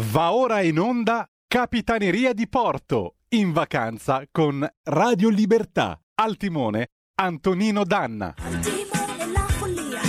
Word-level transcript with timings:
Va 0.00 0.32
ora 0.32 0.60
in 0.60 0.78
onda 0.78 1.28
Capitaneria 1.48 2.32
di 2.32 2.48
Porto, 2.48 3.16
in 3.30 3.50
vacanza 3.50 4.22
con 4.30 4.64
Radio 4.84 5.28
Libertà. 5.28 6.00
Al 6.14 6.36
timone 6.36 6.90
Antonino 7.16 7.82
Danna. 7.82 8.36
Al 8.38 8.60
timone 8.60 9.32
la 9.32 9.40
follia, 9.40 10.00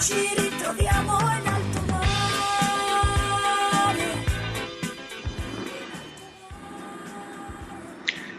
ci 0.00 0.14
ritroviamo 0.36 1.18
in 1.20 1.46
alto 1.46 1.80
mare. 1.86 2.02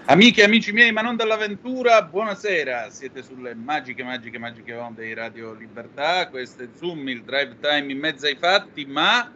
Amiche 0.07 0.41
e 0.41 0.43
amici 0.43 0.73
miei, 0.73 0.91
ma 0.91 0.99
non 1.01 1.15
dall'avventura, 1.15 2.03
buonasera. 2.03 2.89
Siete 2.89 3.23
sulle 3.23 3.55
magiche, 3.55 4.03
magiche, 4.03 4.37
magiche 4.37 4.73
onde 4.73 5.05
di 5.05 5.13
Radio 5.13 5.53
Libertà. 5.53 6.27
Questo 6.27 6.63
è 6.63 6.67
Zoom, 6.75 7.07
il 7.07 7.23
drive 7.23 7.57
time 7.61 7.89
in 7.89 7.99
mezzo 7.99 8.25
ai 8.25 8.35
fatti, 8.35 8.83
ma 8.83 9.31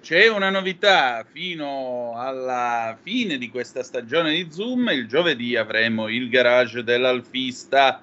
c'è 0.00 0.28
una 0.28 0.50
novità. 0.50 1.24
Fino 1.30 2.14
alla 2.16 2.96
fine 3.00 3.38
di 3.38 3.50
questa 3.50 3.82
stagione 3.82 4.32
di 4.32 4.48
Zoom, 4.50 4.88
il 4.90 5.06
giovedì 5.06 5.56
avremo 5.56 6.08
il 6.08 6.28
garage 6.28 6.82
dell'Alfista. 6.82 8.02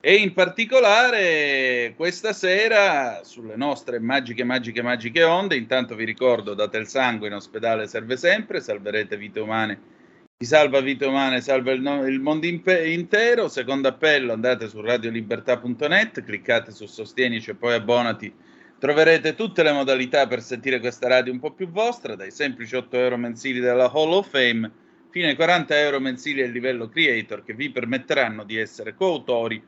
E 0.00 0.14
in 0.14 0.32
particolare 0.32 1.94
questa 1.96 2.32
sera 2.32 3.22
sulle 3.24 3.56
nostre 3.56 3.98
magiche, 3.98 4.44
magiche, 4.44 4.82
magiche 4.82 5.24
onde, 5.24 5.56
intanto 5.56 5.96
vi 5.96 6.04
ricordo, 6.04 6.54
date 6.54 6.78
il 6.78 6.86
sangue 6.86 7.26
in 7.26 7.34
ospedale 7.34 7.88
serve 7.88 8.16
sempre, 8.16 8.60
salverete 8.60 9.16
vite 9.16 9.40
umane 9.40 9.96
chi 10.40 10.46
salva 10.46 10.80
vite 10.80 11.04
umane 11.04 11.40
salva 11.40 11.72
il, 11.72 11.80
no- 11.80 12.06
il 12.06 12.20
mondo 12.20 12.46
impe- 12.46 12.92
intero. 12.92 13.48
Secondo 13.48 13.88
appello, 13.88 14.32
andate 14.32 14.68
su 14.68 14.80
radiolibertà.net, 14.80 16.22
cliccate 16.22 16.70
su 16.70 16.86
Sostienici 16.86 17.50
e 17.50 17.54
poi 17.56 17.74
abbonati. 17.74 18.32
Troverete 18.78 19.34
tutte 19.34 19.64
le 19.64 19.72
modalità 19.72 20.28
per 20.28 20.40
sentire 20.40 20.78
questa 20.78 21.08
radio 21.08 21.32
un 21.32 21.40
po' 21.40 21.50
più 21.50 21.68
vostra, 21.68 22.14
dai 22.14 22.30
semplici 22.30 22.76
8 22.76 22.96
euro 22.96 23.16
mensili 23.16 23.58
della 23.58 23.90
Hall 23.90 24.12
of 24.12 24.30
Fame 24.30 24.70
fino 25.10 25.26
ai 25.26 25.34
40 25.34 25.76
euro 25.80 25.98
mensili 25.98 26.42
a 26.42 26.46
livello 26.46 26.88
creator 26.88 27.42
che 27.42 27.54
vi 27.54 27.70
permetteranno 27.70 28.44
di 28.44 28.56
essere 28.56 28.94
coautori 28.94 29.60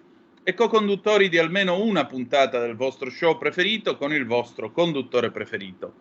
e 0.44 0.54
co-conduttori 0.54 1.28
di 1.28 1.38
almeno 1.38 1.82
una 1.82 2.06
puntata 2.06 2.60
del 2.60 2.76
vostro 2.76 3.10
show 3.10 3.36
preferito 3.36 3.96
con 3.96 4.12
il 4.12 4.26
vostro 4.26 4.70
conduttore 4.70 5.32
preferito. 5.32 5.92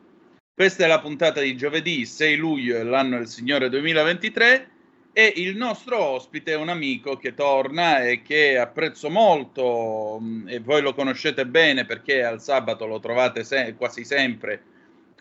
Questa 0.53 0.83
è 0.83 0.87
la 0.87 0.99
puntata 0.99 1.41
di 1.41 1.57
giovedì 1.57 2.05
6 2.05 2.35
luglio 2.35 2.77
dell'anno 2.77 3.17
del 3.17 3.27
Signore 3.27 3.69
2023 3.69 4.69
e 5.11 5.33
il 5.37 5.55
nostro 5.55 5.99
ospite 5.99 6.53
è 6.53 6.55
un 6.55 6.69
amico 6.69 7.17
che 7.17 7.33
torna 7.33 8.03
e 8.03 8.21
che 8.21 8.57
apprezzo 8.57 9.09
molto 9.09 10.17
mh, 10.19 10.45
e 10.47 10.59
voi 10.59 10.81
lo 10.81 10.93
conoscete 10.93 11.45
bene 11.45 11.85
perché 11.85 12.23
al 12.23 12.41
sabato 12.41 12.85
lo 12.85 12.99
trovate 12.99 13.43
se- 13.43 13.75
quasi 13.75 14.05
sempre 14.05 14.63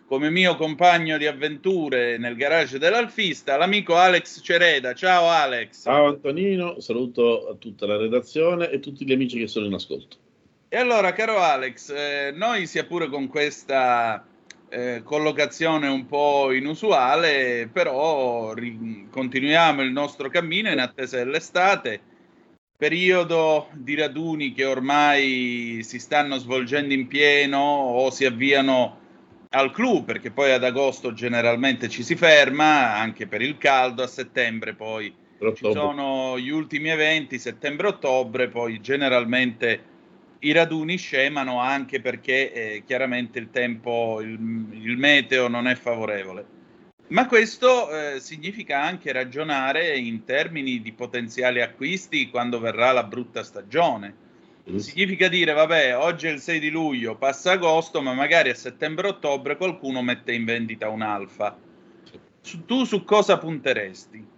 come 0.09 0.31
mio 0.31 0.55
compagno 0.55 1.19
di 1.19 1.27
avventure 1.27 2.17
nel 2.17 2.35
garage 2.35 2.79
dell'Alfista, 2.79 3.57
l'amico 3.57 3.95
Alex 3.95 4.41
Cereda. 4.41 4.95
Ciao 4.95 5.27
Alex. 5.27 5.83
Ciao 5.83 6.07
Antonino, 6.07 6.79
saluto 6.79 7.47
a 7.47 7.53
tutta 7.53 7.85
la 7.85 7.95
redazione 7.95 8.71
e 8.71 8.79
tutti 8.79 9.05
gli 9.05 9.11
amici 9.11 9.37
che 9.37 9.45
sono 9.45 9.67
in 9.67 9.73
ascolto. 9.73 10.17
E 10.67 10.77
allora, 10.77 11.13
caro 11.13 11.37
Alex, 11.37 11.91
eh, 11.91 12.31
noi 12.33 12.65
sia 12.65 12.85
pure 12.85 13.07
con 13.07 13.27
questa 13.27 14.25
eh, 14.69 15.01
collocazione 15.03 15.87
un 15.87 16.05
po' 16.05 16.51
inusuale, 16.51 17.69
però 17.71 18.53
ri- 18.53 19.07
continuiamo 19.09 19.81
il 19.81 19.91
nostro 19.91 20.29
cammino 20.29 20.71
in 20.71 20.79
attesa 20.79 21.17
dell'estate, 21.17 22.01
periodo 22.77 23.67
di 23.73 23.95
raduni 23.95 24.53
che 24.53 24.65
ormai 24.65 25.81
si 25.83 25.99
stanno 25.99 26.37
svolgendo 26.37 26.93
in 26.93 27.07
pieno 27.07 27.57
o 27.59 28.09
si 28.09 28.25
avviano 28.25 28.97
al 29.49 29.71
clou, 29.71 30.05
perché 30.05 30.31
poi 30.31 30.51
ad 30.51 30.63
agosto 30.63 31.13
generalmente 31.13 31.89
ci 31.89 32.03
si 32.03 32.15
ferma, 32.15 32.95
anche 32.95 33.27
per 33.27 33.41
il 33.41 33.57
caldo, 33.57 34.03
a 34.03 34.07
settembre 34.07 34.75
poi 34.75 35.13
ci 35.55 35.71
sono 35.71 36.37
gli 36.37 36.49
ultimi 36.49 36.89
eventi, 36.89 37.39
settembre-ottobre, 37.39 38.49
poi 38.49 38.79
generalmente 38.81 39.97
i 40.39 40.51
raduni 40.51 40.97
scemano 40.97 41.59
anche 41.59 42.01
perché 42.01 42.53
eh, 42.53 42.83
chiaramente 42.85 43.39
il 43.39 43.49
tempo, 43.51 44.21
il, 44.21 44.39
il 44.71 44.97
meteo 44.97 45.47
non 45.47 45.67
è 45.67 45.75
favorevole. 45.75 46.57
Ma 47.07 47.25
questo 47.25 47.89
eh, 47.89 48.19
significa 48.19 48.81
anche 48.81 49.11
ragionare 49.11 49.97
in 49.97 50.23
termini 50.25 50.81
di 50.81 50.93
potenziali 50.93 51.61
acquisti 51.61 52.29
quando 52.29 52.59
verrà 52.59 52.91
la 52.91 53.03
brutta 53.03 53.43
stagione. 53.43 54.27
Significa 54.75 55.27
dire, 55.27 55.53
vabbè, 55.53 55.97
oggi 55.97 56.27
è 56.27 56.29
il 56.29 56.39
6 56.39 56.59
di 56.59 56.69
luglio, 56.69 57.15
passa 57.15 57.53
agosto, 57.53 58.03
ma 58.03 58.13
magari 58.13 58.51
a 58.51 58.55
settembre-ottobre 58.55 59.57
qualcuno 59.57 60.03
mette 60.03 60.31
in 60.31 60.45
vendita 60.45 60.89
un'alfa. 60.89 61.57
Su- 62.41 62.65
tu 62.65 62.83
su 62.83 63.03
cosa 63.03 63.39
punteresti? 63.39 64.28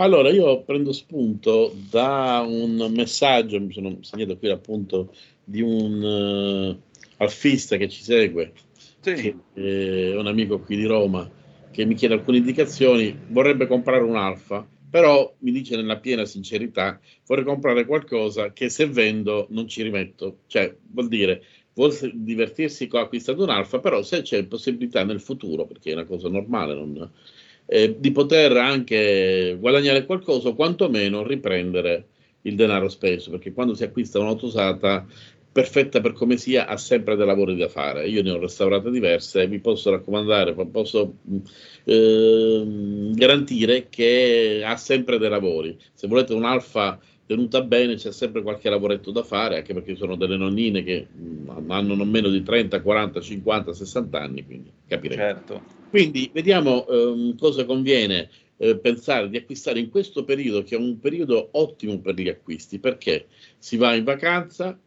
Allora, 0.00 0.30
io 0.30 0.62
prendo 0.62 0.92
spunto 0.92 1.72
da 1.90 2.44
un 2.46 2.92
messaggio, 2.94 3.60
mi 3.60 3.72
sono 3.72 3.98
segnato 4.02 4.38
qui 4.38 4.48
appunto 4.48 5.12
di 5.42 5.60
un 5.60 6.00
eh, 6.04 6.82
alfista 7.16 7.76
che 7.76 7.88
ci 7.88 8.02
segue, 8.04 8.52
Sì, 9.00 9.14
che 9.14 9.36
è 9.54 10.16
un 10.16 10.28
amico 10.28 10.60
qui 10.60 10.76
di 10.76 10.84
Roma, 10.86 11.28
che 11.72 11.84
mi 11.84 11.94
chiede 11.96 12.14
alcune 12.14 12.36
indicazioni, 12.38 13.24
vorrebbe 13.26 13.66
comprare 13.66 14.04
un'alfa, 14.04 14.68
però 14.88 15.34
mi 15.40 15.50
dice 15.50 15.74
nella 15.74 15.98
piena 15.98 16.24
sincerità, 16.24 17.00
vorrei 17.26 17.44
comprare 17.44 17.84
qualcosa 17.84 18.52
che 18.52 18.68
se 18.68 18.86
vendo 18.86 19.48
non 19.50 19.66
ci 19.66 19.82
rimetto, 19.82 20.42
cioè 20.46 20.76
vuol 20.92 21.08
dire, 21.08 21.42
vuol 21.74 21.92
divertirsi 22.14 22.86
con 22.86 23.00
acquistando 23.00 23.42
un'alfa, 23.42 23.80
però 23.80 24.02
se 24.02 24.22
c'è 24.22 24.44
possibilità 24.46 25.02
nel 25.04 25.20
futuro, 25.20 25.66
perché 25.66 25.90
è 25.90 25.94
una 25.94 26.04
cosa 26.04 26.28
normale, 26.28 26.74
non- 26.74 27.10
eh, 27.70 27.96
di 27.98 28.10
poter 28.12 28.56
anche 28.56 29.56
guadagnare 29.60 30.06
qualcosa 30.06 30.48
o 30.48 30.54
quantomeno 30.54 31.22
riprendere 31.22 32.06
il 32.42 32.54
denaro 32.54 32.88
speso, 32.88 33.30
perché 33.30 33.52
quando 33.52 33.74
si 33.74 33.84
acquista 33.84 34.18
un'auto 34.18 34.46
usata, 34.46 35.06
perfetta 35.52 36.00
per 36.00 36.12
come 36.12 36.38
sia, 36.38 36.66
ha 36.66 36.78
sempre 36.78 37.14
dei 37.14 37.26
lavori 37.26 37.56
da 37.56 37.68
fare. 37.68 38.08
Io 38.08 38.22
ne 38.22 38.30
ho 38.30 38.38
restaurate 38.38 38.90
diverse 38.90 39.42
e 39.42 39.48
vi 39.48 39.58
posso 39.58 39.90
raccomandare, 39.90 40.54
po- 40.54 40.66
posso 40.66 41.16
ehm, 41.84 43.12
garantire 43.14 43.88
che 43.90 44.62
ha 44.64 44.76
sempre 44.76 45.18
dei 45.18 45.28
lavori. 45.28 45.76
Se 45.92 46.06
volete 46.06 46.32
un'alfa 46.32 46.98
tenuta 47.28 47.62
bene, 47.62 47.96
c'è 47.96 48.10
sempre 48.10 48.40
qualche 48.40 48.70
lavoretto 48.70 49.10
da 49.10 49.22
fare, 49.22 49.58
anche 49.58 49.74
perché 49.74 49.94
sono 49.96 50.16
delle 50.16 50.38
nonnine 50.38 50.82
che 50.82 51.06
mh, 51.12 51.70
hanno 51.70 51.94
non 51.94 52.08
meno 52.08 52.30
di 52.30 52.42
30, 52.42 52.80
40, 52.80 53.20
50, 53.20 53.74
60 53.74 54.18
anni, 54.18 54.44
quindi 54.46 54.72
capirete. 54.86 55.20
certo. 55.20 55.62
Quindi 55.90 56.30
vediamo 56.32 56.86
ehm, 56.88 57.36
cosa 57.36 57.66
conviene 57.66 58.30
eh, 58.56 58.78
pensare 58.78 59.28
di 59.28 59.36
acquistare 59.36 59.78
in 59.78 59.90
questo 59.90 60.24
periodo, 60.24 60.62
che 60.62 60.74
è 60.74 60.78
un 60.78 60.98
periodo 60.98 61.50
ottimo 61.52 62.00
per 62.00 62.14
gli 62.14 62.28
acquisti, 62.28 62.78
perché 62.78 63.26
si 63.58 63.76
va 63.76 63.94
in 63.94 64.04
vacanza, 64.04 64.78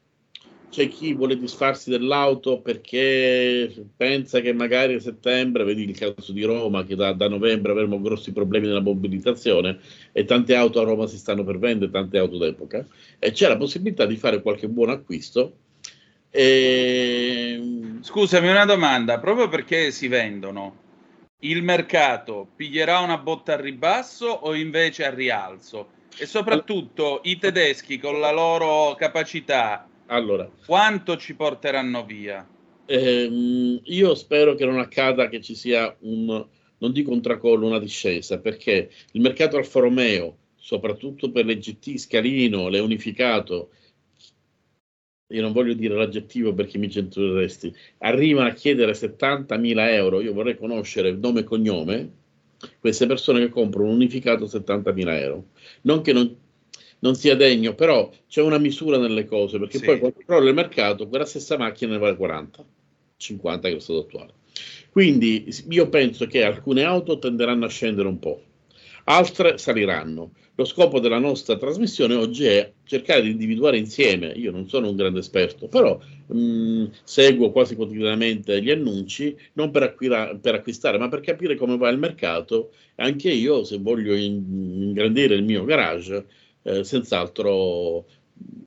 c'è 0.72 0.88
chi 0.88 1.14
vuole 1.14 1.38
disfarsi 1.38 1.90
dell'auto 1.90 2.62
perché 2.62 3.70
pensa 3.98 4.40
che 4.40 4.54
magari 4.54 4.94
a 4.94 5.02
settembre, 5.02 5.66
vedi 5.66 5.84
il 5.84 5.98
caso 5.98 6.32
di 6.32 6.44
Roma, 6.44 6.86
che 6.86 6.96
da, 6.96 7.12
da 7.12 7.28
novembre 7.28 7.74
avremo 7.74 8.00
grossi 8.00 8.32
problemi 8.32 8.68
nella 8.68 8.80
mobilitazione 8.80 9.80
e 10.14 10.24
tante 10.24 10.56
auto 10.56 10.80
a 10.80 10.86
Roma 10.86 11.08
si 11.08 11.18
stanno 11.18 11.44
per 11.44 11.60
vendere, 11.60 11.92
tante 11.92 12.18
auto 12.18 12.38
d'epoca, 12.38 12.86
e 13.20 13.32
c'è 13.32 13.50
la 13.50 13.58
possibilità 13.58 14.06
di 14.06 14.16
fare 14.16 14.42
qualche 14.42 14.70
buon 14.70 14.92
acquisto. 14.92 15.58
E... 16.30 17.60
Scusami, 18.00 18.48
una 18.48 18.64
domanda, 18.64 19.20
proprio 19.20 19.50
perché 19.50 19.92
si 19.92 20.08
vendono, 20.08 20.78
il 21.40 21.64
mercato 21.64 22.48
piglierà 22.56 23.00
una 23.00 23.18
botta 23.18 23.56
al 23.56 23.60
ribasso 23.60 24.28
o 24.28 24.56
invece 24.56 25.06
al 25.06 25.16
rialzo? 25.16 26.00
E 26.18 26.26
soprattutto 26.26 27.20
i 27.24 27.38
tedeschi 27.38 28.00
con 28.00 28.22
la 28.22 28.32
loro 28.32 28.96
capacità, 28.96 29.90
Allora, 30.12 30.50
quanto 30.66 31.16
ci 31.16 31.36
porteranno 31.36 32.04
via? 32.04 32.46
Ehm, 32.86 33.80
io 33.84 34.14
spero 34.16 34.56
che 34.56 34.66
non 34.66 34.78
accada 34.78 35.30
che 35.30 35.42
ci 35.42 35.56
sia 35.56 35.96
un, 36.02 36.46
non 36.78 36.92
dico 36.92 37.12
un 37.12 37.22
tracollo, 37.22 37.66
una 37.66 37.80
discesa, 37.80 38.40
perché 38.40 38.92
il 39.14 39.22
mercato 39.22 39.56
Alfa 39.56 39.80
Romeo, 39.80 40.38
soprattutto 40.58 41.32
per 41.32 41.46
le 41.46 41.58
GT 41.58 41.96
Scalino, 41.96 42.68
le 42.68 42.80
Unificato, 42.80 43.70
io 45.28 45.42
non 45.42 45.54
voglio 45.54 45.74
dire 45.74 45.96
l'aggettivo 45.96 46.54
perché 46.54 46.78
mi 46.78 46.90
censureresti, 46.90 47.74
arrivano 48.00 48.50
a 48.50 48.54
chiedere 48.54 48.94
70.000 48.94 49.94
euro, 49.94 50.20
io 50.20 50.34
vorrei 50.34 50.58
conoscere 50.58 51.14
nome 51.14 51.40
e 51.40 51.44
cognome, 51.46 52.12
queste 52.80 53.08
persone 53.08 53.40
che 53.40 53.50
comprano 53.50 53.88
un 53.88 53.96
unificato 53.96 54.46
70.000 54.46 55.20
euro. 55.20 55.46
Non 55.84 56.02
che 56.02 56.12
non, 56.12 56.36
non 57.02 57.16
sia 57.16 57.36
degno, 57.36 57.76
però 57.76 58.10
c'è 58.28 58.42
una 58.42 58.58
misura 58.58 58.98
nelle 58.98 59.26
cose, 59.26 59.60
perché 59.60 59.78
Sì. 59.78 59.86
poi 59.86 60.00
quando 60.00 60.20
crolla 60.26 60.50
il 60.50 60.56
mercato, 60.56 61.08
quella 61.08 61.26
stessa 61.26 61.58
macchina 61.58 61.92
ne 61.94 61.98
vale 62.00 62.16
40, 62.16 62.66
50 63.18 63.68
che 63.68 63.74
è 63.74 63.78
lo 63.78 63.82
stato 63.82 64.00
attuale. 64.00 64.34
Quindi 64.90 65.48
io 65.70 65.90
penso 65.90 66.28
che 66.28 66.44
alcune 66.44 66.84
auto 66.84 67.18
tenderanno 67.20 67.66
a 67.66 67.70
scendere 67.70 68.08
un 68.08 68.20
po', 68.20 68.42
altre 69.06 69.58
saliranno. 69.58 70.34
Lo 70.56 70.66
scopo 70.66 71.00
della 71.00 71.18
nostra 71.18 71.58
trasmissione 71.58 72.14
oggi 72.14 72.46
è 72.46 72.72
cercare 72.84 73.22
di 73.22 73.32
individuare 73.32 73.78
insieme, 73.78 74.28
io 74.36 74.52
non 74.52 74.68
sono 74.68 74.90
un 74.90 74.96
grande 74.96 75.20
esperto, 75.20 75.68
però 75.68 75.98
mh, 76.28 76.86
seguo 77.04 77.52
quasi 77.52 77.76
quotidianamente 77.76 78.62
gli 78.62 78.70
annunci, 78.70 79.36
non 79.54 79.72
per, 79.72 79.84
acquira- 79.84 80.36
per, 80.36 80.56
acquistare, 80.56 80.98
ma 81.00 81.08
per 81.08 81.22
capire 81.22 81.56
come 81.56 81.78
va 81.78 81.90
il 81.90 81.98
mercato. 81.98 82.74
Anche 82.98 83.32
io, 83.32 83.64
se 83.64 83.78
voglio 83.80 84.14
in- 84.14 84.84
ingrandire 84.84 85.36
il 85.36 85.44
mio 85.44 85.64
garage, 85.64 86.26
eh, 86.64 86.84
senz'altro 86.84 88.06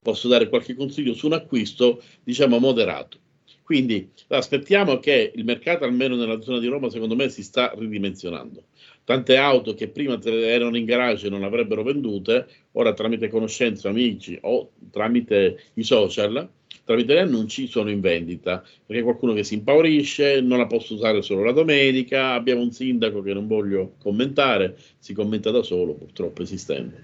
posso 0.01 0.29
dare 0.29 0.49
qualche 0.49 0.75
consiglio 0.75 1.15
su 1.15 1.27
un 1.27 1.33
acquisto, 1.33 2.03
diciamo, 2.23 2.59
moderato. 2.59 3.19
Quindi 3.65 4.11
aspettiamo 4.29 4.99
che 4.99 5.33
il 5.35 5.45
mercato, 5.45 5.85
almeno 5.85 6.17
nella 6.17 6.43
zona 6.43 6.59
di 6.59 6.67
Roma, 6.67 6.91
secondo 6.91 7.17
me 7.17 7.31
si 7.31 7.43
sta 7.43 7.73
ridimensionando. 7.75 8.65
Tante 9.05 9.37
auto 9.39 9.73
che 9.73 9.89
prima 9.89 10.21
erano 10.23 10.77
in 10.77 10.85
garage 10.85 11.27
e 11.27 11.31
non 11.31 11.45
avrebbero 11.45 11.83
vendute, 11.83 12.47
ora 12.73 12.93
tramite 12.93 13.29
conoscenze, 13.29 13.89
amici 13.89 14.39
o 14.43 14.73
tramite 14.91 15.63
i 15.75 15.83
social, 15.83 16.47
tramite 16.85 17.15
gli 17.15 17.19
annunci 17.19 17.67
sono 17.67 17.91
in 17.91 18.01
vendita 18.01 18.63
perché 18.85 19.03
qualcuno 19.03 19.33
che 19.33 19.45
si 19.45 19.55
impaurisce, 19.55 20.43
non 20.43 20.59
la 20.59 20.67
posso 20.67 20.93
usare 20.93 21.23
solo 21.23 21.43
la 21.43 21.53
domenica, 21.53 22.33
abbiamo 22.33 22.61
un 22.61 22.71
sindaco 22.71 23.23
che 23.23 23.33
non 23.33 23.47
voglio 23.47 23.95
commentare, 23.99 24.77
si 24.99 25.15
commenta 25.15 25.51
da 25.51 25.63
solo 25.63 25.95
purtroppo 25.95 26.43
esistendo, 26.43 26.97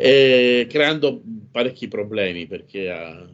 e 0.00 0.68
creando 0.68 1.20
parecchi 1.50 1.88
problemi 1.88 2.46
perché 2.46 2.88
ha, 2.88 3.28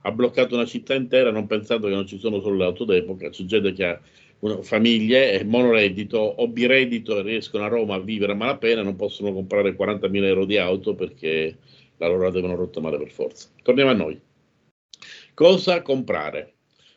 ha 0.00 0.10
bloccato 0.10 0.54
una 0.54 0.64
città 0.64 0.94
intera 0.94 1.30
non 1.30 1.46
pensando 1.46 1.88
che 1.88 1.94
non 1.94 2.06
ci 2.06 2.18
sono 2.18 2.40
solo 2.40 2.56
le 2.56 2.64
auto 2.64 2.86
d'epoca, 2.86 3.28
c'è 3.28 3.44
gente 3.44 3.74
che 3.74 3.84
ha 3.84 4.00
una, 4.38 4.62
famiglie, 4.62 5.44
monoreddito 5.44 6.16
o 6.16 6.48
bireddito 6.48 7.18
e 7.18 7.22
riescono 7.22 7.64
a 7.64 7.68
Roma 7.68 7.96
a 7.96 8.00
vivere 8.00 8.32
a 8.32 8.36
malapena, 8.36 8.82
non 8.82 8.96
possono 8.96 9.34
comprare 9.34 9.76
40.000 9.76 10.24
euro 10.24 10.46
di 10.46 10.56
auto 10.56 10.94
perché 10.94 11.58
la 11.98 12.08
loro 12.08 12.22
la 12.22 12.30
devono 12.30 12.54
rottamare 12.54 12.96
per 12.96 13.10
forza. 13.10 13.50
Torniamo 13.62 13.90
a 13.90 13.94
noi. 13.94 14.18
Cosa 15.34 15.82
comprare? 15.82 16.54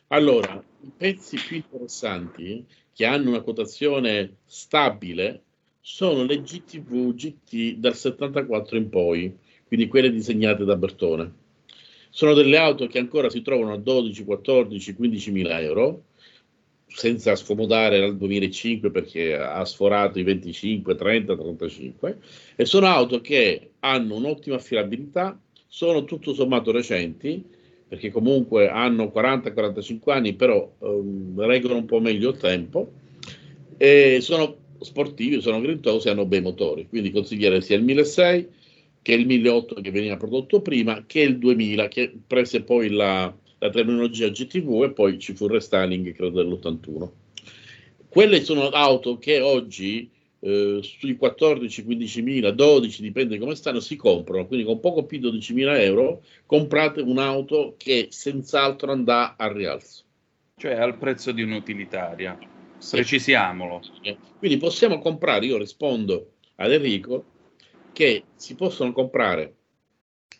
Allora, 0.08 0.62
i 0.80 0.90
pezzi 0.96 1.36
più 1.46 1.56
interessanti 1.56 2.64
che 2.94 3.04
hanno 3.04 3.28
una 3.28 3.40
quotazione 3.40 4.38
stabile 4.46 5.42
sono 5.92 6.22
le 6.22 6.40
GTV 6.40 7.14
GT 7.14 7.74
dal 7.74 7.96
74 7.96 8.76
in 8.76 8.88
poi, 8.88 9.36
quindi 9.66 9.88
quelle 9.88 10.12
disegnate 10.12 10.64
da 10.64 10.76
Bertone. 10.76 11.32
Sono 12.10 12.32
delle 12.32 12.58
auto 12.58 12.86
che 12.86 13.00
ancora 13.00 13.28
si 13.28 13.42
trovano 13.42 13.72
a 13.72 13.76
12, 13.76 14.24
14, 14.24 14.94
15 14.94 15.30
mila 15.32 15.60
euro, 15.60 16.04
senza 16.86 17.34
scomodare 17.34 17.98
dal 17.98 18.16
2005 18.16 18.90
perché 18.92 19.36
ha 19.36 19.64
sforato 19.64 20.20
i 20.20 20.22
25, 20.22 20.94
30, 20.94 21.36
35, 21.36 22.18
e 22.54 22.64
sono 22.64 22.86
auto 22.86 23.20
che 23.20 23.72
hanno 23.80 24.14
un'ottima 24.14 24.56
affidabilità, 24.56 25.38
sono 25.66 26.04
tutto 26.04 26.32
sommato 26.32 26.70
recenti, 26.70 27.44
perché 27.88 28.10
comunque 28.10 28.68
hanno 28.68 29.10
40-45 29.12 30.12
anni, 30.12 30.34
però 30.34 30.72
ehm, 30.80 31.34
reggono 31.44 31.76
un 31.76 31.84
po' 31.84 31.98
meglio 31.98 32.30
il 32.30 32.36
tempo, 32.36 32.92
e 33.76 34.18
sono 34.20 34.60
sportivi, 34.84 35.40
sono 35.40 35.60
grintosi, 35.60 36.08
hanno 36.08 36.26
bei 36.26 36.40
motori, 36.40 36.88
quindi 36.88 37.10
consiglierei 37.10 37.62
sia 37.62 37.76
il 37.76 37.84
1600 37.84 38.58
che 39.02 39.12
il 39.14 39.26
1008 39.26 39.80
che 39.80 39.90
veniva 39.90 40.16
prodotto 40.16 40.60
prima, 40.60 41.04
che 41.06 41.20
il 41.20 41.38
2000 41.38 41.88
che 41.88 42.12
prese 42.26 42.62
poi 42.62 42.90
la, 42.90 43.34
la 43.58 43.70
terminologia 43.70 44.28
GTV 44.28 44.84
e 44.84 44.92
poi 44.92 45.18
ci 45.18 45.34
fu 45.34 45.46
il 45.46 45.52
restyling 45.52 46.12
credo 46.12 46.42
dell'81. 46.42 47.08
Quelle 48.08 48.42
sono 48.42 48.68
auto 48.68 49.18
che 49.18 49.40
oggi 49.40 50.10
eh, 50.40 50.80
sui 50.82 51.16
14, 51.16 51.84
15 51.84 52.22
mila, 52.22 52.50
12, 52.50 53.02
dipende 53.02 53.38
come 53.38 53.54
stanno, 53.54 53.80
si 53.80 53.96
comprano, 53.96 54.46
quindi 54.46 54.66
con 54.66 54.80
poco 54.80 55.04
più 55.04 55.18
di 55.18 55.24
12 55.24 55.52
mila 55.54 55.80
euro 55.80 56.22
comprate 56.46 57.00
un'auto 57.00 57.74
che 57.76 58.08
senz'altro 58.10 58.90
andrà 58.90 59.36
al 59.36 59.52
rialzo. 59.52 60.02
Cioè 60.56 60.72
al 60.72 60.98
prezzo 60.98 61.32
di 61.32 61.42
un'utilitaria, 61.42 62.38
precisiamolo. 62.88 63.80
Quindi 64.38 64.56
possiamo 64.56 64.98
comprare, 64.98 65.46
io 65.46 65.58
rispondo 65.58 66.32
ad 66.56 66.72
Enrico, 66.72 67.24
che 67.92 68.24
si 68.36 68.54
possono 68.54 68.92
comprare 68.92 69.56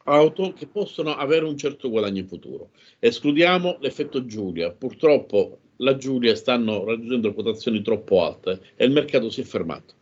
auto 0.05 0.53
che 0.53 0.67
possono 0.67 1.15
avere 1.15 1.45
un 1.45 1.57
certo 1.57 1.91
guadagno 1.91 2.21
in 2.21 2.27
futuro. 2.27 2.71
Escludiamo 2.99 3.79
l'effetto 3.81 4.25
Giulia. 4.25 4.71
Purtroppo 4.71 5.59
la 5.77 5.97
Giulia 5.97 6.35
stanno 6.35 6.85
raggiungendo 6.85 7.35
quotazioni 7.35 7.83
troppo 7.83 8.25
alte 8.25 8.61
e 8.77 8.85
il 8.85 8.93
mercato 8.93 9.31
si 9.31 9.41
è 9.41 9.45
fermato. 9.45 9.95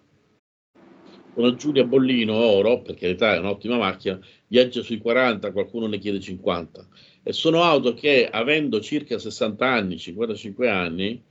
Una 1.35 1.55
Giulia 1.55 1.85
Bollino 1.85 2.35
Oro, 2.35 2.83
per 2.83 2.97
carità 2.97 3.35
è 3.35 3.39
un'ottima 3.39 3.77
macchina, 3.77 4.19
viaggia 4.49 4.83
sui 4.83 4.99
40, 4.99 5.53
qualcuno 5.53 5.87
ne 5.87 5.99
chiede 5.99 6.19
50. 6.19 6.89
E 7.23 7.33
sono 7.33 7.63
auto 7.63 7.95
che, 7.95 8.29
avendo 8.29 8.81
circa 8.81 9.19
60 9.19 9.65
anni, 9.65 9.99
55 9.99 10.69
anni, 10.69 11.23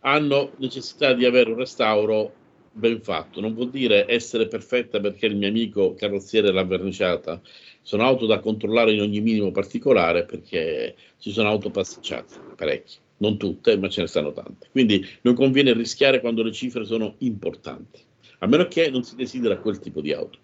hanno 0.00 0.52
necessità 0.56 1.12
di 1.12 1.24
avere 1.24 1.50
un 1.50 1.56
restauro 1.56 2.32
ben 2.72 3.00
fatto. 3.00 3.40
Non 3.40 3.54
vuol 3.54 3.70
dire 3.70 4.06
essere 4.08 4.46
perfetta 4.46 5.00
perché 5.00 5.26
il 5.26 5.36
mio 5.36 5.48
amico 5.48 5.94
carrozziere 5.94 6.52
l'ha 6.52 6.64
verniciata. 6.64 7.40
Sono 7.82 8.04
auto 8.04 8.26
da 8.26 8.38
controllare 8.38 8.92
in 8.92 9.00
ogni 9.00 9.20
minimo 9.20 9.50
particolare 9.50 10.24
perché 10.24 10.94
ci 11.18 11.32
sono 11.32 11.48
auto 11.48 11.70
passeggiate, 11.70 12.34
parecchie. 12.56 12.98
Non 13.18 13.36
tutte, 13.36 13.76
ma 13.76 13.88
ce 13.88 14.02
ne 14.02 14.06
stanno 14.06 14.32
tante. 14.32 14.68
Quindi 14.70 15.06
non 15.22 15.34
conviene 15.34 15.74
rischiare 15.74 16.20
quando 16.20 16.42
le 16.42 16.52
cifre 16.52 16.84
sono 16.84 17.16
importanti, 17.18 18.00
a 18.38 18.46
meno 18.46 18.66
che 18.66 18.88
non 18.88 19.02
si 19.02 19.14
desidera 19.14 19.58
quel 19.58 19.78
tipo 19.78 20.00
di 20.00 20.12
auto. 20.12 20.38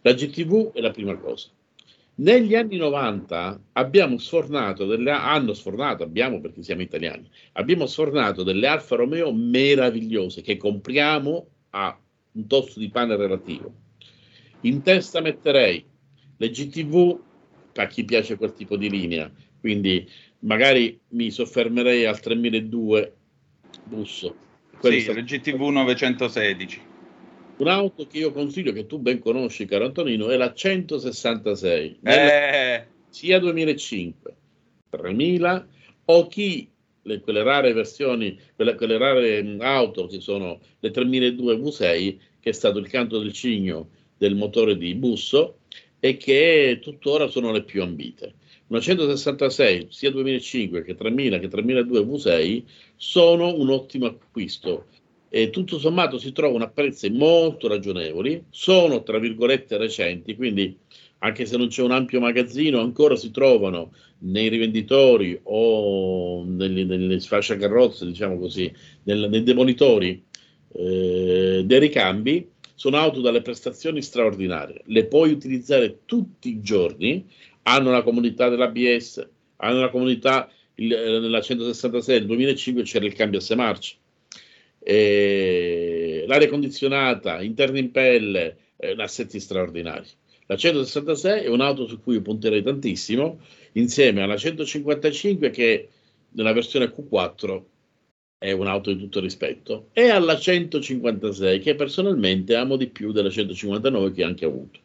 La 0.00 0.14
GTV 0.14 0.72
è 0.72 0.80
la 0.80 0.90
prima 0.90 1.16
cosa. 1.16 1.48
Negli 2.16 2.54
anni 2.54 2.76
90 2.76 3.60
abbiamo 3.72 4.18
sfornato 4.18 4.86
delle 4.86 5.10
hanno 5.10 5.52
sfornato, 5.52 6.04
abbiamo 6.04 6.40
perché 6.40 6.62
siamo 6.62 6.82
italiani, 6.82 7.28
abbiamo 7.52 7.86
sfornato 7.86 8.44
delle 8.44 8.68
Alfa 8.68 8.94
Romeo 8.94 9.32
meravigliose 9.32 10.40
che 10.40 10.56
compriamo 10.56 11.46
a 11.70 11.98
un 12.32 12.46
tosto 12.46 12.78
di 12.78 12.88
pane 12.88 13.16
relativo. 13.16 13.74
In 14.60 14.82
testa 14.82 15.20
metterei 15.20 15.84
le 16.36 16.50
GTV 16.50 17.20
a 17.74 17.86
chi 17.88 18.04
piace 18.04 18.36
quel 18.36 18.52
tipo 18.52 18.76
di 18.76 18.88
linea, 18.88 19.28
quindi 19.58 20.08
magari 20.40 20.98
mi 21.08 21.32
soffermerei 21.32 22.06
al 22.06 22.20
3002 22.20 23.16
busso. 23.82 24.36
Sì, 24.80 25.00
sta... 25.00 25.12
le 25.12 25.24
GTV 25.24 25.60
916. 25.60 26.92
Un'auto 27.56 28.06
che 28.06 28.18
io 28.18 28.32
consiglio, 28.32 28.72
che 28.72 28.86
tu 28.86 28.98
ben 28.98 29.20
conosci, 29.20 29.64
caro 29.64 29.84
Antonino, 29.84 30.28
è 30.28 30.36
la 30.36 30.52
166, 30.52 31.98
eh. 32.02 32.86
sia 33.10 33.38
2005, 33.38 34.36
3000 34.90 35.68
o 36.06 36.26
chi 36.26 36.68
le, 37.02 37.20
quelle 37.20 37.42
rare 37.42 37.72
versioni, 37.72 38.38
quelle, 38.56 38.74
quelle 38.74 38.98
rare 38.98 39.56
auto 39.60 40.06
che 40.06 40.20
sono 40.20 40.60
le 40.80 40.90
3002 40.90 41.56
V6, 41.56 42.16
che 42.40 42.50
è 42.50 42.52
stato 42.52 42.78
il 42.78 42.88
canto 42.88 43.18
del 43.20 43.32
cigno 43.32 43.88
del 44.16 44.34
motore 44.34 44.76
di 44.76 44.94
Busso 44.94 45.58
e 46.00 46.16
che 46.16 46.78
tuttora 46.82 47.28
sono 47.28 47.52
le 47.52 47.62
più 47.62 47.82
ambite. 47.82 48.34
Una 48.66 48.80
166 48.80 49.88
sia 49.90 50.10
2005 50.10 50.82
che 50.82 50.94
3000 50.94 51.38
che 51.38 51.48
3002 51.48 52.00
V6 52.00 52.62
sono 52.96 53.54
un 53.54 53.70
ottimo 53.70 54.06
acquisto 54.06 54.86
e 55.36 55.50
tutto 55.50 55.80
sommato 55.80 56.16
si 56.16 56.30
trovano 56.30 56.62
a 56.62 56.68
prezzi 56.68 57.10
molto 57.10 57.66
ragionevoli, 57.66 58.44
sono 58.50 59.02
tra 59.02 59.18
virgolette 59.18 59.76
recenti, 59.76 60.36
quindi 60.36 60.78
anche 61.18 61.44
se 61.44 61.56
non 61.56 61.66
c'è 61.66 61.82
un 61.82 61.90
ampio 61.90 62.20
magazzino, 62.20 62.78
ancora 62.78 63.16
si 63.16 63.32
trovano 63.32 63.90
nei 64.18 64.48
rivenditori 64.48 65.36
o 65.42 66.44
nelle, 66.44 66.84
nelle 66.84 67.18
sfasciacarrozze, 67.18 68.06
diciamo 68.06 68.38
così, 68.38 68.72
nel, 69.02 69.28
nei 69.28 69.42
demolitori 69.42 70.22
eh, 70.72 71.62
dei 71.64 71.78
ricambi, 71.80 72.48
sono 72.76 72.96
auto 72.98 73.20
dalle 73.20 73.42
prestazioni 73.42 74.02
straordinarie. 74.02 74.82
Le 74.84 75.06
puoi 75.06 75.32
utilizzare 75.32 76.02
tutti 76.04 76.48
i 76.48 76.60
giorni, 76.60 77.26
hanno 77.62 77.90
la 77.90 78.04
comunità 78.04 78.48
dell'ABS, 78.48 79.28
hanno 79.56 79.80
la 79.80 79.90
comunità 79.90 80.48
il, 80.76 80.92
eh, 80.92 81.18
nella 81.18 81.40
166 81.40 82.18
del 82.18 82.26
2005 82.28 82.84
c'era 82.84 83.04
il 83.04 83.14
cambio 83.14 83.40
a 83.40 83.42
6 83.42 83.56
marce, 83.56 83.96
eh, 84.84 86.24
l'aria 86.26 86.48
condizionata, 86.48 87.40
interni 87.40 87.80
in 87.80 87.90
pelle, 87.90 88.56
eh, 88.76 88.94
assetti 88.98 89.40
straordinari. 89.40 90.06
La 90.46 90.56
166 90.56 91.44
è 91.44 91.48
un'auto 91.48 91.86
su 91.86 92.00
cui 92.02 92.20
punterei 92.20 92.62
tantissimo, 92.62 93.40
insieme 93.72 94.22
alla 94.22 94.36
155 94.36 95.50
che 95.50 95.88
nella 96.32 96.52
versione 96.52 96.92
Q4 96.94 97.62
è 98.36 98.52
un'auto 98.52 98.92
di 98.92 99.00
tutto 99.00 99.20
rispetto, 99.20 99.88
e 99.94 100.10
alla 100.10 100.36
156 100.36 101.60
che 101.60 101.74
personalmente 101.74 102.54
amo 102.54 102.76
di 102.76 102.88
più 102.88 103.10
della 103.10 103.30
159 103.30 104.12
che 104.12 104.22
ho 104.22 104.26
anche 104.26 104.44
avuto. 104.44 104.80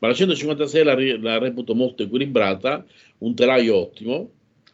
Ma 0.00 0.08
la 0.08 0.14
156 0.14 0.84
la, 0.84 0.94
la 1.20 1.38
reputo 1.38 1.74
molto 1.76 2.02
equilibrata, 2.02 2.84
un 3.18 3.34
telaio 3.36 3.76
ottimo, 3.76 4.30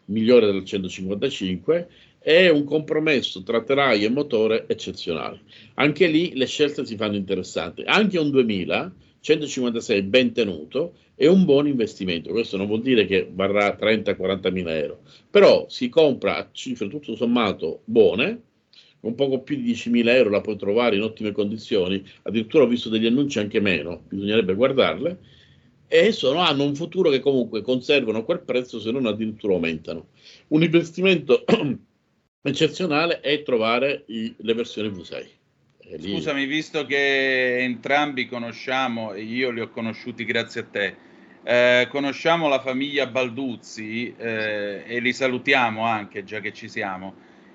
migliore 0.06 0.46
del 0.46 0.64
155, 0.64 1.88
è 2.22 2.48
un 2.48 2.64
compromesso 2.64 3.42
tra 3.42 3.62
telaio 3.62 4.06
e 4.06 4.10
motore 4.10 4.64
eccezionale. 4.68 5.40
Anche 5.74 6.06
lì 6.06 6.34
le 6.34 6.46
scelte 6.46 6.86
si 6.86 6.96
fanno 6.96 7.16
interessanti. 7.16 7.82
Anche 7.84 8.18
un 8.18 8.30
2000 8.30 8.94
156 9.22 10.02
ben 10.02 10.32
tenuto 10.32 10.94
è 11.14 11.26
un 11.26 11.44
buon 11.44 11.68
investimento. 11.68 12.30
Questo 12.30 12.56
non 12.56 12.66
vuol 12.66 12.82
dire 12.82 13.06
che 13.06 13.30
varrà 13.32 13.78
30-40 13.80 14.52
mila 14.52 14.76
euro, 14.76 15.00
però 15.30 15.66
si 15.68 15.88
compra 15.88 16.36
a 16.36 16.48
cifre 16.50 16.88
tutto 16.88 17.14
sommato 17.14 17.82
buone. 17.84 18.42
Un 19.02 19.14
poco 19.14 19.40
più 19.40 19.56
di 19.56 19.72
10.000 19.72 20.08
euro 20.08 20.30
la 20.30 20.40
puoi 20.40 20.56
trovare 20.56 20.96
in 20.96 21.02
ottime 21.02 21.32
condizioni, 21.32 22.04
addirittura 22.22 22.64
ho 22.64 22.68
visto 22.68 22.88
degli 22.88 23.06
annunci 23.06 23.40
anche 23.40 23.58
meno, 23.58 24.02
bisognerebbe 24.08 24.54
guardarle, 24.54 25.18
e 25.88 26.12
sono, 26.12 26.38
hanno 26.38 26.62
un 26.62 26.76
futuro 26.76 27.10
che 27.10 27.18
comunque 27.18 27.62
conservano 27.62 28.24
quel 28.24 28.42
prezzo 28.42 28.78
se 28.78 28.92
non 28.92 29.06
addirittura 29.06 29.54
aumentano. 29.54 30.08
Un 30.48 30.62
investimento 30.62 31.44
eccezionale 32.42 33.20
è 33.20 33.42
trovare 33.42 34.04
i, 34.06 34.34
le 34.38 34.54
versioni 34.54 34.88
V6. 34.88 35.26
Scusami, 35.98 36.46
visto 36.46 36.86
che 36.86 37.58
entrambi 37.58 38.26
conosciamo, 38.26 39.12
e 39.12 39.22
io 39.22 39.50
li 39.50 39.60
ho 39.60 39.68
conosciuti 39.68 40.24
grazie 40.24 40.62
a 40.62 40.64
te, 40.64 40.96
eh, 41.44 41.88
conosciamo 41.90 42.48
la 42.48 42.60
famiglia 42.60 43.06
Balduzzi 43.06 44.14
eh, 44.16 44.84
e 44.86 45.00
li 45.00 45.12
salutiamo 45.12 45.84
anche, 45.84 46.24
già 46.24 46.40
che 46.40 46.52
ci 46.52 46.68
siamo. 46.68 47.14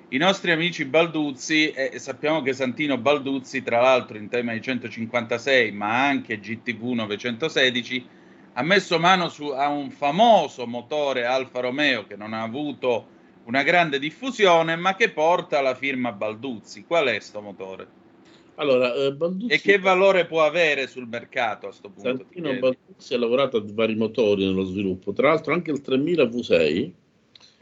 I 0.10 0.18
nostri 0.18 0.52
amici 0.52 0.86
Balduzzi, 0.86 1.72
eh, 1.72 2.00
sappiamo 2.00 2.42
che 2.42 2.54
Santino 2.54 2.98
Balduzzi, 2.98 3.64
tra 3.64 3.82
l'altro 3.82 4.18
in 4.18 4.30
tema 4.30 4.54
di 4.54 4.62
156, 4.62 5.72
ma 5.72 6.06
anche 6.06 6.40
GTV 6.40 6.92
916, 6.92 8.08
ha 8.54 8.64
messo 8.64 9.00
mano 9.00 9.30
su, 9.30 9.48
a 9.48 9.68
un 9.68 9.90
famoso 9.90 10.66
motore 10.68 11.26
Alfa 11.26 11.60
Romeo 11.60 12.06
che 12.06 12.16
non 12.16 12.34
ha 12.34 12.42
avuto 12.42 13.16
una 13.48 13.64
grande 13.64 13.98
diffusione, 13.98 14.76
ma 14.76 14.96
che 14.96 15.10
porta 15.10 15.62
la 15.62 15.74
firma 15.74 16.12
Balduzzi. 16.12 16.84
Qual 16.86 17.08
è 17.08 17.12
questo 17.12 17.42
motore? 17.42 17.88
Allora, 18.56 18.94
eh, 18.94 19.14
Balduzzi, 19.14 19.54
e 19.54 19.62
che 19.62 19.80
valore 19.80 20.26
può 20.26 20.44
avere 20.44 20.88
sul 20.88 21.08
mercato 21.08 21.68
a 21.68 21.70
questo 21.70 21.90
punto? 21.90 22.10
Santino 22.10 22.58
Balduzzi 22.60 23.14
ha 23.14 23.20
lavorato 23.20 23.58
a 23.58 23.64
vari 23.66 23.96
motori 23.96 24.46
nello 24.46 24.64
sviluppo, 24.64 25.14
tra 25.14 25.30
l'altro 25.30 25.54
anche 25.54 25.72
il 25.72 25.82
3000 25.82 26.24
V6, 26.24 26.92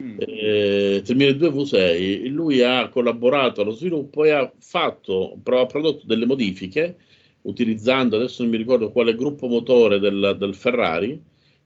mm. 0.02 0.16
eh, 0.18 1.02
3002 1.04 1.48
V6, 1.50 2.30
lui 2.30 2.62
ha 2.62 2.88
collaborato 2.88 3.60
allo 3.60 3.72
sviluppo 3.72 4.24
e 4.24 4.30
ha 4.30 4.50
fatto, 4.58 5.38
ha 5.44 5.66
prodotto 5.66 6.06
delle 6.06 6.26
modifiche 6.26 6.96
utilizzando, 7.42 8.16
adesso 8.16 8.42
non 8.42 8.50
mi 8.50 8.58
ricordo 8.58 8.90
quale 8.90 9.14
gruppo 9.14 9.46
motore 9.46 10.00
del, 10.00 10.34
del 10.36 10.54
Ferrari, 10.54 11.22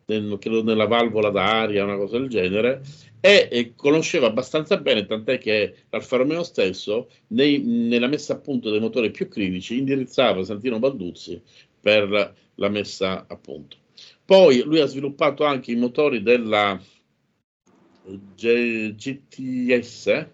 nel, 0.06 0.38
credo 0.38 0.62
nella 0.62 0.86
valvola 0.86 1.30
d'aria, 1.30 1.84
una 1.84 1.96
cosa 1.96 2.18
del 2.18 2.28
genere, 2.28 2.82
e, 3.20 3.72
conosceva 3.76 4.26
abbastanza 4.26 4.76
bene, 4.78 5.04
tant'è 5.04 5.38
che 5.38 5.74
l'Alfa 5.90 6.16
Romeo 6.16 6.42
stesso, 6.42 7.10
nei, 7.28 7.60
nella 7.60 8.06
messa 8.06 8.34
a 8.34 8.38
punto 8.38 8.70
dei 8.70 8.80
motori 8.80 9.10
più 9.10 9.28
critici, 9.28 9.78
indirizzava 9.78 10.42
Santino 10.42 10.78
Balduzzi 10.78 11.40
per 11.80 12.34
la 12.54 12.68
messa 12.68 13.26
a 13.28 13.36
punto. 13.36 13.76
Poi 14.24 14.62
lui 14.62 14.80
ha 14.80 14.86
sviluppato 14.86 15.44
anche 15.44 15.72
i 15.72 15.76
motori 15.76 16.22
della 16.22 16.80
G- 18.34 18.94
GTS, 18.94 20.26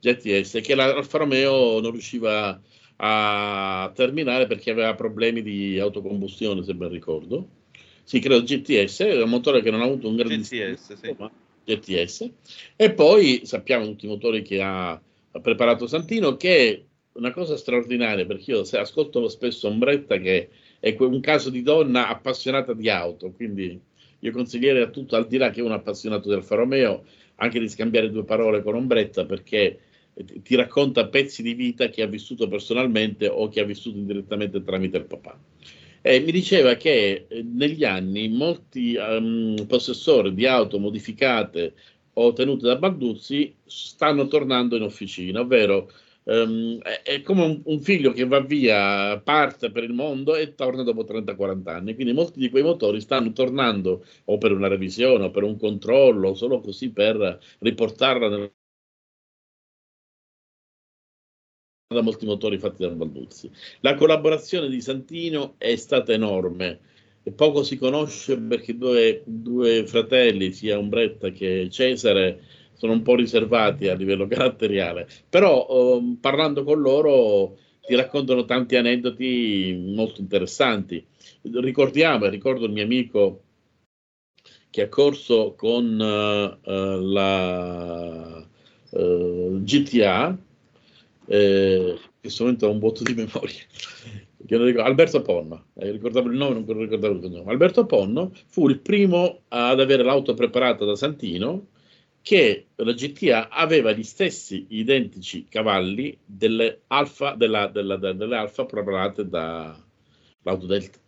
GTS, 0.00 0.60
che 0.62 0.74
l'Alfa 0.74 1.18
Romeo 1.18 1.80
non 1.80 1.90
riusciva 1.92 2.60
a 2.96 3.90
terminare 3.94 4.46
perché 4.46 4.70
aveva 4.70 4.94
problemi 4.94 5.42
di 5.42 5.78
autocombustione, 5.78 6.62
se 6.62 6.74
ben 6.74 6.90
ricordo. 6.90 7.48
Sì, 8.02 8.18
credo 8.18 8.42
GTS, 8.42 9.00
è 9.02 9.22
un 9.22 9.30
motore 9.30 9.62
che 9.62 9.70
non 9.70 9.80
ha 9.80 9.84
avuto 9.84 10.08
un 10.08 10.16
grandissimo... 10.16 10.72
GTS, 10.72 10.92
sì. 10.94 11.16
GTS. 11.64 12.30
E 12.76 12.92
poi 12.92 13.42
sappiamo 13.44 13.84
tutti 13.84 14.06
i 14.06 14.08
motori 14.08 14.42
che 14.42 14.60
ha, 14.62 15.00
preparato 15.42 15.86
Santino, 15.86 16.36
che 16.36 16.68
è 16.68 16.82
una 17.12 17.32
cosa 17.32 17.56
straordinaria, 17.56 18.26
perché 18.26 18.52
io 18.52 18.60
ascolto 18.60 19.28
spesso 19.28 19.68
Ombretta 19.68 20.18
che 20.18 20.48
è 20.80 20.96
un 20.98 21.20
caso 21.20 21.50
di 21.50 21.62
donna 21.62 22.08
appassionata 22.08 22.72
di 22.72 22.88
auto, 22.88 23.30
quindi 23.32 23.80
io 24.18 24.32
consiglierei 24.32 24.82
a 24.82 24.88
tutto, 24.88 25.16
al 25.16 25.26
di 25.26 25.36
là 25.36 25.50
che 25.50 25.60
è 25.60 25.62
un 25.62 25.72
appassionato 25.72 26.28
del 26.28 26.38
Alfa 26.38 26.56
Romeo, 26.56 27.04
anche 27.36 27.58
di 27.58 27.68
scambiare 27.68 28.10
due 28.10 28.24
parole 28.24 28.62
con 28.62 28.74
Ombretta, 28.74 29.24
perché 29.24 29.80
ti 30.42 30.54
racconta 30.54 31.06
pezzi 31.06 31.42
di 31.42 31.54
vita 31.54 31.88
che 31.88 32.02
ha 32.02 32.06
vissuto 32.06 32.48
personalmente 32.48 33.28
o 33.28 33.48
che 33.48 33.60
ha 33.60 33.64
vissuto 33.64 33.96
indirettamente 33.96 34.62
tramite 34.62 34.98
il 34.98 35.04
papà. 35.04 35.38
E 36.02 36.20
mi 36.20 36.32
diceva 36.32 36.74
che 36.74 37.26
eh, 37.28 37.42
negli 37.42 37.84
anni 37.84 38.28
molti 38.28 38.96
um, 38.96 39.66
possessori 39.66 40.32
di 40.32 40.46
auto 40.46 40.78
modificate 40.78 41.74
o 42.14 42.32
tenute 42.32 42.66
da 42.66 42.76
Balduzzi 42.76 43.54
stanno 43.64 44.26
tornando 44.26 44.76
in 44.76 44.82
officina, 44.82 45.40
ovvero 45.40 45.90
um, 46.24 46.80
è, 46.80 47.02
è, 47.02 47.20
come 47.22 47.44
un, 47.44 47.60
un, 47.64 47.80
figlio 47.80 48.12
che 48.12 48.24
va 48.26 48.40
via, 48.40 49.20
parte 49.20 49.70
per 49.70 49.84
il 49.84 49.92
mondo 49.92 50.36
e 50.36 50.54
torna 50.54 50.82
dopo 50.82 51.04
30-40 51.04 51.68
anni. 51.68 51.94
Quindi 51.94 52.14
molti 52.14 52.38
di 52.38 52.48
quei 52.48 52.62
motori 52.62 53.00
stanno 53.00 53.32
tornando 53.32 54.04
o 54.24 54.38
per 54.38 54.52
una 54.52 54.68
revisione 54.68 55.24
o 55.24 55.30
per 55.30 55.42
un 55.42 55.58
controllo, 55.58 56.34
solo 56.34 56.60
così 56.60 56.90
per 56.92 57.38
riportarla 57.58 58.28
nel 58.28 58.52
da 61.92 62.02
molti 62.02 62.24
motori 62.24 62.56
fatti 62.56 62.82
da 62.82 62.90
Balduzzi. 62.90 63.50
La 63.80 63.96
collaborazione 63.96 64.68
di 64.68 64.80
Santino 64.80 65.54
è 65.58 65.74
stata 65.74 66.12
enorme 66.12 66.78
e 67.24 67.32
poco 67.32 67.64
si 67.64 67.76
conosce 67.76 68.38
perché 68.38 68.78
due, 68.78 69.22
due 69.24 69.84
fratelli, 69.84 70.52
sia 70.52 70.78
Ombretta 70.78 71.30
che 71.30 71.68
Cesare, 71.68 72.44
sono 72.74 72.92
un 72.92 73.02
po' 73.02 73.16
riservati 73.16 73.88
a 73.88 73.96
livello 73.96 74.28
caratteriale, 74.28 75.08
però 75.28 75.66
eh, 75.68 76.16
parlando 76.20 76.62
con 76.62 76.80
loro 76.80 77.58
ti 77.84 77.96
raccontano 77.96 78.44
tanti 78.44 78.76
aneddoti 78.76 79.76
molto 79.92 80.20
interessanti. 80.20 81.04
Ricordiamo, 81.42 82.26
ricordo 82.26 82.66
il 82.66 82.72
mio 82.72 82.84
amico 82.84 83.42
che 84.70 84.82
ha 84.82 84.88
corso 84.88 85.54
con 85.56 85.84
uh, 85.98 87.00
la 87.00 88.46
uh, 88.90 89.60
GTA, 89.64 90.38
eh, 91.30 91.94
in 91.96 92.20
questo 92.20 92.42
momento 92.42 92.66
ho 92.66 92.70
un 92.72 92.78
botto 92.80 93.04
di 93.04 93.14
memoria. 93.14 93.60
Alberto 94.82 95.22
Ponno, 95.22 95.66
eh, 95.74 95.92
ricordavo 95.92 96.28
il 96.28 96.36
nome, 96.36 96.54
non 96.54 96.78
ricordavo 96.78 97.14
il 97.14 97.20
cognome. 97.20 97.50
Alberto 97.50 97.86
Ponno 97.86 98.32
fu 98.48 98.68
il 98.68 98.80
primo 98.80 99.42
ad 99.48 99.78
avere 99.78 100.02
l'auto 100.02 100.34
preparata 100.34 100.84
da 100.84 100.96
Santino 100.96 101.68
che 102.20 102.66
la 102.74 102.92
GTA 102.92 103.48
aveva 103.48 103.92
gli 103.92 104.02
stessi 104.02 104.66
identici 104.70 105.46
cavalli 105.48 106.18
delle 106.24 106.82
Alfa, 106.88 107.34
della, 107.34 107.68
della, 107.68 107.96
delle 107.96 108.36
Alfa 108.36 108.64
preparate 108.64 109.28
dall'auto 109.28 110.66
Delta. 110.66 110.98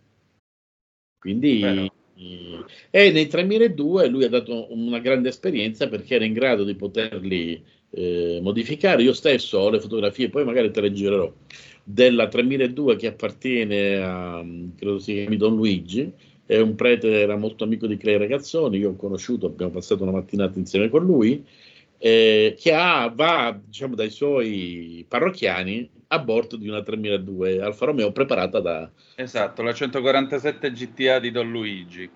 Quindi 1.19 1.61
Beh, 1.61 1.91
e 2.91 3.11
nei 3.11 3.27
3002 3.27 4.07
lui 4.07 4.25
ha 4.25 4.29
dato 4.29 4.73
una 4.73 5.01
grande 5.01 5.31
esperienza 5.31 5.89
perché 5.89 6.15
era 6.15 6.25
in 6.25 6.33
grado 6.33 6.63
di 6.63 6.77
poterli 6.77 7.63
eh, 7.93 8.41
modificare. 8.43 9.03
Io 9.03 9.13
stesso 9.13 9.59
ho 9.59 9.71
le 9.71 9.81
fotografie, 9.81 10.31
poi 10.31 10.45
magari 10.45 10.71
te 10.71 10.81
le 10.81 10.93
girerò, 10.93 11.33
della 11.85 12.29
3002 12.29 12.97
che 12.97 13.07
appartiene 13.09 13.97
a, 14.03 14.45
credo 14.77 14.99
si 14.99 15.15
chiami 15.15 15.37
Don 15.37 15.55
Luigi, 15.55 16.13
è 16.47 16.59
un 16.59 16.75
prete, 16.75 17.21
era 17.21 17.37
molto 17.37 17.65
amico 17.65 17.87
di 17.87 17.97
Clay 17.97 18.17
Ragazzoni, 18.19 18.79
io 18.79 18.91
ho 18.91 18.97
conosciuto, 18.97 19.47
abbiamo 19.47 19.73
passato 19.73 20.03
una 20.03 20.13
mattinata 20.13 20.59
insieme 20.59 20.89
con 20.89 21.05
lui, 21.05 21.45
eh, 21.99 22.57
che 22.59 22.73
ha, 22.73 23.13
va 23.15 23.59
diciamo, 23.65 23.95
dai 23.95 24.11
suoi 24.11 25.05
parrocchiani 25.07 25.89
a 26.09 26.19
bordo 26.19 26.57
di 26.57 26.69
una 26.69 26.83
3002 26.83 27.61
Alfa 27.61 27.87
Romeo 27.87 28.13
preparata 28.13 28.61
da... 28.61 28.91
Esatto, 29.15 29.63
la 29.63 29.73
147 29.73 30.73
GTA 30.73 31.21
di 31.21 31.31
Don 31.31 31.51
Luigi 31.51 32.11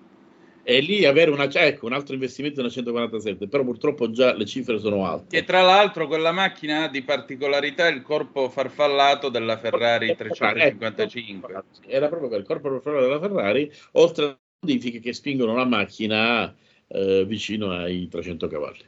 e 0.69 0.81
lì 0.81 1.05
avere 1.05 1.31
una, 1.31 1.49
ecco, 1.49 1.85
un 1.85 1.93
altro 1.93 2.13
investimento 2.13 2.59
una 2.59 2.67
147, 2.67 3.47
però 3.47 3.63
purtroppo 3.63 4.11
già 4.11 4.33
le 4.33 4.43
cifre 4.43 4.79
sono 4.79 5.05
alte. 5.05 5.37
E 5.37 5.45
tra 5.45 5.61
l'altro 5.61 6.07
quella 6.07 6.33
macchina 6.33 6.83
ha 6.83 6.87
di 6.89 7.03
particolarità 7.03 7.87
il 7.87 8.01
corpo 8.01 8.49
farfallato 8.49 9.29
della 9.29 9.57
Ferrari 9.57 10.13
355. 10.13 11.53
Ecco, 11.53 11.63
era 11.87 12.09
proprio 12.09 12.27
quel 12.27 12.43
corpo 12.43 12.69
farfallato 12.69 13.05
della 13.05 13.19
Ferrari, 13.19 13.71
oltre 13.93 14.25
a 14.25 14.37
modifiche 14.59 14.99
che 14.99 15.13
spingono 15.13 15.55
la 15.55 15.63
macchina 15.63 16.53
eh, 16.89 17.23
vicino 17.25 17.71
ai 17.71 18.09
300 18.09 18.47
cavalli. 18.49 18.83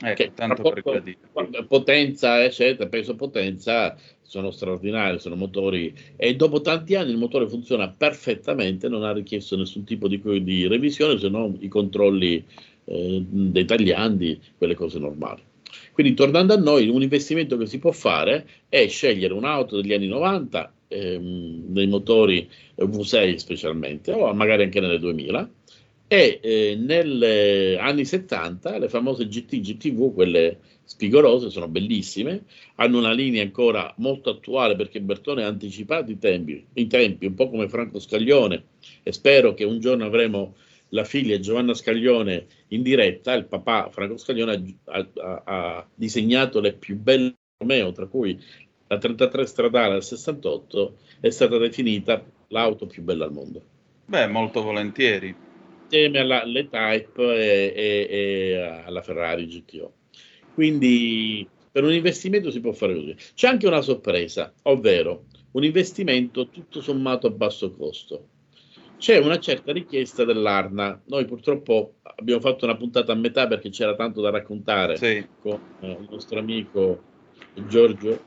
Ecco, 0.00 0.30
tanto 0.32 0.62
per 0.62 1.66
potenza, 1.66 2.44
eccetera, 2.44 2.88
peso 2.88 3.16
potenza 3.16 3.96
sono 4.22 4.52
straordinari, 4.52 5.18
sono 5.18 5.34
motori 5.34 5.92
e 6.14 6.36
dopo 6.36 6.60
tanti 6.60 6.94
anni 6.94 7.10
il 7.10 7.16
motore 7.16 7.48
funziona 7.48 7.88
perfettamente, 7.88 8.88
non 8.88 9.02
ha 9.02 9.12
richiesto 9.12 9.56
nessun 9.56 9.82
tipo 9.82 10.06
di, 10.06 10.20
di 10.44 10.68
revisione 10.68 11.18
se 11.18 11.28
non 11.28 11.56
i 11.60 11.68
controlli 11.68 12.44
eh, 12.84 13.24
dei 13.26 13.64
tagliandi, 13.64 14.40
quelle 14.56 14.76
cose 14.76 15.00
normali. 15.00 15.42
Quindi 15.92 16.14
tornando 16.14 16.54
a 16.54 16.58
noi, 16.58 16.88
un 16.88 17.02
investimento 17.02 17.56
che 17.56 17.66
si 17.66 17.80
può 17.80 17.90
fare 17.90 18.46
è 18.68 18.86
scegliere 18.86 19.34
un'auto 19.34 19.80
degli 19.80 19.92
anni 19.92 20.06
90, 20.06 20.72
ehm, 20.86 21.62
dei 21.66 21.88
motori 21.88 22.48
V6 22.76 23.34
specialmente, 23.34 24.12
o 24.12 24.32
magari 24.32 24.62
anche 24.62 24.78
nelle 24.78 25.00
2000, 25.00 25.50
E 26.10 26.40
eh, 26.42 26.74
negli 26.78 27.76
anni 27.78 28.06
70 28.06 28.78
le 28.78 28.88
famose 28.88 29.28
GT, 29.28 29.60
GTV, 29.60 30.14
quelle 30.14 30.58
spigolose, 30.84 31.50
sono 31.50 31.68
bellissime, 31.68 32.44
hanno 32.76 32.96
una 32.96 33.12
linea 33.12 33.42
ancora 33.42 33.92
molto 33.98 34.30
attuale 34.30 34.74
perché 34.74 35.02
Bertone 35.02 35.44
ha 35.44 35.48
anticipato 35.48 36.10
i 36.10 36.18
tempi, 36.18 36.64
i 36.72 36.86
tempi, 36.86 37.26
un 37.26 37.34
po' 37.34 37.50
come 37.50 37.68
Franco 37.68 38.00
Scaglione, 38.00 38.64
e 39.02 39.12
spero 39.12 39.52
che 39.52 39.64
un 39.64 39.80
giorno 39.80 40.06
avremo 40.06 40.54
la 40.90 41.04
figlia 41.04 41.38
Giovanna 41.40 41.74
Scaglione 41.74 42.46
in 42.68 42.80
diretta, 42.80 43.34
il 43.34 43.44
papà 43.44 43.90
Franco 43.90 44.16
Scaglione 44.16 44.76
ha, 44.84 45.08
ha, 45.14 45.42
ha 45.44 45.88
disegnato 45.94 46.60
le 46.60 46.72
più 46.72 46.96
belle 46.96 47.34
Romeo, 47.58 47.92
tra 47.92 48.06
cui 48.06 48.42
la 48.86 48.96
33 48.96 49.44
stradale 49.44 49.92
del 49.92 50.02
68 50.02 50.96
è 51.20 51.28
stata 51.28 51.58
definita 51.58 52.24
l'auto 52.48 52.86
più 52.86 53.02
bella 53.02 53.26
al 53.26 53.32
mondo. 53.32 53.62
Beh, 54.06 54.26
molto 54.26 54.62
volentieri. 54.62 55.47
Insieme 55.90 56.18
alla 56.18 56.42
alle 56.42 56.68
Type 56.68 57.22
e, 57.22 57.72
e, 57.74 58.06
e 58.10 58.56
alla 58.84 59.00
Ferrari 59.00 59.46
GTO. 59.46 59.94
Quindi 60.52 61.48
per 61.72 61.84
un 61.84 61.92
investimento 61.92 62.50
si 62.50 62.60
può 62.60 62.72
fare 62.72 62.94
così. 62.94 63.16
C'è 63.34 63.48
anche 63.48 63.66
una 63.66 63.80
sorpresa, 63.80 64.52
ovvero 64.64 65.24
un 65.52 65.64
investimento 65.64 66.50
tutto 66.50 66.82
sommato 66.82 67.26
a 67.28 67.30
basso 67.30 67.70
costo. 67.72 68.28
C'è 68.98 69.16
una 69.18 69.38
certa 69.38 69.72
richiesta 69.72 70.24
dell'Arna. 70.24 71.00
Noi 71.06 71.24
purtroppo 71.24 71.94
abbiamo 72.02 72.40
fatto 72.40 72.64
una 72.66 72.76
puntata 72.76 73.12
a 73.12 73.16
metà 73.16 73.46
perché 73.46 73.70
c'era 73.70 73.94
tanto 73.94 74.20
da 74.20 74.30
raccontare 74.30 74.96
Sì. 74.96 75.26
con 75.40 75.58
eh, 75.80 75.90
il 75.90 76.08
nostro 76.10 76.38
amico 76.38 77.00
Giorgio 77.66 78.20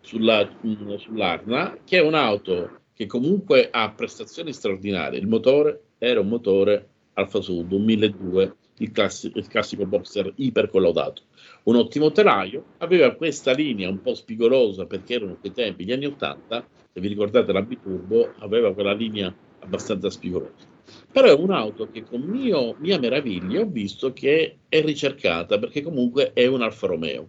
sulla, 0.00 0.48
mh, 0.60 0.96
sull'Arna, 0.96 1.78
che 1.84 1.98
è 1.98 2.00
un'auto 2.00 2.80
che 2.94 3.06
comunque 3.06 3.68
ha 3.70 3.92
prestazioni 3.92 4.52
straordinarie. 4.52 5.20
Il 5.20 5.28
motore 5.28 5.82
era 5.98 6.20
un 6.20 6.28
motore 6.28 6.88
Alfa 7.18 7.40
Sud, 7.40 7.72
un 7.72 7.84
1200, 7.84 8.56
il, 8.78 8.92
classi- 8.92 9.32
il 9.34 9.46
classico 9.46 9.86
boxer 9.86 10.32
ipercollaudato. 10.36 11.22
Un 11.64 11.76
ottimo 11.76 12.12
telaio, 12.12 12.64
aveva 12.78 13.14
questa 13.14 13.52
linea 13.52 13.88
un 13.88 14.02
po' 14.02 14.14
spigolosa 14.14 14.84
perché 14.84 15.14
erano 15.14 15.36
quei 15.38 15.52
tempi, 15.52 15.84
gli 15.84 15.92
anni 15.92 16.06
80, 16.06 16.66
se 16.92 17.00
vi 17.00 17.08
ricordate 17.08 17.52
la 17.52 17.62
Biturbo, 17.62 18.34
aveva 18.38 18.74
quella 18.74 18.92
linea 18.92 19.34
abbastanza 19.60 20.10
spigolosa. 20.10 20.74
Però 21.10 21.26
è 21.26 21.32
un'auto 21.32 21.90
che 21.90 22.04
con 22.04 22.20
mio, 22.20 22.76
mia 22.78 22.98
meraviglia 22.98 23.60
ho 23.60 23.66
visto 23.66 24.12
che 24.12 24.58
è 24.68 24.82
ricercata 24.82 25.58
perché 25.58 25.82
comunque 25.82 26.32
è 26.34 26.46
un 26.46 26.62
Alfa 26.62 26.86
Romeo. 26.86 27.28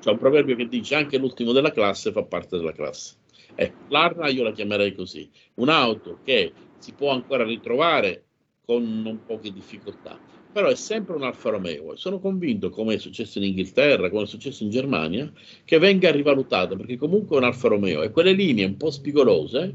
C'è 0.00 0.10
un 0.10 0.18
proverbio 0.18 0.56
che 0.56 0.68
dice 0.68 0.94
anche 0.94 1.18
l'ultimo 1.18 1.52
della 1.52 1.70
classe 1.70 2.12
fa 2.12 2.22
parte 2.22 2.56
della 2.56 2.72
classe. 2.72 3.16
Ecco, 3.54 3.76
l'Arna 3.88 4.28
io 4.28 4.42
la 4.42 4.52
chiamerei 4.52 4.94
così, 4.94 5.28
un'auto 5.54 6.20
che 6.24 6.52
si 6.78 6.92
può 6.92 7.10
ancora 7.10 7.44
ritrovare 7.44 8.25
con 8.66 9.00
non 9.00 9.24
poche 9.24 9.52
difficoltà, 9.52 10.18
però 10.52 10.68
è 10.68 10.74
sempre 10.74 11.14
un 11.14 11.22
Alfa 11.22 11.50
Romeo 11.50 11.92
e 11.92 11.96
sono 11.96 12.18
convinto, 12.18 12.68
come 12.68 12.94
è 12.94 12.98
successo 12.98 13.38
in 13.38 13.44
Inghilterra, 13.44 14.10
come 14.10 14.24
è 14.24 14.26
successo 14.26 14.64
in 14.64 14.70
Germania, 14.70 15.32
che 15.64 15.78
venga 15.78 16.10
rivalutata 16.10 16.74
perché 16.74 16.96
comunque 16.96 17.36
è 17.36 17.38
un 17.38 17.44
Alfa 17.44 17.68
Romeo 17.68 18.02
e 18.02 18.10
quelle 18.10 18.32
linee 18.32 18.64
un 18.64 18.76
po' 18.76 18.90
spigolose 18.90 19.74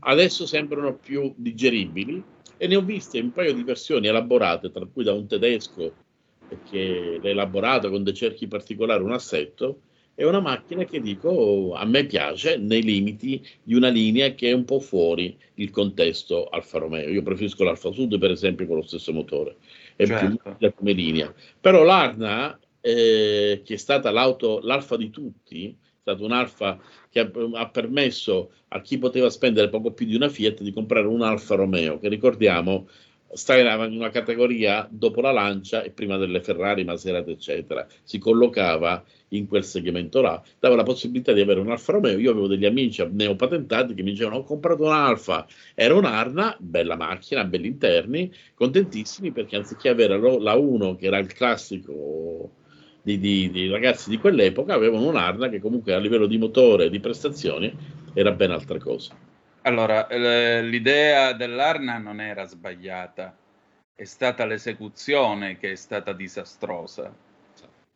adesso 0.00 0.46
sembrano 0.46 0.96
più 0.96 1.34
digeribili 1.36 2.22
e 2.56 2.66
ne 2.66 2.76
ho 2.76 2.80
viste 2.80 3.20
un 3.20 3.30
paio 3.32 3.52
di 3.52 3.62
versioni 3.62 4.06
elaborate, 4.06 4.70
tra 4.70 4.86
cui 4.86 5.04
da 5.04 5.12
un 5.12 5.26
tedesco 5.26 5.92
che 6.70 7.18
l'ha 7.22 7.28
elaborato 7.28 7.90
con 7.90 8.02
dei 8.02 8.14
cerchi 8.14 8.46
particolari, 8.46 9.02
un 9.02 9.12
assetto, 9.12 9.82
è 10.14 10.24
una 10.24 10.40
macchina 10.40 10.84
che 10.84 11.00
dico 11.00 11.72
a 11.74 11.84
me 11.86 12.04
piace 12.04 12.56
nei 12.56 12.82
limiti 12.82 13.42
di 13.62 13.74
una 13.74 13.88
linea 13.88 14.34
che 14.34 14.50
è 14.50 14.52
un 14.52 14.64
po' 14.64 14.80
fuori 14.80 15.36
il 15.54 15.70
contesto 15.70 16.48
Alfa 16.48 16.78
Romeo. 16.78 17.08
Io 17.08 17.22
preferisco 17.22 17.64
l'Alfa 17.64 17.90
Sud, 17.90 18.18
per 18.18 18.30
esempio, 18.30 18.66
con 18.66 18.76
lo 18.76 18.82
stesso 18.82 19.12
motore, 19.12 19.56
è 19.96 20.04
più 20.04 20.16
Certo. 20.16 20.42
limpida 20.44 20.72
come 20.72 20.92
linea. 20.92 21.34
Però 21.60 21.82
l'Arna, 21.82 22.58
eh, 22.80 23.62
che 23.64 23.74
è 23.74 23.76
stata 23.78 24.10
l'auto, 24.10 24.60
l'Alfa 24.62 24.96
di 24.96 25.10
tutti, 25.10 25.68
è 25.70 25.98
stata 26.00 26.22
un'Alfa 26.22 26.78
che 27.08 27.20
ha, 27.20 27.30
ha 27.54 27.68
permesso 27.70 28.52
a 28.68 28.80
chi 28.80 28.98
poteva 28.98 29.30
spendere 29.30 29.68
poco 29.68 29.92
più 29.92 30.06
di 30.06 30.14
una 30.14 30.28
Fiat 30.28 30.62
di 30.62 30.72
comprare 30.72 31.06
un 31.06 31.22
Alfa 31.22 31.54
Romeo, 31.54 31.98
che 31.98 32.08
ricordiamo 32.08 32.88
sta 33.32 33.56
in 33.56 33.96
una 33.96 34.10
categoria 34.10 34.86
dopo 34.90 35.20
la 35.20 35.30
Lancia 35.32 35.82
e 35.82 35.90
prima 35.90 36.16
delle 36.16 36.40
Ferrari, 36.40 36.84
Maserati, 36.84 37.30
eccetera. 37.30 37.86
Si 38.02 38.18
collocava 38.18 39.02
in 39.28 39.46
quel 39.46 39.64
segmento 39.64 40.20
là, 40.20 40.42
dava 40.58 40.74
la 40.74 40.82
possibilità 40.82 41.32
di 41.32 41.40
avere 41.40 41.60
un 41.60 41.70
Alfa 41.70 41.92
Romeo. 41.92 42.18
Io 42.18 42.30
avevo 42.30 42.46
degli 42.46 42.64
amici 42.64 43.06
neopatentati 43.08 43.94
che 43.94 44.02
mi 44.02 44.10
dicevano: 44.10 44.38
Ho 44.38 44.44
comprato 44.44 44.84
un 44.84 44.92
Alfa, 44.92 45.46
era 45.74 45.94
un'Arna, 45.94 46.56
bella 46.58 46.96
macchina, 46.96 47.44
belli 47.44 47.68
interni, 47.68 48.32
contentissimi 48.54 49.32
perché 49.32 49.56
anziché 49.56 49.88
avere 49.88 50.18
la 50.18 50.54
1, 50.54 50.96
che 50.96 51.06
era 51.06 51.18
il 51.18 51.32
classico 51.32 52.54
di, 53.02 53.18
di- 53.18 53.50
di 53.50 53.68
ragazzi 53.68 54.10
di 54.10 54.18
quell'epoca, 54.18 54.74
avevano 54.74 55.08
un'Arna 55.08 55.48
che 55.48 55.60
comunque 55.60 55.94
a 55.94 55.98
livello 55.98 56.26
di 56.26 56.38
motore 56.38 56.86
e 56.86 56.90
di 56.90 57.00
prestazioni 57.00 57.72
era 58.12 58.32
ben 58.32 58.50
altra 58.50 58.78
cosa. 58.78 59.16
Allora, 59.62 60.06
l'idea 60.08 61.32
dell'Arna 61.34 61.98
non 61.98 62.20
era 62.20 62.46
sbagliata, 62.46 63.36
è 63.94 64.04
stata 64.04 64.46
l'esecuzione 64.46 65.58
che 65.58 65.72
è 65.72 65.74
stata 65.74 66.14
disastrosa. 66.14 67.14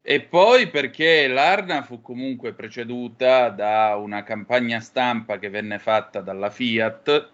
E 0.02 0.20
poi 0.20 0.68
perché 0.68 1.26
l'Arna 1.26 1.82
fu 1.82 2.02
comunque 2.02 2.52
preceduta 2.52 3.48
da 3.48 3.96
una 3.96 4.22
campagna 4.22 4.80
stampa 4.80 5.38
che 5.38 5.48
venne 5.48 5.78
fatta 5.78 6.20
dalla 6.20 6.50
Fiat, 6.50 7.30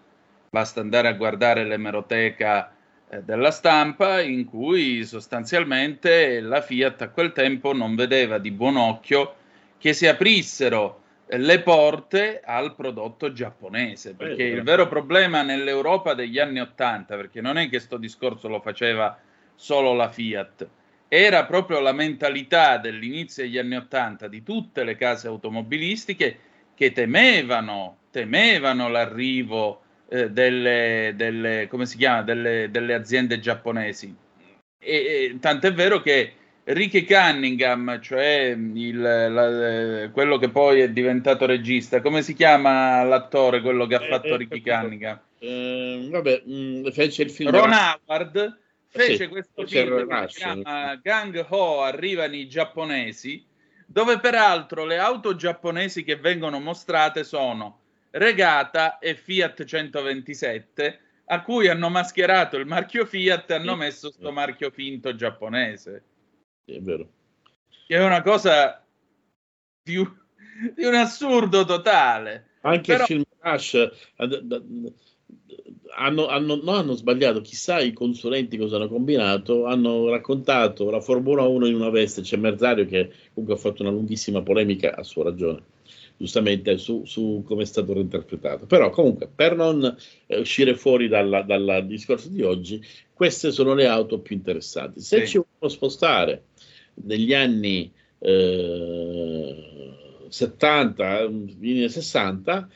basta 0.49 0.79
andare 0.79 1.09
a 1.09 1.13
guardare 1.13 1.65
l'emeroteca 1.65 2.73
eh, 3.09 3.21
della 3.23 3.51
stampa, 3.51 4.21
in 4.21 4.45
cui 4.45 5.03
sostanzialmente 5.03 6.39
la 6.39 6.61
Fiat 6.61 7.01
a 7.01 7.09
quel 7.09 7.33
tempo 7.33 7.73
non 7.73 7.95
vedeva 7.95 8.37
di 8.37 8.51
buon 8.51 8.77
occhio 8.77 9.35
che 9.77 9.91
si 9.91 10.07
aprissero 10.07 11.00
le 11.37 11.61
porte 11.61 12.41
al 12.43 12.75
prodotto 12.75 13.31
giapponese, 13.31 14.15
perché 14.15 14.43
il 14.43 14.63
vero 14.63 14.87
problema 14.87 15.43
nell'Europa 15.43 16.13
degli 16.13 16.39
anni 16.39 16.59
Ottanta, 16.59 17.15
perché 17.15 17.39
non 17.39 17.57
è 17.57 17.69
che 17.69 17.79
sto 17.79 17.97
discorso 17.97 18.49
lo 18.49 18.59
faceva 18.59 19.17
solo 19.55 19.93
la 19.93 20.09
Fiat, 20.09 20.67
era 21.07 21.45
proprio 21.45 21.79
la 21.79 21.93
mentalità 21.93 22.77
dell'inizio 22.77 23.43
degli 23.43 23.57
anni 23.57 23.75
Ottanta 23.75 24.27
di 24.27 24.43
tutte 24.43 24.83
le 24.83 24.95
case 24.95 25.27
automobilistiche 25.27 26.39
che 26.73 26.91
temevano, 26.91 27.99
temevano 28.11 28.89
l'arrivo 28.89 29.81
eh, 30.09 30.31
delle, 30.31 31.13
delle, 31.15 31.67
come 31.69 31.85
si 31.85 31.97
chiama, 31.97 32.23
delle, 32.23 32.69
delle 32.71 32.93
aziende 32.93 33.39
giapponesi. 33.39 34.13
E, 34.79 34.95
e 34.95 35.37
tant'è 35.39 35.71
vero 35.73 36.01
che 36.01 36.33
Ricky 36.63 37.05
Cunningham, 37.05 37.99
cioè 38.01 38.55
il, 38.55 38.99
la- 38.99 40.09
quello 40.11 40.37
che 40.37 40.49
poi 40.49 40.81
è 40.81 40.89
diventato 40.91 41.45
regista, 41.45 42.01
come 42.01 42.21
si 42.21 42.33
chiama 42.33 43.03
l'attore, 43.03 43.61
quello 43.61 43.87
che 43.87 43.95
ha 43.95 44.03
Eh, 44.03 44.07
fatto 44.07 44.27
eh, 44.27 44.37
Ricky. 44.37 44.61
Cunningham? 44.61 45.19
Eh, 45.39 46.07
vabbè, 46.09 46.43
mh, 46.45 46.91
fece 46.91 47.23
il 47.23 47.31
film 47.31 47.49
Ron 47.51 47.71
Howard 47.73 48.59
fece 48.87 49.23
Sì, 49.23 49.27
questo 49.27 49.65
film 49.65 50.07
che 50.07 50.27
si 50.27 50.37
chiama 50.39 50.95
Gang 51.01 51.45
Ho 51.49 51.81
arrivano 51.81 52.35
i 52.35 52.47
giapponesi, 52.47 53.43
dove 53.87 54.19
peraltro 54.19 54.85
le 54.85 54.97
auto 54.97 55.35
giapponesi 55.35 56.03
che 56.03 56.15
vengono 56.17 56.59
mostrate 56.59 57.23
sono 57.23 57.79
Regata 58.11 58.99
e 58.99 59.15
Fiat 59.15 59.63
127, 59.63 60.99
a 61.25 61.41
cui 61.41 61.67
hanno 61.69 61.89
mascherato 61.89 62.57
il 62.57 62.65
marchio 62.65 63.05
Fiat 63.05 63.49
e 63.49 63.53
hanno 63.55 63.75
messo 63.75 64.11
sto 64.11 64.31
marchio 64.31 64.69
finto 64.69 65.15
giapponese, 65.15 66.03
Sì, 66.71 66.77
è 66.77 66.81
vero. 66.81 67.07
che 67.87 67.95
è 67.97 68.03
una 68.03 68.21
cosa 68.21 68.81
di 69.83 69.97
un, 69.97 70.09
di 70.75 70.85
un 70.85 70.95
assurdo 70.95 71.65
totale. 71.65 72.47
Anche 72.61 72.91
Però- 72.93 73.01
il 73.01 73.07
film 73.07 73.23
Rush 73.39 73.89
hanno, 75.95 76.27
hanno- 76.27 76.55
non 76.55 76.75
hanno 76.75 76.93
sbagliato, 76.93 77.41
chissà 77.41 77.79
i 77.79 77.91
consulenti 77.91 78.57
cosa 78.57 78.77
hanno 78.77 78.87
combinato, 78.87 79.65
hanno 79.65 80.09
raccontato 80.09 80.89
la 80.89 81.01
Formula 81.01 81.43
1 81.43 81.65
in 81.67 81.75
una 81.75 81.89
veste, 81.89 82.21
c'è 82.21 82.37
Merzario 82.37 82.85
che 82.85 83.11
comunque 83.33 83.57
ha 83.57 83.61
fatto 83.61 83.81
una 83.81 83.91
lunghissima 83.91 84.41
polemica, 84.41 84.95
a 84.95 85.03
sua 85.03 85.23
ragione, 85.25 85.63
giustamente 86.17 86.77
su, 86.77 87.03
su 87.05 87.43
come 87.45 87.63
è 87.63 87.65
stato 87.65 87.93
reinterpretato. 87.93 88.65
Però 88.67 88.89
comunque, 88.91 89.27
per 89.33 89.55
non 89.55 89.83
eh, 90.27 90.39
uscire 90.39 90.75
fuori 90.75 91.07
dal 91.07 91.83
discorso 91.87 92.29
di 92.29 92.41
oggi, 92.43 92.81
queste 93.13 93.51
sono 93.51 93.73
le 93.73 93.87
auto 93.87 94.19
più 94.19 94.35
interessanti. 94.35 95.01
Se 95.01 95.19
Sì. 95.21 95.27
ci 95.27 95.37
vogliamo 95.37 95.67
spostare 95.67 96.43
negli 97.03 97.33
anni 97.33 97.91
eh, 98.19 99.55
70, 100.29 101.29
fine 101.59 101.89
60, 101.89 102.69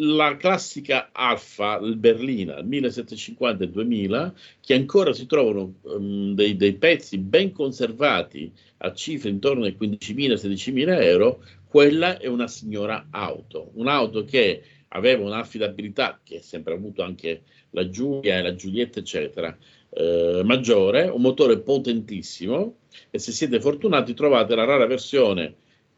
la 0.00 0.36
classica 0.36 1.10
Alfa, 1.12 1.78
Berlina, 1.78 2.60
1750 2.60 3.64
e 3.64 3.68
2000, 3.68 4.34
che 4.60 4.74
ancora 4.74 5.12
si 5.12 5.26
trovano 5.26 5.74
ehm, 5.86 6.34
dei, 6.34 6.56
dei 6.56 6.74
pezzi 6.74 7.18
ben 7.18 7.52
conservati 7.52 8.52
a 8.78 8.92
cifre 8.92 9.30
intorno 9.30 9.64
ai 9.64 9.76
15.000-16.000 9.78 11.02
euro, 11.02 11.42
quella 11.66 12.18
è 12.18 12.26
una 12.26 12.48
signora 12.48 13.06
auto, 13.10 13.70
un'auto 13.74 14.24
che 14.24 14.62
aveva 14.88 15.24
un'affidabilità 15.24 16.20
che 16.22 16.38
ha 16.38 16.42
sempre 16.42 16.74
avuto 16.74 17.02
anche 17.02 17.42
la 17.70 17.88
Giulia 17.88 18.38
e 18.38 18.42
la 18.42 18.54
Giulietta, 18.54 19.00
eccetera, 19.00 19.56
eh, 19.96 20.42
maggiore, 20.44 21.08
un 21.08 21.22
motore 21.22 21.58
potentissimo 21.60 22.76
e 23.10 23.18
se 23.18 23.32
siete 23.32 23.60
fortunati 23.60 24.12
trovate 24.12 24.54
la 24.54 24.64
rara 24.64 24.86
versione 24.86 25.54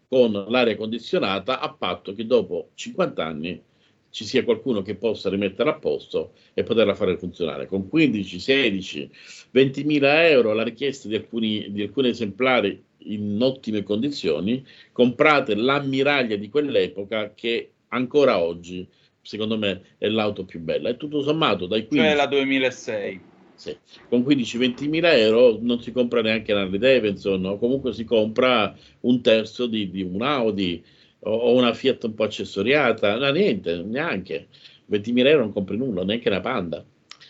con 0.09 0.33
l'aria 0.49 0.77
condizionata 0.77 1.61
a 1.61 1.73
patto 1.73 2.15
che 2.15 2.25
dopo 2.25 2.71
50 2.75 3.25
anni 3.25 3.63
ci 4.11 4.25
sia 4.25 4.45
qualcuno 4.45 4.83
che 4.83 4.95
possa 4.95 5.29
rimettere 5.29 5.69
a 5.69 5.75
posto 5.75 6.33
e 6.55 6.63
poterla 6.63 6.95
fare 6.95 7.19
funzionare. 7.19 7.67
Con 7.67 7.89
15, 7.89 8.39
16, 8.39 9.11
20 9.51 9.85
mila 9.85 10.27
euro 10.29 10.55
la 10.55 10.63
richiesta 10.63 11.09
di 11.09 11.17
alcuni, 11.17 11.67
di 11.71 11.83
alcuni 11.83 12.09
esemplari 12.09 12.83
in 12.99 13.37
ottime 13.41 13.83
condizioni, 13.83 14.65
comprate 14.93 15.55
l'ammiraglia 15.55 16.37
di 16.37 16.49
quell'epoca 16.49 17.33
che 17.35 17.73
ancora 17.89 18.39
oggi, 18.39 18.87
secondo 19.21 19.59
me, 19.59 19.83
è 19.99 20.09
l'auto 20.09 20.45
più 20.45 20.61
bella. 20.61 20.89
E 20.89 20.97
tutto 20.97 21.21
sommato, 21.23 21.67
dai 21.67 21.87
15... 21.87 22.09
Cioè 22.09 22.17
la 22.17 22.27
2006. 22.27 23.21
Sì. 23.59 23.77
Con 24.09 24.23
15-20 24.23 24.89
mila 24.89 25.13
euro 25.17 25.59
non 25.61 25.83
si 25.83 25.91
compra 25.91 26.23
neanche 26.23 26.53
una 26.53 26.63
Harley 26.63 26.79
Davidson, 26.79 27.45
o 27.45 27.59
comunque 27.59 27.93
si 27.93 28.05
compra 28.05 28.73
un 29.01 29.21
terzo 29.21 29.67
di, 29.67 29.91
di 29.91 30.03
un 30.03 30.23
Audi 30.23 30.81
o, 31.21 31.33
o, 31.33 31.55
una 31.57 31.75
Fiat 31.75 32.05
un 32.05 32.15
po' 32.15 32.23
accessoriata, 32.23 33.19
no, 33.19 33.31
niente, 33.33 33.83
neanche. 33.83 34.47
20.000 34.89 35.27
euro 35.27 35.43
non 35.43 35.53
compri 35.53 35.77
nulla, 35.77 36.05
neanche 36.05 36.29
una 36.29 36.41
Panda. 36.41 36.85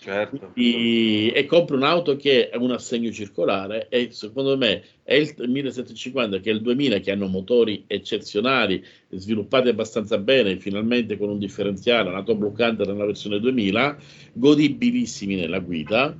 Certo. 0.08 0.52
E, 0.54 1.34
e 1.34 1.44
compri 1.44 1.76
un'auto 1.76 2.16
che 2.16 2.48
è 2.48 2.56
un 2.56 2.70
assegno 2.70 3.12
circolare 3.12 3.88
e 3.90 4.08
secondo 4.10 4.56
me 4.56 4.82
è 5.02 5.12
il 5.12 5.34
1750 5.36 6.40
che 6.40 6.50
è 6.50 6.54
il 6.54 6.62
2000 6.62 7.00
che 7.00 7.10
hanno 7.10 7.26
motori 7.26 7.84
eccezionali 7.86 8.82
sviluppati 9.10 9.68
abbastanza 9.68 10.16
bene 10.16 10.56
finalmente 10.56 11.18
con 11.18 11.28
un 11.28 11.38
differenziale 11.38 12.08
un 12.08 12.38
bloccante 12.38 12.86
nella 12.86 13.04
versione 13.04 13.38
2000 13.38 13.98
godibilissimi 14.32 15.34
nella 15.34 15.58
guida 15.58 16.16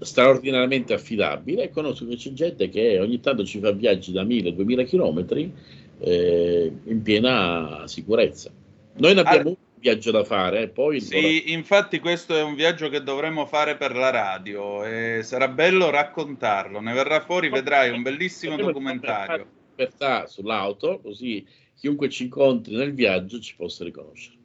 straordinariamente 0.00 0.92
affidabile 0.94 1.62
e 1.62 1.70
conosco 1.70 2.08
che 2.08 2.16
c'è 2.16 2.32
gente 2.32 2.68
che 2.68 2.98
ogni 2.98 3.20
tanto 3.20 3.44
ci 3.44 3.60
fa 3.60 3.70
viaggi 3.70 4.10
da 4.10 4.24
1000-2000 4.24 4.84
km 4.84 5.52
eh, 6.00 6.72
in 6.86 7.02
piena 7.02 7.84
sicurezza 7.86 8.50
noi 8.94 9.14
ne 9.14 9.20
abbiamo 9.20 9.40
allora 9.40 9.66
viaggio 9.78 10.10
da 10.10 10.24
fare. 10.24 10.68
Poi 10.68 11.00
sì, 11.00 11.14
vorrà... 11.14 11.52
infatti 11.54 11.98
questo 11.98 12.36
è 12.36 12.42
un 12.42 12.54
viaggio 12.54 12.88
che 12.88 13.02
dovremmo 13.02 13.46
fare 13.46 13.76
per 13.76 13.96
la 13.96 14.10
radio 14.10 14.84
e 14.84 15.20
sarà 15.22 15.48
bello 15.48 15.90
raccontarlo. 15.90 16.80
Ne 16.80 16.92
verrà 16.92 17.20
fuori, 17.20 17.48
vedrai 17.48 17.90
un 17.90 18.02
bellissimo 18.02 18.56
documentario. 18.56 19.46
Libertà 19.76 20.26
sull'auto, 20.26 21.00
così 21.00 21.46
chiunque 21.78 22.08
ci 22.08 22.24
incontri 22.24 22.74
nel 22.74 22.94
viaggio 22.94 23.38
ci 23.38 23.54
possa 23.56 23.84
riconoscere. 23.84 24.36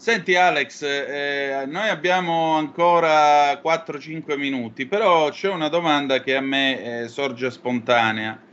Senti 0.00 0.34
Alex, 0.34 0.82
eh, 0.82 1.64
noi 1.66 1.90
abbiamo 1.90 2.54
ancora 2.54 3.60
4-5 3.60 4.38
minuti, 4.38 4.86
però 4.86 5.28
c'è 5.28 5.50
una 5.50 5.68
domanda 5.68 6.22
che 6.22 6.36
a 6.36 6.40
me 6.40 7.02
eh, 7.02 7.08
sorge 7.08 7.50
spontanea. 7.50 8.48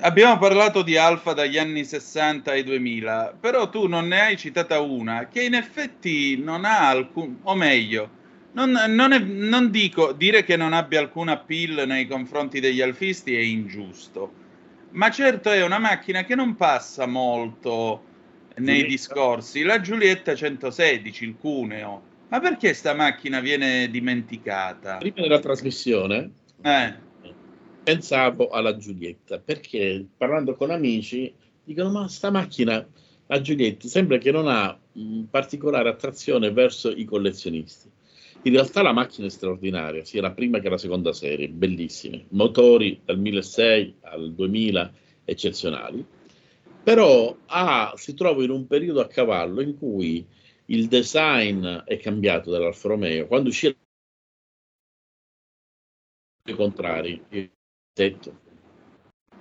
Abbiamo 0.00 0.38
parlato 0.38 0.82
di 0.82 0.96
Alfa 0.96 1.32
dagli 1.32 1.56
anni 1.56 1.84
60 1.84 2.50
ai 2.50 2.62
2000, 2.64 3.36
però 3.40 3.70
tu 3.70 3.86
non 3.86 4.08
ne 4.08 4.20
hai 4.20 4.36
citata 4.36 4.80
una 4.80 5.28
che 5.28 5.42
in 5.42 5.54
effetti 5.54 6.36
non 6.36 6.64
ha 6.64 6.88
alcun, 6.88 7.38
o 7.42 7.54
meglio, 7.54 8.10
non, 8.52 8.72
non, 8.88 9.12
è, 9.12 9.18
non 9.18 9.70
dico 9.70 10.12
dire 10.12 10.44
che 10.44 10.56
non 10.56 10.72
abbia 10.72 11.00
alcun 11.00 11.28
appeal 11.28 11.86
nei 11.86 12.06
confronti 12.06 12.60
degli 12.60 12.82
alfisti 12.82 13.34
è 13.34 13.40
ingiusto, 13.40 14.32
ma 14.90 15.10
certo 15.10 15.50
è 15.50 15.64
una 15.64 15.78
macchina 15.78 16.24
che 16.24 16.34
non 16.34 16.56
passa 16.56 17.06
molto 17.06 18.04
nei 18.56 18.84
discorsi. 18.84 19.62
La 19.62 19.80
Giulietta 19.80 20.34
116, 20.34 21.24
il 21.24 21.36
Cuneo, 21.40 22.02
ma 22.28 22.38
perché 22.40 22.74
sta 22.74 22.92
macchina 22.92 23.40
viene 23.40 23.88
dimenticata? 23.88 24.98
Prima 24.98 25.22
della 25.22 25.38
trasmissione, 25.38 26.30
eh 26.62 27.08
pensavo 27.90 28.50
alla 28.50 28.76
Giulietta 28.76 29.40
perché 29.40 30.06
parlando 30.16 30.54
con 30.54 30.70
amici 30.70 31.34
dicono 31.64 31.90
ma 31.90 32.06
sta 32.06 32.30
macchina 32.30 32.86
la 33.26 33.40
Giulietta 33.40 33.88
sembra 33.88 34.18
che 34.18 34.30
non 34.30 34.46
ha 34.46 34.78
mh, 34.92 35.22
particolare 35.24 35.88
attrazione 35.88 36.52
verso 36.52 36.90
i 36.90 37.04
collezionisti. 37.04 37.90
In 38.42 38.52
realtà 38.52 38.82
la 38.82 38.92
macchina 38.92 39.26
è 39.26 39.30
straordinaria 39.30 40.04
sia 40.04 40.22
la 40.22 40.30
prima 40.30 40.60
che 40.60 40.68
la 40.68 40.78
seconda 40.78 41.12
serie 41.12 41.48
bellissime 41.48 42.26
motori 42.28 43.00
dal 43.04 43.18
1600 43.18 44.06
al 44.06 44.34
2000 44.34 44.92
eccezionali 45.24 46.06
però 46.82 47.36
ah, 47.46 47.92
si 47.96 48.14
trova 48.14 48.42
in 48.44 48.50
un 48.50 48.68
periodo 48.68 49.00
a 49.00 49.08
cavallo 49.08 49.60
in 49.60 49.76
cui 49.76 50.24
il 50.66 50.86
design 50.86 51.66
è 51.66 51.98
cambiato 51.98 52.50
dall'Alfa 52.50 52.88
Romeo 52.88 53.26
quando 53.26 53.48
uscì 53.48 53.76
i 56.44 56.54
contrari 56.54 57.22
tetto, 57.92 58.38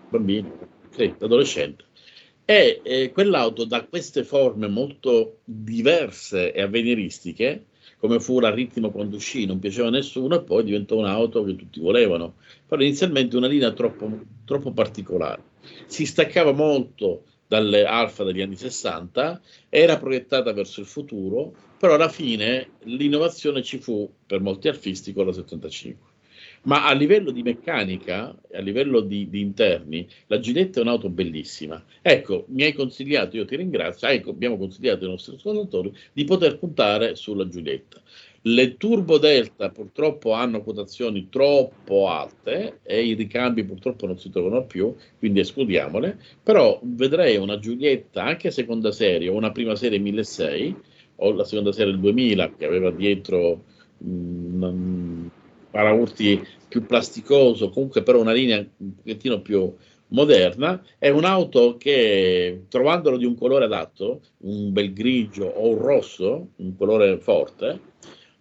bambino, 0.09 0.57
sì, 0.89 1.13
adolescente. 1.19 1.85
E 2.45 2.81
eh, 2.83 3.11
quell'auto 3.11 3.63
da 3.63 3.85
queste 3.85 4.23
forme 4.23 4.67
molto 4.67 5.41
diverse 5.43 6.51
e 6.51 6.61
avveniristiche, 6.61 7.65
come 7.99 8.19
fu 8.19 8.39
la 8.39 8.49
ritmo 8.49 8.89
quando 8.89 9.17
uscì, 9.17 9.45
non 9.45 9.59
piaceva 9.59 9.89
a 9.89 9.91
nessuno 9.91 10.35
e 10.35 10.41
poi 10.43 10.63
diventò 10.63 10.95
un'auto 10.95 11.43
che 11.43 11.55
tutti 11.55 11.79
volevano. 11.79 12.37
Però 12.65 12.81
inizialmente 12.81 13.37
una 13.37 13.47
linea 13.47 13.71
troppo, 13.73 14.21
troppo 14.45 14.71
particolare. 14.71 15.43
Si 15.85 16.05
staccava 16.05 16.51
molto 16.51 17.25
dalle 17.45 17.83
alfa 17.83 18.23
degli 18.23 18.41
anni 18.41 18.55
60, 18.55 19.41
era 19.69 19.97
proiettata 19.97 20.53
verso 20.53 20.79
il 20.79 20.85
futuro, 20.85 21.53
però 21.77 21.95
alla 21.95 22.09
fine 22.09 22.71
l'innovazione 22.83 23.61
ci 23.63 23.79
fu 23.79 24.11
per 24.25 24.41
molti 24.41 24.67
alfisti 24.67 25.13
con 25.13 25.25
la 25.25 25.33
75. 25.33 26.08
Ma 26.63 26.85
a 26.85 26.93
livello 26.93 27.31
di 27.31 27.41
meccanica, 27.41 28.35
a 28.53 28.59
livello 28.59 28.99
di, 28.99 29.29
di, 29.29 29.39
interni, 29.39 30.07
la 30.27 30.39
Ginetta 30.39 30.79
è 30.79 30.83
un'auto 30.83 31.09
bellissima. 31.09 31.81
Ecco, 32.01 32.45
mi 32.49 32.63
hai 32.63 32.73
consigliato, 32.73 33.37
io 33.37 33.45
ti 33.45 33.55
ringrazio, 33.55 34.07
ecco, 34.09 34.31
abbiamo 34.31 34.57
consigliato 34.57 35.05
ai 35.05 35.11
nostri 35.11 35.35
ascoltatori 35.35 35.93
di 36.11 36.25
poter 36.25 36.57
puntare 36.57 37.15
sulla 37.15 37.47
Giulietta. 37.47 38.01
Le 38.43 38.77
Turbo 38.77 39.17
Delta 39.17 39.69
purtroppo 39.69 40.31
hanno 40.31 40.61
quotazioni 40.61 41.27
troppo 41.29 42.07
alte 42.07 42.79
e 42.83 43.03
i 43.03 43.13
ricambi 43.13 43.65
purtroppo 43.65 44.05
non 44.05 44.17
si 44.17 44.29
trovano 44.29 44.65
più, 44.65 44.95
quindi 45.17 45.41
escludiamole, 45.41 46.17
però 46.41 46.79
vedrei 46.83 47.35
una 47.35 47.59
Giulietta 47.59 48.23
anche 48.23 48.51
seconda 48.51 48.91
serie 48.91 49.27
o 49.29 49.35
una 49.35 49.51
prima 49.51 49.75
serie 49.75 49.99
1600 49.99 50.81
o 51.17 51.33
la 51.33 51.43
seconda 51.43 51.71
serie 51.73 51.91
del 51.91 52.01
2000 52.01 52.55
che 52.55 52.65
aveva 52.65 52.91
dietro 52.91 53.63
mh, 53.97 54.65
mm, 54.65 55.27
paraurti 55.69 56.45
più 56.67 56.85
plasticoso, 56.85 57.69
comunque 57.69 58.03
però 58.03 58.19
una 58.19 58.31
linea 58.31 58.65
un 58.77 58.95
pochettino 58.95 59.41
più 59.41 59.73
moderna, 60.09 60.83
è 60.97 61.09
un'auto 61.09 61.77
che 61.77 62.63
trovandolo 62.69 63.17
di 63.17 63.25
un 63.25 63.35
colore 63.35 63.65
adatto, 63.65 64.21
un 64.39 64.71
bel 64.71 64.93
grigio 64.93 65.45
o 65.45 65.69
un 65.69 65.77
rosso, 65.77 66.49
un 66.57 66.75
colore 66.75 67.17
forte, 67.19 67.79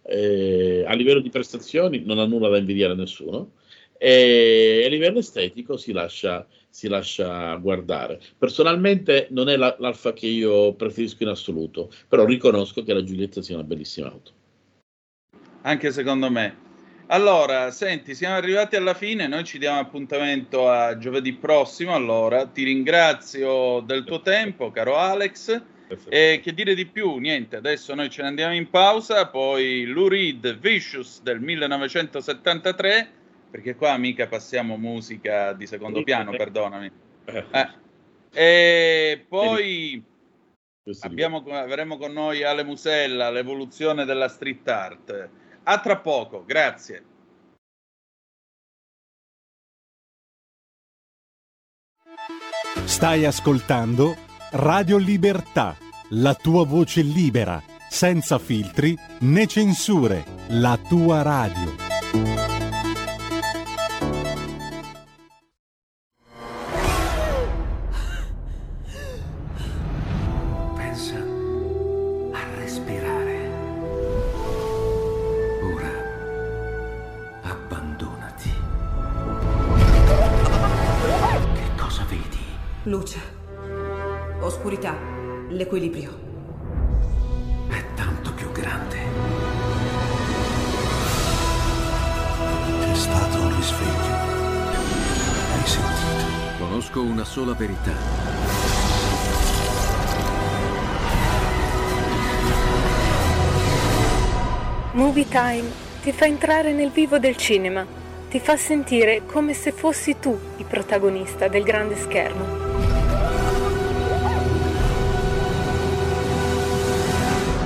eh, 0.03 0.83
a 0.87 0.93
livello 0.93 1.19
di 1.19 1.29
prestazioni 1.29 2.03
non 2.03 2.19
ha 2.19 2.25
nulla 2.25 2.49
da 2.49 2.57
invidiare 2.57 2.93
a 2.93 2.95
nessuno 2.95 3.51
e 3.97 4.83
a 4.85 4.89
livello 4.89 5.19
estetico 5.19 5.77
si 5.77 5.91
lascia, 5.91 6.47
si 6.69 6.87
lascia 6.87 7.55
guardare. 7.57 8.19
Personalmente 8.37 9.27
non 9.31 9.49
è 9.49 9.57
la, 9.57 9.75
l'Alfa 9.77 10.13
che 10.13 10.25
io 10.25 10.73
preferisco 10.73 11.23
in 11.23 11.29
assoluto, 11.29 11.91
però 12.07 12.25
riconosco 12.25 12.81
che 12.83 12.93
la 12.93 13.03
Giulietta 13.03 13.41
sia 13.41 13.55
una 13.55 13.65
bellissima 13.65 14.07
auto. 14.07 14.31
Anche 15.61 15.91
secondo 15.91 16.31
me. 16.31 16.68
Allora, 17.11 17.71
senti, 17.71 18.13
siamo 18.13 18.35
arrivati 18.35 18.75
alla 18.75 18.93
fine, 18.93 19.25
noi 19.25 19.43
ci 19.43 19.57
diamo 19.57 19.79
appuntamento 19.79 20.69
a 20.69 20.95
giovedì 20.95 21.33
prossimo, 21.33 21.95
allora 21.95 22.45
ti 22.45 22.63
ringrazio 22.63 23.79
del 23.79 24.03
tuo 24.03 24.21
tempo, 24.21 24.69
caro 24.69 24.95
Alex, 24.95 25.59
e 26.07 26.39
che 26.43 26.53
dire 26.53 26.75
di 26.75 26.85
più, 26.85 27.17
niente, 27.17 27.55
adesso 27.55 27.95
noi 27.95 28.11
ce 28.11 28.21
ne 28.21 28.27
andiamo 28.27 28.53
in 28.53 28.69
pausa, 28.69 29.27
poi 29.27 29.85
Lou 29.85 30.07
Reed 30.07 30.59
Vicious 30.59 31.23
del 31.23 31.39
1973, 31.39 33.09
perché 33.49 33.75
qua 33.75 33.97
mica 33.97 34.27
passiamo 34.27 34.77
musica 34.77 35.53
di 35.53 35.65
secondo 35.65 36.03
piano, 36.03 36.29
perdonami. 36.29 36.91
Eh. 37.25 37.45
eh. 37.51 37.69
E 38.31 39.25
poi 39.27 40.03
abbiamo, 40.99 41.43
avremo 41.47 41.97
con 41.97 42.13
noi 42.13 42.43
Ale 42.43 42.63
Musella, 42.63 43.31
l'evoluzione 43.31 44.05
della 44.05 44.27
street 44.27 44.67
art. 44.67 45.29
A 45.71 45.77
tra 45.77 45.97
poco, 45.97 46.43
grazie. 46.45 47.03
Stai 52.85 53.23
ascoltando 53.25 54.15
Radio 54.53 54.97
Libertà, 54.97 55.77
la 56.09 56.33
tua 56.33 56.65
voce 56.65 57.03
libera, 57.03 57.61
senza 57.87 58.39
filtri 58.39 58.97
né 59.19 59.45
censure, 59.45 60.25
la 60.47 60.75
tua 60.89 61.21
radio. 61.21 62.48
Time 105.29 105.69
ti 106.01 106.11
fa 106.11 106.25
entrare 106.25 106.73
nel 106.73 106.89
vivo 106.89 107.19
del 107.19 107.35
cinema, 107.35 107.85
ti 108.29 108.39
fa 108.39 108.57
sentire 108.57 109.21
come 109.27 109.53
se 109.53 109.71
fossi 109.71 110.15
tu 110.19 110.35
il 110.57 110.65
protagonista 110.65 111.47
del 111.47 111.61
grande 111.61 111.95
schermo. 111.95 112.45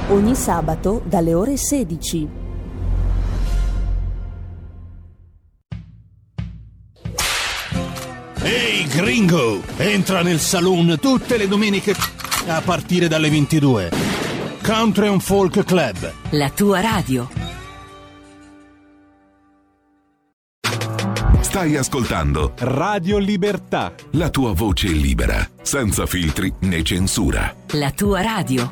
Ogni 0.09 0.35
sabato 0.35 1.01
dalle 1.05 1.33
ore 1.33 1.55
16. 1.55 2.27
Ehi 8.41 8.87
gringo, 8.87 9.61
entra 9.77 10.21
nel 10.21 10.39
saloon 10.39 10.97
tutte 10.99 11.37
le 11.37 11.47
domeniche 11.47 11.95
a 12.47 12.61
partire 12.61 13.07
dalle 13.07 13.29
22. 13.29 13.89
Country 14.61 15.07
and 15.07 15.21
Folk 15.21 15.63
Club. 15.63 16.11
La 16.31 16.49
tua 16.49 16.81
radio. 16.81 17.42
Stai 21.53 21.75
ascoltando 21.75 22.53
Radio 22.57 23.19
Libertà. 23.19 23.93
la 24.13 24.31
tua 24.31 24.53
voce 24.53 24.87
libera, 24.87 25.47
senza 25.61 26.07
filtri 26.07 26.51
né 26.61 26.81
censura. 26.81 27.55
La 27.73 27.91
tua 27.91 28.21
radio. 28.23 28.71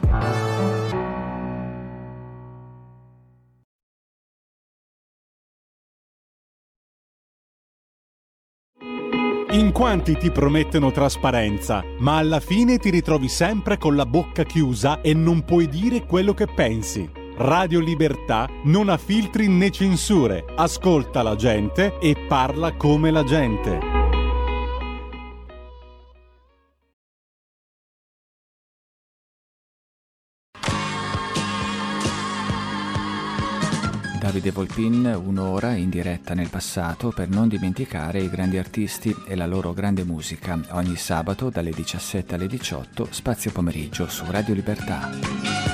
In 9.51 9.71
quanti 9.71 10.17
ti 10.17 10.31
promettono 10.31 10.89
trasparenza, 10.89 11.83
ma 11.99 12.17
alla 12.17 12.39
fine 12.39 12.79
ti 12.79 12.89
ritrovi 12.89 13.27
sempre 13.27 13.77
con 13.77 13.95
la 13.95 14.07
bocca 14.07 14.41
chiusa 14.43 15.01
e 15.01 15.13
non 15.13 15.45
puoi 15.45 15.67
dire 15.67 16.07
quello 16.07 16.33
che 16.33 16.47
pensi. 16.47 17.20
Radio 17.43 17.79
Libertà 17.79 18.47
non 18.65 18.87
ha 18.87 18.97
filtri 18.97 19.47
né 19.47 19.71
censure, 19.71 20.45
ascolta 20.57 21.23
la 21.23 21.35
gente 21.35 21.97
e 21.99 22.15
parla 22.27 22.75
come 22.75 23.09
la 23.09 23.23
gente. 23.23 23.79
Davide 34.19 34.51
Volpin, 34.51 35.19
un'ora 35.25 35.73
in 35.73 35.89
diretta 35.89 36.35
nel 36.35 36.49
passato 36.49 37.09
per 37.09 37.27
non 37.27 37.47
dimenticare 37.47 38.21
i 38.21 38.29
grandi 38.29 38.59
artisti 38.59 39.15
e 39.25 39.35
la 39.35 39.47
loro 39.47 39.73
grande 39.73 40.03
musica, 40.03 40.59
ogni 40.73 40.95
sabato 40.95 41.49
dalle 41.49 41.71
17 41.71 42.35
alle 42.35 42.45
18, 42.45 43.07
spazio 43.09 43.51
pomeriggio 43.51 44.07
su 44.07 44.25
Radio 44.29 44.53
Libertà. 44.53 45.70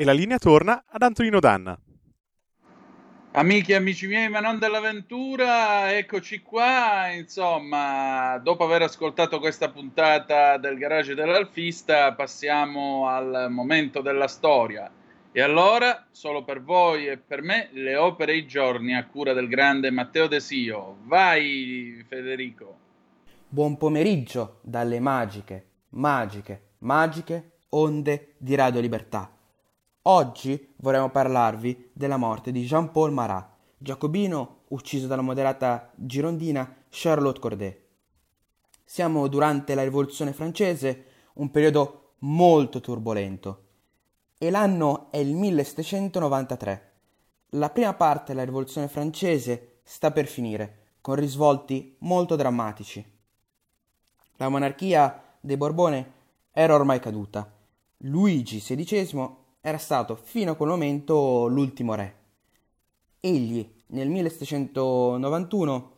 E 0.00 0.04
la 0.04 0.12
linea 0.12 0.38
torna 0.38 0.84
ad 0.88 1.02
Antonino 1.02 1.40
Danna. 1.40 1.78
Amiche 3.32 3.72
e 3.72 3.76
amici 3.76 4.06
miei, 4.06 4.30
ma 4.30 4.40
non 4.40 4.58
dell'avventura, 4.58 5.94
eccoci 5.94 6.40
qua. 6.40 7.10
Insomma, 7.10 8.38
dopo 8.38 8.64
aver 8.64 8.80
ascoltato 8.80 9.38
questa 9.38 9.68
puntata 9.68 10.56
del 10.56 10.78
garage 10.78 11.14
dell'Alfista, 11.14 12.14
passiamo 12.14 13.08
al 13.08 13.48
momento 13.50 14.00
della 14.00 14.26
storia. 14.26 14.90
E 15.32 15.42
allora, 15.42 16.06
solo 16.10 16.44
per 16.44 16.62
voi 16.62 17.06
e 17.06 17.18
per 17.18 17.42
me, 17.42 17.68
le 17.72 17.96
opere 17.96 18.32
e 18.32 18.36
i 18.36 18.46
giorni 18.46 18.96
a 18.96 19.04
cura 19.04 19.34
del 19.34 19.48
grande 19.48 19.90
Matteo 19.90 20.28
Desio. 20.28 20.96
Vai, 21.02 22.02
Federico. 22.08 22.78
Buon 23.46 23.76
pomeriggio 23.76 24.60
dalle 24.62 24.98
magiche, 24.98 25.66
magiche, 25.90 26.76
magiche 26.78 27.50
onde 27.68 28.36
di 28.38 28.54
Radio 28.54 28.80
Libertà. 28.80 29.34
Oggi 30.04 30.72
vorremmo 30.76 31.10
parlarvi 31.10 31.90
della 31.92 32.16
morte 32.16 32.52
di 32.52 32.64
Jean-Paul 32.64 33.12
Marat, 33.12 33.50
giacobino 33.76 34.60
ucciso 34.68 35.06
dalla 35.06 35.20
moderata 35.20 35.92
girondina 35.94 36.84
Charlotte 36.88 37.38
Corday. 37.38 37.84
Siamo 38.82 39.28
durante 39.28 39.74
la 39.74 39.82
Rivoluzione 39.82 40.32
francese, 40.32 41.04
un 41.34 41.50
periodo 41.50 42.14
molto 42.20 42.80
turbolento, 42.80 43.66
e 44.38 44.48
l'anno 44.48 45.10
è 45.10 45.18
il 45.18 45.34
1793. 45.34 46.92
La 47.50 47.68
prima 47.68 47.92
parte 47.92 48.32
della 48.32 48.46
Rivoluzione 48.46 48.88
francese 48.88 49.80
sta 49.82 50.10
per 50.12 50.26
finire, 50.26 50.94
con 51.02 51.16
risvolti 51.16 51.96
molto 51.98 52.36
drammatici. 52.36 53.04
La 54.36 54.48
monarchia 54.48 55.36
dei 55.40 55.58
Borbone 55.58 56.12
era 56.52 56.74
ormai 56.74 57.00
caduta. 57.00 57.54
Luigi 58.04 58.60
XVI 58.60 59.39
era 59.60 59.78
stato 59.78 60.16
fino 60.16 60.52
a 60.52 60.54
quel 60.54 60.70
momento 60.70 61.46
l'ultimo 61.46 61.94
re. 61.94 62.16
Egli 63.20 63.68
nel 63.88 64.08
1791 64.08 65.96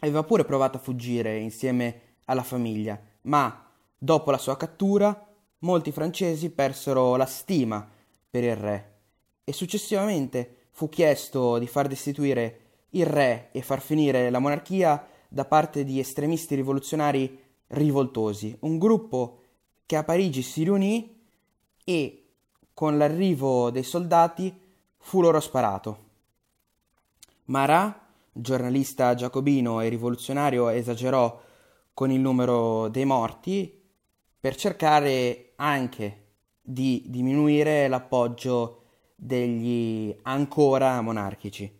aveva 0.00 0.24
pure 0.24 0.44
provato 0.44 0.78
a 0.78 0.80
fuggire 0.80 1.38
insieme 1.38 2.00
alla 2.24 2.42
famiglia, 2.42 3.00
ma 3.22 3.66
dopo 3.96 4.30
la 4.30 4.38
sua 4.38 4.56
cattura 4.56 5.26
molti 5.58 5.92
francesi 5.92 6.50
persero 6.50 7.16
la 7.16 7.26
stima 7.26 7.88
per 8.30 8.44
il 8.44 8.56
re 8.56 8.98
e 9.44 9.52
successivamente 9.52 10.68
fu 10.70 10.88
chiesto 10.88 11.58
di 11.58 11.66
far 11.66 11.86
destituire 11.86 12.60
il 12.90 13.06
re 13.06 13.50
e 13.52 13.62
far 13.62 13.80
finire 13.80 14.30
la 14.30 14.38
monarchia 14.38 15.06
da 15.28 15.44
parte 15.44 15.84
di 15.84 15.98
estremisti 15.98 16.54
rivoluzionari 16.54 17.38
rivoltosi, 17.68 18.56
un 18.60 18.78
gruppo 18.78 19.38
che 19.86 19.96
a 19.96 20.04
Parigi 20.04 20.42
si 20.42 20.64
riunì 20.64 21.18
e 21.84 22.19
con 22.80 22.96
l'arrivo 22.96 23.68
dei 23.68 23.82
soldati 23.82 24.58
fu 24.96 25.20
loro 25.20 25.38
sparato. 25.40 26.04
Marat, 27.44 27.94
giornalista 28.32 29.14
giacobino 29.14 29.82
e 29.82 29.90
rivoluzionario, 29.90 30.70
esagerò 30.70 31.42
con 31.92 32.10
il 32.10 32.20
numero 32.20 32.88
dei 32.88 33.04
morti 33.04 33.84
per 34.40 34.56
cercare 34.56 35.52
anche 35.56 36.28
di 36.58 37.04
diminuire 37.08 37.86
l'appoggio 37.86 38.84
degli 39.14 40.16
ancora 40.22 41.02
monarchici. 41.02 41.70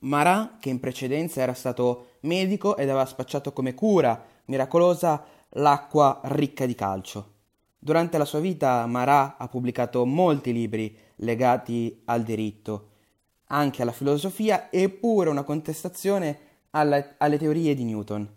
Marat, 0.00 0.58
che 0.58 0.68
in 0.68 0.80
precedenza 0.80 1.42
era 1.42 1.54
stato 1.54 2.14
medico 2.22 2.76
ed 2.76 2.88
aveva 2.88 3.06
spacciato 3.06 3.52
come 3.52 3.74
cura 3.74 4.20
miracolosa 4.46 5.24
l'acqua 5.50 6.22
ricca 6.24 6.66
di 6.66 6.74
calcio. 6.74 7.34
Durante 7.86 8.18
la 8.18 8.24
sua 8.24 8.40
vita 8.40 8.84
Marat 8.86 9.36
ha 9.38 9.46
pubblicato 9.46 10.04
molti 10.04 10.52
libri 10.52 10.92
legati 11.18 12.02
al 12.06 12.24
diritto, 12.24 12.88
anche 13.50 13.80
alla 13.80 13.92
filosofia 13.92 14.70
e 14.70 14.88
pure 14.88 15.30
una 15.30 15.44
contestazione 15.44 16.38
alla- 16.70 17.14
alle 17.16 17.38
teorie 17.38 17.76
di 17.76 17.84
Newton. 17.84 18.28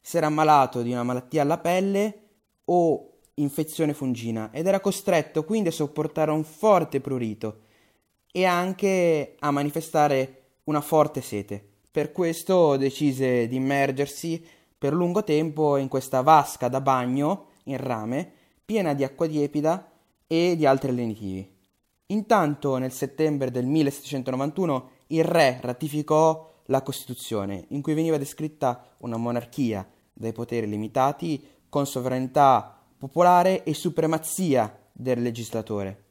Si 0.00 0.16
era 0.16 0.26
ammalato 0.26 0.82
di 0.82 0.90
una 0.90 1.04
malattia 1.04 1.42
alla 1.42 1.58
pelle 1.58 2.22
o 2.64 3.18
infezione 3.34 3.94
fungina 3.94 4.50
ed 4.50 4.66
era 4.66 4.80
costretto 4.80 5.44
quindi 5.44 5.68
a 5.68 5.70
sopportare 5.70 6.32
un 6.32 6.42
forte 6.42 7.00
prurito 7.00 7.60
e 8.32 8.46
anche 8.46 9.36
a 9.38 9.52
manifestare 9.52 10.56
una 10.64 10.80
forte 10.80 11.20
sete. 11.20 11.64
Per 11.88 12.10
questo 12.10 12.76
decise 12.76 13.46
di 13.46 13.54
immergersi 13.54 14.44
per 14.76 14.92
lungo 14.92 15.22
tempo 15.22 15.76
in 15.76 15.86
questa 15.86 16.20
vasca 16.22 16.66
da 16.66 16.80
bagno 16.80 17.50
in 17.66 17.76
rame 17.76 18.32
piena 18.68 18.92
di 18.92 19.02
acqua 19.02 19.26
tiepida 19.26 19.90
e 20.26 20.54
di 20.54 20.66
altri 20.66 20.94
lenitivi. 20.94 21.50
Intanto 22.08 22.76
nel 22.76 22.92
settembre 22.92 23.50
del 23.50 23.64
1791 23.64 24.90
il 25.06 25.24
re 25.24 25.58
ratificò 25.62 26.52
la 26.66 26.82
Costituzione 26.82 27.64
in 27.68 27.80
cui 27.80 27.94
veniva 27.94 28.18
descritta 28.18 28.94
una 28.98 29.16
monarchia 29.16 29.88
dai 30.12 30.34
poteri 30.34 30.68
limitati 30.68 31.42
con 31.70 31.86
sovranità 31.86 32.78
popolare 32.98 33.62
e 33.64 33.72
supremazia 33.72 34.78
del 34.92 35.22
legislatore. 35.22 36.04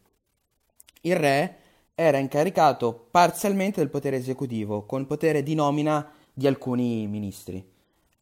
Il 1.01 1.15
re 1.15 1.57
era 1.93 2.17
incaricato 2.17 3.07
parzialmente 3.11 3.81
del 3.81 3.91
potere 3.91 4.17
esecutivo, 4.17 4.83
con 4.87 5.05
potere 5.05 5.43
di 5.43 5.53
nomina 5.53 6.11
di 6.33 6.47
alcuni 6.47 7.05
ministri. 7.05 7.63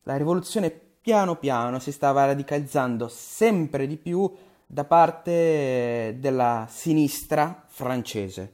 La 0.04 0.17
rivoluzione 0.17 0.85
piano 1.06 1.36
piano 1.36 1.78
si 1.78 1.91
stava 1.91 2.26
radicalizzando 2.26 3.08
sempre 3.08 3.86
di 3.86 3.96
più 3.96 4.28
da 4.65 4.86
parte 4.86 6.15
della 6.18 6.65
sinistra 6.68 7.63
francese. 7.68 8.54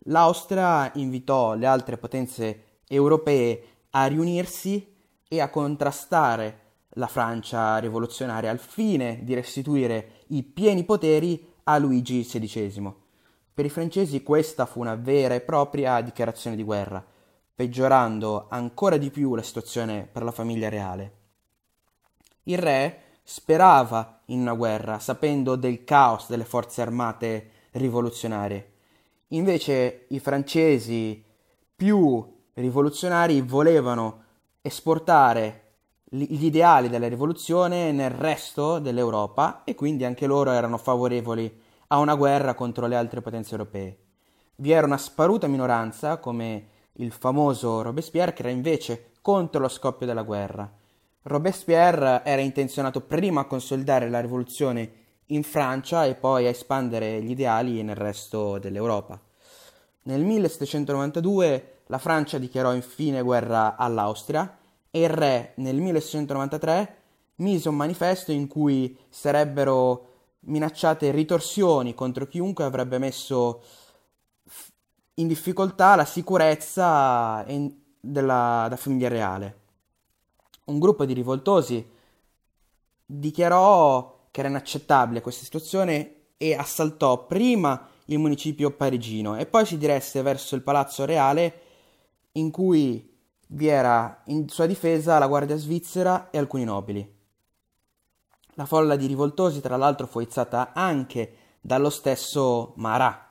L'Austria 0.00 0.92
invitò 0.96 1.54
le 1.54 1.64
altre 1.64 1.96
potenze 1.96 2.80
europee 2.86 3.62
a 3.92 4.04
riunirsi 4.04 4.96
e 5.26 5.40
a 5.40 5.48
contrastare 5.48 6.58
la 6.90 7.06
Francia 7.06 7.78
rivoluzionaria 7.78 8.50
al 8.50 8.58
fine 8.58 9.20
di 9.22 9.32
restituire 9.32 10.24
i 10.26 10.42
pieni 10.42 10.84
poteri 10.84 11.42
a 11.64 11.78
Luigi 11.78 12.22
XVI. 12.22 12.92
Per 13.54 13.64
i 13.64 13.70
francesi 13.70 14.22
questa 14.22 14.66
fu 14.66 14.80
una 14.80 14.94
vera 14.94 15.34
e 15.34 15.40
propria 15.40 16.02
dichiarazione 16.02 16.54
di 16.54 16.64
guerra, 16.64 17.02
peggiorando 17.54 18.44
ancora 18.50 18.98
di 18.98 19.08
più 19.08 19.34
la 19.34 19.42
situazione 19.42 20.06
per 20.12 20.22
la 20.22 20.32
famiglia 20.32 20.68
reale. 20.68 21.17
Il 22.48 22.56
re 22.56 23.00
sperava 23.22 24.20
in 24.26 24.40
una 24.40 24.54
guerra, 24.54 24.98
sapendo 24.98 25.54
del 25.54 25.84
caos 25.84 26.28
delle 26.28 26.46
forze 26.46 26.80
armate 26.80 27.50
rivoluzionarie. 27.72 28.72
Invece 29.28 30.06
i 30.08 30.18
francesi 30.18 31.22
più 31.76 32.26
rivoluzionari 32.54 33.42
volevano 33.42 34.24
esportare 34.62 35.64
gli 36.04 36.46
ideali 36.46 36.88
della 36.88 37.06
rivoluzione 37.06 37.92
nel 37.92 38.10
resto 38.10 38.78
dell'Europa 38.78 39.62
e 39.64 39.74
quindi 39.74 40.06
anche 40.06 40.26
loro 40.26 40.50
erano 40.50 40.78
favorevoli 40.78 41.60
a 41.88 41.98
una 41.98 42.14
guerra 42.14 42.54
contro 42.54 42.86
le 42.86 42.96
altre 42.96 43.20
potenze 43.20 43.50
europee. 43.52 43.98
Vi 44.56 44.70
era 44.70 44.86
una 44.86 44.96
sparuta 44.96 45.46
minoranza, 45.48 46.16
come 46.16 46.68
il 46.92 47.12
famoso 47.12 47.82
Robespierre, 47.82 48.32
che 48.32 48.40
era 48.40 48.50
invece 48.50 49.10
contro 49.20 49.60
lo 49.60 49.68
scoppio 49.68 50.06
della 50.06 50.22
guerra. 50.22 50.72
Robespierre 51.22 52.22
era 52.24 52.40
intenzionato 52.40 53.00
prima 53.00 53.42
a 53.42 53.46
consolidare 53.46 54.08
la 54.08 54.20
rivoluzione 54.20 54.92
in 55.26 55.42
Francia 55.42 56.04
e 56.06 56.14
poi 56.14 56.46
a 56.46 56.50
espandere 56.50 57.20
gli 57.22 57.30
ideali 57.30 57.82
nel 57.82 57.96
resto 57.96 58.58
dell'Europa. 58.58 59.20
Nel 60.02 60.22
1792 60.22 61.80
la 61.86 61.98
Francia 61.98 62.38
dichiarò 62.38 62.74
infine 62.74 63.22
guerra 63.22 63.76
all'Austria 63.76 64.58
e 64.90 65.02
il 65.02 65.10
re 65.10 65.52
nel 65.56 65.76
1693 65.76 66.96
mise 67.36 67.68
un 67.68 67.76
manifesto 67.76 68.32
in 68.32 68.46
cui 68.46 68.96
sarebbero 69.08 70.06
minacciate 70.40 71.10
ritorsioni 71.10 71.94
contro 71.94 72.26
chiunque 72.26 72.64
avrebbe 72.64 72.98
messo 72.98 73.62
in 75.14 75.26
difficoltà 75.26 75.96
la 75.96 76.04
sicurezza 76.04 77.44
della, 78.00 78.66
della 78.68 78.76
famiglia 78.76 79.08
reale. 79.08 79.66
Un 80.68 80.78
gruppo 80.78 81.06
di 81.06 81.14
rivoltosi 81.14 81.86
dichiarò 83.06 84.26
che 84.30 84.40
era 84.40 84.50
inaccettabile 84.50 85.22
questa 85.22 85.44
situazione 85.44 86.16
e 86.36 86.54
assaltò 86.54 87.24
prima 87.24 87.88
il 88.06 88.18
municipio 88.18 88.70
parigino 88.70 89.36
e 89.36 89.46
poi 89.46 89.64
si 89.64 89.78
diresse 89.78 90.20
verso 90.20 90.54
il 90.56 90.62
palazzo 90.62 91.06
reale 91.06 91.60
in 92.32 92.50
cui 92.50 93.16
vi 93.48 93.66
era 93.66 94.22
in 94.26 94.46
sua 94.50 94.66
difesa 94.66 95.18
la 95.18 95.26
guardia 95.26 95.56
svizzera 95.56 96.28
e 96.28 96.36
alcuni 96.36 96.64
nobili. 96.64 97.16
La 98.54 98.66
folla 98.66 98.96
di 98.96 99.06
rivoltosi, 99.06 99.62
tra 99.62 99.78
l'altro, 99.78 100.06
fu 100.06 100.20
izzata 100.20 100.72
anche 100.74 101.36
dallo 101.62 101.88
stesso 101.88 102.74
Marat. 102.76 103.26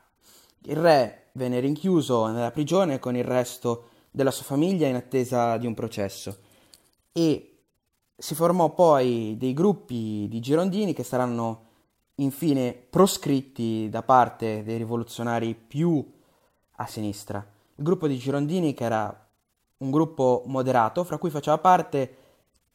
Il 0.63 0.77
re 0.77 1.27
venne 1.33 1.59
rinchiuso 1.59 2.25
nella 2.27 2.49
prigione 2.49 2.97
con 2.97 3.15
il 3.15 3.23
resto 3.23 3.89
della 4.09 4.31
sua 4.31 4.45
famiglia 4.45 4.87
in 4.87 4.95
attesa 4.95 5.57
di 5.57 5.67
un 5.67 5.75
processo 5.75 6.45
e 7.11 7.59
si 8.15 8.35
formò 8.35 8.73
poi 8.73 9.35
dei 9.37 9.53
gruppi 9.53 10.27
di 10.29 10.39
girondini 10.39 10.93
che 10.93 11.03
saranno 11.03 11.65
infine 12.15 12.73
proscritti 12.73 13.89
da 13.89 14.01
parte 14.01 14.63
dei 14.63 14.77
rivoluzionari 14.77 15.53
più 15.55 16.03
a 16.79 16.87
sinistra. 16.87 17.45
il 17.75 17.83
gruppo 17.83 18.07
di 18.07 18.17
Girondini 18.17 18.73
che 18.73 18.83
era 18.83 19.27
un 19.77 19.91
gruppo 19.91 20.43
moderato, 20.47 21.03
fra 21.03 21.17
cui 21.17 21.29
faceva 21.29 21.57
parte 21.59 22.15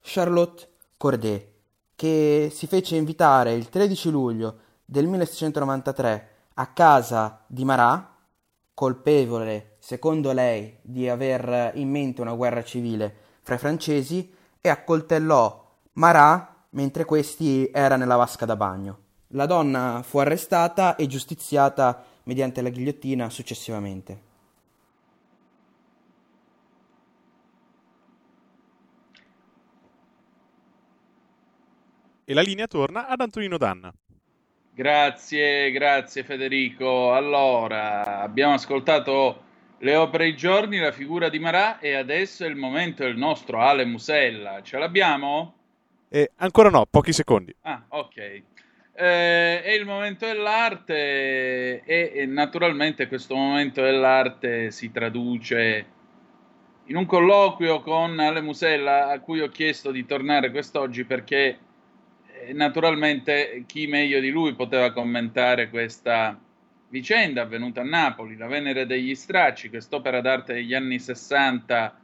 Charlotte 0.01 0.69
Corday, 0.97 1.49
che 1.97 2.49
si 2.53 2.67
fece 2.67 2.97
invitare 2.97 3.55
il 3.55 3.69
13 3.69 4.11
luglio 4.11 4.57
del 4.85 5.07
1693 5.07 6.29
a 6.55 6.67
casa 6.69 7.43
di 7.47 7.65
Marat, 7.65 8.11
colpevole, 8.75 9.77
secondo 9.79 10.33
lei, 10.33 10.79
di 10.83 11.09
aver 11.09 11.73
in 11.75 11.91
mente 11.91 12.21
una 12.21 12.35
guerra 12.35 12.63
civile 12.63 13.22
fra 13.43 13.57
i 13.57 13.59
francesi, 13.59 14.33
e 14.61 14.69
accoltellò 14.69 15.71
Marat 15.95 16.51
mentre 16.71 17.05
questi 17.05 17.69
era 17.73 17.97
nella 17.97 18.17
vasca 18.17 18.47
da 18.47 18.57
bagno. 18.57 18.99
La 19.29 19.47
donna 19.47 20.03
fu 20.03 20.19
arrestata 20.19 20.97
e 20.97 21.07
giustiziata 21.07 22.05
mediante 22.25 22.63
la 22.63 22.69
ghigliottina 22.69 23.29
successivamente. 23.31 24.31
E 32.25 32.35
la 32.35 32.41
linea 32.41 32.67
torna 32.67 33.09
ad 33.09 33.21
Antonino 33.21 33.59
Danna. 33.59 33.93
Grazie, 34.75 35.71
grazie 35.71 36.25
Federico. 36.25 37.13
Allora, 37.13 38.21
abbiamo 38.21 38.55
ascoltato 38.55 39.51
le 39.83 39.97
opere 39.97 40.29
i 40.29 40.37
giorni, 40.37 40.79
la 40.79 40.93
figura 40.93 41.29
di 41.29 41.41
Marà 41.41 41.81
e 41.81 41.95
adesso 41.95 42.45
è 42.45 42.49
il 42.49 42.55
momento 42.55 43.03
del 43.03 43.17
nostro 43.17 43.61
Ale 43.61 43.85
Musella. 43.85 44.63
Ce 44.63 44.79
l'abbiamo? 44.79 45.55
E 46.09 46.31
ancora 46.37 46.71
no, 46.71 46.87
pochi 46.89 47.13
secondi. 47.13 47.53
Ah, 47.63 47.83
ok. 47.89 48.17
Eh, 48.95 49.63
è 49.63 49.71
il 49.73 49.85
momento 49.85 50.25
dell'arte 50.25 51.83
e, 51.83 52.13
e 52.15 52.27
naturalmente 52.27 53.09
questo 53.09 53.35
momento 53.35 53.83
dell'arte 53.83 54.71
si 54.71 54.93
traduce 54.93 55.87
in 56.85 56.97
un 56.97 57.07
colloquio 57.07 57.81
con 57.81 58.21
Ale 58.21 58.41
Musella 58.41 59.09
a 59.09 59.19
cui 59.19 59.41
ho 59.41 59.49
chiesto 59.49 59.91
di 59.91 60.07
tornare 60.07 60.53
quest'oggi 60.53 61.05
perché 61.05 61.59
eh, 62.27 62.53
naturalmente 62.53 63.65
chi 63.67 63.89
meglio 63.89 64.21
di 64.21 64.31
lui 64.31 64.55
poteva 64.55 64.93
commentare 64.93 65.71
questa 65.71 66.39
vicenda 66.93 67.41
avvenuta 67.41 67.81
a 67.81 67.85
Napoli, 67.85 68.37
la 68.37 68.47
Venere 68.47 68.85
degli 68.85 69.15
Stracci, 69.15 69.71
quest'opera 69.71 70.21
d'arte 70.21 70.53
degli 70.53 70.75
anni 70.75 70.99
60 70.99 71.99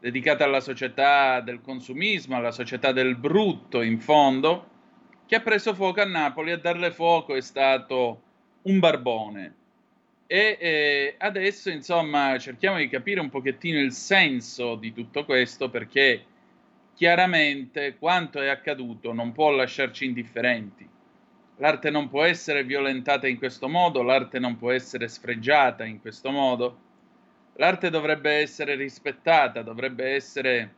dedicata 0.00 0.44
alla 0.44 0.60
società 0.60 1.40
del 1.40 1.60
consumismo, 1.60 2.34
alla 2.34 2.50
società 2.50 2.92
del 2.92 3.14
brutto 3.16 3.82
in 3.82 4.00
fondo, 4.00 4.70
che 5.26 5.36
ha 5.36 5.40
preso 5.40 5.74
fuoco 5.74 6.00
a 6.00 6.06
Napoli. 6.06 6.50
A 6.50 6.56
darle 6.56 6.90
fuoco 6.92 7.34
è 7.34 7.42
stato 7.42 8.22
un 8.62 8.78
barbone. 8.78 9.54
E 10.26 10.56
eh, 10.58 11.14
adesso, 11.18 11.68
insomma, 11.68 12.38
cerchiamo 12.38 12.78
di 12.78 12.88
capire 12.88 13.20
un 13.20 13.28
pochettino 13.28 13.78
il 13.78 13.92
senso 13.92 14.76
di 14.76 14.94
tutto 14.94 15.26
questo 15.26 15.68
perché 15.68 16.24
chiaramente 16.94 17.96
quanto 17.98 18.40
è 18.40 18.48
accaduto 18.48 19.12
non 19.12 19.32
può 19.32 19.50
lasciarci 19.50 20.06
indifferenti. 20.06 20.88
L'arte 21.56 21.90
non 21.90 22.08
può 22.08 22.24
essere 22.24 22.64
violentata 22.64 23.28
in 23.28 23.38
questo 23.38 23.68
modo, 23.68 24.02
l'arte 24.02 24.38
non 24.38 24.56
può 24.56 24.70
essere 24.72 25.08
sfregiata 25.08 25.84
in 25.84 26.00
questo 26.00 26.30
modo. 26.30 26.78
L'arte 27.56 27.90
dovrebbe 27.90 28.32
essere 28.32 28.74
rispettata, 28.74 29.62
dovrebbe 29.62 30.14
essere 30.14 30.74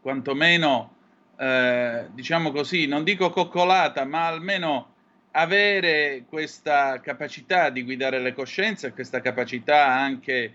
quantomeno, 0.00 0.94
eh, 1.38 2.06
diciamo 2.12 2.50
così, 2.50 2.86
non 2.86 3.04
dico 3.04 3.30
coccolata, 3.30 4.04
ma 4.04 4.26
almeno 4.26 4.94
avere 5.32 6.24
questa 6.28 7.00
capacità 7.00 7.70
di 7.70 7.84
guidare 7.84 8.18
le 8.18 8.32
coscienze 8.32 8.92
questa 8.92 9.20
capacità 9.20 9.86
anche 9.86 10.54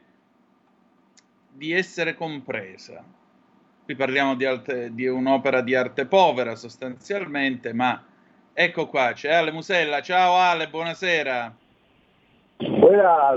di 1.50 1.72
essere 1.72 2.16
compresa. 2.16 3.04
Qui 3.86 3.96
parliamo 3.96 4.36
di, 4.36 4.46
arte, 4.46 4.94
di 4.94 5.08
un'opera 5.08 5.62
di 5.62 5.76
arte 5.76 6.06
povera 6.06 6.56
sostanzialmente, 6.56 7.74
ma 7.74 8.04
ecco 8.54 8.88
qua, 8.88 9.12
c'è 9.14 9.32
Ale 9.32 9.52
Musella. 9.52 10.02
Ciao 10.02 10.36
Ale, 10.36 10.68
buonasera. 10.68 11.56
Era 12.58 13.36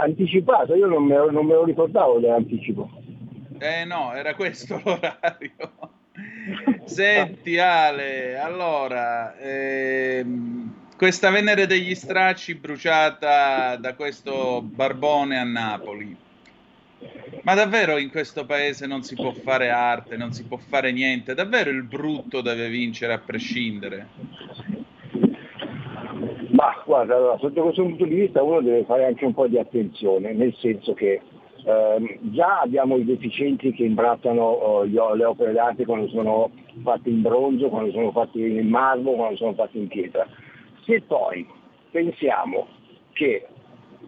anticipato, 0.00 0.74
io 0.74 0.86
non 0.86 1.04
me, 1.04 1.16
lo- 1.16 1.30
non 1.30 1.46
me 1.46 1.54
lo 1.54 1.64
ricordavo 1.64 2.18
dell'anticipo. 2.20 2.88
Eh 3.58 3.84
no, 3.84 4.12
era 4.14 4.34
questo 4.34 4.80
l'orario. 4.84 5.92
Senti 6.84 7.58
Ale, 7.58 8.38
allora, 8.38 9.36
ehm, 9.38 10.72
questa 10.96 11.30
Venere 11.30 11.66
degli 11.66 11.94
Stracci 11.94 12.54
bruciata 12.54 13.76
da 13.76 13.94
questo 13.94 14.62
barbone 14.62 15.38
a 15.38 15.44
Napoli. 15.44 16.16
Ma 17.44 17.52
davvero 17.52 17.98
in 17.98 18.10
questo 18.10 18.46
paese 18.46 18.86
non 18.86 19.02
si 19.02 19.14
può 19.14 19.30
fare 19.32 19.68
arte, 19.68 20.16
non 20.16 20.32
si 20.32 20.44
può 20.44 20.56
fare 20.56 20.92
niente? 20.92 21.34
Davvero 21.34 21.68
il 21.68 21.82
brutto 21.82 22.40
deve 22.40 22.70
vincere 22.70 23.12
a 23.12 23.18
prescindere? 23.18 24.06
Ma 26.48 26.82
guarda, 26.86 27.16
allora, 27.16 27.36
sotto 27.38 27.62
questo 27.62 27.82
punto 27.82 28.06
di 28.06 28.14
vista 28.14 28.42
uno 28.42 28.62
deve 28.62 28.84
fare 28.84 29.04
anche 29.04 29.26
un 29.26 29.34
po' 29.34 29.46
di 29.46 29.58
attenzione, 29.58 30.32
nel 30.32 30.54
senso 30.54 30.94
che 30.94 31.20
ehm, 31.66 32.32
già 32.32 32.60
abbiamo 32.60 32.96
i 32.96 33.04
deficienti 33.04 33.72
che 33.72 33.84
imbrattano 33.84 34.42
o- 34.42 34.84
le 34.84 35.24
opere 35.24 35.52
d'arte 35.52 35.84
quando 35.84 36.08
sono 36.08 36.50
fatte 36.82 37.10
in 37.10 37.20
bronzo, 37.20 37.68
quando 37.68 37.90
sono 37.90 38.10
fatte 38.10 38.38
in 38.38 38.68
marmo, 38.68 39.12
quando 39.12 39.36
sono 39.36 39.52
fatte 39.52 39.76
in 39.76 39.88
pietra. 39.88 40.26
Se 40.86 41.02
poi 41.02 41.46
pensiamo 41.90 42.68
che 43.12 43.46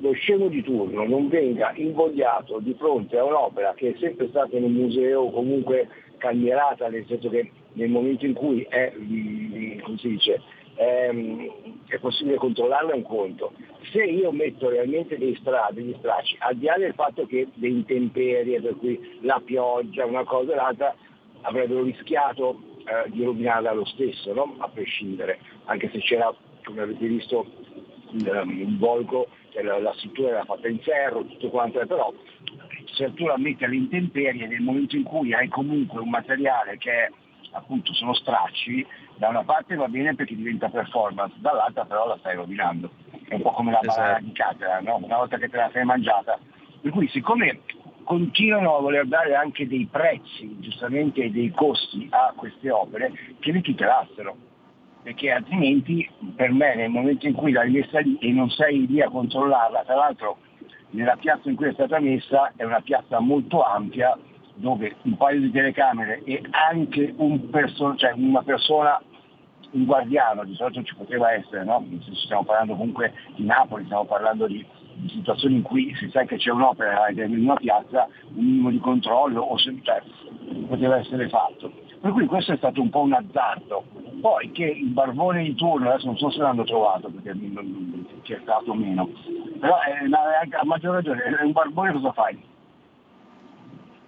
lo 0.00 0.12
scemo 0.12 0.48
di 0.48 0.62
turno 0.62 1.04
non 1.06 1.28
venga 1.28 1.72
invogliato 1.74 2.58
di 2.60 2.74
fronte 2.74 3.18
a 3.18 3.24
un'opera 3.24 3.74
che 3.74 3.90
è 3.90 3.96
sempre 3.98 4.28
stata 4.28 4.56
in 4.56 4.64
un 4.64 4.72
museo 4.72 5.22
o 5.22 5.30
comunque 5.30 5.88
candierata, 6.18 6.88
nel 6.88 7.04
senso 7.06 7.28
che 7.28 7.50
nel 7.74 7.88
momento 7.88 8.24
in 8.26 8.34
cui 8.34 8.62
è, 8.68 8.92
mm, 8.96 9.80
come 9.80 9.98
si 9.98 10.08
dice, 10.08 10.40
ehm, 10.76 11.50
è 11.88 11.98
possibile 11.98 12.36
controllarla 12.36 12.92
è 12.92 12.96
un 12.96 13.02
conto. 13.02 13.52
Se 13.92 14.02
io 14.02 14.32
metto 14.32 14.68
realmente 14.68 15.18
dei 15.18 15.36
stra- 15.36 15.68
degli 15.72 15.94
stracci, 15.98 16.36
al 16.40 16.56
di 16.56 16.66
là 16.66 16.76
del 16.76 16.94
fatto 16.94 17.26
che 17.26 17.48
le 17.52 17.68
intemperie, 17.68 18.60
per 18.60 18.76
cui 18.76 19.18
la 19.20 19.40
pioggia, 19.44 20.04
una 20.04 20.24
cosa 20.24 20.52
e 20.52 20.56
l'altra, 20.56 20.94
avrebbero 21.42 21.82
rischiato 21.82 22.60
eh, 22.86 23.10
di 23.10 23.22
rovinarla 23.22 23.72
lo 23.72 23.84
stesso, 23.84 24.32
no? 24.32 24.56
a 24.58 24.68
prescindere, 24.68 25.38
anche 25.66 25.90
se 25.92 25.98
c'era, 26.00 26.34
come 26.64 26.82
avete 26.82 27.06
visto, 27.06 27.46
il, 28.12 28.44
il 28.48 28.78
volgo, 28.78 29.28
cioè 29.56 29.62
la, 29.62 29.80
la 29.80 29.92
struttura 29.94 30.28
era 30.28 30.44
fatta 30.44 30.68
in 30.68 30.78
ferro, 30.80 31.24
tutto 31.24 31.48
quanto, 31.48 31.80
è, 31.80 31.86
però 31.86 32.12
se 32.92 33.12
tu 33.14 33.26
la 33.26 33.38
metti 33.38 33.64
alle 33.64 33.76
intemperie 33.76 34.46
nel 34.46 34.60
momento 34.60 34.96
in 34.96 35.02
cui 35.02 35.32
hai 35.32 35.48
comunque 35.48 36.00
un 36.00 36.10
materiale 36.10 36.76
che 36.76 37.10
appunto 37.52 37.94
sono 37.94 38.12
stracci, 38.12 38.86
da 39.16 39.28
una 39.28 39.44
parte 39.44 39.74
va 39.74 39.88
bene 39.88 40.14
perché 40.14 40.36
diventa 40.36 40.68
performance, 40.68 41.36
dall'altra 41.38 41.86
però 41.86 42.06
la 42.06 42.18
stai 42.18 42.36
rovinando. 42.36 42.90
È 43.26 43.34
un 43.34 43.42
po' 43.42 43.52
come 43.52 43.72
la 43.72 43.80
banana 43.82 44.20
di 44.20 44.32
catera, 44.32 44.80
no? 44.80 44.96
una 45.02 45.16
volta 45.16 45.38
che 45.38 45.48
te 45.48 45.56
la 45.56 45.70
sei 45.72 45.84
mangiata. 45.84 46.38
Per 46.82 46.90
cui 46.92 47.08
siccome 47.08 47.60
continuano 48.04 48.76
a 48.76 48.80
voler 48.80 49.06
dare 49.06 49.34
anche 49.34 49.66
dei 49.66 49.88
prezzi, 49.90 50.54
giustamente 50.60 51.30
dei 51.30 51.50
costi 51.50 52.06
a 52.10 52.34
queste 52.36 52.70
opere, 52.70 53.10
che 53.40 53.52
le 53.52 53.62
tutelassero. 53.62 54.36
Perché 55.06 55.30
altrimenti 55.30 56.10
per 56.34 56.50
me 56.50 56.74
nel 56.74 56.90
momento 56.90 57.28
in 57.28 57.34
cui 57.34 57.52
l'hai 57.52 57.70
messa 57.70 58.00
lì 58.00 58.18
e 58.18 58.32
non 58.32 58.50
sei 58.50 58.88
lì 58.88 59.00
a 59.00 59.08
controllarla, 59.08 59.84
tra 59.84 59.94
l'altro 59.94 60.38
nella 60.90 61.14
piazza 61.14 61.48
in 61.48 61.54
cui 61.54 61.68
è 61.68 61.72
stata 61.74 62.00
messa 62.00 62.52
è 62.56 62.64
una 62.64 62.80
piazza 62.80 63.20
molto 63.20 63.62
ampia 63.62 64.18
dove 64.54 64.96
un 65.02 65.16
paio 65.16 65.38
di 65.38 65.52
telecamere 65.52 66.24
e 66.24 66.42
anche 66.50 67.14
un 67.18 67.50
perso- 67.50 67.94
cioè 67.94 68.14
una 68.16 68.42
persona, 68.42 69.00
un 69.70 69.84
guardiano, 69.84 70.42
di 70.42 70.56
solito 70.56 70.82
ci 70.82 70.96
poteva 70.96 71.32
essere, 71.32 71.62
no? 71.62 71.86
stiamo 72.24 72.42
parlando 72.42 72.74
comunque 72.74 73.12
di 73.36 73.44
Napoli, 73.44 73.84
stiamo 73.84 74.06
parlando 74.06 74.48
di, 74.48 74.66
di 74.94 75.08
situazioni 75.10 75.54
in 75.54 75.62
cui 75.62 75.94
si 75.94 76.10
sa 76.10 76.24
che 76.24 76.36
c'è 76.36 76.50
un'opera 76.50 77.10
in 77.10 77.44
una 77.44 77.54
piazza, 77.54 78.08
un 78.34 78.44
minimo 78.44 78.70
di 78.70 78.80
controllo 78.80 79.40
o 79.40 79.56
se, 79.56 79.72
cioè, 79.82 80.02
poteva 80.66 80.96
essere 80.98 81.28
fatto. 81.28 81.85
Per 82.00 82.12
cui 82.12 82.26
questo 82.26 82.52
è 82.52 82.56
stato 82.56 82.80
un 82.80 82.90
po' 82.90 83.00
un 83.00 83.12
azzardo. 83.14 83.84
Poi 84.20 84.50
che 84.52 84.64
il 84.64 84.88
barbone 84.88 85.42
di 85.42 85.54
turno, 85.54 85.90
adesso 85.90 86.06
non 86.06 86.18
so 86.18 86.30
se 86.30 86.38
l'hanno 86.38 86.64
trovato 86.64 87.08
perché 87.08 87.32
non- 87.32 87.52
non- 87.52 88.06
c'è 88.22 88.38
stato 88.42 88.72
o 88.72 88.74
meno, 88.74 89.08
però 89.60 89.78
è, 89.80 90.02
è- 90.02 90.56
a 90.56 90.64
maggior 90.64 90.94
ragione, 90.94 91.22
è 91.22 91.42
un 91.42 91.52
barbone 91.52 91.92
cosa 91.92 92.12
fai? 92.12 92.42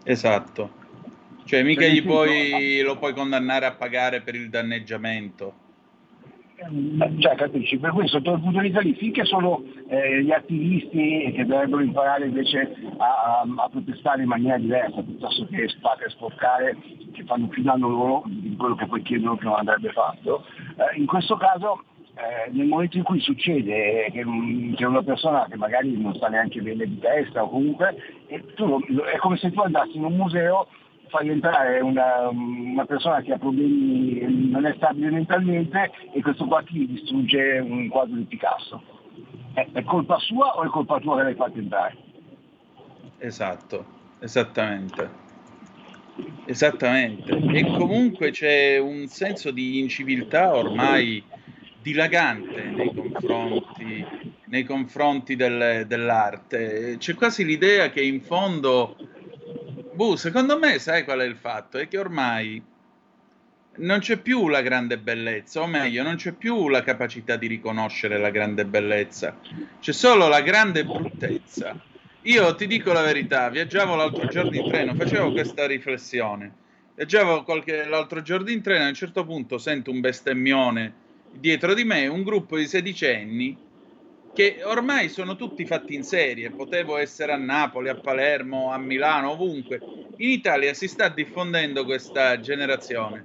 Esatto. 0.04 0.70
Cioè 1.44 1.62
mica 1.62 1.82
Cioè, 1.82 1.90
gli 1.90 2.02
puoi, 2.02 2.80
lo 2.82 2.96
puoi 2.98 3.14
condannare 3.14 3.66
a 3.66 3.72
pagare 3.72 4.20
per 4.22 4.34
il 4.34 4.50
danneggiamento. 4.50 5.66
Cioè, 7.18 7.36
capisci? 7.36 7.78
Per 7.78 7.92
sotto 8.06 8.32
il 8.32 8.40
punto 8.40 8.58
di 8.58 8.66
vista 8.66 8.80
lì, 8.80 8.92
finché 8.94 9.24
sono 9.24 9.62
eh, 9.88 10.22
gli 10.24 10.32
attivisti 10.32 11.30
che 11.32 11.46
dovrebbero 11.46 11.82
imparare 11.82 12.26
invece 12.26 12.74
a, 12.96 13.04
a- 13.04 13.62
a 13.62 13.68
protestare 13.68 14.22
in 14.22 14.28
maniera 14.28 14.58
diversa, 14.58 15.00
piuttosto 15.00 15.46
che 15.46 15.68
spa- 15.68 15.96
che 15.96 16.08
sporcare, 16.08 16.76
che 17.12 17.22
fanno 17.24 17.46
più 17.46 17.62
danno 17.62 17.88
loro 17.88 18.22
di 18.26 18.56
quello 18.56 18.74
che 18.74 18.86
poi 18.86 19.02
chiedono 19.02 19.36
che 19.36 19.44
non 19.44 19.54
andrebbe 19.54 19.92
fatto, 19.92 20.44
eh, 20.76 20.98
in 20.98 21.06
questo 21.06 21.36
caso 21.36 21.84
eh, 22.16 22.50
nel 22.50 22.66
momento 22.66 22.96
in 22.96 23.04
cui 23.04 23.20
succede 23.20 24.08
che 24.10 24.24
c'è 24.74 24.84
una 24.84 25.02
persona 25.04 25.46
che 25.48 25.56
magari 25.56 25.96
non 25.96 26.12
sta 26.16 26.26
neanche 26.26 26.60
bene 26.60 26.84
di 26.86 26.98
testa 26.98 27.44
o 27.44 27.50
comunque, 27.50 27.94
e 28.26 28.44
tu 28.54 28.80
è 29.04 29.16
come 29.18 29.36
se 29.36 29.52
tu 29.52 29.60
andassi 29.60 29.96
in 29.96 30.04
un 30.04 30.16
museo, 30.16 30.66
fai 31.08 31.28
entrare 31.28 31.80
una, 31.80 32.28
una 32.28 32.84
persona 32.84 33.20
che 33.22 33.32
ha 33.32 33.38
problemi, 33.38 34.48
non 34.50 34.64
è 34.66 34.74
stabile 34.76 35.10
mentalmente 35.10 35.90
e 36.12 36.20
questo 36.22 36.46
qua 36.46 36.62
ti 36.62 36.86
distrugge 36.86 37.58
un 37.58 37.88
quadro 37.88 38.16
di 38.16 38.24
Picasso. 38.24 38.82
È, 39.54 39.66
è 39.72 39.82
colpa 39.84 40.18
sua 40.18 40.56
o 40.56 40.62
è 40.62 40.68
colpa 40.68 41.00
tua 41.00 41.16
che 41.16 41.22
l'hai 41.22 41.34
fatto 41.34 41.58
entrare? 41.58 41.96
Esatto, 43.18 43.84
esattamente. 44.20 45.26
Esattamente. 46.46 47.32
E 47.32 47.64
comunque 47.76 48.30
c'è 48.30 48.78
un 48.78 49.06
senso 49.06 49.50
di 49.50 49.80
inciviltà 49.80 50.56
ormai 50.56 51.22
dilagante 51.82 52.62
nei 52.64 52.92
confronti, 52.94 54.06
nei 54.46 54.64
confronti 54.64 55.36
del- 55.36 55.84
dell'arte. 55.86 56.96
C'è 56.98 57.14
quasi 57.14 57.44
l'idea 57.44 57.90
che 57.90 58.02
in 58.02 58.20
fondo, 58.20 58.96
boh, 59.98 60.14
secondo 60.14 60.56
me, 60.56 60.78
sai 60.78 61.02
qual 61.02 61.18
è 61.18 61.24
il 61.24 61.34
fatto? 61.34 61.76
È 61.76 61.88
che 61.88 61.98
ormai 61.98 62.62
non 63.78 63.98
c'è 63.98 64.16
più 64.18 64.46
la 64.46 64.62
grande 64.62 64.96
bellezza, 64.96 65.60
o 65.60 65.66
meglio, 65.66 66.04
non 66.04 66.14
c'è 66.14 66.30
più 66.30 66.68
la 66.68 66.84
capacità 66.84 67.34
di 67.34 67.48
riconoscere 67.48 68.16
la 68.16 68.30
grande 68.30 68.64
bellezza, 68.64 69.36
c'è 69.80 69.92
solo 69.92 70.28
la 70.28 70.40
grande 70.40 70.84
bruttezza. 70.84 71.76
Io 72.22 72.54
ti 72.54 72.68
dico 72.68 72.92
la 72.92 73.02
verità, 73.02 73.48
viaggiavo 73.48 73.96
l'altro 73.96 74.28
giorno 74.28 74.54
in 74.54 74.68
treno, 74.68 74.94
facevo 74.94 75.32
questa 75.32 75.66
riflessione. 75.66 76.52
Viaggiavo 76.94 77.42
qualche, 77.42 77.84
l'altro 77.84 78.22
giorno 78.22 78.50
in 78.50 78.62
treno 78.62 78.84
a 78.84 78.88
un 78.88 78.94
certo 78.94 79.24
punto 79.24 79.58
sento 79.58 79.90
un 79.90 79.98
bestemmione 79.98 80.92
dietro 81.32 81.74
di 81.74 81.82
me, 81.82 82.06
un 82.06 82.22
gruppo 82.22 82.56
di 82.56 82.68
sedicenni 82.68 83.56
che 84.38 84.60
ormai 84.62 85.08
sono 85.08 85.34
tutti 85.34 85.66
fatti 85.66 85.96
in 85.96 86.04
serie. 86.04 86.52
Potevo 86.52 86.96
essere 86.96 87.32
a 87.32 87.36
Napoli, 87.36 87.88
a 87.88 87.96
Palermo, 87.96 88.70
a 88.70 88.78
Milano, 88.78 89.32
ovunque. 89.32 89.80
In 90.18 90.30
Italia 90.30 90.74
si 90.74 90.86
sta 90.86 91.08
diffondendo 91.08 91.84
questa 91.84 92.38
generazione. 92.38 93.24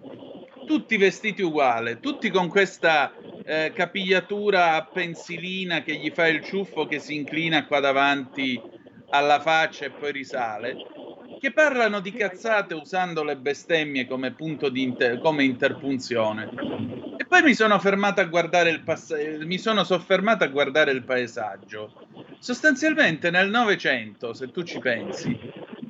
Tutti 0.66 0.98
vestiti 0.98 1.44
uguali, 1.44 2.00
tutti 2.00 2.32
con 2.32 2.48
questa 2.48 3.14
eh, 3.46 3.72
capigliatura 3.76 4.74
a 4.74 4.86
pensilina 4.92 5.84
che 5.84 5.94
gli 5.98 6.10
fa 6.10 6.28
il 6.28 6.44
ciuffo 6.44 6.88
che 6.88 6.98
si 6.98 7.14
inclina 7.14 7.68
qua 7.68 7.80
davanti 7.80 8.60
alla 9.10 9.40
faccia 9.40 9.86
e 9.86 9.92
poi 9.92 10.12
risale, 10.12 10.76
che 11.44 11.52
parlano 11.52 12.00
di 12.00 12.14
cazzate 12.14 12.74
usando 12.74 13.22
le 13.22 13.36
bestemmie 13.36 14.08
come 14.08 14.32
punto 14.32 14.70
di 14.70 14.82
inter- 14.82 15.20
come 15.20 15.44
interpunzione. 15.44 16.50
E 17.18 17.26
poi 17.26 17.42
mi 17.42 17.54
sono 17.54 17.78
fermato 17.80 18.22
a 18.22 18.24
guardare 18.24 18.70
il 18.70 18.80
pass- 18.80 19.44
mi 19.44 19.58
sono 19.58 19.84
soffermato 19.84 20.46
a 20.46 20.48
guardare 20.48 20.92
il 20.92 21.04
paesaggio. 21.04 22.08
Sostanzialmente 22.40 23.30
nel 23.30 23.50
Novecento, 23.50 24.32
se 24.32 24.52
tu 24.52 24.64
ci 24.64 24.80
pensi, 24.80 25.38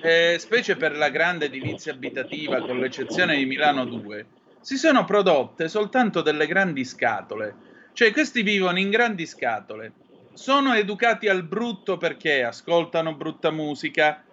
eh, 0.01 0.37
specie 0.39 0.75
per 0.75 0.97
la 0.97 1.09
grande 1.09 1.45
edilizia 1.45 1.93
abitativa, 1.93 2.59
con 2.59 2.79
l'eccezione 2.79 3.37
di 3.37 3.45
Milano 3.45 3.85
2, 3.85 4.25
si 4.59 4.75
sono 4.75 5.05
prodotte 5.05 5.67
soltanto 5.67 6.23
delle 6.23 6.47
grandi 6.47 6.83
scatole. 6.83 7.53
Cioè, 7.93 8.11
questi 8.11 8.41
vivono 8.41 8.79
in 8.79 8.89
grandi 8.89 9.27
scatole. 9.27 9.91
Sono 10.33 10.73
educati 10.73 11.27
al 11.27 11.43
brutto 11.43 11.97
perché 11.97 12.43
ascoltano 12.43 13.13
brutta 13.13 13.51
musica, 13.51 14.23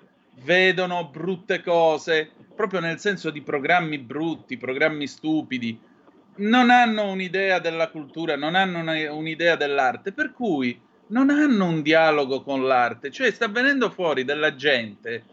vedono 0.43 1.09
brutte 1.09 1.62
cose, 1.62 2.30
proprio 2.55 2.80
nel 2.80 2.99
senso 2.99 3.30
di 3.30 3.43
programmi 3.43 3.99
brutti, 3.99 4.57
programmi 4.57 5.07
stupidi. 5.07 5.78
Non 6.36 6.70
hanno 6.70 7.11
un'idea 7.11 7.59
della 7.59 7.91
cultura, 7.91 8.36
non 8.36 8.55
hanno 8.55 8.80
un'idea 9.14 9.57
dell'arte, 9.57 10.12
per 10.12 10.32
cui 10.32 10.80
non 11.09 11.30
hanno 11.30 11.66
un 11.66 11.82
dialogo 11.82 12.43
con 12.43 12.66
l'arte. 12.66 13.11
Cioè, 13.11 13.30
sta 13.30 13.49
venendo 13.49 13.91
fuori 13.91 14.24
della 14.24 14.55
gente 14.55 15.24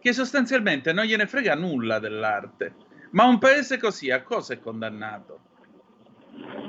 che 0.00 0.12
sostanzialmente 0.12 0.92
non 0.92 1.04
gliene 1.04 1.26
frega 1.26 1.54
nulla 1.54 1.98
dell'arte. 1.98 2.74
Ma 3.10 3.24
un 3.24 3.38
paese 3.38 3.78
così 3.78 4.10
a 4.10 4.22
cosa 4.22 4.54
è 4.54 4.60
condannato? 4.60 5.40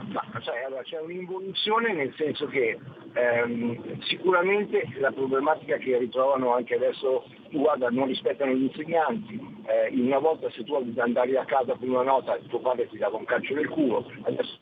Ma 0.10 0.24
sai, 0.42 0.64
allora, 0.64 0.82
c'è 0.84 1.00
un'involuzione 1.00 1.94
nel 1.94 2.14
senso 2.16 2.48
che 2.48 2.80
ehm, 3.14 4.00
sicuramente 4.02 4.88
la 5.00 5.12
problematica 5.12 5.78
che 5.78 5.98
ritrovano 5.98 6.54
anche 6.54 6.76
adesso, 6.76 7.26
guarda, 7.52 7.90
non 7.90 8.08
rispettano 8.08 8.54
gli 8.54 8.64
insegnanti, 8.64 9.40
eh, 9.66 9.94
una 10.00 10.20
volta 10.20 10.50
se 10.52 10.64
tu 10.64 10.76
andavi 10.76 11.36
a 11.36 11.46
casa 11.46 11.76
con 11.76 11.90
una 11.90 12.04
nota 12.04 12.38
tuo 12.48 12.60
padre 12.60 12.88
ti 12.88 12.98
dava 12.98 13.18
un 13.18 13.26
calcio 13.26 13.54
nel 13.54 13.68
culo, 13.68 14.10
adesso 14.24 14.58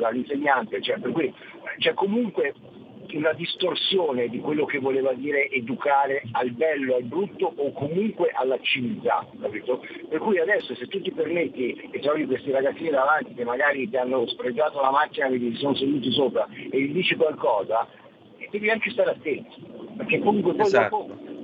dall'insegnante, 0.00 0.82
cioè, 0.82 0.98
per 0.98 1.12
cui 1.12 1.32
c'è 1.78 1.94
comunque 1.94 2.54
una 3.16 3.32
distorsione 3.32 4.28
di 4.28 4.38
quello 4.40 4.64
che 4.64 4.78
voleva 4.78 5.12
dire 5.12 5.48
educare 5.50 6.22
al 6.32 6.50
bello, 6.50 6.96
al 6.96 7.04
brutto 7.04 7.52
o 7.56 7.72
comunque 7.72 8.30
alla 8.34 8.58
civiltà, 8.60 9.26
capito? 9.40 9.84
Per 10.08 10.18
cui 10.18 10.38
adesso 10.38 10.74
se 10.74 10.86
tu 10.86 11.00
ti 11.00 11.10
permetti 11.12 11.88
e 11.90 11.98
trovi 12.00 12.26
questi 12.26 12.50
ragazzini 12.50 12.90
davanti 12.90 13.34
che 13.34 13.44
magari 13.44 13.88
ti 13.88 13.96
hanno 13.96 14.26
spregiato 14.26 14.80
la 14.80 14.90
macchina 14.90 15.28
che 15.28 15.38
ti 15.38 15.54
sono 15.56 15.74
seduti 15.74 16.10
sopra 16.12 16.46
e 16.70 16.80
gli 16.80 16.92
dici 16.92 17.16
qualcosa, 17.16 17.86
devi 18.50 18.70
anche 18.70 18.90
stare 18.90 19.10
attento, 19.10 19.56
perché 19.96 20.18
comunque 20.18 20.54
poi 20.54 20.66
Esatto. 20.66 20.96
dopo 21.06 21.37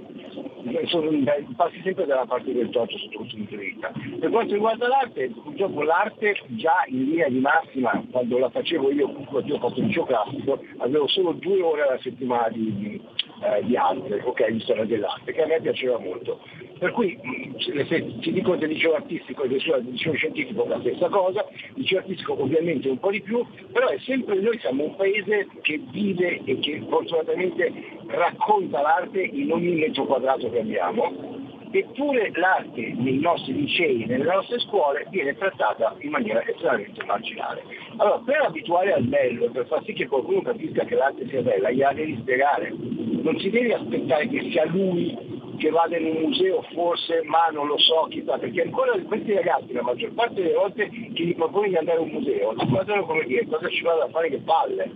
sono- 0.86 1.10
passi 1.56 1.80
sempre 1.82 2.06
dalla 2.06 2.26
parte 2.26 2.52
del 2.52 2.70
torto 2.70 2.96
sotto 2.98 3.18
questo 3.18 3.36
punto 3.36 3.56
di 3.56 3.64
vista. 3.64 3.92
Per 4.20 4.30
quanto 4.30 4.54
riguarda 4.54 4.88
l'arte, 4.88 5.30
purtroppo 5.30 5.82
l'arte 5.82 6.36
già 6.48 6.84
in 6.88 7.04
linea 7.04 7.28
di 7.28 7.38
massima, 7.40 8.02
quando 8.10 8.38
la 8.38 8.50
facevo 8.50 8.90
io, 8.90 9.08
quando 9.08 9.48
io 9.48 9.56
ho 9.56 9.58
fatto 9.58 9.80
il 9.80 9.86
liceo 9.86 10.04
classico, 10.04 10.62
avevo 10.78 11.06
solo 11.08 11.32
due 11.32 11.60
ore 11.62 11.82
alla 11.82 11.98
settimana 12.00 12.48
di, 12.48 12.74
di, 12.76 13.00
eh, 13.42 13.64
di 13.64 13.76
arte, 13.76 14.22
ok, 14.24 14.50
di 14.50 14.60
storia 14.60 14.84
dell'arte, 14.84 15.32
che 15.32 15.42
a 15.42 15.46
me 15.46 15.60
piaceva 15.60 15.98
molto. 15.98 16.40
Per 16.78 16.90
cui 16.92 17.18
mh, 17.20 17.58
se, 17.58 17.84
se 17.86 18.18
ti 18.18 18.32
dico 18.32 18.56
del 18.56 18.68
liceo 18.68 18.94
artistico 18.94 19.44
e 19.44 19.48
del 19.48 19.62
liceo 19.84 20.14
scientifico 20.14 20.66
la 20.66 20.80
stessa 20.80 21.08
cosa, 21.08 21.46
il 21.50 21.72
liceo 21.82 21.98
artistico 21.98 22.40
ovviamente 22.40 22.88
un 22.88 22.98
po' 22.98 23.10
di 23.10 23.22
più, 23.22 23.44
però 23.72 23.88
è 23.88 23.98
sempre 24.00 24.40
noi 24.40 24.58
siamo 24.58 24.84
un 24.84 24.96
paese 24.96 25.48
che 25.62 25.80
vive 25.90 26.40
e 26.44 26.58
che 26.58 26.82
fortunatamente 26.88 27.72
racconta 28.06 28.80
l'arte 28.80 29.22
in 29.22 29.52
ogni 29.52 29.74
metro 29.74 30.04
quadrato 30.04 30.50
che 30.50 30.60
abbiamo, 30.60 31.42
eppure 31.70 32.30
l'arte 32.34 32.92
nei 32.96 33.18
nostri 33.18 33.54
licei, 33.54 34.04
nelle 34.06 34.24
nostre 34.24 34.58
scuole 34.60 35.06
viene 35.10 35.36
trattata 35.36 35.96
in 36.00 36.10
maniera 36.10 36.44
estremamente 36.46 37.04
marginale. 37.04 37.62
Allora, 37.96 38.20
per 38.24 38.42
abituare 38.42 38.92
al 38.92 39.04
bello, 39.04 39.50
per 39.50 39.66
far 39.66 39.82
sì 39.84 39.92
che 39.92 40.06
qualcuno 40.06 40.42
capisca 40.42 40.84
che 40.84 40.94
l'arte 40.94 41.26
sia 41.28 41.42
bella, 41.42 41.70
gliela 41.70 41.92
devi 41.92 42.16
spiegare. 42.20 42.70
Non 42.70 43.38
si 43.38 43.50
deve 43.50 43.74
aspettare 43.74 44.28
che 44.28 44.50
sia 44.50 44.66
lui 44.66 45.16
che 45.56 45.70
vada 45.70 45.96
in 45.96 46.06
un 46.06 46.22
museo 46.22 46.62
forse, 46.72 47.22
ma 47.24 47.48
non 47.52 47.66
lo 47.66 47.78
so, 47.78 48.06
chissà, 48.10 48.38
perché 48.38 48.62
ancora 48.62 48.92
questi 49.02 49.32
ragazzi, 49.32 49.72
la 49.72 49.82
maggior 49.82 50.12
parte 50.12 50.42
delle 50.42 50.54
volte 50.54 50.88
che 50.88 51.24
gli 51.24 51.34
proponi 51.34 51.68
di 51.68 51.76
andare 51.76 51.98
a 51.98 52.02
un 52.02 52.10
museo, 52.10 52.54
ti 52.54 52.66
guardano 52.66 53.04
come 53.04 53.24
dire 53.24 53.46
cosa 53.46 53.68
ci 53.68 53.82
vado 53.82 54.02
a 54.02 54.08
fare 54.08 54.28
che 54.28 54.38
palle. 54.38 54.90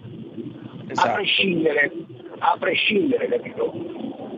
A 0.95 1.13
prescindere, 1.13 1.93
a 2.39 2.57
prescindere, 2.59 3.29
capito? 3.29 3.73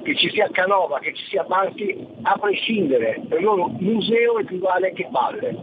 Che 0.03 0.17
ci 0.17 0.31
sia 0.31 0.49
Canova, 0.51 0.99
che 0.99 1.15
ci 1.15 1.25
sia 1.27 1.45
Banfi, 1.45 2.07
a 2.23 2.37
prescindere, 2.39 3.23
per 3.29 3.43
loro 3.43 3.69
museo 3.79 4.39
equivale 4.39 4.93
che 4.93 5.07
palle. 5.11 5.57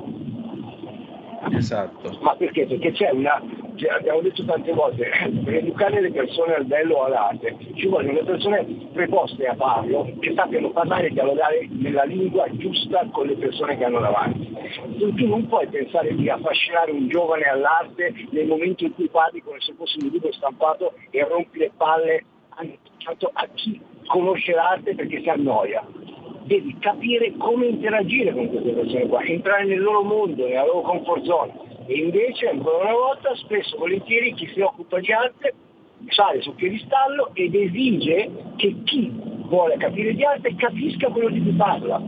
Esatto. 1.51 2.17
Ma 2.21 2.35
perché? 2.35 2.65
Perché 2.65 2.91
c'è 2.91 3.11
una, 3.11 3.41
cioè, 3.75 3.91
abbiamo 3.91 4.21
detto 4.21 4.43
tante 4.43 4.73
volte, 4.73 5.09
per 5.43 5.55
educare 5.55 6.01
le 6.01 6.11
persone 6.11 6.55
al 6.55 6.65
bello 6.65 6.95
o 6.95 7.03
all'arte 7.03 7.55
ci 7.75 7.87
vogliono 7.87 8.19
le 8.19 8.23
persone 8.23 8.65
preposte 8.93 9.45
a 9.45 9.55
farlo, 9.55 10.11
che 10.19 10.33
sappiano 10.35 10.71
parlare 10.71 11.07
e 11.07 11.11
dialogare 11.11 11.67
nella 11.69 12.03
lingua 12.03 12.45
giusta 12.51 13.07
con 13.11 13.27
le 13.27 13.35
persone 13.35 13.77
che 13.77 13.85
hanno 13.85 13.99
davanti. 13.99 14.55
Tu, 14.97 15.13
tu 15.13 15.27
non 15.27 15.47
puoi 15.47 15.67
pensare 15.67 16.15
di 16.15 16.29
affascinare 16.29 16.91
un 16.91 17.07
giovane 17.07 17.43
all'arte 17.43 18.13
nel 18.31 18.47
momento 18.47 18.83
in 18.83 18.93
cui 18.93 19.07
parli 19.07 19.41
come 19.41 19.59
se 19.59 19.73
fosse 19.77 19.97
un 20.01 20.09
libro 20.09 20.31
stampato 20.31 20.93
e 21.11 21.23
rompi 21.23 21.59
le 21.59 21.71
palle 21.75 22.23
a 22.49 23.47
chi 23.53 23.79
conosce 24.07 24.53
l'arte 24.53 24.95
perché 24.95 25.21
si 25.21 25.29
annoia 25.29 25.85
devi 26.47 26.75
capire 26.79 27.33
come 27.37 27.67
interagire 27.67 28.33
con 28.33 28.49
queste 28.49 28.71
persone 28.71 29.07
qua, 29.07 29.21
entrare 29.21 29.65
nel 29.65 29.81
loro 29.81 30.01
mondo, 30.03 30.47
nella 30.47 30.65
loro 30.65 30.81
comfort 30.81 31.23
zone. 31.23 31.53
E 31.85 31.99
invece, 31.99 32.49
ancora 32.49 32.85
una 32.85 32.93
volta, 32.93 33.35
spesso 33.35 33.77
volentieri 33.77 34.33
chi 34.33 34.47
si 34.53 34.61
occupa 34.61 34.99
di 34.99 35.11
arte 35.11 35.53
sale 36.09 36.41
sul 36.41 36.53
piedistallo 36.53 37.31
ed 37.33 37.53
esige 37.53 38.29
che 38.55 38.75
chi 38.83 39.11
vuole 39.47 39.77
capire 39.77 40.13
di 40.13 40.23
arte 40.23 40.55
capisca 40.55 41.09
quello 41.09 41.29
di 41.29 41.41
cui 41.41 41.53
parla, 41.53 42.01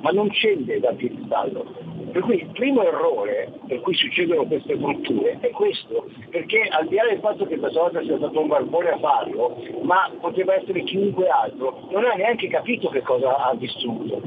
ma 0.00 0.10
non 0.10 0.30
scende 0.30 0.78
dal 0.78 0.94
piedistallo. 0.94 1.85
Per 2.16 2.24
cui 2.24 2.36
il 2.40 2.46
primo 2.46 2.82
errore 2.82 3.52
per 3.66 3.78
cui 3.82 3.94
succedono 3.94 4.46
queste 4.46 4.74
brutture 4.74 5.36
è 5.38 5.50
questo, 5.50 6.08
perché 6.30 6.62
al 6.62 6.88
di 6.88 6.94
là 6.94 7.04
del 7.04 7.20
fatto 7.20 7.44
che 7.44 7.58
questa 7.58 7.78
volta 7.78 8.00
sia 8.00 8.16
stato 8.16 8.40
un 8.40 8.46
barbone 8.46 8.88
a 8.88 8.98
farlo, 8.98 9.62
ma 9.82 10.10
poteva 10.18 10.54
essere 10.54 10.82
chiunque 10.84 11.28
altro, 11.28 11.86
non 11.90 12.06
ha 12.06 12.14
neanche 12.14 12.48
capito 12.48 12.88
che 12.88 13.02
cosa 13.02 13.36
ha 13.36 13.54
distrutto. 13.54 14.22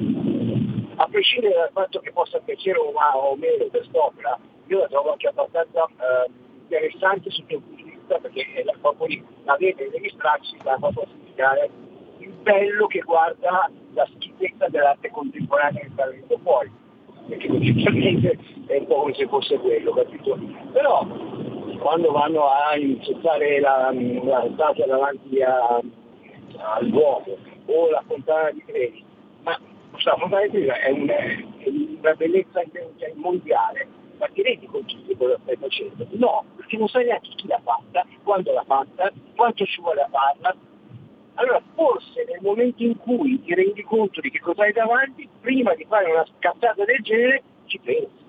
A 0.97 1.07
prescindere 1.09 1.55
dal 1.55 1.71
fatto 1.73 1.99
che 1.99 2.11
possa 2.11 2.37
piacere 2.37 2.77
o, 2.77 3.35
meno 3.37 3.65
quest'opera, 3.71 4.37
io 4.67 4.79
la 4.81 4.87
trovo 4.87 5.13
anche 5.13 5.27
abbastanza 5.27 5.87
eh, 5.87 6.31
interessante 6.61 7.31
sotto 7.31 7.55
il 7.55 7.59
punto 7.59 7.83
di 7.83 7.89
vista 7.89 8.19
perché 8.19 8.45
la, 8.65 8.73
proprio 8.79 9.07
lì, 9.07 9.25
la 9.45 9.55
vede 9.57 9.89
degli 9.89 10.09
stracci 10.09 10.57
va 10.61 10.77
proprio 10.79 11.05
a 11.05 11.07
significare 11.07 11.69
il 12.19 12.29
bello 12.43 12.85
che 12.85 12.99
guarda 12.99 13.67
la 13.93 14.07
schifezza 14.13 14.67
dell'arte 14.67 15.09
contemporanea 15.09 15.81
che 15.81 15.89
sta 15.91 16.05
venendo 16.05 16.37
fuori 16.43 16.87
perché 17.29 17.47
logicamente 17.47 18.37
è 18.67 18.77
un 18.77 18.85
po' 18.87 19.01
come 19.01 19.13
se 19.13 19.27
fosse 19.27 19.57
quello, 19.59 19.91
capito? 19.91 20.37
Però 20.73 21.05
quando 21.79 22.11
vanno 22.11 22.47
a 22.49 22.75
incettare 22.77 23.59
la, 23.59 23.91
la 24.23 24.47
statua 24.53 24.85
davanti 24.85 25.41
a- 25.41 25.81
al 26.57 26.89
Duomo 26.89 27.37
o 27.67 27.89
la 27.89 28.03
fontana 28.05 28.51
di 28.51 28.63
Trevi, 28.65 29.03
ma 29.43 29.57
la 30.03 30.15
fontana 30.17 30.41
di 30.43 30.49
Trevi 30.49 30.67
è, 30.67 30.89
un- 30.91 31.07
è 31.07 31.69
una 32.01 32.13
bellezza 32.15 32.61
mondiale, 33.15 33.87
ma 34.17 34.27
ti 34.27 34.41
rendi 34.41 34.65
conto 34.65 34.93
di 34.95 35.15
che 35.15 35.37
stai 35.43 35.55
facendo? 35.55 36.05
No, 36.11 36.43
perché 36.57 36.77
non 36.77 36.87
sai 36.89 37.05
neanche 37.05 37.29
chi 37.35 37.47
l'ha 37.47 37.61
fatta, 37.63 38.05
quando 38.23 38.51
l'ha 38.51 38.63
fatta, 38.67 39.11
quanto 39.35 39.65
ci 39.65 39.79
vuole 39.81 40.01
a 40.01 40.09
farla. 40.11 40.55
Allora 41.39 41.61
forse 41.73 42.25
nel 42.27 42.39
momento 42.41 42.83
in 42.83 42.97
cui 42.97 43.41
ti 43.43 43.53
rendi 43.55 43.81
conto 43.83 44.19
di 44.19 44.29
che 44.29 44.39
cosa 44.39 44.63
hai 44.63 44.73
davanti, 44.73 45.27
prima 45.39 45.73
di 45.73 45.85
fare 45.87 46.11
una 46.11 46.25
scattata 46.37 46.83
del 46.83 46.99
genere, 47.01 47.41
ci 47.65 47.79
pensi. 47.79 48.27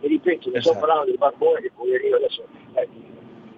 E 0.00 0.06
ripeto, 0.06 0.50
ne 0.50 0.60
sto 0.60 0.70
Esatto. 0.70 0.78
parlando 0.86 1.10
di 1.10 1.16
Barbone 1.16 1.60
che 1.62 1.72
poverino 1.74 2.14
adesso 2.16 2.44
eh, 2.74 2.88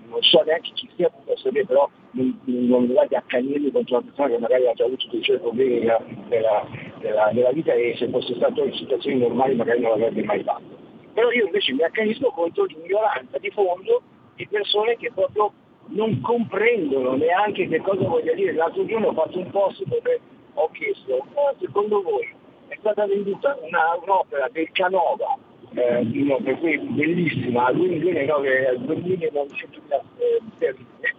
non 0.09 0.22
so 0.22 0.42
neanche 0.44 0.70
chi 0.72 0.88
sia 0.97 1.11
potuto 1.11 1.36
sapere, 1.36 1.66
però 1.66 1.90
non, 2.12 2.40
non 2.44 2.86
guardi 2.86 3.16
accanirmi 3.16 3.70
contro 3.70 3.97
una 3.97 4.05
persona 4.07 4.28
che 4.28 4.38
magari 4.38 4.66
ha 4.66 4.72
già 4.72 4.84
avuto 4.84 5.07
dei 5.11 5.22
suoi 5.22 5.40
problemi 5.40 5.80
nella, 5.80 6.01
nella- 6.28 6.66
nella- 7.01 7.30
nella 7.32 7.51
vita 7.53 7.72
e 7.74 7.94
se 7.99 8.09
fosse 8.09 8.34
stato 8.36 8.64
in 8.64 8.72
situazioni 8.74 9.18
normali 9.18 9.57
magari 9.57 9.80
non 9.80 9.90
l'avrebbe 9.90 10.22
mai 10.22 10.42
fatto. 10.42 10.74
Però 11.12 11.30
io 11.32 11.44
invece 11.44 11.72
mi 11.74 11.82
accanisco 11.82 12.30
contro 12.30 12.64
l'ignoranza 12.64 13.36
di 13.38 13.51
fondo 13.51 14.01
di 14.36 14.47
persone 14.49 14.97
che 14.97 15.11
proprio 15.12 15.53
non 15.89 16.20
comprendono 16.20 17.14
neanche 17.14 17.68
che 17.68 17.80
cosa 17.80 18.07
voglia 18.07 18.34
dire. 18.34 18.53
L'altro 18.53 18.84
giorno 18.87 19.09
ho 19.09 19.12
fatto 19.12 19.39
un 19.39 19.51
post 19.51 19.84
dove 19.84 20.20
ho 20.55 20.70
chiesto, 20.72 21.24
"Ma 21.34 21.55
secondo 21.61 22.03
voi 22.03 22.28
è 22.68 22.76
stata 22.80 23.07
venduta 23.07 23.57
una- 23.62 23.99
un'opera 24.03 24.49
del 24.53 24.70
Canova, 24.72 25.37
eh, 25.74 25.99
uno 25.99 26.39
per 26.43 26.59
cui 26.59 26.78
bellissima, 26.78 27.66
a 27.66 27.72
2 27.72 27.89
milioni 27.89 28.18
e 28.18 28.24
9 28.24 28.68
a 28.68 28.74
2 28.74 28.97
milioni 28.97 29.24
e 29.24 29.30
900 29.32 29.80
mila 29.82 30.03
eh, 30.18 30.41
sterline, 30.57 31.14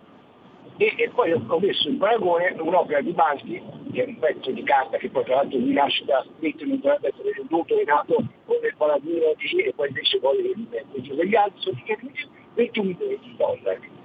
e, 0.78 1.10
poi 1.14 1.32
ho 1.32 1.60
messo 1.60 1.90
in 1.90 1.98
paragone 1.98 2.56
un'opera 2.60 3.02
di 3.02 3.12
Banksy, 3.12 3.62
che 3.92 4.04
è 4.04 4.08
un 4.08 4.20
pezzo 4.20 4.52
di 4.52 4.62
carta 4.64 4.98
che 4.98 5.10
poi 5.10 5.24
tra 5.24 5.36
l'altro 5.36 5.58
mi 5.58 5.74
nasce 5.74 6.06
da 6.06 6.24
scritto 6.38 6.66
non 6.66 6.80
dovrebbe 6.80 7.08
essere 7.08 7.32
venduto, 7.36 7.80
è 7.80 7.84
nato 7.84 8.16
con 8.46 8.56
il 8.62 8.76
paladino 8.78 9.34
di 9.38 9.62
e 9.64 9.74
poi 9.74 9.88
invece 9.88 10.20
poi 10.20 10.54
invece 10.56 11.16
degli 11.16 11.36
altri 11.36 11.62
sono 11.62 11.78
di 11.84 12.12
21 12.54 12.88
milioni 12.90 13.20
di 13.24 13.36
dollari. 13.38 13.97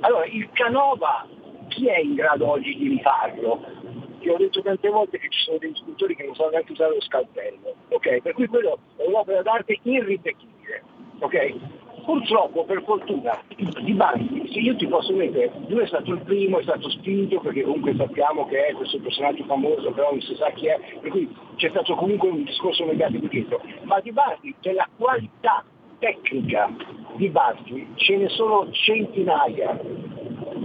Allora 0.00 0.24
il 0.26 0.48
Canova 0.52 1.26
chi 1.68 1.86
è 1.88 1.98
in 1.98 2.14
grado 2.14 2.50
oggi 2.50 2.76
di 2.76 2.88
rifarlo? 2.88 3.60
Io 4.20 4.34
ho 4.34 4.38
detto 4.38 4.62
tante 4.62 4.88
volte 4.88 5.18
che 5.18 5.28
ci 5.28 5.40
sono 5.40 5.58
degli 5.58 5.74
scultori 5.74 6.16
che 6.16 6.24
non 6.24 6.34
sanno 6.34 6.50
neanche 6.50 6.72
usare 6.72 6.94
lo 6.94 7.00
scalpello, 7.00 7.74
ok? 7.88 8.22
Per 8.22 8.32
cui 8.32 8.46
quello 8.46 8.78
è 8.96 9.06
un'opera 9.06 9.42
d'arte 9.42 9.78
irripetibile, 9.82 10.82
ok? 11.18 11.54
Purtroppo, 12.04 12.64
per 12.64 12.82
fortuna, 12.84 13.38
di 13.56 13.92
Banksy, 13.92 14.52
se 14.52 14.58
io 14.58 14.76
ti 14.76 14.86
posso 14.86 15.14
mettere, 15.14 15.50
lui 15.68 15.82
è 15.82 15.86
stato 15.86 16.12
il 16.12 16.20
primo, 16.20 16.58
è 16.58 16.62
stato 16.62 16.90
spinto, 16.90 17.40
perché 17.40 17.62
comunque 17.62 17.94
sappiamo 17.96 18.46
che 18.46 18.66
è 18.66 18.72
questo 18.74 19.00
personaggio 19.00 19.44
famoso, 19.44 19.90
però 19.90 20.10
non 20.10 20.20
si 20.20 20.34
sa 20.34 20.50
chi 20.50 20.66
è, 20.66 20.78
per 21.00 21.10
cui 21.10 21.34
c'è 21.56 21.70
stato 21.70 21.94
comunque 21.94 22.28
un 22.28 22.44
discorso 22.44 22.84
mediatico 22.84 23.26
dietro. 23.26 23.60
Ma 23.84 24.00
di 24.00 24.12
Banksy 24.12 24.54
c'è 24.60 24.72
la 24.72 24.88
qualità 24.96 25.64
tecnica 26.04 26.70
di 27.16 27.28
Banksy, 27.30 27.86
ce 27.94 28.16
ne 28.16 28.28
sono 28.28 28.68
centinaia, 28.72 29.80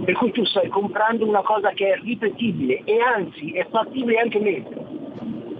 per 0.04 0.14
cui 0.14 0.30
tu 0.32 0.44
stai 0.44 0.68
comprando 0.68 1.26
una 1.26 1.40
cosa 1.40 1.70
che 1.70 1.92
è 1.92 1.98
ripetibile 2.02 2.82
e 2.84 3.00
anzi 3.00 3.52
è 3.52 3.66
fattibile 3.70 4.18
anche 4.18 4.38
meglio. 4.38 4.88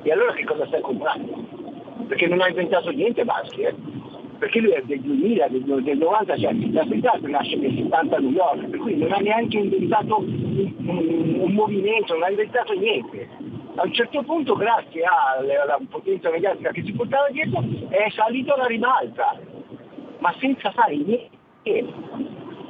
E 0.02 0.12
allora 0.12 0.34
che 0.34 0.44
cosa 0.44 0.66
stai 0.66 0.82
comprando? 0.82 1.48
Perché 2.08 2.26
non 2.26 2.40
ha 2.42 2.48
inventato 2.48 2.90
niente 2.90 3.24
Baschi, 3.24 3.62
eh? 3.62 3.74
perché 4.38 4.60
lui 4.60 4.72
è 4.72 4.82
del 4.82 5.00
2000, 5.00 5.48
del, 5.48 5.82
del 5.82 5.98
90, 5.98 6.36
cioè 6.36 6.52
la 6.72 6.86
art 7.12 7.22
nasce 7.26 7.56
nel 7.56 7.74
70 7.76 8.16
a 8.16 8.18
New 8.18 8.30
York, 8.32 8.68
per 8.68 8.78
cui 8.80 8.96
non 8.96 9.12
ha 9.12 9.18
neanche 9.18 9.58
inventato 9.58 10.18
un, 10.18 10.74
un- 10.86 11.36
un 11.40 11.52
movimento, 11.52 12.14
non 12.14 12.24
ha 12.24 12.30
inventato 12.30 12.72
niente. 12.74 13.28
A 13.76 13.84
un 13.84 13.92
certo 13.92 14.22
punto, 14.22 14.54
grazie 14.54 15.04
alla, 15.04 15.62
alla 15.62 15.78
potenza 15.88 16.30
mediatica 16.30 16.70
che 16.70 16.82
si 16.82 16.92
portava 16.92 17.28
dietro, 17.30 17.62
è 17.88 18.10
salito 18.10 18.54
alla 18.54 18.66
ribalta, 18.66 19.38
ma 20.20 20.34
senza 20.38 20.70
fare 20.72 20.96
niente 20.96 21.38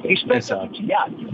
rispetto 0.03 0.55
a 0.55 0.67
tutti 0.67 0.83
gli 0.83 0.93
altri. 0.93 1.29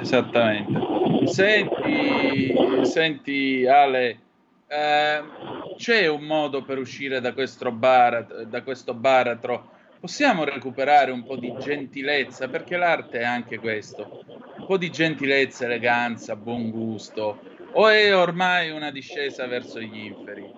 Esattamente. 0.00 1.26
Senti, 1.26 2.54
senti 2.82 3.66
Ale, 3.66 4.18
eh, 4.66 5.22
c'è 5.76 6.06
un 6.08 6.22
modo 6.22 6.62
per 6.62 6.78
uscire 6.78 7.20
da 7.20 7.32
questo, 7.32 7.70
bar, 7.70 8.46
da 8.46 8.62
questo 8.62 8.94
baratro? 8.94 9.70
Possiamo 10.00 10.42
recuperare 10.42 11.12
un 11.12 11.22
po' 11.22 11.36
di 11.36 11.54
gentilezza, 11.60 12.48
perché 12.48 12.76
l'arte 12.76 13.20
è 13.20 13.24
anche 13.24 13.58
questo, 13.58 14.24
un 14.58 14.66
po' 14.66 14.76
di 14.76 14.90
gentilezza, 14.90 15.66
eleganza, 15.66 16.34
buon 16.34 16.70
gusto, 16.70 17.38
o 17.72 17.88
è 17.88 18.14
ormai 18.14 18.70
una 18.70 18.90
discesa 18.90 19.46
verso 19.46 19.80
gli 19.80 20.06
inferi? 20.06 20.50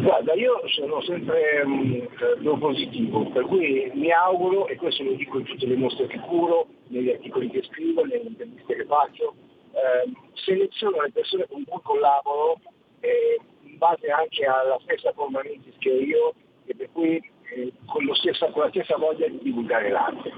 Guarda, 0.00 0.32
io 0.34 0.62
sono 0.68 1.02
sempre 1.02 1.60
um, 1.62 2.08
propositivo, 2.42 3.28
per 3.30 3.44
cui 3.44 3.90
mi 3.94 4.10
auguro, 4.10 4.66
e 4.66 4.76
questo 4.76 5.02
lo 5.02 5.12
dico 5.12 5.38
in 5.38 5.44
tutte 5.44 5.66
le 5.66 5.76
mostre 5.76 6.06
che 6.06 6.18
curo, 6.20 6.68
negli 6.88 7.10
articoli 7.10 7.50
che 7.50 7.62
scrivo, 7.64 8.04
nelle 8.04 8.28
interviste 8.28 8.76
che 8.76 8.84
faccio, 8.86 9.34
ehm, 9.72 10.12
seleziono 10.34 11.02
le 11.02 11.10
persone 11.12 11.46
con 11.48 11.64
cui 11.64 11.80
collaboro 11.82 12.60
eh, 13.00 13.40
in 13.62 13.76
base 13.76 14.08
anche 14.08 14.44
alla 14.46 14.78
stessa 14.82 15.12
forma 15.12 15.42
mentis 15.42 15.74
che 15.78 15.90
io 15.90 16.34
e 16.64 16.74
per 16.74 16.88
cui 16.92 17.16
eh, 17.54 17.72
con, 17.86 18.04
lo 18.04 18.14
stessa, 18.14 18.50
con 18.50 18.62
la 18.62 18.68
stessa 18.70 18.96
voglia 18.96 19.28
di 19.28 19.38
divulgare 19.42 19.90
l'arte. 19.90 20.32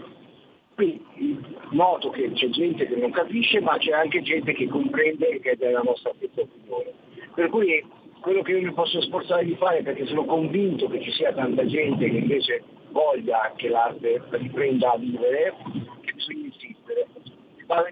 Quindi 0.74 1.44
noto 1.70 2.10
che 2.10 2.32
c'è 2.32 2.48
gente 2.48 2.86
che 2.86 2.96
non 2.96 3.12
capisce, 3.12 3.60
ma 3.60 3.76
c'è 3.78 3.92
anche 3.92 4.22
gente 4.22 4.52
che 4.54 4.66
comprende 4.66 5.28
e 5.28 5.40
che 5.40 5.50
è 5.52 5.56
della 5.56 5.82
nostra 5.82 6.12
stessa 6.16 6.40
opinione. 6.40 6.92
Per 7.34 7.48
cui 7.48 8.00
quello 8.22 8.42
che 8.42 8.52
io 8.52 8.62
mi 8.62 8.72
posso 8.72 9.00
sforzare 9.02 9.44
di 9.44 9.56
fare, 9.56 9.82
perché 9.82 10.06
sono 10.06 10.24
convinto 10.24 10.88
che 10.88 11.02
ci 11.02 11.10
sia 11.10 11.32
tanta 11.32 11.66
gente 11.66 12.08
che 12.08 12.16
invece 12.16 12.62
voglia 12.90 13.52
che 13.56 13.68
l'arte 13.68 14.22
riprenda 14.30 14.92
a 14.92 14.96
vivere, 14.96 15.54
che 16.00 16.12
bisogna 16.14 16.46
insistere. 16.46 17.08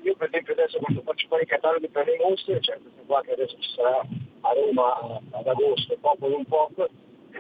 Io 0.03 0.15
per 0.15 0.29
esempio 0.29 0.53
adesso 0.53 0.79
quando 0.79 1.01
faccio 1.03 1.27
fare 1.29 1.43
i 1.43 1.47
cataloghi 1.47 1.89
per 1.89 2.07
le 2.07 2.19
mostre, 2.23 2.61
cioè 2.61 2.79
questo 2.81 3.03
qua 3.07 3.23
che 3.23 3.33
adesso 3.33 3.57
ci 3.59 3.71
sarà 3.75 4.01
a 4.43 4.53
Roma 4.53 5.21
ad 5.31 5.47
agosto, 5.47 5.97
Popolo 6.01 6.37
un 6.37 6.45
Pop, 6.45 6.89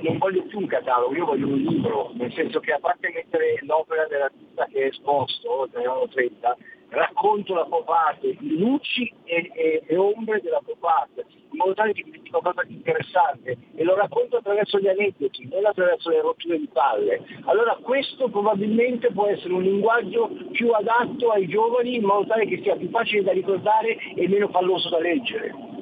non 0.00 0.18
voglio 0.18 0.42
più 0.44 0.58
un 0.58 0.66
catalogo, 0.66 1.14
io 1.14 1.26
voglio 1.26 1.46
un 1.48 1.58
libro, 1.58 2.10
nel 2.14 2.32
senso 2.32 2.60
che 2.60 2.72
a 2.72 2.78
parte 2.78 3.10
mettere 3.12 3.58
l'opera 3.62 4.06
dell'artista 4.06 4.64
che 4.66 4.84
è 4.84 4.86
esposto, 4.86 5.68
ne 5.74 5.86
ho 5.86 6.08
30, 6.08 6.56
racconto 6.90 7.54
la 7.54 7.64
pop 7.64 7.88
art, 7.88 8.22
luci 8.40 9.12
e, 9.24 9.50
e- 9.54 9.82
e 9.86 9.96
ombre 9.96 10.40
della 10.40 10.60
pop 10.64 10.82
art, 10.84 11.24
in 11.52 11.58
modo 11.58 11.74
tale 11.74 11.92
che 11.92 12.02
diventi 12.02 12.30
qualcosa 12.30 12.62
di 12.64 12.74
interessante 12.74 13.56
e 13.74 13.84
lo 13.84 13.94
racconto 13.94 14.36
attraverso 14.36 14.78
gli 14.78 14.88
aneddoti, 14.88 15.48
non 15.50 15.66
attraverso 15.66 16.10
le 16.10 16.20
rotture 16.20 16.58
di 16.58 16.68
palle. 16.72 17.22
Allora 17.44 17.76
questo 17.82 18.28
probabilmente 18.28 19.10
può 19.12 19.26
essere 19.26 19.52
un 19.52 19.62
linguaggio 19.62 20.30
più 20.52 20.70
adatto 20.70 21.30
ai 21.30 21.46
giovani 21.48 21.96
in 21.96 22.04
modo 22.04 22.26
tale 22.26 22.46
che 22.46 22.60
sia 22.62 22.76
più 22.76 22.88
facile 22.90 23.22
da 23.22 23.32
ricordare 23.32 23.96
e 24.14 24.28
meno 24.28 24.48
falloso 24.48 24.88
da 24.88 25.00
leggere 25.00 25.78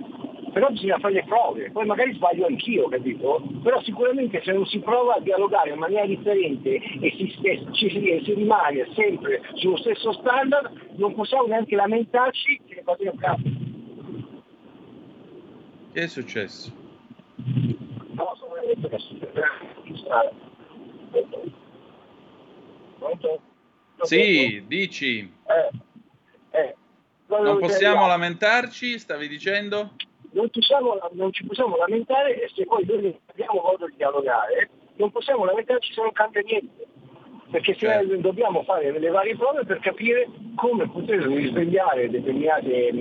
però 0.53 0.71
bisogna 0.71 0.99
fare 0.99 1.15
le 1.15 1.25
prove, 1.25 1.71
poi 1.71 1.87
magari 1.87 2.15
sbaglio 2.15 2.47
anch'io, 2.47 2.89
capito? 2.89 3.43
Però 3.63 3.81
sicuramente 3.83 4.43
se 4.43 4.53
non 4.53 4.67
si 4.67 4.79
prova 4.81 5.15
a 5.15 5.21
dialogare 5.21 5.71
in 5.71 5.79
maniera 5.79 6.07
differente 6.07 6.75
e 6.77 7.15
si, 7.17 7.39
e 7.43 7.67
ci 7.73 7.91
si, 7.91 8.23
si 8.25 8.35
rimane 8.35 8.89
sempre 8.95 9.43
sullo 9.55 9.77
stesso 9.77 10.13
standard, 10.15 10.71
non 10.97 11.15
possiamo 11.15 11.47
neanche 11.47 11.77
lamentarci 11.77 12.61
che 12.67 12.75
le 12.77 12.83
cose 12.83 13.05
non 13.05 13.17
cambiano. 13.17 13.57
Che 15.93 16.03
è 16.03 16.07
successo? 16.07 16.73
No, 17.37 18.37
sono 18.37 18.55
detto 18.67 18.89
che 18.89 18.99
strada. 19.97 20.33
Pronto? 22.99 23.41
Sì, 24.03 24.65
dici. 24.67 25.33
Eh, 25.47 26.59
eh. 26.59 26.77
Non 27.27 27.59
possiamo 27.59 28.07
lamentarci, 28.07 28.99
stavi 28.99 29.29
dicendo? 29.29 29.93
Non, 30.33 30.49
ci 30.51 30.63
siamo- 30.63 30.99
non 31.13 31.33
ci 31.33 31.45
possiamo 31.47 31.77
lamentare 31.77 32.43
e 32.43 32.49
se 32.55 32.65
poi 32.65 32.85
noi 32.87 33.19
abbiamo 33.27 33.61
modo 33.63 33.87
di 33.87 33.95
dialogare, 33.97 34.69
non 34.97 35.11
possiamo 35.11 35.45
lamentarci 35.45 35.93
se 35.93 36.01
non 36.01 36.13
cambia 36.13 36.43
niente. 36.43 36.87
Perché 37.51 37.73
se 37.79 38.21
dobbiamo 38.21 38.63
fare 38.65 38.91
le 38.99 39.09
varie 39.09 39.35
prove 39.35 39.65
per 39.65 39.79
capire 39.79 40.29
come 40.55 40.87
poter 40.91 41.21
risvegliare 41.23 42.11
determinate 42.11 42.89
eh, 42.89 42.93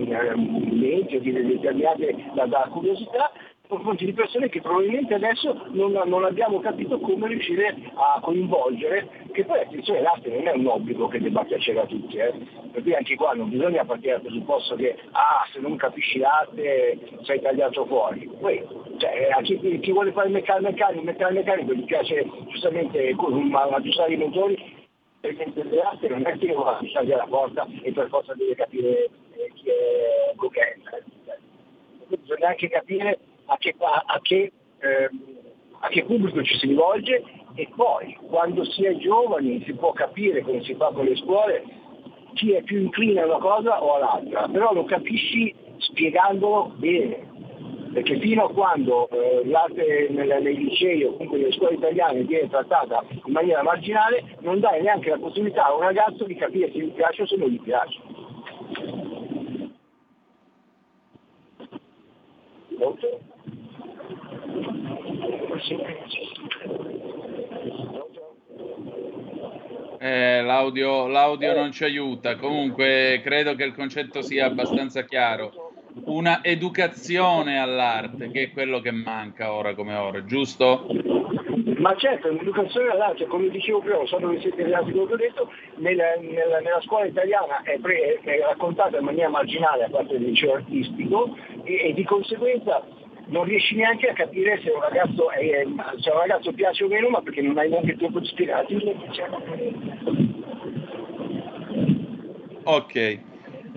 di- 1.20 1.32
determinate 1.34 2.16
da, 2.34 2.46
da 2.46 2.70
curiosità 2.72 3.30
confronti 3.68 4.06
di 4.06 4.14
persone 4.14 4.50
che 4.50 4.62
probabilmente 4.62 5.14
adesso 5.14 5.68
non, 5.72 5.92
non 5.92 6.24
abbiamo 6.24 6.60
capito 6.60 7.00
come 7.00 7.28
riuscire 7.28 7.76
a 7.94 8.20
coinvolgere 8.22 9.28
che 9.32 9.46
poi 9.46 9.60
attenzione 9.60 10.02
l'arte 10.02 10.30
non 10.30 10.48
è 10.48 10.52
un 10.52 10.68
obbligo 10.68 11.08
che 11.08 11.20
debba 11.20 11.44
piacere 11.44 11.82
a 11.82 11.86
tutti, 11.86 12.18
eh. 12.18 12.34
per 12.72 12.82
cui 12.82 12.96
anche 12.96 13.16
qua 13.16 13.34
non 13.34 13.50
bisogna 13.50 13.86
partire 13.86 14.14
dal 14.14 14.22
presupposto 14.22 14.76
che 14.76 14.98
ah, 15.12 15.46
se 15.52 15.60
non 15.60 15.76
capisci 15.76 16.20
l'arte 16.20 17.00
sei 17.22 17.42
tagliato 17.42 17.86
fuori. 17.86 18.30
Poi 18.40 18.64
cioè, 18.98 19.30
a 19.32 19.42
chi, 19.42 19.80
chi 19.80 19.92
vuole 19.92 20.12
fare 20.12 20.28
il 20.28 20.34
meccanico, 20.34 20.72
meccanico, 20.72 21.04
meccanico, 21.04 21.74
gli 21.74 21.86
piace 21.86 22.28
giustamente 22.48 23.16
aggiustare 23.72 24.14
i 24.14 24.18
motori, 24.18 24.76
perché 25.20 25.52
l'arte 25.70 26.08
non 26.10 26.26
è 26.26 26.38
che 26.38 26.54
va 26.54 26.78
a 26.78 26.80
fissargli 26.80 27.12
alla 27.12 27.28
porta 27.28 27.68
e 27.82 27.92
per 27.92 28.08
forza 28.08 28.34
deve 28.34 28.56
capire 28.56 29.10
eh, 29.36 29.52
chi 29.54 29.70
è 29.70 30.34
Gauguin. 30.36 30.84
Bisogna 32.08 32.48
anche 32.48 32.70
capire 32.70 33.20
a 33.48 33.58
che, 33.58 33.76
a, 33.80 34.20
che 34.22 34.52
ehm, 34.80 35.26
a 35.80 35.88
che 35.88 36.06
pubblico 36.06 36.44
ci 36.44 36.58
si 36.58 36.68
rivolge 36.68 37.24
e 37.56 37.68
poi 37.76 38.18
quando 38.28 38.64
si 38.66 38.86
è 38.86 38.96
giovani 38.98 39.64
si 39.66 39.74
può 39.74 39.92
capire 39.92 40.42
come 40.42 40.64
si 40.64 40.76
fa 40.76 40.92
con 40.92 41.06
le 41.06 41.16
scuole 41.16 41.64
chi 42.34 42.52
è 42.52 42.62
più 42.62 42.82
incline 42.82 43.22
a 43.22 43.26
una 43.26 43.40
cosa 43.40 43.84
o 43.84 43.96
all'altra, 43.96 44.48
però 44.48 44.74
lo 44.74 44.86
capisci 44.86 45.54
spiegandolo 45.78 46.74
bene, 46.76 47.28
perché 47.94 48.20
fino 48.20 48.46
a 48.46 48.52
quando 48.52 49.10
eh, 49.10 49.42
l'arte 49.46 50.08
nei 50.10 50.56
licei 50.56 51.04
o 51.04 51.14
comunque 51.14 51.40
nelle 51.40 51.52
scuole 51.54 51.76
italiane 51.76 52.22
viene 52.24 52.48
trattata 52.48 53.04
in 53.10 53.34
maniera 53.34 53.64
marginale, 53.64 54.24
non 54.42 54.60
dai 54.60 54.82
neanche 54.84 55.10
la 55.10 55.18
possibilità 55.18 55.66
a 55.66 55.74
un 55.74 55.82
ragazzo 55.82 56.26
di 56.26 56.36
capire 56.36 56.72
se 56.72 56.80
gli 56.80 56.92
piace 56.92 57.24
o 57.24 57.26
se 57.26 57.36
non 57.38 57.50
gli 57.50 57.60
piace. 57.60 58.00
Pronto? 62.78 63.20
Eh, 70.00 70.42
l'audio, 70.44 71.08
l'audio 71.08 71.54
non 71.56 71.72
ci 71.72 71.84
aiuta. 71.84 72.36
Comunque, 72.36 73.22
credo 73.24 73.56
che 73.56 73.64
il 73.64 73.74
concetto 73.74 74.22
sia 74.22 74.46
abbastanza 74.46 75.04
chiaro. 75.04 75.72
Una 76.06 76.44
educazione 76.44 77.60
all'arte, 77.60 78.30
che 78.30 78.44
è 78.44 78.52
quello 78.52 78.80
che 78.80 78.92
manca 78.92 79.52
ora 79.52 79.74
come 79.74 79.96
ora, 79.96 80.24
giusto? 80.26 80.86
Ma 81.80 81.96
certo, 81.96 82.30
l'educazione 82.30 82.90
all'arte, 82.90 83.26
come 83.26 83.50
dicevo 83.50 83.80
prima, 83.80 84.06
so 84.06 84.18
dove 84.20 84.40
siete 84.40 84.62
arrivati 84.62 84.92
che 84.92 85.00
ho 85.00 85.16
detto, 85.16 85.52
nella, 85.76 86.16
nella- 86.20 86.60
nella 86.60 86.82
scuola 86.82 87.06
italiana 87.06 87.62
è, 87.64 87.78
pre- 87.80 88.20
è 88.24 88.40
raccontata 88.42 88.98
in 88.98 89.04
maniera 89.06 89.30
marginale 89.30 89.86
a 89.86 89.90
parte 89.90 90.18
del 90.18 90.28
liceo 90.30 90.54
artistico 90.54 91.36
e, 91.64 91.90
e 91.90 91.94
di 91.94 92.04
conseguenza 92.04 92.84
non 93.28 93.44
riesci 93.44 93.76
neanche 93.76 94.08
a 94.10 94.14
capire 94.14 94.60
se 94.64 94.70
un 94.70 94.82
ragazzo, 94.82 95.30
è- 95.32 95.66
se 96.00 96.10
un 96.10 96.18
ragazzo 96.18 96.52
piace 96.54 96.84
o 96.84 96.88
meno, 96.88 97.10
ma 97.10 97.22
perché 97.22 97.42
non 97.42 97.58
hai 97.58 97.70
neanche 97.70 97.96
tempo 97.98 98.20
di 98.20 98.28
spiegarti. 98.28 98.76
Ok. 102.64 103.20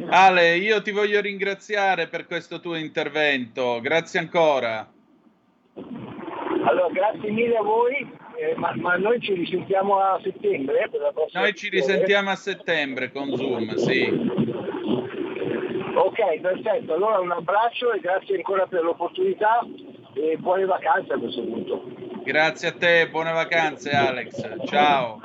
Ale, 0.08 0.56
io 0.56 0.82
ti 0.82 0.90
voglio 0.90 1.20
ringraziare 1.20 2.08
per 2.08 2.26
questo 2.26 2.60
tuo 2.60 2.74
intervento. 2.76 3.78
Grazie 3.80 4.18
ancora. 4.20 4.88
Allora, 6.64 6.88
grazie 6.92 7.30
mille 7.30 7.56
a 7.56 7.62
voi, 7.62 7.94
eh, 8.36 8.54
ma, 8.56 8.72
ma 8.76 8.96
noi 8.96 9.20
ci 9.20 9.34
risentiamo 9.34 9.98
a 9.98 10.20
settembre. 10.22 10.84
eh, 10.84 10.88
per 10.90 11.00
la 11.00 11.12
prossima 11.12 11.42
Noi 11.42 11.54
ci 11.54 11.68
risentiamo 11.68 12.30
a 12.30 12.34
settembre 12.36 13.10
con 13.12 13.34
Zoom, 13.34 13.74
sì. 13.76 14.08
Ok, 16.02 16.40
perfetto. 16.40 16.94
Allora 16.94 17.20
un 17.20 17.30
abbraccio 17.30 17.92
e 17.92 18.00
grazie 18.00 18.36
ancora 18.36 18.66
per 18.66 18.82
l'opportunità 18.82 19.60
e 20.14 20.38
buone 20.38 20.64
vacanze 20.64 21.12
a 21.12 21.18
questo 21.18 21.42
punto. 21.42 21.82
Grazie 22.24 22.68
a 22.68 22.72
te, 22.72 23.08
buone 23.10 23.32
vacanze 23.32 23.90
Alex. 23.90 24.64
Ciao. 24.64 25.20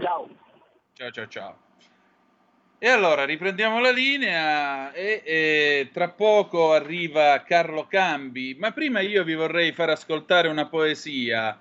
Ciao. 0.00 0.28
Ciao 0.92 1.10
ciao 1.12 1.28
ciao. 1.28 1.56
E 2.78 2.88
allora 2.88 3.24
riprendiamo 3.24 3.78
la 3.80 3.92
linea 3.92 4.92
e, 4.92 5.22
e 5.24 5.90
tra 5.92 6.10
poco 6.10 6.72
arriva 6.72 7.42
Carlo 7.42 7.86
Cambi, 7.88 8.56
ma 8.58 8.72
prima 8.72 8.98
io 9.00 9.22
vi 9.22 9.34
vorrei 9.34 9.70
far 9.70 9.90
ascoltare 9.90 10.48
una 10.48 10.66
poesia. 10.66 11.58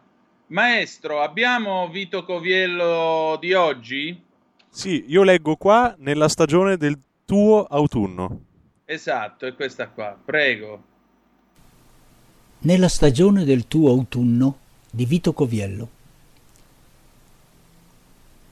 Maestro, 0.47 1.21
abbiamo 1.21 1.89
Vito 1.89 2.23
Coviello 2.23 3.37
di 3.39 3.53
oggi? 3.53 4.23
Sì, 4.67 5.05
io 5.07 5.21
leggo 5.21 5.55
qua 5.57 5.95
nella 5.99 6.27
stagione 6.27 6.75
del 6.75 7.04
tuo 7.25 7.63
autunno. 7.63 8.41
Esatto, 8.85 9.47
è 9.47 9.55
questa 9.55 9.89
qua. 9.89 10.15
Prego. 10.23 10.83
Nella 12.59 12.87
stagione 12.87 13.43
del 13.43 13.67
tuo 13.67 13.89
autunno 13.89 14.57
di 14.91 15.05
Vito 15.05 15.33
Coviello. 15.33 15.89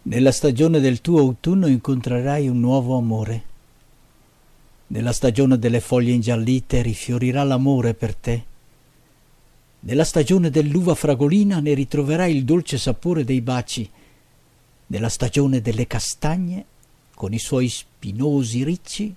Nella 0.04 0.32
stagione 0.32 0.80
del 0.80 1.02
tuo 1.02 1.20
autunno 1.20 1.68
incontrerai 1.68 2.48
un 2.48 2.60
nuovo 2.60 2.98
amore. 2.98 3.44
Nella 4.88 5.14
stagione 5.14 5.60
delle 5.60 5.80
foglie 5.80 6.12
ingiallite 6.12 6.82
rifiorirà 6.82 7.44
l'amore 7.44 7.94
per 7.94 8.16
te. 8.16 8.44
Nella 9.82 10.04
stagione 10.04 10.50
dell'uva 10.50 10.96
fragolina 10.96 11.60
ne 11.60 11.74
ritroverai 11.74 12.36
il 12.36 12.44
dolce 12.44 12.78
sapore 12.80 13.24
dei 13.24 13.42
baci. 13.42 13.90
Nella 14.88 15.10
stagione 15.10 15.62
delle 15.62 15.88
castagne, 15.88 16.66
con 17.14 17.34
i 17.34 17.40
suoi 17.40 17.70
spinosi 18.04 18.66
ricci, 18.66 19.16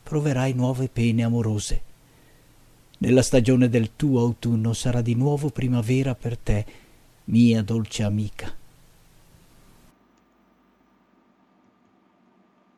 proverai 0.00 0.52
nuove 0.52 0.88
pene 0.88 1.24
amorose. 1.24 1.82
Nella 2.98 3.22
stagione 3.22 3.68
del 3.68 3.96
tuo 3.96 4.20
autunno 4.20 4.72
sarà 4.74 5.00
di 5.00 5.16
nuovo 5.16 5.50
primavera 5.50 6.14
per 6.14 6.36
te, 6.36 6.64
mia 7.24 7.62
dolce 7.62 8.04
amica. 8.04 8.54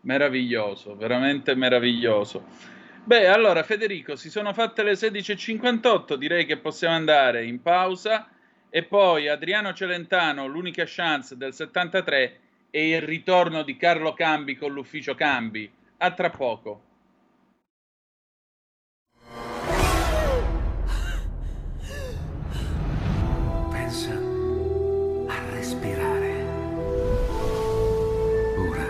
Meraviglioso, 0.00 0.96
veramente 0.96 1.54
meraviglioso. 1.54 2.42
Beh, 3.04 3.26
allora 3.26 3.62
Federico, 3.62 4.16
si 4.16 4.30
sono 4.30 4.54
fatte 4.54 4.82
le 4.82 4.92
16.58, 4.92 6.14
direi 6.14 6.46
che 6.46 6.56
possiamo 6.56 6.94
andare 6.94 7.44
in 7.44 7.60
pausa 7.60 8.30
e 8.70 8.82
poi 8.84 9.28
Adriano 9.28 9.74
Celentano, 9.74 10.46
l'unica 10.46 10.84
chance 10.86 11.36
del 11.36 11.52
73 11.52 12.38
e 12.70 12.88
il 12.88 13.02
ritorno 13.02 13.62
di 13.62 13.76
Carlo 13.76 14.12
Cambi 14.14 14.56
con 14.56 14.72
l'ufficio 14.72 15.14
Cambi. 15.14 15.70
A 15.98 16.10
tra 16.12 16.30
poco. 16.30 16.82
Pensa 23.70 24.12
a 24.12 25.50
respirare. 25.50 26.44
Ora 28.56 28.86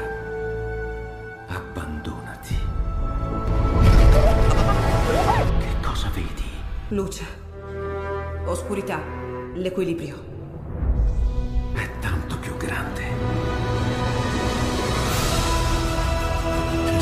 abbandonati. 1.48 2.54
Che 5.58 5.80
cosa 5.82 6.10
vedi? 6.10 6.50
Luce. 6.88 7.24
Oscurità. 8.44 9.02
L'equilibrio. 9.54 10.39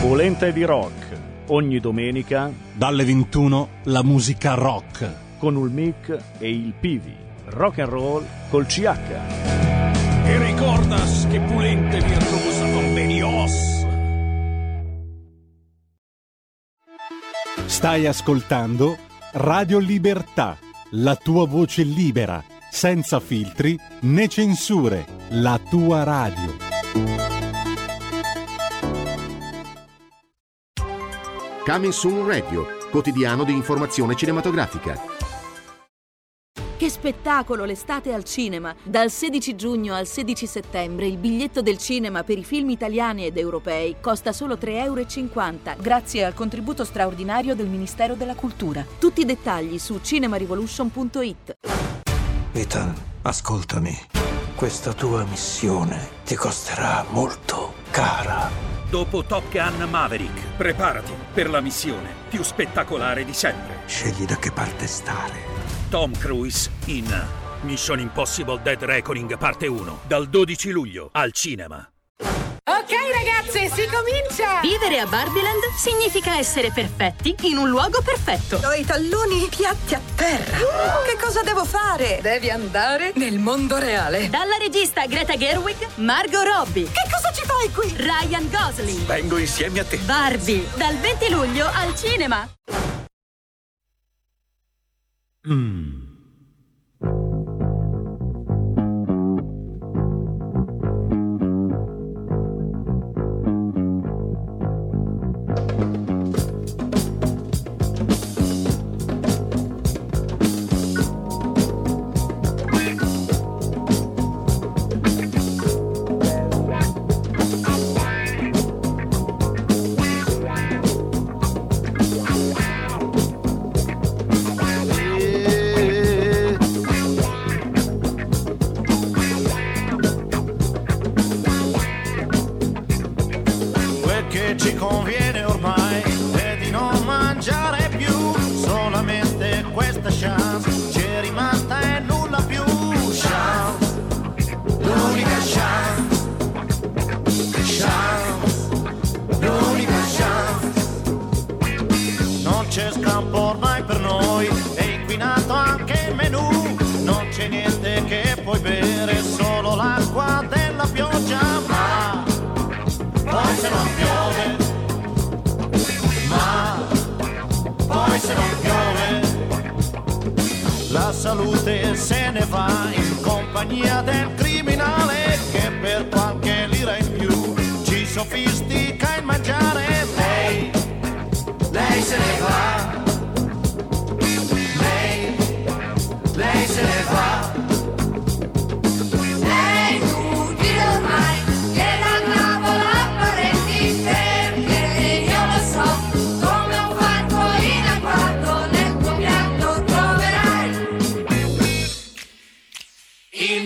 Polenta 0.00 0.50
di 0.50 0.64
rock. 0.64 1.18
Ogni 1.48 1.80
domenica 1.80 2.50
Dalle 2.74 3.04
21 3.04 3.68
la 3.84 4.02
musica 4.02 4.54
rock. 4.54 5.28
con 5.38 5.56
il 5.56 5.70
mic 5.70 6.18
e 6.38 6.50
il 6.50 6.72
Pivi. 6.78 7.14
Rock 7.46 7.78
and 7.80 7.88
roll 7.88 8.24
col 8.50 8.66
CH. 8.66 8.88
E 10.24 10.38
ricordas 10.38 11.26
che 11.30 11.40
pulente 11.40 11.98
virtuosa 12.00 12.64
convenios. 12.72 13.78
Stai 17.66 18.06
ascoltando 18.06 18.96
Radio 19.32 19.78
Libertà, 19.78 20.58
la 20.90 21.16
tua 21.16 21.46
voce 21.46 21.82
libera, 21.82 22.42
senza 22.70 23.20
filtri 23.20 23.78
né 24.00 24.28
censure, 24.28 25.06
la 25.30 25.58
tua 25.68 26.02
radio. 26.04 27.39
Coming 31.70 31.92
Soon 31.92 32.26
Radio, 32.26 32.66
quotidiano 32.90 33.44
di 33.44 33.52
informazione 33.52 34.16
cinematografica. 34.16 35.00
Che 36.76 36.88
spettacolo 36.88 37.64
l'estate 37.64 38.12
al 38.12 38.24
cinema! 38.24 38.74
Dal 38.82 39.08
16 39.08 39.54
giugno 39.54 39.94
al 39.94 40.08
16 40.08 40.48
settembre 40.48 41.06
il 41.06 41.16
biglietto 41.16 41.62
del 41.62 41.78
cinema 41.78 42.24
per 42.24 42.38
i 42.38 42.42
film 42.42 42.70
italiani 42.70 43.24
ed 43.24 43.36
europei 43.36 43.98
costa 44.00 44.32
solo 44.32 44.54
3,50 44.54 44.70
euro 44.82 45.76
grazie 45.78 46.24
al 46.24 46.34
contributo 46.34 46.84
straordinario 46.84 47.54
del 47.54 47.68
Ministero 47.68 48.14
della 48.14 48.34
Cultura. 48.34 48.84
Tutti 48.98 49.20
i 49.20 49.24
dettagli 49.24 49.78
su 49.78 50.00
cinemarevolution.it. 50.02 51.52
Ethan, 52.50 52.94
ascoltami. 53.22 53.96
Questa 54.56 54.92
tua 54.92 55.22
missione 55.22 56.08
ti 56.24 56.34
costerà 56.34 57.06
molto 57.10 57.74
cara. 57.92 58.79
Dopo 58.90 59.22
Top 59.22 59.48
Gun 59.50 59.88
Maverick, 59.88 60.56
preparati 60.56 61.12
per 61.32 61.48
la 61.48 61.60
missione 61.60 62.12
più 62.28 62.42
spettacolare 62.42 63.24
di 63.24 63.32
sempre. 63.32 63.82
Scegli 63.86 64.24
da 64.24 64.36
che 64.36 64.50
parte 64.50 64.88
stare. 64.88 65.44
Tom 65.88 66.12
Cruise 66.18 66.68
in 66.86 67.06
Mission 67.60 68.00
Impossible 68.00 68.60
Dead 68.60 68.82
Reckoning 68.82 69.38
parte 69.38 69.68
1 69.68 70.00
dal 70.08 70.28
12 70.28 70.70
luglio 70.70 71.08
al 71.12 71.30
cinema. 71.32 71.89
Ok 72.70 72.92
ragazze, 73.12 73.68
si 73.68 73.84
comincia! 73.88 74.60
Vivere 74.60 75.00
a 75.00 75.06
Barbieland 75.06 75.60
significa 75.76 76.38
essere 76.38 76.70
perfetti 76.70 77.34
in 77.40 77.56
un 77.56 77.68
luogo 77.68 78.00
perfetto. 78.00 78.60
Ho 78.64 78.72
i 78.72 78.84
talloni 78.84 79.48
piatti 79.50 79.94
a 79.94 80.00
terra. 80.14 80.56
Che 81.04 81.18
cosa 81.20 81.42
devo 81.42 81.64
fare? 81.64 82.20
Devi 82.22 82.48
andare 82.48 83.10
nel 83.16 83.40
mondo 83.40 83.76
reale. 83.78 84.30
Dalla 84.30 84.56
regista 84.56 85.04
Greta 85.06 85.36
Gerwig, 85.36 85.84
Margot 85.96 86.46
Robbie. 86.46 86.84
Che 86.84 87.08
cosa 87.10 87.32
ci 87.32 87.42
fai 87.44 87.72
qui? 87.72 87.92
Ryan 87.96 88.48
Gosling. 88.48 89.04
Vengo 89.04 89.38
insieme 89.38 89.80
a 89.80 89.84
te. 89.84 89.96
Barbie, 89.96 90.64
dal 90.76 90.96
20 90.96 91.28
luglio 91.28 91.66
al 91.66 91.96
cinema. 91.96 92.48
Quel 95.42 95.99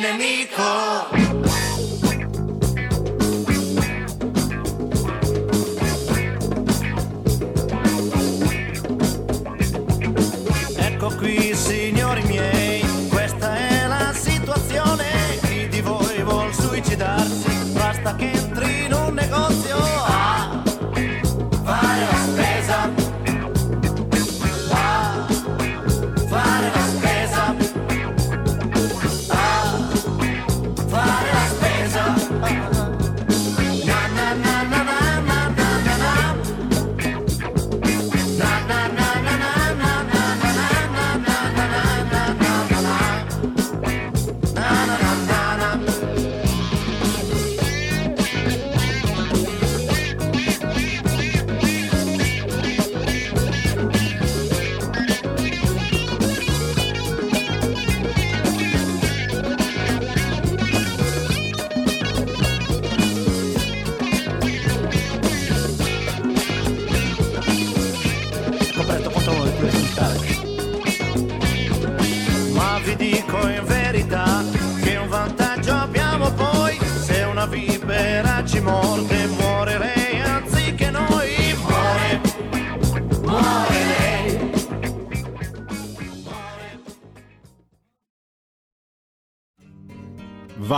enemigo. 0.05 1.24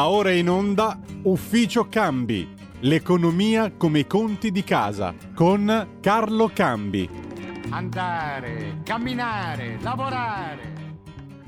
Va 0.06 0.12
ora 0.12 0.30
in 0.30 0.48
onda 0.48 1.00
Ufficio 1.24 1.88
Cambi, 1.88 2.48
l'economia 2.82 3.72
come 3.72 3.98
i 3.98 4.06
conti 4.06 4.52
di 4.52 4.62
casa, 4.62 5.12
con 5.34 5.96
Carlo 6.00 6.48
Cambi. 6.54 7.10
Andare, 7.70 8.82
camminare, 8.84 9.78
lavorare, 9.80 10.72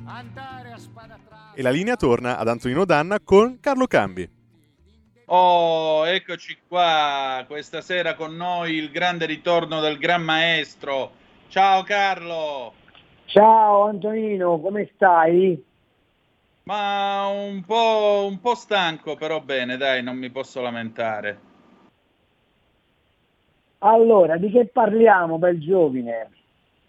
andare 0.06 0.72
a 0.72 0.76
sparatrare. 0.76 1.54
E 1.54 1.62
la 1.62 1.70
linea 1.70 1.94
torna 1.94 2.36
ad 2.36 2.48
Antonino 2.48 2.84
Danna 2.84 3.20
con 3.22 3.60
Carlo 3.60 3.86
Cambi. 3.86 4.28
Oh, 5.26 6.04
eccoci 6.08 6.58
qua. 6.66 7.44
Questa 7.46 7.80
sera 7.80 8.16
con 8.16 8.34
noi 8.34 8.74
il 8.74 8.90
grande 8.90 9.26
ritorno 9.26 9.80
del 9.80 9.98
gran 9.98 10.22
maestro. 10.22 11.12
Ciao 11.46 11.84
Carlo. 11.84 12.72
Ciao 13.26 13.84
Antonino, 13.84 14.58
come 14.58 14.90
stai? 14.96 15.66
Ma 16.68 17.26
un 17.28 17.64
po', 17.64 18.26
un 18.28 18.40
po' 18.40 18.54
stanco, 18.54 19.16
però 19.16 19.40
bene, 19.40 19.78
dai, 19.78 20.02
non 20.02 20.18
mi 20.18 20.28
posso 20.28 20.60
lamentare. 20.60 21.38
Allora, 23.78 24.36
di 24.36 24.50
che 24.50 24.66
parliamo, 24.66 25.38
bel 25.38 25.58
giovine? 25.58 26.30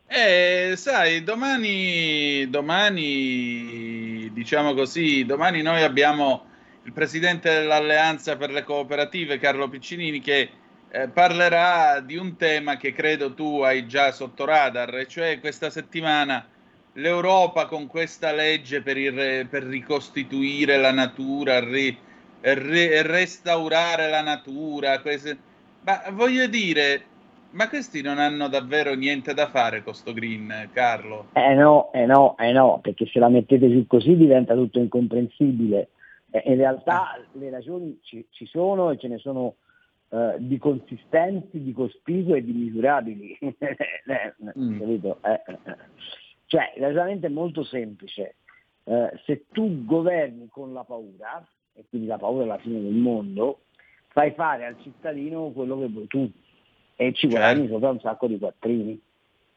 Eh, 0.06 0.74
sai, 0.76 1.24
domani, 1.24 2.50
domani 2.50 4.30
diciamo 4.34 4.74
così, 4.74 5.24
domani 5.24 5.62
noi 5.62 5.82
abbiamo 5.82 6.48
il 6.84 6.92
presidente 6.92 7.50
dell'Alleanza 7.50 8.36
per 8.36 8.52
le 8.52 8.64
Cooperative, 8.64 9.40
Carlo 9.40 9.70
Piccinini, 9.70 10.20
che 10.20 10.50
eh, 10.90 11.08
parlerà 11.08 12.02
di 12.02 12.18
un 12.18 12.36
tema 12.36 12.76
che 12.76 12.92
credo 12.92 13.34
tu 13.34 13.62
hai 13.62 13.88
già 13.88 14.12
sotto 14.12 14.44
radar, 14.44 15.06
cioè 15.06 15.40
questa 15.40 15.70
settimana 15.70 16.46
l'Europa 16.94 17.66
con 17.66 17.88
questa 17.88 18.32
legge 18.34 18.82
per, 18.82 18.98
il- 18.98 19.48
per 19.50 19.64
ricostituire 19.64 20.78
la 20.78 20.92
natura, 20.92 21.60
ri- 21.60 21.98
re- 22.42 23.02
restaurare 23.04 24.10
la 24.10 24.22
natura. 24.22 25.00
queste- 25.02 25.38
Ma 25.82 26.02
voglio 26.12 26.48
dire, 26.48 27.04
ma 27.52 27.70
questi 27.70 28.02
non 28.02 28.18
hanno 28.20 28.48
davvero 28.48 28.94
niente 28.96 29.34
da 29.34 29.48
fare 29.48 29.82
con 29.84 29.94
sto 29.94 30.14
green, 30.14 30.70
Carlo? 30.74 31.28
Eh 31.34 31.54
no, 31.54 31.92
eh 31.94 32.06
no, 32.06 32.36
eh 32.38 32.52
no, 32.52 32.80
perché 32.82 33.06
se 33.08 33.20
la 33.20 33.30
mettete 33.30 33.70
giù 33.70 33.86
così 33.88 34.16
diventa 34.16 34.54
tutto 34.56 34.80
incomprensibile. 34.80 35.90
Eh, 36.32 36.44
in 36.46 36.58
realtà 36.58 37.20
le 37.34 37.50
ragioni 37.50 38.00
ci, 38.04 38.26
ci 38.30 38.46
sono 38.46 38.92
e 38.92 38.98
ce 39.00 39.08
ne 39.08 39.18
sono 39.18 39.56
eh, 40.12 40.36
di 40.38 40.58
consistenti, 40.60 41.64
di 41.64 41.72
cospicuo 41.74 42.36
e 42.36 42.44
di 42.44 42.52
misurabili. 42.52 43.38
Eh, 44.10 44.34
Cioè, 46.50 46.74
ragionamento 46.78 47.28
è 47.28 47.30
molto 47.30 47.64
semplice. 47.64 48.38
Eh, 48.84 49.12
se 49.26 49.45
tu 49.52 49.86
governi 49.86 50.47
con 50.50 50.74
la 50.74 50.84
paura, 50.84 51.47
e 51.76 51.86
quindi 51.88 52.08
la 52.08 52.18
paura 52.18 52.43
è 52.43 52.47
la 52.47 52.58
fine 52.58 52.82
del 52.82 52.95
mondo, 52.95 53.66
fai 54.08 54.32
fare 54.32 54.66
al 54.66 54.76
cittadino 54.82 55.52
quello 55.52 55.78
che 55.78 55.88
vuoi 55.89 56.08
tu 56.08 56.32
e 56.95 57.14
ci 57.14 57.28
guadagni 57.28 57.68
sopra 57.68 57.91
un 57.91 58.00
sacco 58.00 58.26
di 58.26 58.39
quattrini, 58.39 59.00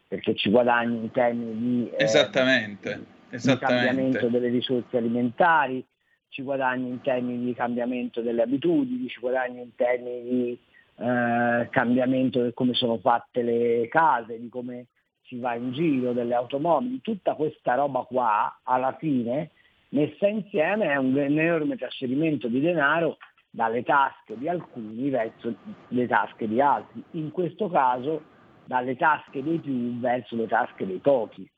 perché 0.07 0.35
ci 0.35 0.51
guadagni 0.51 0.99
in 0.99 1.11
termini 1.13 1.55
di, 1.57 1.91
eh, 1.97 2.05
Esattamente, 2.05 2.95
di 3.31 3.37
esattamente. 3.37 3.85
cambiamento 3.87 4.29
delle 4.29 4.49
risorse 4.49 4.95
alimentari, 4.99 5.83
ci 6.29 6.43
guadagni 6.43 6.91
in 6.91 7.01
termini 7.01 7.43
di 7.43 7.55
cambiamento 7.55 8.21
delle 8.21 8.43
abitudini, 8.43 9.09
ci 9.09 9.19
guadagni 9.19 9.63
in 9.63 9.75
termini 9.77 10.23
di 10.23 10.59
eh, 10.97 11.69
cambiamento 11.71 12.45
di 12.45 12.53
come 12.53 12.75
sono 12.75 12.99
fatte 12.99 13.41
le 13.41 13.89
case, 13.89 14.39
di 14.39 14.51
come 14.51 14.89
si 15.25 15.39
va 15.39 15.55
in 15.55 15.73
giro, 15.73 16.13
delle 16.13 16.35
automobili, 16.35 17.01
tutta 17.01 17.35
questa 17.35 17.75
roba 17.75 18.01
qua 18.03 18.61
alla 18.63 18.97
fine 18.99 19.51
messa 19.91 20.27
insieme 20.27 20.87
è 20.87 20.97
un 20.97 21.17
enorme 21.19 21.77
trasferimento 21.77 22.49
di 22.49 22.61
denaro 22.61 23.19
dalle 23.51 23.83
tasche 23.83 24.39
di 24.39 24.49
alcuni 24.49 25.11
verso 25.11 25.55
le 25.89 26.07
tasche 26.07 26.49
di 26.49 26.61
altri, 26.61 27.03
in 27.13 27.31
questo 27.31 27.69
caso 27.69 28.23
dalle 28.65 28.97
tasche 28.97 29.43
dei 29.43 29.59
più 29.59 29.99
verso 29.99 30.37
le 30.37 30.47
tasche 30.47 30.87
dei 30.87 30.99
pochi, 30.99 31.49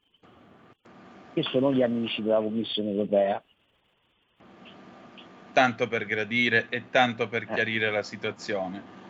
che 1.32 1.42
sono 1.44 1.72
gli 1.72 1.82
amici 1.82 2.22
della 2.22 2.40
Commissione 2.40 2.90
europea. 2.90 3.42
tanto 5.52 5.86
per 5.86 6.04
gradire 6.04 6.66
e 6.68 6.90
tanto 6.90 7.28
per 7.28 7.46
chiarire 7.46 7.88
la 7.90 8.02
situazione. 8.02 9.03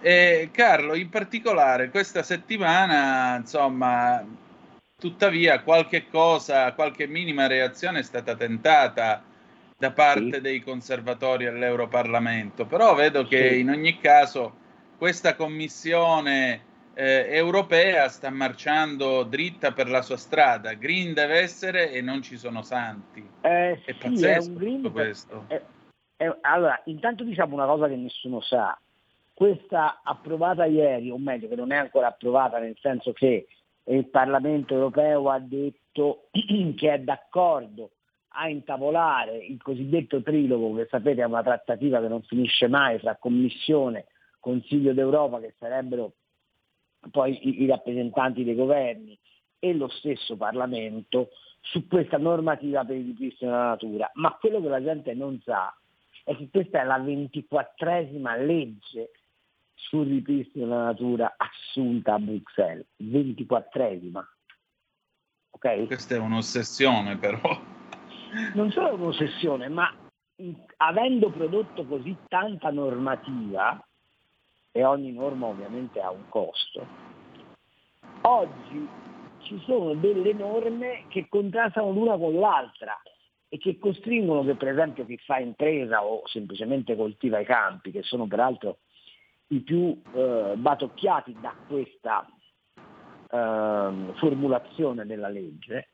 E 0.00 0.50
Carlo, 0.52 0.94
in 0.94 1.08
particolare 1.08 1.90
questa 1.90 2.22
settimana, 2.22 3.36
insomma, 3.36 4.24
tuttavia 4.96 5.62
qualche 5.62 6.08
cosa, 6.08 6.72
qualche 6.72 7.06
minima 7.06 7.46
reazione 7.46 8.00
è 8.00 8.02
stata 8.02 8.36
tentata 8.36 9.22
da 9.76 9.92
parte 9.92 10.40
dei 10.40 10.60
conservatori 10.60 11.46
all'Europarlamento, 11.46 12.66
però 12.66 12.94
vedo 12.94 13.24
che 13.24 13.52
Sì. 13.54 13.60
in 13.60 13.70
ogni 13.70 13.98
caso 13.98 14.56
questa 14.96 15.34
commissione 15.36 16.66
eh, 16.94 17.26
europea 17.30 18.08
sta 18.08 18.28
marciando 18.30 19.22
dritta 19.22 19.70
per 19.72 19.88
la 19.88 20.02
sua 20.02 20.16
strada. 20.16 20.72
Green 20.74 21.14
deve 21.14 21.38
essere 21.38 21.92
e 21.92 22.00
non 22.00 22.22
ci 22.22 22.36
sono 22.36 22.62
santi. 22.62 23.24
Eh, 23.42 23.80
È 23.84 23.92
sì, 23.92 23.94
pazzesco 23.94 24.48
un 24.50 24.56
green 24.56 24.90
questo. 24.90 25.44
è- 25.46 25.62
è- 26.16 26.36
allora, 26.40 26.80
intanto 26.86 27.22
diciamo 27.22 27.54
una 27.54 27.66
cosa 27.66 27.86
che 27.86 27.94
nessuno 27.94 28.40
sa. 28.40 28.76
Questa 29.38 30.00
approvata 30.02 30.64
ieri, 30.64 31.10
o 31.10 31.16
meglio 31.16 31.46
che 31.46 31.54
non 31.54 31.70
è 31.70 31.76
ancora 31.76 32.08
approvata, 32.08 32.58
nel 32.58 32.76
senso 32.80 33.12
che 33.12 33.46
il 33.84 34.08
Parlamento 34.08 34.74
europeo 34.74 35.30
ha 35.30 35.38
detto 35.38 36.26
che 36.74 36.92
è 36.92 36.98
d'accordo 36.98 37.90
a 38.30 38.48
intavolare 38.48 39.36
il 39.36 39.62
cosiddetto 39.62 40.22
trilogo, 40.22 40.74
che 40.74 40.88
sapete 40.90 41.22
è 41.22 41.24
una 41.24 41.44
trattativa 41.44 42.00
che 42.00 42.08
non 42.08 42.22
finisce 42.22 42.66
mai 42.66 42.98
tra 42.98 43.14
Commissione, 43.14 44.06
Consiglio 44.40 44.92
d'Europa, 44.92 45.38
che 45.38 45.54
sarebbero 45.56 46.14
poi 47.12 47.38
i, 47.40 47.62
i 47.62 47.66
rappresentanti 47.66 48.42
dei 48.42 48.56
governi 48.56 49.16
e 49.60 49.72
lo 49.72 49.86
stesso 49.86 50.36
Parlamento 50.36 51.28
su 51.60 51.86
questa 51.86 52.18
normativa 52.18 52.84
per 52.84 52.96
il 52.96 53.06
ripristino 53.06 53.52
della 53.52 53.68
natura. 53.68 54.10
Ma 54.14 54.36
quello 54.40 54.60
che 54.60 54.68
la 54.68 54.82
gente 54.82 55.14
non 55.14 55.40
sa 55.44 55.72
è 56.24 56.34
che 56.34 56.48
questa 56.50 56.80
è 56.80 56.84
la 56.84 56.98
ventiquattresima 56.98 58.34
legge 58.34 59.12
sul 59.78 60.06
ripristino 60.06 60.66
della 60.66 60.84
natura 60.84 61.34
assunta 61.36 62.14
a 62.14 62.18
Bruxelles. 62.18 62.86
Ventiquattresima. 62.96 64.26
Ok? 65.50 65.86
Questa 65.86 66.14
è 66.16 66.18
un'ossessione 66.18 67.16
però. 67.16 67.38
non 68.54 68.70
solo 68.70 68.94
un'ossessione, 68.94 69.68
ma 69.68 69.92
avendo 70.78 71.30
prodotto 71.30 71.84
così 71.86 72.16
tanta 72.28 72.70
normativa, 72.70 73.82
e 74.70 74.84
ogni 74.84 75.12
norma 75.12 75.46
ovviamente 75.46 76.00
ha 76.00 76.10
un 76.10 76.28
costo, 76.28 76.86
oggi 78.22 78.88
ci 79.42 79.60
sono 79.64 79.94
delle 79.94 80.32
norme 80.32 81.04
che 81.08 81.26
contrastano 81.28 81.90
l'una 81.90 82.16
con 82.16 82.38
l'altra 82.38 83.00
e 83.48 83.56
che 83.58 83.78
costringono 83.78 84.44
che 84.44 84.56
per 84.56 84.68
esempio 84.68 85.06
chi 85.06 85.16
fa 85.18 85.38
impresa 85.38 86.04
o 86.04 86.26
semplicemente 86.26 86.94
coltiva 86.94 87.38
i 87.38 87.44
campi, 87.44 87.90
che 87.90 88.02
sono 88.02 88.26
peraltro 88.26 88.78
i 89.48 89.60
più 89.60 90.00
eh, 90.12 90.54
batocchiati 90.56 91.36
da 91.40 91.54
questa 91.66 92.26
ehm, 93.30 94.14
formulazione 94.14 95.06
della 95.06 95.28
legge, 95.28 95.88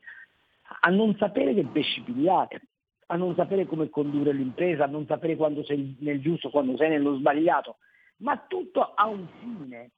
a 0.81 0.89
non 0.89 1.15
sapere 1.17 1.53
che 1.53 1.65
pesci 1.65 2.01
pigliare, 2.01 2.61
a 3.07 3.15
non 3.15 3.35
sapere 3.35 3.65
come 3.65 3.89
condurre 3.89 4.33
l'impresa, 4.33 4.85
a 4.85 4.87
non 4.87 5.05
sapere 5.05 5.35
quando 5.35 5.63
sei 5.63 5.95
nel 5.99 6.21
giusto, 6.21 6.49
quando 6.49 6.75
sei 6.77 6.89
nello 6.89 7.15
sbagliato, 7.15 7.77
ma 8.17 8.37
tutto 8.47 8.93
ha 8.93 9.07
un 9.07 9.27
fine, 9.39 9.91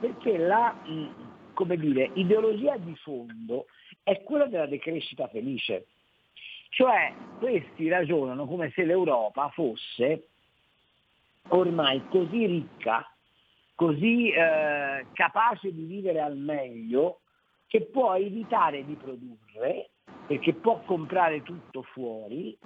perché 0.00 0.38
la 0.38 0.74
come 1.58 1.76
dire, 1.76 2.12
ideologia 2.14 2.76
di 2.76 2.94
fondo 2.94 3.66
è 4.04 4.22
quella 4.22 4.46
della 4.46 4.66
decrescita 4.66 5.26
felice. 5.26 5.86
Cioè 6.68 7.12
questi 7.40 7.88
ragionano 7.88 8.46
come 8.46 8.70
se 8.76 8.84
l'Europa 8.84 9.48
fosse 9.48 10.28
ormai 11.48 12.02
così 12.08 12.46
ricca, 12.46 13.04
così 13.74 14.30
eh, 14.30 15.06
capace 15.12 15.72
di 15.72 15.84
vivere 15.84 16.20
al 16.20 16.36
meglio, 16.36 17.20
che 17.66 17.82
può 17.82 18.14
evitare 18.14 18.84
di 18.84 18.94
produrre, 18.94 19.90
perché 20.26 20.54
può 20.54 20.80
comprare 20.84 21.42
tutto 21.42 21.82
fuori, 21.82 22.56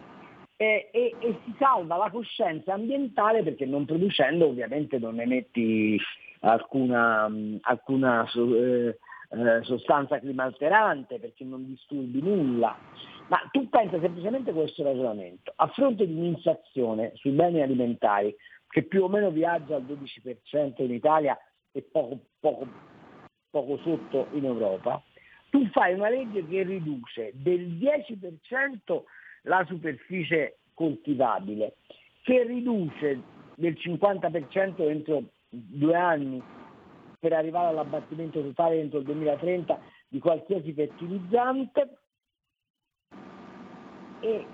e, 0.57 0.91
e- 0.93 1.15
e 1.19 1.39
si 1.45 1.55
salva 1.59 1.97
la 1.97 2.11
coscienza 2.11 2.73
ambientale 2.73 3.43
perché 3.43 3.67
non 3.67 3.85
producendo 3.85 4.47
ovviamente 4.47 4.99
non 4.99 5.19
emetti 5.19 5.99
alcuna, 6.41 7.29
mh, 7.29 7.59
alcuna 7.63 8.31
eh, 8.33 8.97
eh, 9.31 9.63
sostanza 9.63 10.21
climalterante 10.21 11.19
perché 11.19 11.45
non 11.45 11.67
disturbi 11.67 12.23
nulla. 12.23 12.77
Ma 13.29 13.41
tu 13.51 13.69
pensa 13.69 13.99
semplicemente 13.99 14.51
a 14.51 14.55
questo 14.55 14.85
ragionamento, 14.85 15.53
a 15.57 15.67
fronte 15.69 16.07
di 16.07 16.15
un'inflazione 16.15 17.13
sui 17.15 17.31
beni 17.31 17.63
alimentari 17.63 18.35
che 18.73 18.85
più 18.85 19.03
o 19.03 19.09
meno 19.09 19.31
viaggia 19.31 19.77
al 19.77 19.85
12% 19.85 20.83
in 20.83 20.93
Italia 20.93 21.39
e 21.73 21.83
poco, 21.83 22.21
poco, 22.41 22.67
poco 23.51 23.77
sotto 23.83 24.29
in 24.33 24.47
Europa, 24.47 25.03
tu 25.51 25.69
fai 25.69 25.93
una 25.93 26.09
legge 26.09 26.47
che 26.49 26.63
riduce 26.63 27.33
del 27.35 27.73
10% 27.73 29.03
la 29.43 29.63
superficie 29.69 30.61
coltivabile, 30.73 31.75
che 32.23 32.45
riduce 32.45 33.21
del 33.57 33.75
50% 33.75 34.89
entro 34.89 35.25
due 35.51 35.95
anni 35.95 36.43
per 37.19 37.35
arrivare 37.35 37.69
all'abbattimento 37.69 38.41
totale 38.41 38.81
entro 38.81 39.01
il 39.01 39.05
2030 39.05 39.81
di 40.09 40.19
qualsiasi 40.19 40.73
fertilizzante 40.73 41.99
e 44.21 44.47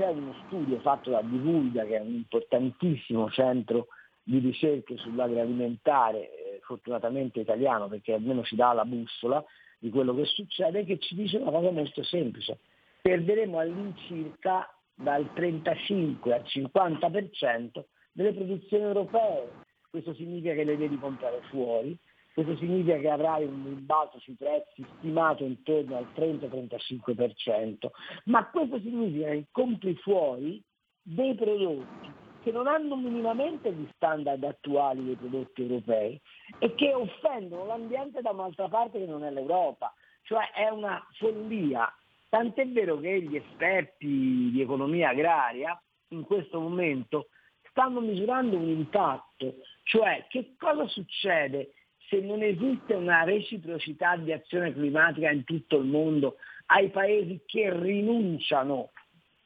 c'è 0.00 0.08
uno 0.08 0.34
studio 0.46 0.80
fatto 0.80 1.10
da 1.10 1.20
Divulga 1.20 1.84
che 1.84 1.98
è 1.98 2.00
un 2.00 2.14
importantissimo 2.14 3.30
centro 3.30 3.88
di 4.22 4.38
ricerche 4.38 4.96
sull'agroalimentare, 4.96 6.20
eh, 6.20 6.60
fortunatamente 6.62 7.40
italiano 7.40 7.86
perché 7.86 8.14
almeno 8.14 8.42
ci 8.42 8.56
dà 8.56 8.72
la 8.72 8.86
bussola 8.86 9.44
di 9.78 9.90
quello 9.90 10.14
che 10.14 10.24
succede, 10.24 10.86
che 10.86 10.98
ci 10.98 11.14
dice 11.14 11.36
una 11.36 11.50
cosa 11.50 11.70
molto 11.70 12.02
semplice. 12.02 12.60
Perderemo 13.02 13.58
all'incirca 13.58 14.74
dal 14.94 15.30
35 15.34 16.32
al 16.32 16.42
50% 16.46 17.84
delle 18.12 18.32
produzioni 18.32 18.84
europee. 18.84 19.50
Questo 19.90 20.14
significa 20.14 20.54
che 20.54 20.64
le 20.64 20.78
devi 20.78 20.98
comprare 20.98 21.42
fuori, 21.50 21.94
Questo 22.32 22.56
significa 22.56 22.96
che 22.98 23.10
avrai 23.10 23.44
un 23.44 23.64
rimbalzo 23.64 24.18
sui 24.20 24.34
prezzi 24.34 24.86
stimato 24.98 25.44
intorno 25.44 25.96
al 25.96 26.06
30-35%, 26.14 27.88
ma 28.24 28.48
questo 28.48 28.78
significa 28.80 29.30
che 29.30 29.46
compri 29.50 29.94
fuori 29.96 30.62
dei 31.02 31.34
prodotti 31.34 32.28
che 32.42 32.52
non 32.52 32.66
hanno 32.66 32.96
minimamente 32.96 33.72
gli 33.72 33.86
standard 33.94 34.42
attuali 34.44 35.04
dei 35.04 35.16
prodotti 35.16 35.62
europei 35.62 36.20
e 36.58 36.74
che 36.74 36.94
offendono 36.94 37.66
l'ambiente 37.66 38.20
da 38.22 38.30
un'altra 38.30 38.68
parte 38.68 38.98
che 38.98 39.06
non 39.06 39.24
è 39.24 39.30
l'Europa. 39.30 39.92
Cioè 40.22 40.50
è 40.52 40.68
una 40.68 41.04
follia. 41.18 41.92
Tant'è 42.28 42.66
vero 42.68 42.98
che 42.98 43.22
gli 43.22 43.36
esperti 43.36 44.50
di 44.52 44.60
economia 44.60 45.10
agraria 45.10 45.80
in 46.08 46.22
questo 46.22 46.60
momento 46.60 47.28
stanno 47.70 48.00
misurando 48.00 48.56
un 48.56 48.68
impatto, 48.68 49.56
cioè 49.84 50.26
che 50.28 50.54
cosa 50.58 50.86
succede 50.88 51.72
se 52.10 52.20
non 52.20 52.42
esiste 52.42 52.94
una 52.94 53.22
reciprocità 53.22 54.16
di 54.16 54.32
azione 54.32 54.72
climatica 54.72 55.30
in 55.30 55.44
tutto 55.44 55.76
il 55.76 55.86
mondo 55.86 56.36
ai 56.66 56.90
paesi 56.90 57.40
che 57.46 57.72
rinunciano 57.72 58.90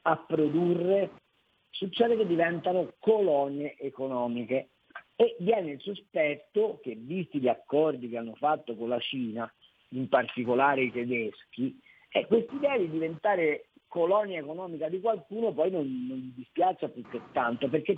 a 0.01 0.17
produrre, 0.17 1.11
succede 1.69 2.17
che 2.17 2.25
diventano 2.25 2.93
colonie 2.99 3.77
economiche 3.77 4.69
e 5.15 5.35
viene 5.39 5.73
il 5.73 5.81
sospetto 5.81 6.79
che, 6.81 6.95
visti 6.95 7.39
gli 7.39 7.47
accordi 7.47 8.09
che 8.09 8.17
hanno 8.17 8.35
fatto 8.35 8.75
con 8.75 8.89
la 8.89 8.99
Cina, 8.99 9.51
in 9.89 10.09
particolare 10.09 10.83
i 10.83 10.91
tedeschi, 10.91 11.79
e 12.09 12.25
questa 12.25 12.53
idea 12.53 12.77
di 12.77 12.89
diventare 12.89 13.67
colonia 13.87 14.39
economica 14.39 14.89
di 14.89 14.99
qualcuno 14.99 15.53
poi 15.53 15.69
non, 15.69 16.05
non 16.07 16.33
dispiace 16.35 16.89
più 16.89 17.07
che 17.09 17.21
tanto, 17.31 17.69
perché 17.69 17.97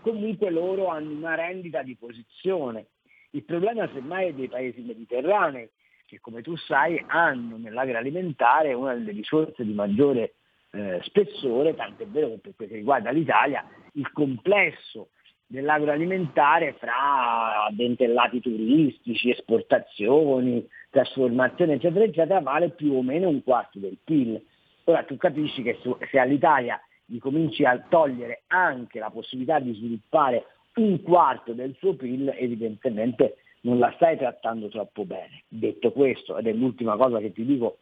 comunque 0.00 0.50
loro 0.50 0.88
hanno 0.88 1.10
una 1.10 1.34
rendita 1.34 1.82
di 1.82 1.96
posizione. 1.96 2.86
Il 3.30 3.44
problema 3.44 3.88
semmai 3.92 4.28
è 4.28 4.32
dei 4.32 4.48
paesi 4.48 4.80
mediterranei, 4.80 5.68
che 6.06 6.18
come 6.20 6.40
tu 6.40 6.56
sai 6.56 7.02
hanno 7.06 7.58
nell'agroalimentare 7.58 8.72
una 8.72 8.94
delle 8.94 9.12
risorse 9.12 9.64
di 9.64 9.74
maggiore 9.74 10.34
eh, 10.70 11.00
spessore, 11.02 11.74
tant'è 11.74 12.06
vero 12.06 12.28
che 12.30 12.38
per 12.38 12.52
quel 12.56 12.68
che 12.68 12.74
riguarda 12.76 13.10
l'Italia 13.10 13.64
il 13.92 14.10
complesso 14.12 15.10
dell'agroalimentare 15.46 16.74
fra 16.74 17.64
addentellati 17.66 18.40
turistici, 18.40 19.30
esportazioni, 19.30 20.66
trasformazione 20.90 21.74
eccetera 21.74 22.04
eccetera 22.04 22.40
vale 22.40 22.70
più 22.70 22.92
o 22.94 23.02
meno 23.02 23.28
un 23.28 23.42
quarto 23.42 23.78
del 23.78 23.98
PIL. 24.02 24.42
Ora 24.84 25.02
tu 25.04 25.16
capisci 25.16 25.62
che 25.62 25.78
se 26.10 26.18
all'Italia 26.18 26.80
gli 27.04 27.18
cominci 27.18 27.64
a 27.64 27.78
togliere 27.88 28.42
anche 28.48 28.98
la 28.98 29.10
possibilità 29.10 29.58
di 29.58 29.74
sviluppare 29.74 30.44
un 30.82 31.02
quarto 31.02 31.52
del 31.52 31.74
suo 31.78 31.94
PIL, 31.94 32.34
evidentemente 32.36 33.38
non 33.62 33.78
la 33.78 33.92
stai 33.96 34.16
trattando 34.16 34.68
troppo 34.68 35.04
bene. 35.04 35.44
Detto 35.48 35.92
questo, 35.92 36.36
ed 36.38 36.46
è 36.46 36.52
l'ultima 36.52 36.96
cosa 36.96 37.18
che 37.18 37.32
ti 37.32 37.44
dico 37.44 37.78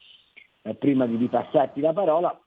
eh, 0.62 0.74
prima 0.74 1.06
di 1.06 1.16
ripassarti 1.16 1.80
la 1.80 1.92
parola, 1.92 2.38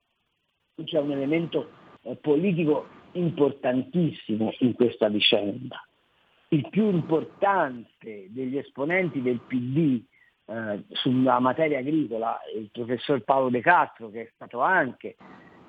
c'è 0.84 1.00
un 1.00 1.12
elemento 1.12 1.70
eh, 2.04 2.16
politico 2.16 2.88
importantissimo 3.14 4.54
in 4.60 4.74
questa 4.74 5.10
vicenda. 5.10 5.84
Il 6.50 6.68
più 6.70 6.90
importante 6.90 8.28
degli 8.30 8.58
esponenti 8.58 9.22
del 9.22 9.40
PD 9.40 10.04
eh, 10.46 10.84
sulla 10.90 11.40
materia 11.40 11.80
agricola, 11.80 12.40
il 12.56 12.70
professor 12.72 13.22
Paolo 13.24 13.50
De 13.50 13.62
Castro, 13.62 14.10
che 14.10 14.22
è 14.22 14.32
stato 14.34 14.62
anche 14.62 15.16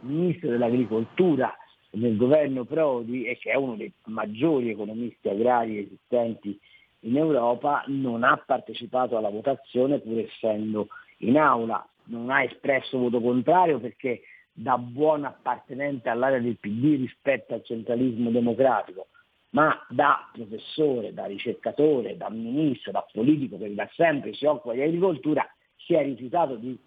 ministro 0.01 0.49
dell'agricoltura 0.49 1.55
nel 1.93 2.17
governo 2.17 2.65
Prodi 2.65 3.25
e 3.25 3.37
che 3.39 3.51
è 3.51 3.57
uno 3.57 3.75
dei 3.75 3.93
maggiori 4.07 4.71
economisti 4.71 5.29
agrari 5.29 5.79
esistenti 5.79 6.59
in 7.01 7.17
Europa, 7.17 7.83
non 7.87 8.23
ha 8.23 8.37
partecipato 8.37 9.17
alla 9.17 9.31
votazione 9.31 9.99
pur 10.01 10.19
essendo 10.19 10.89
in 11.19 11.39
aula, 11.39 11.87
non 12.05 12.31
ha 12.31 12.43
espresso 12.43 12.99
voto 12.99 13.21
contrario 13.21 13.79
perché 13.79 14.21
da 14.53 14.77
buon 14.77 15.25
appartenente 15.25 16.09
all'area 16.09 16.39
del 16.39 16.59
PD 16.59 16.97
rispetto 16.99 17.55
al 17.55 17.65
centralismo 17.65 18.31
democratico, 18.31 19.09
ma 19.51 19.75
da 19.89 20.29
professore, 20.33 21.15
da 21.15 21.25
ricercatore, 21.25 22.17
da 22.17 22.29
ministro, 22.29 22.93
da 22.93 23.07
politico 23.11 23.59
che 23.59 23.75
da 23.75 23.89
sempre 23.95 24.35
si 24.35 24.45
occupa 24.45 24.75
di 24.75 24.83
agricoltura, 24.83 25.45
si 25.77 25.95
è 25.95 26.03
rifiutato 26.03 26.57
di 26.57 26.79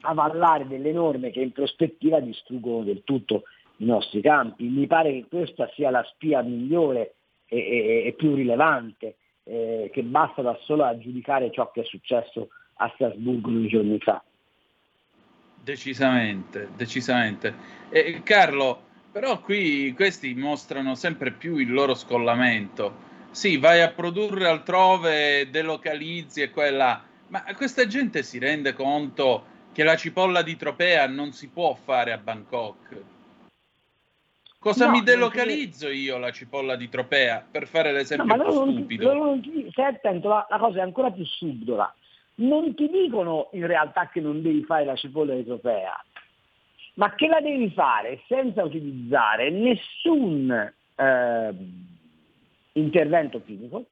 avallare 0.00 0.66
delle 0.66 0.92
norme 0.92 1.30
che 1.30 1.40
in 1.40 1.52
prospettiva 1.52 2.20
distruggono 2.20 2.82
del 2.82 3.02
tutto 3.04 3.44
i 3.78 3.84
nostri 3.84 4.20
campi. 4.20 4.64
Mi 4.64 4.86
pare 4.86 5.12
che 5.12 5.26
questa 5.28 5.70
sia 5.74 5.90
la 5.90 6.04
spia 6.04 6.42
migliore 6.42 7.14
e, 7.46 7.58
e, 7.58 8.06
e 8.06 8.12
più 8.12 8.34
rilevante, 8.34 9.16
eh, 9.44 9.90
che 9.92 10.02
basta 10.02 10.42
da 10.42 10.58
solo 10.62 10.84
a 10.84 10.98
giudicare 10.98 11.50
ciò 11.50 11.70
che 11.70 11.82
è 11.82 11.84
successo 11.84 12.48
a 12.76 12.90
Strasburgo 12.94 13.50
due 13.50 13.66
giorni 13.68 13.98
fa. 13.98 14.22
Decisamente, 15.62 16.68
decisamente. 16.76 17.54
E 17.88 18.22
Carlo, 18.22 18.82
però 19.10 19.40
qui 19.40 19.92
questi 19.94 20.34
mostrano 20.34 20.94
sempre 20.94 21.30
più 21.30 21.56
il 21.56 21.72
loro 21.72 21.94
scollamento. 21.94 23.12
Sì, 23.30 23.56
vai 23.56 23.80
a 23.80 23.90
produrre 23.90 24.46
altrove, 24.46 25.48
delocalizzi 25.50 26.42
e 26.42 26.50
quella, 26.50 27.02
ma 27.28 27.42
questa 27.56 27.86
gente 27.86 28.22
si 28.22 28.38
rende 28.38 28.74
conto 28.74 29.52
che 29.72 29.82
la 29.82 29.96
cipolla 29.96 30.42
di 30.42 30.56
Tropea 30.56 31.08
non 31.08 31.32
si 31.32 31.48
può 31.48 31.74
fare 31.74 32.12
a 32.12 32.18
Bangkok. 32.18 33.02
Cosa 34.64 34.86
No, 34.86 34.92
mi 34.92 34.96
non 34.96 35.04
delocalizzo 35.04 35.90
io 35.90 36.16
la 36.16 36.30
cipolla 36.30 36.74
di 36.74 36.88
Tropea 36.88 37.46
per 37.50 37.66
fare 37.66 37.90
No, 37.90 37.96
l'esempio 37.98 38.34
non 38.34 38.68
ti, 38.68 38.72
stupido? 38.78 39.12
loro 39.12 39.24
non 39.26 39.42
ti- 39.42 39.66
stai 39.70 39.84
attento, 39.84 40.28
la, 40.28 40.46
la 40.48 40.56
cosa 40.56 40.78
è 40.78 40.80
ancora 40.80 41.10
più 41.10 41.22
subdola. 41.26 41.94
Non 42.36 42.74
ti 42.74 42.88
dicono 42.88 43.50
in 43.52 43.66
realtà 43.66 44.08
che 44.08 44.22
non 44.22 44.40
devi 44.40 44.62
fare 44.64 44.86
la 44.86 44.96
cipolla 44.96 45.34
europea, 45.34 45.92
ma 46.94 47.14
che 47.14 47.26
la 47.26 47.42
devi 47.42 47.68
fare 47.72 48.22
senza 48.26 48.64
utilizzare 48.64 49.50
nessun 49.50 50.50
eh, 50.94 51.54
intervento 52.72 53.42
chimico, 53.44 53.84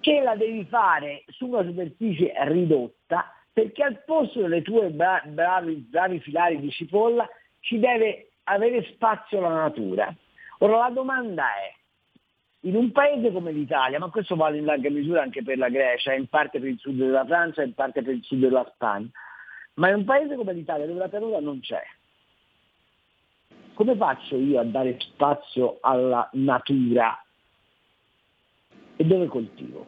che 0.00 0.20
la 0.22 0.34
devi 0.34 0.64
fare 0.64 1.22
su 1.28 1.46
una 1.46 1.62
superficie 1.62 2.32
ridotta, 2.48 3.32
perché 3.52 3.84
al 3.84 4.02
posto 4.04 4.40
delle 4.40 4.62
tue 4.62 4.90
bra- 4.90 5.22
bravi, 5.24 5.74
bravi 5.88 6.18
filari 6.18 6.58
di 6.58 6.70
cipolla 6.72 7.28
ci 7.60 7.78
deve 7.78 8.30
avere 8.48 8.84
spazio 8.92 9.40
la 9.40 9.48
natura. 9.48 10.14
Ora 10.58 10.78
la 10.78 10.90
domanda 10.90 11.44
è, 11.54 11.74
in 12.60 12.76
un 12.76 12.90
paese 12.92 13.32
come 13.32 13.52
l'Italia, 13.52 13.98
ma 13.98 14.08
questo 14.08 14.36
vale 14.36 14.58
in 14.58 14.64
larga 14.64 14.90
misura 14.90 15.22
anche 15.22 15.42
per 15.42 15.58
la 15.58 15.68
Grecia, 15.68 16.12
in 16.12 16.26
parte 16.28 16.58
per 16.58 16.68
il 16.68 16.78
sud 16.78 16.96
della 16.96 17.24
Francia, 17.24 17.62
in 17.62 17.74
parte 17.74 18.02
per 18.02 18.14
il 18.14 18.22
sud 18.22 18.40
della 18.40 18.68
Spagna, 18.74 19.08
ma 19.74 19.88
in 19.88 19.96
un 19.96 20.04
paese 20.04 20.36
come 20.36 20.52
l'Italia 20.52 20.86
dove 20.86 20.98
la 20.98 21.08
pianura 21.08 21.40
non 21.40 21.60
c'è, 21.60 21.82
come 23.74 23.94
faccio 23.96 24.36
io 24.36 24.58
a 24.58 24.64
dare 24.64 24.96
spazio 24.98 25.78
alla 25.80 26.28
natura 26.32 27.22
e 28.96 29.04
dove 29.04 29.26
coltivo? 29.26 29.86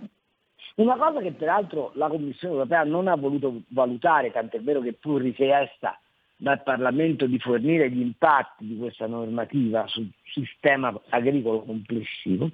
Una 0.75 0.97
cosa 0.97 1.21
che 1.21 1.33
peraltro 1.33 1.93
la 1.95 2.09
Commissione 2.09 2.55
europea 2.55 2.85
non 2.85 3.09
ha 3.09 3.17
voluto 3.17 3.63
valutare, 3.69 4.31
tant'è 4.31 4.61
vero 4.61 4.81
che 4.81 4.93
pur 4.93 5.23
richiesta 5.23 5.99
dal 6.41 6.63
Parlamento 6.63 7.27
di 7.27 7.39
fornire 7.41 7.91
gli 7.91 8.01
impatti 8.01 8.65
di 8.65 8.77
questa 8.77 9.09
normativa 9.09 9.87
sul 9.89 10.09
sistema 10.33 10.97
agricolo 11.09 11.63
complessivo, 11.63 12.49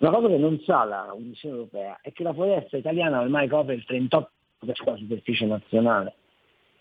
una 0.00 0.10
cosa 0.10 0.28
che 0.28 0.36
non 0.36 0.60
sa 0.60 0.84
la 0.84 1.06
Commissione 1.10 1.56
europea 1.56 1.98
è 2.02 2.12
che 2.12 2.22
la 2.22 2.34
foresta 2.34 2.76
italiana 2.76 3.20
ormai 3.20 3.48
copre 3.48 3.74
il 3.74 3.84
38% 3.88 4.26
della 4.60 4.96
superficie 4.96 5.46
nazionale 5.46 6.14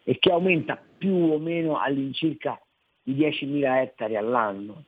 e 0.04 0.20
che 0.20 0.32
aumenta 0.32 0.78
più 0.98 1.16
o 1.16 1.40
meno 1.40 1.80
all'incirca 1.80 2.60
di 3.02 3.16
10.000 3.16 3.82
ettari 3.82 4.18
all'anno. 4.18 4.84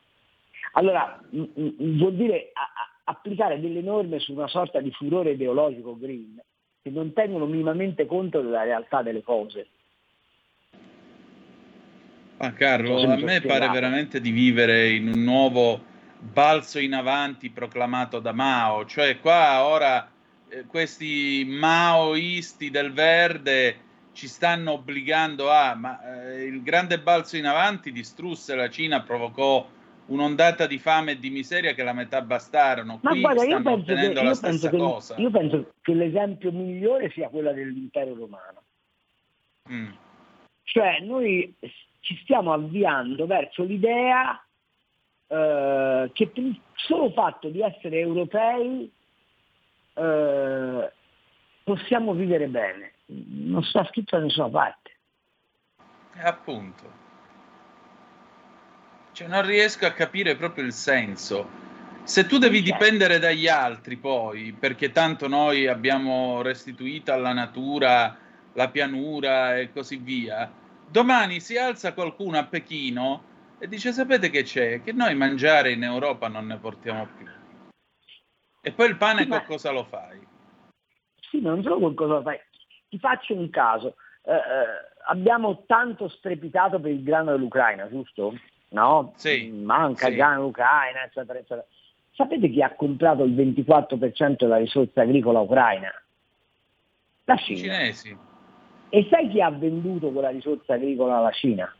Allora 0.74 1.20
m- 1.30 1.48
m- 1.56 1.98
vuol 1.98 2.16
dire 2.16 2.49
a- 2.53 2.61
a- 2.61 3.11
applicare 3.11 3.61
delle 3.61 3.82
norme 3.82 4.20
su 4.20 4.34
una 4.34 4.48
sorta 4.48 4.82
di 4.82 4.91
furore 4.91 5.32
ideologico 5.32 5.98
green 5.98 6.38
che 6.82 6.90
non 6.90 7.14
tengono 7.14 7.45
minimamente 7.45 8.06
conto 8.06 8.41
della 8.41 8.64
realtà 8.64 9.02
delle 9.02 9.24
cose. 9.24 9.68
Ma 12.40 12.53
Carlo, 12.53 13.02
a 13.02 13.18
me 13.18 13.41
pare 13.41 13.68
veramente 13.68 14.22
di 14.22 14.32
vivere 14.32 14.91
in 14.91 15.10
un 15.10 15.24
nuovo 15.24 15.84
balzo 16.20 16.80
in 16.80 16.94
avanti 16.94 17.49
proclamato 17.49 18.20
da 18.20 18.32
Mao, 18.32 18.86
cioè 18.86 19.20
qua 19.20 19.66
ora 19.66 20.10
eh, 20.48 20.64
questi 20.66 21.45
maoisti 21.45 22.70
del 22.70 22.94
verde 22.94 23.88
ci 24.14 24.28
stanno 24.28 24.72
obbligando 24.74 25.52
a, 25.52 25.76
ma 25.76 26.32
eh, 26.32 26.44
il 26.44 26.64
grande 26.64 26.99
balzo 26.99 27.36
in 27.36 27.45
avanti 27.45 27.91
distrusse 27.91 28.56
la 28.56 28.70
Cina, 28.70 29.02
provocò 29.02 29.68
un'ondata 30.06 30.66
di 30.66 30.80
fame 30.80 31.11
e 31.11 31.20
di 31.20 31.30
miseria 31.30 31.74
che 31.74 31.84
la 31.84 31.94
metà 31.94 32.22
bastarono. 32.22 32.99
Ma 33.02 33.11
Qui 33.11 33.20
guarda, 33.20 33.44
io 33.44 33.61
penso, 33.61 33.94
che, 33.94 33.99
io, 34.02 34.34
stessa 34.34 34.48
penso 34.48 34.70
che, 34.70 34.78
cosa. 34.78 35.16
io 35.18 35.30
penso 35.30 35.74
che 35.82 35.94
l'esempio 35.94 36.52
migliore 36.52 37.10
sia 37.11 37.28
quello 37.28 37.52
dell'impero 37.52 38.16
romano. 38.16 38.64
Mm. 39.72 39.91
Cioè 40.64 40.99
noi 41.02 41.53
ci 42.00 42.18
stiamo 42.24 42.54
avviando 42.54 43.26
verso 43.26 43.64
l'idea 43.64 44.42
eh, 45.28 46.10
che 46.14 46.28
per 46.28 46.44
il 46.44 46.60
solo 46.74 47.12
fatto 47.12 47.50
di 47.50 47.62
essere 47.62 48.00
europei 48.00 48.92
eh, 49.94 50.92
possiamo 51.64 52.14
vivere 52.14 52.48
bene. 52.48 52.94
Non 53.06 53.64
sta 53.64 53.86
scritto 53.86 54.18
da 54.18 54.24
nessuna 54.24 54.50
parte. 54.50 54.92
E 56.16 56.22
appunto. 56.22 56.98
Cioè, 59.12 59.28
non 59.28 59.46
riesco 59.46 59.86
a 59.86 59.92
capire 59.92 60.36
proprio 60.36 60.64
il 60.64 60.74
senso. 60.74 61.68
Se 62.04 62.26
tu 62.26 62.38
devi 62.38 62.62
dipendere 62.62 63.20
dagli 63.20 63.48
altri 63.48 63.98
poi, 63.98 64.54
perché 64.54 64.92
tanto 64.92 65.28
noi 65.28 65.68
abbiamo 65.68 66.42
restituito 66.42 67.12
alla 67.12 67.34
natura 67.34 68.18
la 68.54 68.70
pianura 68.70 69.58
e 69.58 69.72
così 69.72 69.98
via, 69.98 70.52
domani 70.90 71.40
si 71.40 71.57
alza 71.57 71.94
qualcuno 71.94 72.38
a 72.38 72.45
Pechino 72.45 73.24
e 73.60 73.68
dice 73.68 73.91
sapete 73.91 74.30
che 74.30 74.44
c'è? 74.44 74.82
Che 74.82 74.91
noi 74.91 75.16
mangiare 75.16 75.72
in 75.72 75.84
Europa 75.84 76.28
non 76.28 76.48
ne 76.48 76.57
portiamo 76.57 77.07
più. 77.16 77.28
E 78.61 78.72
poi 78.72 78.90
il 78.90 78.98
pane 78.98 79.24
Sì, 79.24 79.28
ma- 79.28 79.38
con 79.40 79.48
cosa 79.48 79.72
lo 79.72 79.84
fai? 79.86 80.26
Sì, 81.30 81.41
non 81.41 81.61
solo 81.61 81.80
qualcosa 81.80 82.14
da 82.16 82.22
fare. 82.22 82.48
Ti 82.90 82.98
faccio 82.99 83.34
un 83.36 83.49
caso. 83.49 83.95
Eh, 84.24 84.34
eh, 84.34 84.40
abbiamo 85.07 85.64
tanto 85.66 86.07
strepitato 86.10 86.80
per 86.80 86.91
il 86.91 87.03
grano 87.03 87.32
dell'Ucraina, 87.32 87.88
giusto? 87.90 88.38
No? 88.70 89.14
Sì. 89.16 89.49
Manca 89.49 90.06
Sì. 90.06 90.11
il 90.11 90.18
grano 90.18 90.40
dell'Ucraina, 90.40 91.03
eccetera, 91.03 91.40
eccetera. 91.40 91.66
Sapete 92.11 92.49
chi 92.49 92.61
ha 92.61 92.74
comprato 92.76 93.24
il 93.24 93.34
24% 93.34 94.45
della 94.45 94.57
risorsa 94.57 95.02
agricola 95.02 95.40
ucraina? 95.40 95.90
La 97.26 97.36
I 97.36 97.38
Cina. 97.38 97.60
cinesi. 97.60 98.18
E 98.90 99.07
sai 99.10 99.30
chi 99.30 99.41
ha 99.41 99.49
venduto 99.52 100.10
quella 100.11 100.30
risorsa 100.30 100.74
agricola 100.74 101.18
alla 101.18 101.32
Cina? 101.32 101.72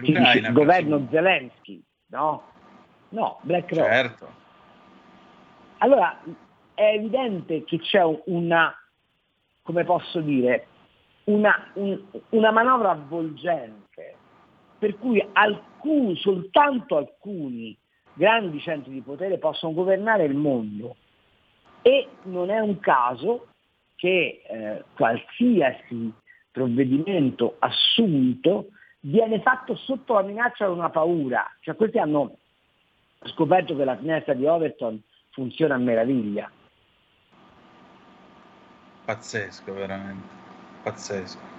Dice 0.00 0.18
il 0.38 0.52
governo 0.52 1.06
Zelensky, 1.10 1.82
no? 2.08 2.42
No, 3.10 3.38
BlackRock. 3.42 3.88
Certo. 3.90 4.28
Allora, 5.78 6.18
è 6.74 6.92
evidente 6.94 7.64
che 7.64 7.78
c'è 7.78 8.02
un- 8.04 8.20
una, 8.26 8.74
come 9.62 9.84
posso 9.84 10.20
dire, 10.20 10.66
una, 11.24 11.70
un- 11.74 12.00
una 12.30 12.50
manovra 12.50 12.90
avvolgente, 12.90 14.16
per 14.78 14.96
cui 14.98 15.26
alcuni, 15.32 16.16
soltanto 16.16 16.96
alcuni 16.96 17.76
grandi 18.14 18.60
centri 18.60 18.92
di 18.92 19.00
potere 19.00 19.38
possono 19.38 19.72
governare 19.74 20.24
il 20.24 20.34
mondo. 20.34 20.96
E 21.82 22.08
non 22.24 22.50
è 22.50 22.58
un 22.60 22.78
caso 22.80 23.48
che 23.98 24.42
eh, 24.48 24.84
qualsiasi 24.94 26.12
provvedimento 26.52 27.56
assunto 27.58 28.68
viene 29.00 29.40
fatto 29.40 29.74
sotto 29.74 30.14
la 30.14 30.22
minaccia 30.22 30.66
di 30.66 30.72
una 30.72 30.90
paura. 30.90 31.44
Cioè 31.60 31.74
questi 31.74 31.98
hanno 31.98 32.36
scoperto 33.24 33.76
che 33.76 33.84
la 33.84 33.96
finestra 33.96 34.34
di 34.34 34.46
Overton 34.46 35.02
funziona 35.32 35.74
a 35.74 35.78
meraviglia. 35.78 36.48
Pazzesco, 39.04 39.72
veramente. 39.74 40.28
Pazzesco. 40.84 41.56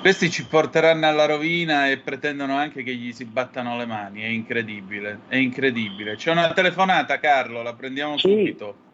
Questi 0.00 0.30
ci 0.30 0.46
porteranno 0.46 1.06
alla 1.06 1.26
rovina 1.26 1.90
e 1.90 1.98
pretendono 1.98 2.56
anche 2.56 2.82
che 2.82 2.94
gli 2.94 3.12
si 3.12 3.26
battano 3.26 3.76
le 3.76 3.84
mani. 3.84 4.22
È 4.22 4.28
incredibile, 4.28 5.20
è 5.28 5.36
incredibile. 5.36 6.16
C'è 6.16 6.30
una 6.30 6.54
telefonata, 6.54 7.18
Carlo, 7.18 7.60
la 7.60 7.74
prendiamo 7.74 8.16
subito. 8.16 8.88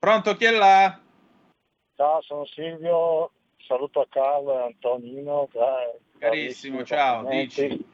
Pronto, 0.00 0.34
chi 0.34 0.46
è 0.46 0.50
là? 0.50 0.98
Ciao, 1.94 2.22
sono 2.22 2.46
Silvio, 2.46 3.32
saluto 3.58 4.00
a 4.00 4.06
Carlo 4.08 4.58
e 4.58 4.62
Antonino. 4.62 5.48
gra- 5.50 5.92
Carissimo, 6.18 6.84
ciao, 6.84 7.24
dici. 7.24 7.84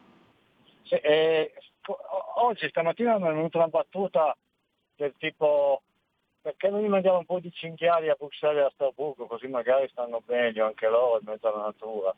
Sì, 0.82 0.94
eh, 0.94 1.52
oggi, 2.36 2.68
stamattina, 2.68 3.18
mi 3.18 3.28
è 3.28 3.32
venuta 3.32 3.58
una 3.58 3.68
battuta 3.68 4.36
del 4.96 5.14
tipo 5.18 5.82
perché 6.40 6.70
non 6.70 6.82
gli 6.82 6.88
mandiamo 6.88 7.18
un 7.18 7.26
po' 7.26 7.40
di 7.40 7.52
cinghiali 7.52 8.08
a 8.08 8.14
Bruxelles 8.16 8.62
e 8.62 8.66
a 8.66 8.70
Strasburgo, 8.70 9.26
così 9.26 9.48
magari 9.48 9.88
stanno 9.88 10.22
meglio 10.26 10.66
anche 10.66 10.88
loro 10.88 11.18
in 11.18 11.26
mezzo 11.26 11.52
alla 11.52 11.64
natura. 11.64 12.14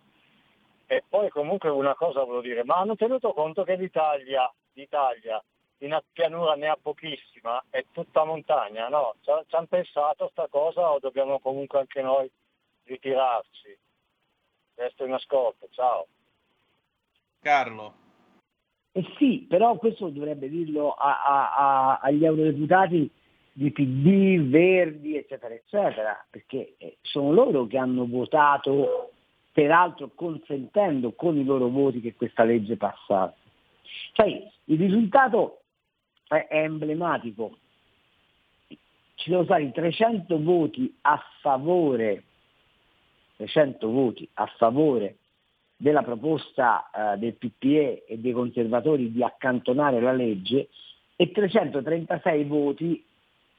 E 0.87 1.03
poi 1.09 1.31
comunque 1.31 1.71
una 1.71 1.95
cosa 1.95 2.21
volevo 2.21 2.43
dire, 2.43 2.63
ma 2.63 2.77
hanno 2.77 2.95
tenuto 2.95 3.33
conto 3.33 3.65
che 3.65 3.75
l'Italia, 3.75 4.53
l'Italia 4.75 5.43
in 5.81 5.99
pianura 6.13 6.55
ne 6.55 6.69
ha 6.69 6.79
pochissima, 6.81 7.63
è 7.71 7.85
tutta 7.93 8.25
montagna, 8.25 8.89
no? 8.89 9.15
Ci 9.23 9.31
ha- 9.31 9.45
ci 9.47 9.55
hanno 9.55 9.67
pensato 9.67 10.25
a 10.25 10.29
sta 10.31 10.47
cosa 10.49 10.91
o 10.91 10.99
dobbiamo 10.99 11.39
comunque 11.41 11.79
anche 11.81 12.03
noi 12.03 12.31
ritirarci? 12.85 13.79
Resto 14.75 15.05
in 15.05 15.13
ascolto, 15.13 15.69
ciao. 15.71 16.07
Carlo. 17.41 17.95
Eh 18.93 19.05
sì, 19.19 19.47
però 19.49 19.77
questo 19.77 20.09
dovrebbe 20.09 20.49
dirlo 20.49 20.93
a- 20.93 21.23
a- 21.25 21.55
a- 21.55 21.99
agli 21.99 22.25
eurodeputati 22.25 23.11
di 23.53 23.71
PD, 23.71 24.49
Verdi, 24.49 25.17
eccetera, 25.17 25.55
eccetera, 25.55 26.27
perché 26.29 26.75
eh, 26.79 26.99
sono 27.03 27.33
loro 27.33 27.67
che 27.67 27.79
hanno 27.79 28.07
votato, 28.07 29.13
peraltro 29.53 30.11
consentendo 30.15 31.13
con 31.13 31.37
i 31.37 31.45
loro 31.45 31.69
voti 31.69 32.01
che 32.01 32.15
questa 32.15 32.45
legge 32.45 32.77
passasse. 32.77 33.37
Sai, 34.15 34.51
il 34.65 34.79
risultato 34.79 35.60
è, 36.39 36.47
emblematico. 36.51 37.57
Ci 39.15 39.31
sono 39.31 39.45
stati 39.45 39.71
300 39.71 40.41
voti 40.43 40.95
a 41.03 41.21
favore, 41.41 42.23
300 43.37 43.91
voti 43.91 44.29
a 44.35 44.47
favore 44.57 45.17
della 45.77 46.03
proposta 46.03 46.91
eh, 46.91 47.19
del 47.19 47.35
PPE 47.35 48.05
e 48.07 48.19
dei 48.19 48.33
conservatori 48.33 49.11
di 49.11 49.23
accantonare 49.23 50.01
la 50.01 50.13
legge 50.13 50.69
e 51.17 51.31
336 51.31 52.45
voti 52.45 53.05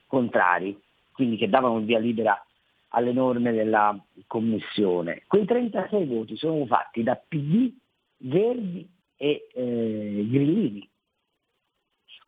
contrari, 0.07 0.80
quindi 1.11 1.38
che 1.38 1.49
davano 1.49 1.80
via 1.80 1.99
libera 1.99 2.43
alle 2.89 3.11
norme 3.11 3.52
della 3.52 3.98
Commissione. 4.27 5.23
Quei 5.27 5.45
36 5.45 6.06
voti 6.06 6.35
sono 6.38 6.65
fatti 6.65 7.03
da 7.03 7.15
PD, 7.15 7.72
Verdi 8.18 8.88
e 9.15 9.48
eh, 9.53 10.26
Grillini. 10.30 10.88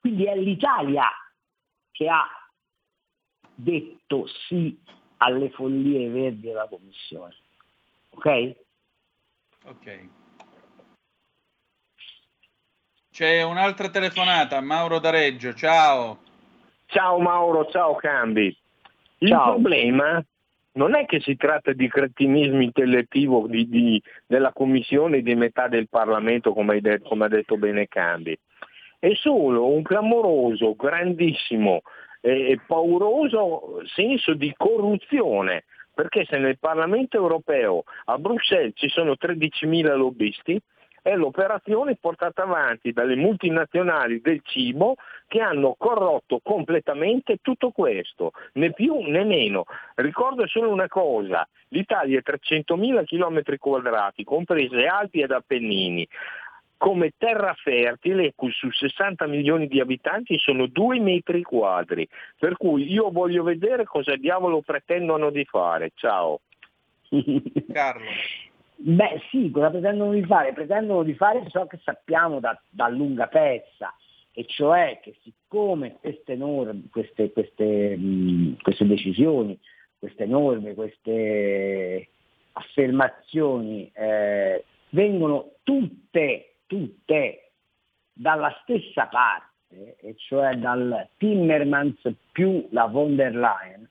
Quindi 0.03 0.25
è 0.25 0.35
l'Italia 0.35 1.05
che 1.91 2.09
ha 2.09 2.27
detto 3.55 4.27
sì 4.27 4.77
alle 5.19 5.49
follie 5.51 6.09
verdi 6.09 6.41
della 6.47 6.67
Commissione. 6.67 7.33
Ok? 8.09 8.55
Ok. 9.63 10.09
C'è 13.11 13.43
un'altra 13.43 13.89
telefonata, 13.89 14.59
Mauro 14.59 14.99
da 14.99 15.09
Reggio, 15.09 15.53
ciao. 15.53 16.21
Ciao 16.87 17.17
Mauro, 17.19 17.69
ciao 17.71 17.95
Cambi. 17.95 18.53
Il 19.19 19.29
Ciao. 19.29 19.53
problema 19.53 20.21
non 20.73 20.95
è 20.95 21.05
che 21.05 21.21
si 21.21 21.37
tratta 21.37 21.71
di 21.71 21.87
cretinismo 21.87 22.61
intellettivo 22.61 23.47
di- 23.47 23.69
di- 23.69 24.03
della 24.25 24.51
commissione 24.51 25.21
di 25.21 25.33
metà 25.35 25.69
del 25.69 25.87
Parlamento, 25.87 26.51
come, 26.51 26.73
hai 26.73 26.81
detto- 26.81 27.07
come 27.07 27.23
ha 27.23 27.29
detto 27.29 27.55
bene 27.55 27.87
Cambi. 27.87 28.37
È 29.03 29.13
solo 29.15 29.67
un 29.67 29.81
clamoroso, 29.81 30.77
grandissimo 30.77 31.81
e 32.21 32.57
pauroso 32.65 33.81
senso 33.83 34.33
di 34.33 34.53
corruzione, 34.55 35.65
perché 35.93 36.23
se 36.23 36.37
nel 36.37 36.57
Parlamento 36.57 37.17
europeo 37.17 37.83
a 38.05 38.17
Bruxelles 38.17 38.71
ci 38.75 38.87
sono 38.87 39.17
13.000 39.21 39.97
lobbisti, 39.97 40.57
è 41.01 41.15
l'operazione 41.15 41.97
portata 41.99 42.43
avanti 42.43 42.93
dalle 42.93 43.17
multinazionali 43.17 44.21
del 44.21 44.39
cibo 44.41 44.95
che 45.27 45.41
hanno 45.41 45.75
corrotto 45.77 46.39
completamente 46.41 47.39
tutto 47.41 47.71
questo, 47.71 48.31
né 48.53 48.71
più 48.71 49.01
né 49.01 49.25
meno. 49.25 49.65
Ricordo 49.95 50.47
solo 50.47 50.71
una 50.71 50.87
cosa, 50.87 51.45
l'Italia 51.67 52.19
è 52.19 52.23
300.000 52.25 53.03
km 53.03 53.57
quadrati, 53.57 54.23
comprese 54.23 54.85
Alpi 54.85 55.19
ed 55.19 55.31
Appennini. 55.31 56.07
Come 56.83 57.13
terra 57.17 57.53
fertile 57.53 58.33
su 58.49 58.69
60 58.69 59.25
milioni 59.27 59.67
di 59.67 59.79
abitanti 59.79 60.37
sono 60.37 60.67
2 60.67 60.99
metri 60.99 61.41
quadri, 61.41 62.05
per 62.37 62.57
cui 62.57 62.91
io 62.91 63.09
voglio 63.09 63.41
vedere 63.41 63.85
cosa 63.85 64.17
diavolo 64.17 64.59
pretendono 64.59 65.29
di 65.29 65.45
fare. 65.45 65.91
Ciao. 65.95 66.41
Carlo. 67.71 68.03
Beh 68.75 69.21
sì, 69.29 69.49
cosa 69.49 69.69
pretendono 69.69 70.11
di 70.11 70.25
fare? 70.25 70.51
Pretendono 70.51 71.03
di 71.03 71.13
fare 71.13 71.49
ciò 71.49 71.67
che 71.67 71.79
sappiamo 71.81 72.41
da, 72.41 72.61
da 72.67 72.89
lunga 72.89 73.27
pezza, 73.27 73.95
e 74.33 74.43
cioè 74.45 74.99
che 75.01 75.15
siccome 75.23 75.95
queste 76.01 76.35
norme, 76.35 76.89
queste, 76.91 77.31
queste, 77.31 77.95
mh, 77.95 78.57
queste 78.61 78.85
decisioni, 78.85 79.57
queste 79.97 80.25
norme, 80.25 80.73
queste 80.73 82.09
affermazioni 82.51 83.89
eh, 83.93 84.65
vengono 84.89 85.53
tutte, 85.63 86.52
tutte 86.73 87.51
dalla 88.11 88.51
stessa 88.63 89.05
parte, 89.05 89.97
e 89.99 90.15
cioè 90.17 90.55
dal 90.55 91.07
Timmermans 91.17 92.01
più 92.31 92.67
la 92.71 92.87
von 92.87 93.15
der 93.15 93.35
Leyen, 93.35 93.87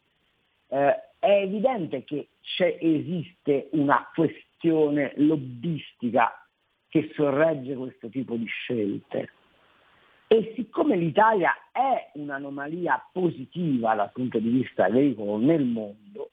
eh, 0.66 1.02
è 1.20 1.42
evidente 1.42 2.02
che 2.02 2.30
esiste 2.56 3.68
una 3.72 4.10
questione 4.12 5.12
lobbistica 5.16 6.44
che 6.88 7.12
sorregge 7.14 7.76
questo 7.76 8.08
tipo 8.08 8.34
di 8.34 8.46
scelte. 8.46 9.30
E 10.26 10.52
siccome 10.56 10.96
l'Italia 10.96 11.54
è 11.70 12.10
un'anomalia 12.14 13.10
positiva 13.12 13.94
dal 13.94 14.10
punto 14.12 14.40
di 14.40 14.48
vista 14.48 14.86
agricolo 14.86 15.36
nel 15.36 15.64
mondo, 15.64 16.30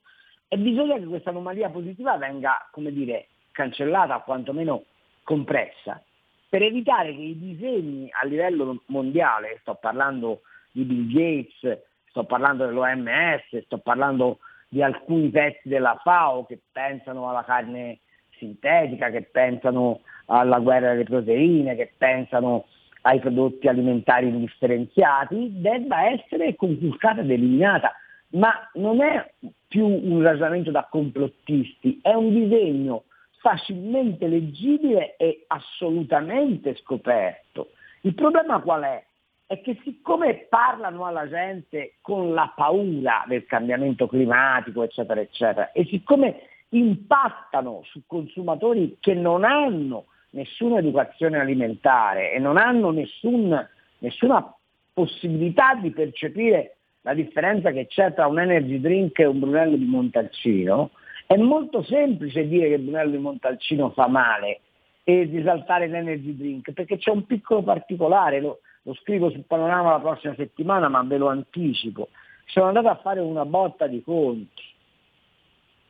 bisogna 0.57 0.97
che 0.97 1.05
questa 1.05 1.29
anomalia 1.29 1.69
positiva 1.69 2.17
venga, 2.17 2.67
come 2.71 2.91
dire, 2.91 3.27
cancellata 3.51 4.15
o 4.15 4.23
quantomeno 4.23 4.85
compressa, 5.23 6.01
per 6.49 6.63
evitare 6.63 7.13
che 7.13 7.21
i 7.21 7.37
disegni 7.37 8.09
a 8.11 8.25
livello 8.25 8.81
mondiale, 8.87 9.59
sto 9.61 9.75
parlando 9.75 10.41
di 10.71 10.83
Bill 10.83 11.07
Gates, 11.07 11.81
sto 12.09 12.23
parlando 12.23 12.65
dell'OMS, 12.65 13.63
sto 13.65 13.77
parlando 13.77 14.39
di 14.67 14.81
alcuni 14.81 15.29
pezzi 15.29 15.69
della 15.69 15.99
FAO 16.03 16.45
che 16.45 16.59
pensano 16.71 17.29
alla 17.29 17.43
carne 17.43 17.99
sintetica, 18.37 19.11
che 19.11 19.23
pensano 19.23 20.01
alla 20.25 20.59
guerra 20.59 20.91
delle 20.91 21.03
proteine, 21.03 21.75
che 21.75 21.93
pensano 21.95 22.65
ai 23.01 23.19
prodotti 23.19 23.67
alimentari 23.67 24.27
indifferenziati, 24.27 25.61
debba 25.61 26.09
essere 26.09 26.55
conculcata 26.55 27.21
ed 27.21 27.29
eliminata. 27.29 27.93
Ma 28.31 28.53
non 28.73 29.01
è 29.01 29.31
più 29.67 29.85
un 29.85 30.21
ragionamento 30.21 30.71
da 30.71 30.87
complottisti, 30.89 31.99
è 32.01 32.13
un 32.13 32.33
disegno 32.33 33.03
facilmente 33.39 34.27
leggibile 34.27 35.15
e 35.17 35.45
assolutamente 35.47 36.75
scoperto. 36.75 37.71
Il 38.01 38.13
problema 38.13 38.59
qual 38.59 38.83
è? 38.83 39.03
È 39.45 39.61
che 39.61 39.79
siccome 39.83 40.45
parlano 40.47 41.05
alla 41.05 41.27
gente 41.27 41.95
con 42.01 42.33
la 42.33 42.51
paura 42.55 43.23
del 43.27 43.45
cambiamento 43.45 44.07
climatico, 44.07 44.83
eccetera, 44.83 45.19
eccetera, 45.19 45.71
e 45.71 45.85
siccome 45.85 46.41
impattano 46.69 47.81
su 47.85 48.03
consumatori 48.05 48.97
che 48.99 49.15
non 49.15 49.43
hanno 49.43 50.05
nessuna 50.31 50.77
educazione 50.77 51.39
alimentare 51.39 52.31
e 52.31 52.39
non 52.39 52.57
hanno 52.57 52.91
nessun, 52.91 53.67
nessuna 53.99 54.53
possibilità 54.93 55.73
di 55.75 55.89
percepire 55.89 56.75
la 57.01 57.13
differenza 57.13 57.71
che 57.71 57.87
c'è 57.87 58.13
tra 58.13 58.27
un 58.27 58.39
energy 58.39 58.79
drink 58.79 59.17
e 59.17 59.25
un 59.25 59.39
Brunello 59.39 59.77
di 59.77 59.85
Montalcino, 59.85 60.91
è 61.31 61.37
molto 61.37 61.83
semplice 61.83 62.47
dire 62.47 62.69
che 62.69 62.79
Brunello 62.79 63.11
di 63.11 63.19
Montalcino 63.19 63.91
fa 63.91 64.07
male 64.07 64.61
e 65.03 65.25
risaltare 65.25 65.85
l'energy 65.85 66.35
drink, 66.35 66.71
perché 66.71 66.97
c'è 66.97 67.11
un 67.11 67.27
piccolo 67.27 67.61
particolare, 67.61 68.39
lo, 68.39 68.61
lo 68.81 68.95
scrivo 68.95 69.29
sul 69.29 69.43
panorama 69.43 69.91
la 69.91 69.99
prossima 69.99 70.33
settimana, 70.33 70.89
ma 70.89 71.03
ve 71.03 71.17
lo 71.17 71.27
anticipo. 71.27 72.09
Sono 72.45 72.65
andato 72.65 72.87
a 72.87 72.95
fare 72.95 73.19
una 73.19 73.45
botta 73.45 73.85
di 73.85 74.01
conti. 74.01 74.63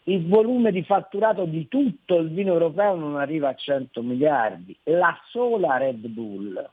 Il 0.04 0.28
volume 0.28 0.74
di 0.74 0.84
fatturato 0.84 1.46
di 1.46 1.70
tutto 1.70 2.18
il 2.18 2.32
vino 2.32 2.52
europeo 2.52 2.96
non 2.96 3.16
arriva 3.16 3.48
a 3.48 3.56
100 3.56 4.02
miliardi. 4.02 4.78
La 4.84 5.18
sola 5.30 5.78
Red 5.78 6.06
Bull, 6.08 6.70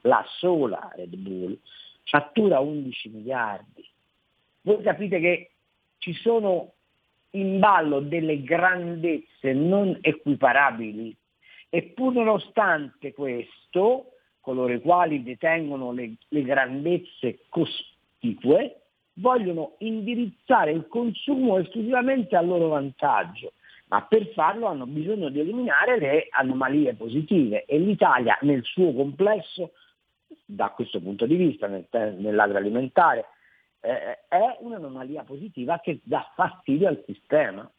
la 0.00 0.24
sola 0.38 0.90
Red 0.96 1.14
Bull, 1.14 1.56
fattura 2.02 2.58
11 2.58 3.10
miliardi. 3.10 3.88
Voi 4.62 4.82
capite 4.82 5.20
che 5.20 5.50
ci 5.98 6.12
sono 6.14 6.72
in 7.30 7.58
ballo 7.58 8.00
delle 8.00 8.42
grandezze 8.42 9.52
non 9.52 9.96
equiparabili. 10.00 11.14
E 11.68 11.82
pur 11.94 12.14
nonostante 12.14 13.12
questo, 13.12 14.12
coloro 14.40 14.72
i 14.72 14.80
quali 14.80 15.22
detengono 15.22 15.92
le, 15.92 16.14
le 16.28 16.42
grandezze 16.42 17.40
cospicue 17.48 18.80
vogliono 19.14 19.74
indirizzare 19.78 20.70
il 20.70 20.86
consumo 20.88 21.58
esclusivamente 21.58 22.36
a 22.36 22.40
loro 22.40 22.68
vantaggio, 22.68 23.52
ma 23.88 24.02
per 24.02 24.28
farlo 24.28 24.66
hanno 24.66 24.86
bisogno 24.86 25.28
di 25.28 25.40
eliminare 25.40 25.98
le 25.98 26.28
anomalie 26.30 26.94
positive. 26.94 27.64
E 27.66 27.78
l'Italia 27.78 28.38
nel 28.42 28.64
suo 28.64 28.92
complesso, 28.94 29.72
da 30.44 30.70
questo 30.70 31.00
punto 31.00 31.26
di 31.26 31.36
vista, 31.36 31.66
nel, 31.66 31.86
nell'agroalimentare, 31.90 33.26
eh, 33.80 34.26
è 34.28 34.56
un'anomalia 34.60 35.24
positiva 35.24 35.80
che 35.80 36.00
dà 36.02 36.30
fastidio 36.34 36.88
al 36.88 37.02
sistema. 37.06 37.70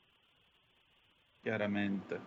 Chiaramente. 1.42 2.20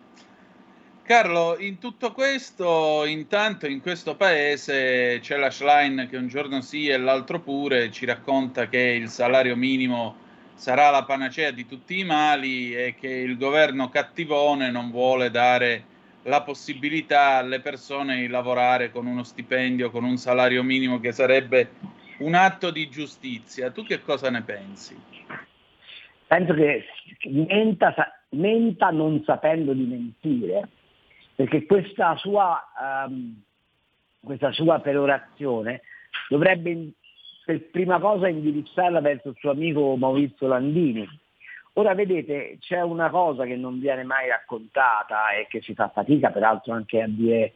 Carlo, 1.03 1.57
in 1.59 1.79
tutto 1.79 2.13
questo, 2.13 3.03
intanto 3.03 3.67
in 3.67 3.81
questo 3.81 4.15
paese 4.15 5.19
c'è 5.21 5.35
la 5.35 5.49
Schlein 5.49 6.07
che 6.09 6.15
un 6.15 6.27
giorno 6.27 6.61
sì 6.61 6.87
e 6.87 6.97
l'altro 6.97 7.41
pure 7.41 7.91
ci 7.91 8.05
racconta 8.05 8.69
che 8.69 8.79
il 8.79 9.09
salario 9.09 9.57
minimo 9.57 10.15
sarà 10.55 10.89
la 10.91 11.03
panacea 11.03 11.51
di 11.51 11.65
tutti 11.65 11.99
i 11.99 12.05
mali 12.05 12.73
e 12.73 12.95
che 12.97 13.09
il 13.09 13.37
governo 13.37 13.89
cattivone 13.89 14.71
non 14.71 14.91
vuole 14.91 15.29
dare 15.29 15.91
la 16.23 16.41
possibilità 16.41 17.35
alle 17.35 17.59
persone 17.59 18.15
di 18.15 18.27
lavorare 18.27 18.89
con 18.89 19.05
uno 19.05 19.23
stipendio, 19.23 19.91
con 19.91 20.05
un 20.05 20.15
salario 20.15 20.63
minimo 20.63 21.01
che 21.01 21.11
sarebbe 21.11 21.69
un 22.23 22.33
atto 22.33 22.71
di 22.71 22.89
giustizia. 22.89 23.71
Tu 23.71 23.83
che 23.83 24.01
cosa 24.01 24.29
ne 24.29 24.41
pensi? 24.41 24.95
Penso 26.27 26.53
che 26.53 26.83
menta, 27.25 27.93
menta 28.29 28.89
non 28.89 29.21
sapendo 29.23 29.73
di 29.73 29.83
mentire 29.83 30.67
perché 31.35 31.65
questa 31.65 32.15
sua, 32.17 32.61
um, 33.07 33.41
questa 34.23 34.51
sua 34.51 34.79
perorazione 34.79 35.81
dovrebbe 36.29 36.91
per 37.45 37.69
prima 37.69 37.99
cosa 37.99 38.29
indirizzarla 38.29 39.01
verso 39.01 39.29
il 39.29 39.35
suo 39.37 39.51
amico 39.51 39.95
Maurizio 39.97 40.47
Landini. 40.47 41.05
Ora 41.73 41.93
vedete, 41.93 42.57
c'è 42.59 42.81
una 42.81 43.09
cosa 43.09 43.45
che 43.45 43.55
non 43.55 43.79
viene 43.79 44.03
mai 44.03 44.29
raccontata 44.29 45.31
e 45.31 45.47
che 45.49 45.61
si 45.61 45.73
fa 45.73 45.89
fatica 45.89 46.29
peraltro 46.29 46.73
anche 46.73 47.01
a 47.01 47.07
dire 47.07 47.53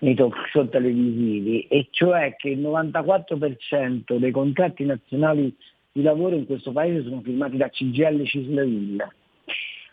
nei 0.00 0.14
talk 0.14 0.34
show 0.50 0.68
televisivi, 0.68 1.66
e 1.68 1.88
cioè 1.90 2.34
che 2.36 2.50
il 2.50 2.60
94% 2.60 4.16
dei 4.16 4.30
contratti 4.30 4.84
nazionali 4.84 5.54
di 5.92 6.02
lavoro 6.02 6.36
in 6.36 6.46
questo 6.46 6.72
paese 6.72 7.02
sono 7.02 7.20
firmati 7.20 7.56
da 7.56 7.68
CGL 7.68 8.24
Cislaville. 8.24 9.14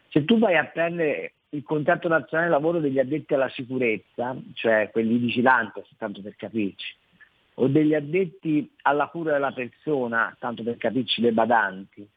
Se 0.10 0.24
tu 0.24 0.38
vai 0.38 0.56
a 0.56 0.66
prendere 0.66 1.34
il 1.50 1.64
contratto 1.64 2.08
nazionale 2.08 2.50
lavoro 2.50 2.80
degli 2.80 3.00
addetti 3.00 3.34
alla 3.34 3.50
sicurezza, 3.50 4.36
cioè 4.54 4.90
quelli 4.92 5.18
vigilanti, 5.18 5.82
tanto 5.98 6.22
per 6.22 6.36
capirci, 6.36 6.96
o 7.56 7.68
degli 7.68 7.94
addetti 7.94 8.70
alla 8.84 9.08
cura 9.08 9.34
della 9.34 9.54
persona, 9.54 10.36
tanto 10.40 10.64
per 10.64 10.78
capirci 10.78 11.22
le 11.22 11.32
badanti, 11.32 12.08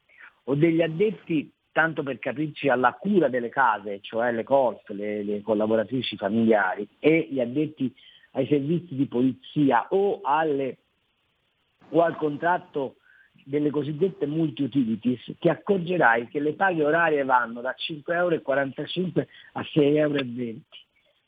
o 0.45 0.55
degli 0.55 0.81
addetti, 0.81 1.51
tanto 1.71 2.03
per 2.03 2.19
capirci, 2.19 2.69
alla 2.69 2.93
cura 2.93 3.27
delle 3.29 3.49
case, 3.49 3.99
cioè 4.01 4.31
le 4.31 4.43
COLF, 4.43 4.89
le, 4.89 5.23
le 5.23 5.41
collaboratrici 5.41 6.17
familiari, 6.17 6.87
e 6.99 7.27
gli 7.29 7.39
addetti 7.39 7.93
ai 8.31 8.47
servizi 8.47 8.95
di 8.95 9.05
polizia 9.07 9.87
o, 9.89 10.19
alle, 10.23 10.77
o 11.89 12.01
al 12.01 12.15
contratto 12.15 12.95
delle 13.43 13.69
cosiddette 13.69 14.27
multi-utilities, 14.27 15.35
ti 15.39 15.49
accorgerai 15.49 16.27
che 16.27 16.39
le 16.39 16.53
paghe 16.53 16.83
orarie 16.83 17.23
vanno 17.23 17.61
da 17.61 17.75
5,45 17.75 18.11
euro 18.13 18.35
a 19.53 19.61
6,20 19.61 19.95
euro. 19.95 20.19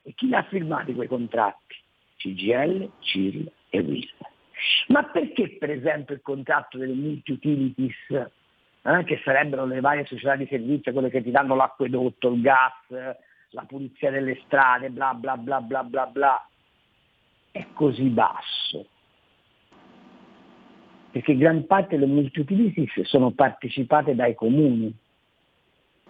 E 0.04 0.14
chi 0.16 0.28
li 0.28 0.36
ha 0.36 0.44
firmati 0.44 0.94
quei 0.94 1.08
contratti? 1.08 1.76
CGL, 2.18 2.90
CIRL 3.00 3.52
e 3.70 3.80
WIL. 3.80 4.10
Ma 4.88 5.04
perché 5.04 5.58
per 5.58 5.72
esempio 5.72 6.14
il 6.14 6.22
contratto 6.22 6.78
delle 6.78 6.94
multi-utilities, 6.94 8.30
eh, 8.84 9.04
che 9.04 9.22
sarebbero 9.24 9.66
le 9.66 9.80
varie 9.80 10.06
società 10.06 10.36
di 10.36 10.48
servizio, 10.48 10.92
quelle 10.94 11.10
che 11.10 11.24
ti 11.24 11.32
danno 11.32 11.56
l'acquedotto, 11.56 12.30
il 12.30 12.42
gas, 12.42 13.18
la 13.50 13.64
pulizia 13.68 14.12
delle 14.12 14.40
strade, 14.46 14.90
bla 14.90 15.14
bla 15.14 15.38
bla 15.38 15.62
bla 15.62 15.84
bla 15.84 16.06
bla, 16.06 16.48
è 17.52 17.68
così 17.74 18.10
basso? 18.10 18.88
perché 21.12 21.36
gran 21.36 21.66
parte 21.66 21.98
delle 21.98 22.12
multiutilities 22.12 23.02
sono 23.02 23.32
partecipate 23.32 24.16
dai 24.16 24.34
comuni, 24.34 24.94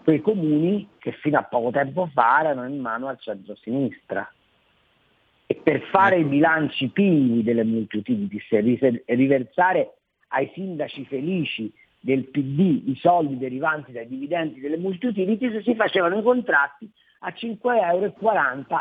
quei 0.03 0.21
comuni 0.21 0.87
che 0.99 1.11
fino 1.13 1.39
a 1.39 1.43
poco 1.43 1.71
tempo 1.71 2.07
fa 2.13 2.39
erano 2.41 2.67
in 2.67 2.79
mano 2.79 3.07
al 3.07 3.19
centro-sinistra. 3.19 4.31
E 5.47 5.55
per 5.55 5.81
fare 5.91 6.19
i 6.19 6.23
bilanci 6.23 6.87
pigli 6.89 7.43
delle 7.43 7.63
multiutilities 7.63 8.51
e 8.51 9.15
riversare 9.15 9.95
ai 10.29 10.49
sindaci 10.53 11.05
felici 11.05 11.73
del 12.01 12.25
PD 12.25 12.89
i 12.89 12.97
soldi 12.99 13.37
derivanti 13.37 13.91
dai 13.91 14.07
dividendi 14.07 14.59
delle 14.59 14.77
multiutilities 14.77 15.63
si 15.63 15.75
facevano 15.75 16.17
i 16.17 16.23
contratti 16.23 16.91
a 17.19 17.29
5,40 17.29 17.85
euro 17.93 18.13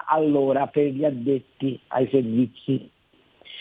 all'ora 0.06 0.66
per 0.66 0.86
gli 0.86 1.04
addetti 1.04 1.78
ai 1.88 2.08
servizi 2.10 2.90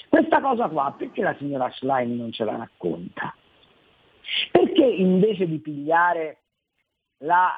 questa 0.09 0.41
cosa 0.41 0.67
qua, 0.67 0.93
perché 0.97 1.21
la 1.21 1.35
signora 1.37 1.69
Schlein 1.69 2.15
non 2.15 2.31
ce 2.31 2.43
la 2.43 2.55
racconta? 2.55 3.33
Perché 4.51 4.83
invece 4.83 5.47
di 5.47 5.59
pigliare 5.59 6.37
la, 7.19 7.51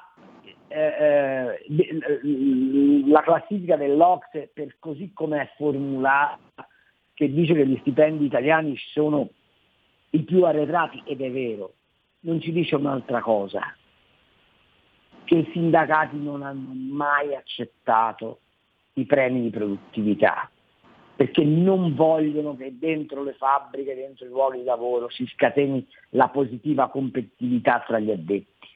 eh, 0.67 1.57
eh, 1.59 3.03
la 3.07 3.21
classifica 3.21 3.77
dell'Ox 3.77 4.49
per 4.53 4.75
così 4.79 5.13
come 5.13 5.41
è 5.41 5.51
formulata, 5.55 6.67
che 7.13 7.31
dice 7.31 7.53
che 7.53 7.65
gli 7.65 7.77
stipendi 7.79 8.25
italiani 8.25 8.75
sono 8.91 9.29
i 10.09 10.23
più 10.23 10.43
arretrati, 10.43 11.03
ed 11.05 11.21
è 11.21 11.31
vero, 11.31 11.75
non 12.21 12.41
ci 12.41 12.51
dice 12.51 12.75
un'altra 12.75 13.21
cosa, 13.21 13.75
che 15.23 15.35
i 15.35 15.49
sindacati 15.51 16.17
non 16.17 16.43
hanno 16.43 16.71
mai 16.73 17.35
accettato 17.35 18.39
i 18.93 19.05
premi 19.05 19.41
di 19.41 19.49
produttività 19.49 20.49
perché 21.21 21.43
non 21.43 21.93
vogliono 21.93 22.55
che 22.55 22.79
dentro 22.79 23.21
le 23.21 23.33
fabbriche, 23.33 23.93
dentro 23.93 24.25
i 24.25 24.29
luoghi 24.29 24.57
di 24.57 24.63
lavoro 24.63 25.07
si 25.09 25.23
scateni 25.27 25.85
la 26.11 26.29
positiva 26.29 26.89
competitività 26.89 27.83
tra 27.85 27.99
gli 27.99 28.09
addetti. 28.09 28.67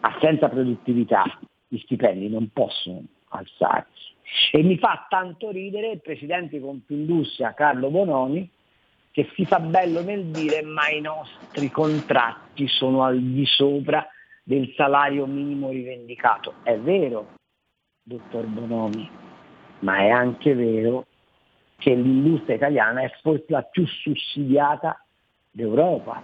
Ma 0.00 0.18
senza 0.20 0.48
produttività 0.48 1.22
gli 1.68 1.78
stipendi 1.78 2.28
non 2.28 2.50
possono 2.52 3.04
alzarsi. 3.28 4.10
E 4.50 4.64
mi 4.64 4.76
fa 4.76 5.06
tanto 5.08 5.50
ridere 5.50 5.92
il 5.92 6.00
presidente 6.00 6.56
di 6.56 6.64
Confindustria 6.64 7.54
Carlo 7.54 7.88
Bonomi 7.88 8.50
che 9.12 9.30
si 9.34 9.44
fa 9.44 9.60
bello 9.60 10.02
nel 10.02 10.24
dire 10.26 10.62
ma 10.62 10.88
i 10.88 11.00
nostri 11.00 11.70
contratti 11.70 12.66
sono 12.66 13.04
al 13.04 13.20
di 13.20 13.44
sopra 13.46 14.06
del 14.42 14.72
salario 14.74 15.26
minimo 15.26 15.70
rivendicato. 15.70 16.54
È 16.62 16.76
vero, 16.78 17.34
dottor 18.02 18.46
Bonomi, 18.46 19.08
ma 19.80 19.98
è 19.98 20.08
anche 20.08 20.54
vero 20.54 21.06
che 21.76 21.94
l'industria 21.94 22.56
italiana 22.56 23.02
è 23.02 23.12
forse 23.20 23.44
la 23.48 23.62
più 23.62 23.86
sussidiata 23.86 25.04
d'Europa. 25.50 26.22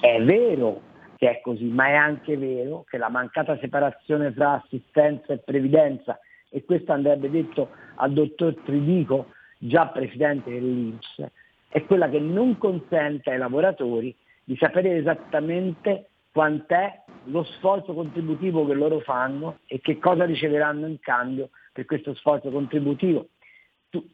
È 0.00 0.22
vero 0.22 0.80
che 1.16 1.30
è 1.30 1.40
così, 1.40 1.64
ma 1.64 1.88
è 1.88 1.94
anche 1.94 2.36
vero 2.36 2.84
che 2.88 2.96
la 2.96 3.08
mancata 3.08 3.58
separazione 3.58 4.32
tra 4.32 4.62
assistenza 4.62 5.32
e 5.32 5.38
previdenza, 5.38 6.18
e 6.48 6.64
questo 6.64 6.92
andrebbe 6.92 7.28
detto 7.28 7.70
al 7.96 8.12
dottor 8.12 8.54
Tridico, 8.64 9.32
già 9.58 9.88
presidente 9.88 10.50
dell'Inps, 10.50 11.24
è 11.68 11.84
quella 11.84 12.08
che 12.08 12.20
non 12.20 12.56
consente 12.56 13.30
ai 13.30 13.38
lavoratori 13.38 14.14
di 14.44 14.56
sapere 14.56 14.96
esattamente 14.96 16.08
quant'è 16.32 17.02
lo 17.24 17.42
sforzo 17.44 17.92
contributivo 17.92 18.64
che 18.64 18.74
loro 18.74 19.00
fanno 19.00 19.58
e 19.66 19.80
che 19.80 19.98
cosa 19.98 20.24
riceveranno 20.24 20.86
in 20.86 20.98
cambio 21.00 21.50
per 21.72 21.84
questo 21.84 22.14
sforzo 22.14 22.50
contributivo. 22.50 23.28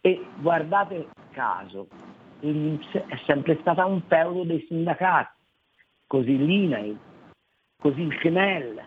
E 0.00 0.24
guardate 0.40 1.08
caso, 1.30 1.88
l'Inps 2.40 2.92
è 2.92 3.16
sempre 3.26 3.58
stata 3.60 3.84
un 3.84 4.02
feudo 4.08 4.44
dei 4.44 4.64
sindacati, 4.66 5.40
così 6.06 6.36
l'INAI, 6.36 6.96
così 7.78 8.00
il 8.00 8.16
CNEL, 8.16 8.82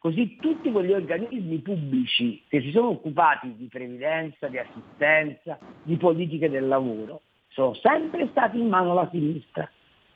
così 0.00 0.36
tutti 0.36 0.72
quegli 0.72 0.92
organismi 0.92 1.58
pubblici 1.58 2.42
che 2.48 2.62
si 2.62 2.70
sono 2.70 2.88
occupati 2.88 3.54
di 3.54 3.66
previdenza, 3.66 4.48
di 4.48 4.56
assistenza, 4.56 5.58
di 5.82 5.96
politiche 5.98 6.48
del 6.48 6.66
lavoro, 6.66 7.20
sono 7.48 7.74
sempre 7.74 8.26
stati 8.30 8.58
in 8.58 8.68
mano 8.68 8.92
alla 8.92 9.08
sinistra. 9.10 9.70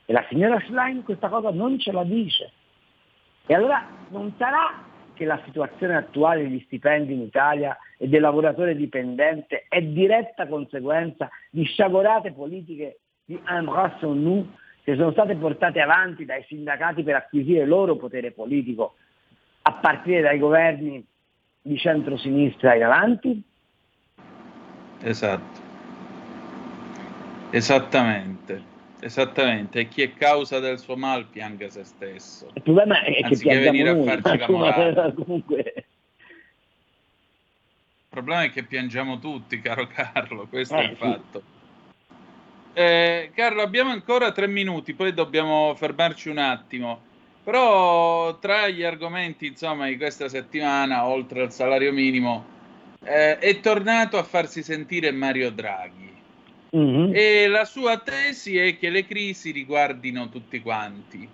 E 0.07 0.11
la 0.11 0.25
signora 0.27 0.59
Schlein 0.61 1.03
questa 1.03 1.29
cosa 1.29 1.51
non 1.51 1.77
ce 1.77 1.91
la 1.91 2.03
dice. 2.03 2.51
E 3.45 3.53
allora 3.53 3.87
non 4.09 4.33
sarà 4.39 4.83
che 5.13 5.23
la 5.23 5.39
situazione 5.45 5.95
attuale 5.95 6.41
degli 6.41 6.63
stipendi 6.65 7.13
in 7.13 7.21
Italia 7.21 7.77
e 7.99 8.07
del 8.07 8.21
lavoratore 8.21 8.75
dipendente 8.75 9.65
è 9.69 9.83
diretta 9.83 10.47
conseguenza 10.47 11.29
di 11.51 11.63
sciagurate 11.63 12.31
politiche 12.31 13.01
di 13.23 13.39
embrasse 13.47 14.05
nous 14.07 14.47
che 14.83 14.95
sono 14.95 15.11
state 15.11 15.35
portate 15.35 15.79
avanti 15.79 16.25
dai 16.25 16.43
sindacati 16.47 17.03
per 17.03 17.15
acquisire 17.15 17.65
loro 17.65 17.95
potere 17.95 18.31
politico 18.31 18.95
a 19.67 19.73
partire 19.73 20.21
dai 20.21 20.37
governi 20.37 21.03
di 21.61 21.77
centrosinistra 21.77 22.75
in 22.75 22.83
avanti? 22.83 23.43
Esatto. 25.01 25.63
Esattamente. 27.49 28.73
Esattamente, 28.99 29.81
e 29.81 29.87
chi 29.87 30.01
è 30.01 30.13
causa 30.13 30.59
del 30.59 30.79
suo 30.79 30.95
mal 30.95 31.25
pianga 31.25 31.69
se 31.69 31.83
stesso. 31.83 32.49
Il 32.53 32.61
problema 32.61 33.03
è 33.03 33.13
che 33.13 33.23
Anziché 33.23 33.57
venire 33.59 33.93
noi, 33.93 34.07
a 34.09 34.21
farci 34.21 34.37
la 34.37 34.49
morale. 34.57 35.13
comunque 35.13 35.73
Il 35.75 35.83
problema 38.09 38.43
è 38.43 38.51
che 38.51 38.63
piangiamo 38.63 39.19
tutti, 39.19 39.59
caro 39.61 39.87
Carlo, 39.87 40.47
questo 40.47 40.75
Eh, 40.75 40.79
è 40.79 40.83
il 40.83 40.89
sì. 40.89 40.95
fatto. 40.95 41.43
Eh, 42.73 43.31
Carlo, 43.35 43.61
abbiamo 43.61 43.91
ancora 43.91 44.31
tre 44.31 44.47
minuti, 44.47 44.93
poi 44.93 45.13
dobbiamo 45.13 45.73
fermarci 45.75 46.29
un 46.29 46.37
attimo. 46.37 47.01
Però 47.45 48.39
tra 48.39 48.67
gli 48.69 48.81
argomenti, 48.81 49.45
insomma, 49.45 49.85
di 49.85 49.97
questa 49.97 50.27
settimana, 50.27 51.05
oltre 51.05 51.43
al 51.43 51.53
salario 51.53 51.93
minimo, 51.93 52.43
eh, 53.03 53.37
è 53.37 53.59
tornato 53.59 54.17
a 54.17 54.23
farsi 54.23 54.63
sentire 54.63 55.11
Mario 55.11 55.51
Draghi. 55.51 56.11
Mhm. 56.71 57.11
E 57.13 57.47
la 57.47 57.63
sua 57.65 57.99
tesi 57.99 58.57
è 58.57 58.79
che 58.79 58.89
le 58.89 59.05
crisi 59.05 59.51
riguardino 59.51 60.27
tutti 60.29 60.59
quanti. 60.59 61.29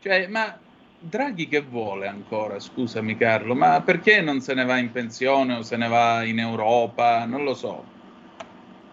Cioè, 0.00 0.28
ma 0.28 0.58
Draghi 0.98 1.46
che 1.46 1.60
vuole 1.60 2.06
ancora? 2.06 2.58
Scusami 2.58 3.14
Carlo, 3.18 3.54
ma 3.54 3.82
perché 3.82 4.22
non 4.22 4.40
se 4.40 4.54
ne 4.54 4.64
va 4.64 4.78
in 4.78 4.92
pensione 4.92 5.56
o 5.56 5.62
se 5.62 5.76
ne 5.76 5.88
va 5.88 6.22
in 6.24 6.38
Europa? 6.38 7.26
Non 7.26 7.44
lo 7.44 7.52
so. 7.52 7.84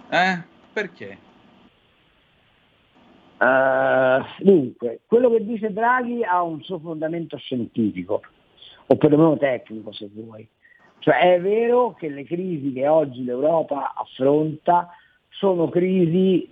Eh? 0.09 0.37
Perché? 0.73 1.28
Eh, 3.41 4.43
dunque, 4.43 5.01
quello 5.05 5.29
che 5.29 5.45
dice 5.45 5.71
Draghi 5.71 6.23
ha 6.23 6.41
un 6.41 6.61
suo 6.61 6.79
fondamento 6.79 7.37
scientifico, 7.37 8.21
o 8.87 8.95
perlomeno 8.95 9.37
tecnico 9.37 9.91
se 9.93 10.09
vuoi. 10.13 10.47
Cioè 10.99 11.35
è 11.35 11.41
vero 11.41 11.93
che 11.93 12.09
le 12.09 12.25
crisi 12.25 12.73
che 12.73 12.87
oggi 12.87 13.23
l'Europa 13.23 13.93
affronta 13.95 14.89
sono 15.29 15.69
crisi 15.69 16.49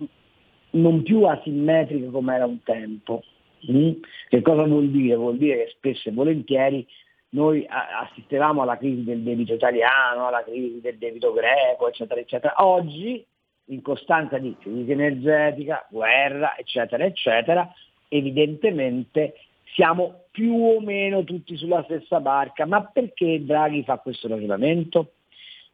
non 0.72 1.03
più 1.03 1.23
asimmetriche 1.23 2.09
come 2.09 2.35
era 2.35 2.45
un 2.45 2.61
tempo. 2.64 3.23
Mm? 3.69 3.91
Che 4.30 4.41
cosa 4.41 4.64
vuol 4.64 4.89
dire? 4.89 5.15
Vuol 5.15 5.38
dire 5.38 5.65
che 5.65 5.72
spesso 5.72 6.09
e 6.09 6.14
volentieri 6.14 6.88
noi 7.30 7.68
assistevamo 7.68 8.61
alla 8.61 8.77
crisi 8.77 9.03
del 9.03 9.22
debito 9.22 9.53
italiano, 9.53 10.27
alla 10.27 10.43
crisi 10.43 10.80
del 10.80 10.97
debito 10.97 11.34
greco, 11.34 11.89
eccetera, 11.89 12.22
eccetera. 12.22 12.53
Oggi, 12.65 13.26
in 13.68 13.81
costanza 13.81 14.38
di 14.38 14.56
crisi 14.60 14.91
energetica, 14.91 15.85
guerra, 15.89 16.57
eccetera, 16.57 17.03
eccetera, 17.03 17.72
evidentemente 18.07 19.35
siamo 19.73 20.23
più 20.31 20.56
o 20.56 20.80
meno 20.80 21.23
tutti 21.23 21.57
sulla 21.57 21.84
stessa 21.84 22.19
barca. 22.19 22.65
Ma 22.65 22.84
perché 22.84 23.44
Draghi 23.44 23.84
fa 23.84 23.98
questo 23.98 24.27
ragionamento? 24.27 25.14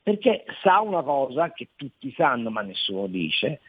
Perché 0.01 0.43
sa 0.61 0.81
una 0.81 1.01
cosa 1.01 1.51
che 1.51 1.69
tutti 1.75 2.11
sanno 2.11 2.49
ma 2.49 2.61
nessuno 2.61 3.07
dice, 3.07 3.61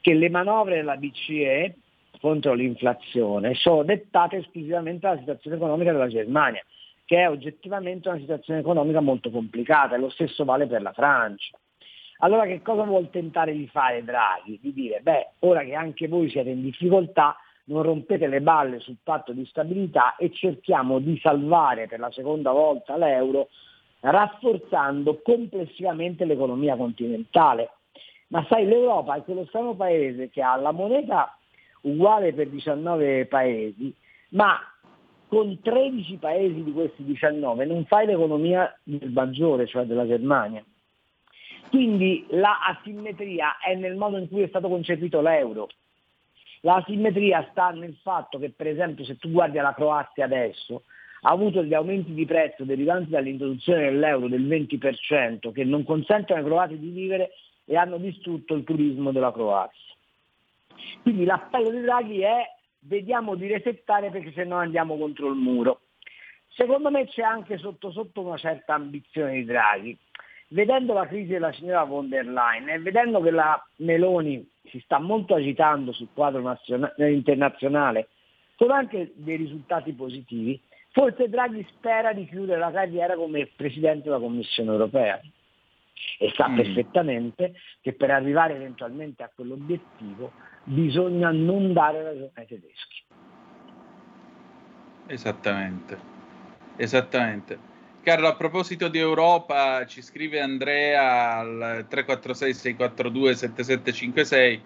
che 0.00 0.14
le 0.14 0.28
manovre 0.28 0.76
della 0.76 0.96
BCE 0.96 1.76
contro 2.20 2.54
l'inflazione 2.54 3.54
sono 3.54 3.84
dettate 3.84 4.38
esclusivamente 4.38 5.06
dalla 5.06 5.20
situazione 5.20 5.56
economica 5.56 5.92
della 5.92 6.08
Germania, 6.08 6.62
che 7.04 7.16
è 7.18 7.28
oggettivamente 7.28 8.08
una 8.08 8.18
situazione 8.18 8.60
economica 8.60 9.00
molto 9.00 9.30
complicata, 9.30 9.94
e 9.94 9.98
lo 9.98 10.10
stesso 10.10 10.44
vale 10.44 10.66
per 10.66 10.82
la 10.82 10.92
Francia. 10.92 11.56
Allora 12.18 12.46
che 12.46 12.62
cosa 12.62 12.82
vuol 12.82 13.10
tentare 13.10 13.52
di 13.52 13.68
fare 13.68 14.02
Draghi? 14.02 14.58
Di 14.60 14.72
dire, 14.72 15.00
beh, 15.00 15.30
ora 15.40 15.62
che 15.62 15.74
anche 15.74 16.08
voi 16.08 16.28
siete 16.28 16.50
in 16.50 16.62
difficoltà, 16.62 17.36
non 17.64 17.82
rompete 17.82 18.26
le 18.26 18.40
balle 18.40 18.80
sul 18.80 18.96
patto 19.02 19.32
di 19.32 19.44
stabilità 19.46 20.16
e 20.16 20.32
cerchiamo 20.32 20.98
di 20.98 21.18
salvare 21.20 21.86
per 21.86 22.00
la 22.00 22.10
seconda 22.10 22.50
volta 22.50 22.96
l'euro 22.96 23.48
rafforzando 24.00 25.20
complessivamente 25.22 26.24
l'economia 26.24 26.76
continentale. 26.76 27.70
Ma 28.28 28.44
sai, 28.48 28.66
l'Europa 28.66 29.14
è 29.14 29.22
quello 29.22 29.46
strano 29.46 29.74
paese 29.74 30.28
che 30.28 30.42
ha 30.42 30.56
la 30.56 30.72
moneta 30.72 31.36
uguale 31.82 32.32
per 32.32 32.48
19 32.48 33.26
paesi, 33.26 33.94
ma 34.30 34.58
con 35.28 35.60
13 35.60 36.16
paesi 36.16 36.62
di 36.62 36.72
questi 36.72 37.04
19 37.04 37.64
non 37.64 37.84
fai 37.84 38.06
l'economia 38.06 38.74
del 38.82 39.10
maggiore, 39.10 39.66
cioè 39.66 39.84
della 39.84 40.06
Germania. 40.06 40.64
Quindi 41.70 42.26
la 42.30 42.60
asimmetria 42.64 43.58
è 43.58 43.74
nel 43.74 43.96
modo 43.96 44.16
in 44.16 44.28
cui 44.28 44.42
è 44.42 44.48
stato 44.48 44.68
concepito 44.68 45.20
l'euro. 45.20 45.68
La 46.62 46.76
asimmetria 46.76 47.46
sta 47.50 47.70
nel 47.70 47.96
fatto 48.02 48.38
che, 48.38 48.50
per 48.50 48.66
esempio, 48.66 49.04
se 49.04 49.16
tu 49.16 49.30
guardi 49.30 49.58
alla 49.58 49.74
Croazia 49.74 50.24
adesso, 50.24 50.84
ha 51.22 51.30
avuto 51.30 51.60
degli 51.60 51.74
aumenti 51.74 52.12
di 52.14 52.24
prezzo 52.24 52.64
derivanti 52.64 53.10
dall'introduzione 53.10 53.84
dell'euro 53.84 54.28
del 54.28 54.46
20% 54.46 55.52
che 55.52 55.64
non 55.64 55.84
consentono 55.84 56.40
ai 56.40 56.46
croati 56.46 56.78
di 56.78 56.90
vivere 56.90 57.30
e 57.64 57.76
hanno 57.76 57.98
distrutto 57.98 58.54
il 58.54 58.64
turismo 58.64 59.12
della 59.12 59.32
Croazia. 59.32 59.94
Quindi 61.02 61.24
l'appello 61.24 61.70
di 61.70 61.80
Draghi 61.80 62.20
è 62.20 62.56
vediamo 62.80 63.34
di 63.34 63.46
resettare 63.46 64.10
perché 64.10 64.32
se 64.32 64.44
no 64.44 64.56
andiamo 64.56 64.96
contro 64.96 65.28
il 65.28 65.34
muro. 65.34 65.80
Secondo 66.48 66.90
me 66.90 67.06
c'è 67.06 67.22
anche 67.22 67.58
sotto 67.58 67.90
sotto 67.90 68.20
una 68.22 68.36
certa 68.36 68.74
ambizione 68.74 69.34
di 69.34 69.44
Draghi. 69.44 69.98
Vedendo 70.50 70.94
la 70.94 71.06
crisi 71.06 71.28
della 71.28 71.52
signora 71.52 71.84
von 71.84 72.08
der 72.08 72.26
Leyen 72.26 72.70
e 72.70 72.78
vedendo 72.78 73.20
che 73.20 73.30
la 73.30 73.62
Meloni 73.76 74.48
si 74.64 74.80
sta 74.80 74.98
molto 74.98 75.34
agitando 75.34 75.92
sul 75.92 76.08
quadro 76.14 76.40
naziona- 76.40 76.92
internazionale 76.96 78.08
con 78.56 78.70
anche 78.70 79.12
dei 79.14 79.36
risultati 79.36 79.92
positivi, 79.92 80.60
forse 80.90 81.28
Draghi 81.28 81.66
spera 81.70 82.12
di 82.12 82.26
chiudere 82.26 82.58
la 82.58 82.72
carriera 82.72 83.14
come 83.14 83.50
Presidente 83.54 84.04
della 84.04 84.18
Commissione 84.18 84.70
europea 84.70 85.20
e 86.18 86.32
sa 86.34 86.48
Mm. 86.48 86.56
perfettamente 86.56 87.52
che 87.82 87.92
per 87.92 88.10
arrivare 88.10 88.54
eventualmente 88.56 89.22
a 89.22 89.30
quell'obiettivo 89.32 90.32
bisogna 90.64 91.30
non 91.30 91.72
dare 91.72 92.02
ragione 92.02 92.30
ai 92.34 92.46
tedeschi. 92.46 93.02
Esattamente. 95.06 95.98
Esattamente. 96.76 97.76
Carlo, 98.08 98.28
a 98.28 98.36
proposito 98.36 98.88
di 98.88 98.96
Europa, 98.96 99.84
ci 99.84 100.00
scrive 100.00 100.40
Andrea 100.40 101.36
al 101.36 101.86
346-642-7756. 101.90 104.60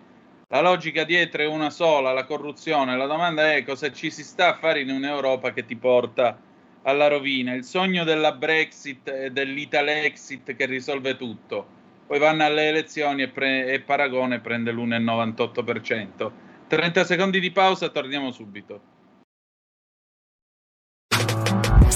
La 0.47 0.61
logica 0.61 1.03
dietro 1.03 1.43
è 1.43 1.47
una 1.47 1.71
sola, 1.71 2.13
la 2.13 2.23
corruzione. 2.23 2.97
La 2.97 3.07
domanda 3.07 3.53
è 3.53 3.65
cosa 3.65 3.91
ci 3.91 4.13
si 4.13 4.23
sta 4.23 4.51
a 4.51 4.55
fare 4.55 4.83
in 4.83 4.91
un'Europa 4.91 5.53
che 5.53 5.65
ti 5.65 5.75
porta 5.75 6.39
alla 6.83 7.09
rovina. 7.09 7.53
Il 7.55 7.65
sogno 7.65 8.05
della 8.05 8.31
Brexit 8.31 9.09
e 9.09 9.33
dell'Italexit 9.33 10.55
che 10.55 10.67
risolve 10.67 11.17
tutto. 11.17 11.67
Poi 12.07 12.21
vanno 12.21 12.45
alle 12.45 12.69
elezioni 12.69 13.23
e, 13.23 13.29
pre- 13.29 13.73
e 13.73 13.81
Paragone 13.81 14.39
prende 14.39 14.71
l'1,98%. 14.71 16.31
30 16.69 17.05
secondi 17.05 17.41
di 17.41 17.51
pausa, 17.51 17.89
torniamo 17.89 18.31
subito. 18.31 18.92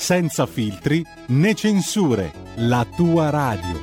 senza 0.00 0.46
filtri 0.46 1.04
né 1.28 1.52
censure, 1.52 2.32
la 2.56 2.86
tua 2.96 3.28
radio. 3.28 3.78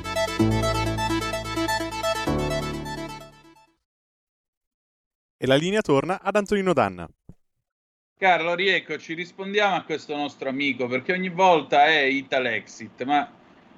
E 5.40 5.46
la 5.46 5.54
linea 5.54 5.80
torna 5.80 6.20
ad 6.20 6.34
Antonino 6.34 6.72
Danna. 6.72 7.08
Carlo, 8.18 8.56
rieccoci, 8.56 9.14
rispondiamo 9.14 9.76
a 9.76 9.82
questo 9.82 10.16
nostro 10.16 10.48
amico 10.48 10.88
perché 10.88 11.12
ogni 11.12 11.28
volta 11.28 11.86
è 11.86 12.00
Italexit, 12.00 13.04
ma 13.04 13.30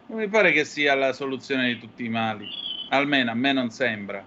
non 0.06 0.18
mi 0.18 0.28
pare 0.28 0.52
che 0.52 0.64
sia 0.64 0.94
la 0.94 1.12
soluzione 1.12 1.74
di 1.74 1.78
tutti 1.78 2.06
i 2.06 2.08
mali. 2.08 2.46
Almeno 2.88 3.32
a 3.32 3.34
me 3.34 3.52
non 3.52 3.68
sembra. 3.68 4.24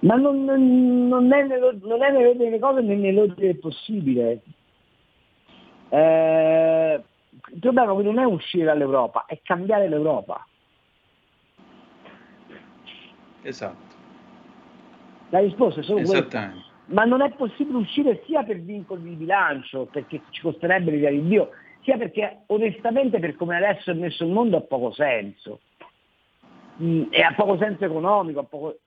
Ma 0.00 0.14
non, 0.16 0.44
non- 0.44 1.08
non 1.08 1.32
è 1.32 1.42
nello- 1.46 1.78
non 1.82 2.02
è 2.02 2.10
nell'ordine 2.12 2.50
delle 2.50 2.58
cose 2.60 2.82
né 2.82 2.94
nell'ordine 2.94 3.46
del 3.46 3.58
possibile. 3.58 4.42
Eh, 5.90 7.02
il 7.52 7.58
problema 7.60 7.92
qui 7.92 8.04
non 8.04 8.18
è 8.18 8.24
uscire 8.24 8.64
dall'Europa, 8.64 9.24
è 9.26 9.40
cambiare 9.42 9.88
l'Europa. 9.88 10.46
Esatto, 13.42 13.94
La 15.30 15.38
risposta 15.38 15.80
è 15.80 15.82
solo 15.84 16.02
questa. 16.02 16.52
Ma 16.86 17.04
non 17.04 17.20
è 17.20 17.30
possibile 17.32 17.78
uscire 17.78 18.22
sia 18.24 18.42
per 18.42 18.60
vincoli 18.60 19.02
di 19.02 19.14
bilancio, 19.14 19.86
perché 19.86 20.22
ci 20.30 20.40
costerebbe 20.40 20.90
l'idea 20.90 21.10
di 21.10 21.26
Dio, 21.26 21.50
sia 21.82 21.96
perché 21.96 22.44
onestamente 22.46 23.18
per 23.18 23.36
come 23.36 23.56
adesso 23.56 23.90
è 23.90 23.94
messo 23.94 24.24
il 24.24 24.30
mondo 24.30 24.56
ha 24.56 24.62
poco 24.62 24.92
senso. 24.92 25.60
Mm, 26.82 27.04
e 27.10 27.22
ha 27.22 27.34
poco 27.34 27.58
senso 27.58 27.84
economico. 27.84 28.40
ha 28.40 28.44
poco- 28.44 28.78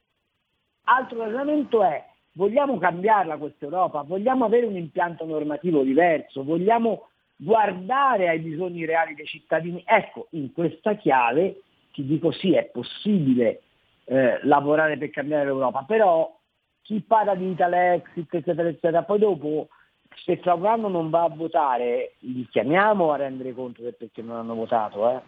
Altro 0.84 1.20
ragionamento 1.20 1.84
è, 1.84 2.04
vogliamo 2.34 2.78
cambiarla 2.78 3.38
questa 3.38 3.66
Europa? 3.66 4.04
Vogliamo 4.04 4.46
avere 4.46 4.66
un 4.66 4.76
impianto 4.76 5.26
normativo 5.26 5.84
diverso? 5.84 6.44
Vogliamo 6.44 7.10
guardare 7.36 8.30
ai 8.30 8.40
bisogni 8.40 8.86
reali 8.86 9.16
dei 9.16 9.26
cittadini? 9.26 9.84
Ecco, 9.86 10.28
in 10.32 10.52
questa 10.54 10.96
chiave 10.96 11.62
ti 11.92 12.06
dico 12.06 12.32
sì, 12.32 12.54
è 12.54 12.66
possibile 12.66 13.62
eh, 14.06 14.40
lavorare 14.44 14.98
per 14.98 15.10
cambiare 15.10 15.46
l'Europa, 15.46 15.84
però 15.84 16.38
chi 16.82 17.02
parla 17.02 17.36
di 17.36 17.50
Italexit, 17.50 18.34
eccetera, 18.34 18.68
eccetera, 18.68 19.04
poi 19.04 19.20
dopo 19.20 19.68
se 20.26 20.40
tra 20.40 20.54
un 20.54 20.66
anno 20.66 20.88
non 20.88 21.10
va 21.10 21.24
a 21.24 21.30
votare, 21.30 22.16
li 22.20 22.48
chiamiamo 22.50 23.12
a 23.12 23.18
rendere 23.18 23.54
conto 23.54 23.82
del 23.82 23.96
perché 23.96 24.22
non 24.22 24.38
hanno 24.38 24.56
votato, 24.56 25.10
eh? 25.10 25.22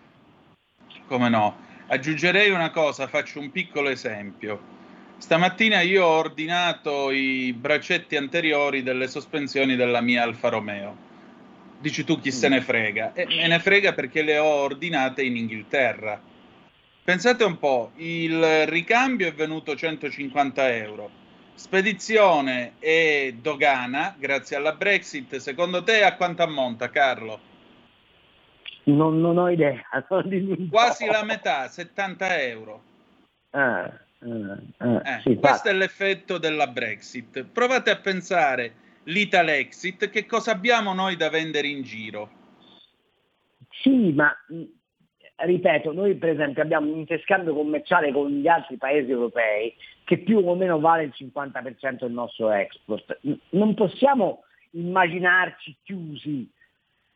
Come 1.07 1.30
no? 1.30 1.55
Aggiungerei 1.88 2.49
una 2.49 2.71
cosa, 2.71 3.07
faccio 3.07 3.39
un 3.39 3.51
piccolo 3.51 3.89
esempio. 3.89 4.81
Stamattina 5.24 5.80
io 5.80 6.04
ho 6.04 6.18
ordinato 6.18 7.10
i 7.10 7.54
bracetti 7.54 8.18
anteriori 8.18 8.84
delle 8.84 9.08
sospensioni 9.08 9.78
della 9.78 10.02
mia 10.02 10.22
Alfa 10.22 10.50
Romeo. 10.50 10.98
Dici 11.80 12.04
tu 12.04 12.20
chi 12.20 12.30
se 12.30 12.50
ne 12.50 12.60
frega? 12.60 13.14
E 13.14 13.26
me 13.28 13.48
ne 13.48 13.58
frega 13.60 13.94
perché 13.94 14.22
le 14.22 14.38
ho 14.38 14.44
ordinate 14.44 15.24
in 15.24 15.38
Inghilterra. 15.38 16.22
Pensate 17.06 17.45
un 17.45 17.58
po', 17.58 17.91
il 17.95 18.68
ricambio 18.68 19.30
è 19.30 19.34
venuto 19.34 19.78
150 19.78 20.74
euro. 20.76 21.10
Spedizione 21.54 22.74
e 22.80 23.38
dogana, 23.41 24.14
grazie 24.20 24.58
alla 24.58 24.74
Brexit, 24.74 25.38
secondo 25.38 25.84
te 25.84 26.04
a 26.04 26.18
quanto 26.18 26.44
ammonta, 26.44 26.90
Carlo? 26.90 27.40
Non, 28.84 29.22
non 29.22 29.38
ho 29.38 29.50
idea. 29.50 29.82
non. 30.10 30.68
Quasi 30.70 31.06
la 31.06 31.24
metà, 31.24 31.70
70 31.70 32.41
euro. 32.41 32.84
Ah, 33.52 34.02
Eh, 34.24 35.22
sì, 35.24 35.36
questo 35.36 35.70
è 35.70 35.74
l'effetto 35.74 36.38
della 36.38 36.68
Brexit. 36.68 37.44
Provate 37.44 37.91
a 37.91 37.98
pensare 37.98 38.74
l'Italexit, 39.04 40.10
che 40.10 40.26
cosa 40.26 40.52
abbiamo 40.52 40.94
noi 40.94 41.16
da 41.16 41.30
vendere 41.30 41.68
in 41.68 41.82
giro? 41.84 42.30
Sì, 43.82 44.14
ma 44.14 44.34
mh, 44.48 44.64
ripeto, 45.36 45.91
noi 45.91 46.16
per 46.16 46.30
esempio 46.30 46.62
abbiamo 46.62 46.91
un 46.91 47.00
interscambio 47.00 47.54
commerciale 47.54 48.12
con 48.12 48.30
gli 48.30 48.48
altri 48.48 48.78
paesi 48.78 49.12
europei 49.12 49.76
che 50.06 50.20
più 50.20 50.40
o 50.40 50.56
meno 50.56 50.80
vale 50.80 51.04
il 51.04 51.14
50% 51.16 52.00
del 52.00 52.12
nostro 52.12 52.52
export. 52.52 53.20
Non 53.50 53.74
possiamo 53.74 54.44
immaginarci 54.72 55.78
chiusi 55.84 56.50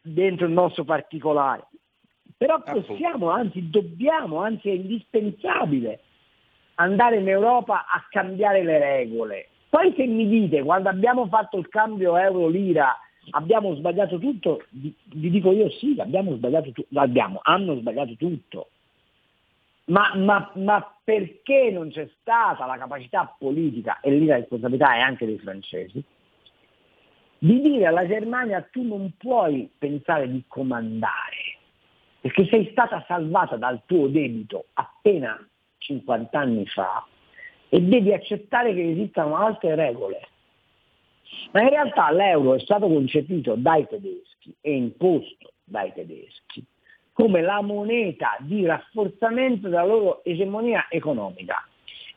dentro 0.01 0.45
il 0.45 0.53
nostro 0.53 0.83
particolare, 0.83 1.67
però 2.37 2.61
possiamo, 2.61 3.29
anzi 3.29 3.69
dobbiamo, 3.69 4.41
anzi 4.41 4.69
è 4.69 4.73
indispensabile 4.73 6.01
andare 6.79 7.17
in 7.17 7.27
Europa 7.27 7.85
a 7.87 8.05
cambiare 8.09 8.63
le 8.63 8.79
regole. 8.79 9.47
Poi 9.69 9.93
se 9.95 10.05
mi 10.05 10.27
dite, 10.27 10.63
quando 10.63 10.89
abbiamo 10.89 11.27
fatto 11.27 11.57
il 11.57 11.67
cambio 11.67 12.17
euro-lira, 12.17 12.95
abbiamo 13.31 13.75
sbagliato 13.75 14.17
tutto, 14.17 14.63
vi, 14.69 14.93
vi 15.13 15.29
dico 15.29 15.51
io 15.51 15.69
sì, 15.69 15.95
abbiamo 15.99 16.35
sbagliato 16.35 16.71
tutto, 16.71 16.99
abbiamo, 16.99 17.39
hanno 17.43 17.75
sbagliato 17.75 18.15
tutto. 18.15 18.69
Ma, 19.85 20.13
ma- 20.15 20.51
ma 20.55 20.95
perché 21.03 21.69
non 21.71 21.89
c'è 21.89 22.09
stata 22.19 22.65
la 22.65 22.77
capacità 22.77 23.33
politica, 23.37 23.99
e 24.01 24.11
lì 24.11 24.25
la 24.25 24.35
responsabilità 24.35 24.95
è 24.95 24.99
anche 24.99 25.25
dei 25.25 25.39
francesi, 25.39 26.03
di 27.39 27.61
dire 27.61 27.85
alla 27.85 28.07
Germania 28.07 28.67
tu 28.71 28.83
non 28.83 29.11
puoi 29.17 29.69
pensare 29.77 30.29
di 30.29 30.43
comandare, 30.47 31.57
perché 32.21 32.45
sei 32.47 32.69
stata 32.71 33.03
salvata 33.07 33.57
dal 33.57 33.81
tuo 33.85 34.07
debito 34.07 34.65
appena 34.73 35.39
50 35.77 36.39
anni 36.39 36.65
fa 36.67 37.05
e 37.69 37.81
devi 37.81 38.13
accettare 38.13 38.73
che 38.73 38.91
esistano 38.91 39.35
altre 39.35 39.75
regole. 39.75 40.27
Ma 41.51 41.61
in 41.61 41.69
realtà 41.69 42.11
l'euro 42.11 42.55
è 42.55 42.59
stato 42.59 42.87
concepito 42.87 43.55
dai 43.55 43.87
tedeschi 43.87 44.53
e 44.61 44.75
imposto 44.75 45.53
dai 45.63 45.91
tedeschi 45.93 46.65
come 47.17 47.41
la 47.41 47.61
moneta 47.61 48.37
di 48.39 48.63
rafforzamento 48.63 49.69
della 49.69 49.85
loro 49.85 50.23
egemonia 50.23 50.85
economica. 50.87 51.67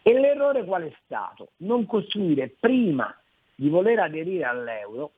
E 0.03 0.13
l'errore 0.13 0.63
qual 0.65 0.83
è 0.83 0.93
stato? 1.05 1.53
Non 1.59 1.87
costruire 1.87 2.55
prima 2.61 3.15
di 3.55 3.71
voler 3.71 3.99
aderire 4.01 4.45
all'euro 4.45 5.13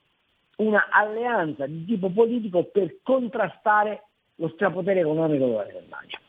una 0.59 0.87
alleanza 0.89 1.67
di 1.67 1.85
tipo 1.85 2.11
politico 2.11 2.63
per 2.65 2.99
contrastare 3.03 4.05
lo 4.37 4.49
strapotere 4.51 5.01
economico 5.01 5.47
della 5.47 5.67
Germania, 5.67 6.21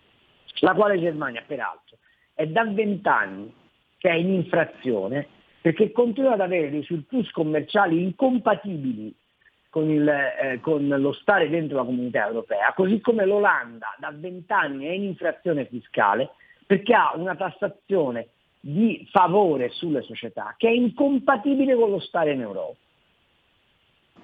la 0.61 0.73
quale 0.73 0.99
Germania 0.99 1.43
peraltro 1.45 1.97
è 2.33 2.47
da 2.47 2.65
vent'anni 2.65 3.53
che 3.97 4.09
è 4.09 4.15
in 4.15 4.33
infrazione 4.33 5.27
perché 5.61 5.91
continua 5.91 6.33
ad 6.33 6.41
avere 6.41 6.69
dei 6.69 6.83
surplus 6.83 7.31
commerciali 7.31 8.01
incompatibili 8.01 9.15
con, 9.69 9.89
il, 9.89 10.07
eh, 10.07 10.59
con 10.59 10.87
lo 10.87 11.13
stare 11.13 11.49
dentro 11.49 11.77
la 11.77 11.83
comunità 11.85 12.27
europea, 12.27 12.73
così 12.75 12.99
come 12.99 13.25
l'Olanda 13.25 13.95
da 13.97 14.11
vent'anni 14.13 14.85
è 14.85 14.91
in 14.91 15.03
infrazione 15.03 15.65
fiscale 15.65 16.31
perché 16.65 16.93
ha 16.93 17.13
una 17.15 17.35
tassazione 17.35 18.27
di 18.59 19.07
favore 19.11 19.69
sulle 19.69 20.01
società 20.01 20.53
che 20.57 20.67
è 20.67 20.71
incompatibile 20.71 21.75
con 21.75 21.89
lo 21.89 21.99
stare 21.99 22.33
in 22.33 22.41
Europa. 22.41 22.77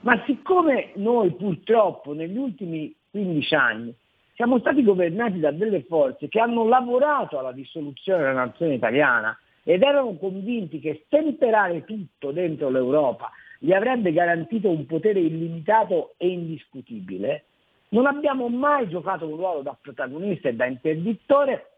Ma 0.02 0.24
siccome 0.26 0.92
noi 0.96 1.34
purtroppo 1.34 2.14
negli 2.14 2.38
ultimi 2.38 2.94
15 3.12 3.56
anni 3.56 3.96
siamo 4.40 4.60
stati 4.60 4.84
governati 4.84 5.38
da 5.42 5.52
delle 5.52 5.84
forze 5.84 6.30
che 6.30 6.40
hanno 6.40 6.66
lavorato 6.66 7.38
alla 7.38 7.52
dissoluzione 7.52 8.20
della 8.20 8.46
nazione 8.46 8.76
italiana 8.76 9.38
ed 9.66 9.82
erano 9.82 10.16
convinti 10.16 10.80
che 10.80 11.04
stemperare 11.08 11.84
tutto 11.84 12.32
dentro 12.32 12.70
l'Europa 12.70 13.30
gli 13.60 13.74
avrebbe 13.74 14.14
garantito 14.14 14.70
un 14.70 14.86
potere 14.86 15.20
illimitato 15.20 16.14
e 16.16 16.30
indiscutibile, 16.30 17.48
non 17.90 18.06
abbiamo 18.06 18.48
mai 18.48 18.88
giocato 18.88 19.28
un 19.28 19.36
ruolo 19.36 19.62
da 19.62 19.78
protagonista 19.80 20.48
e 20.48 20.56
da 20.56 20.68
interdittore 20.68 21.72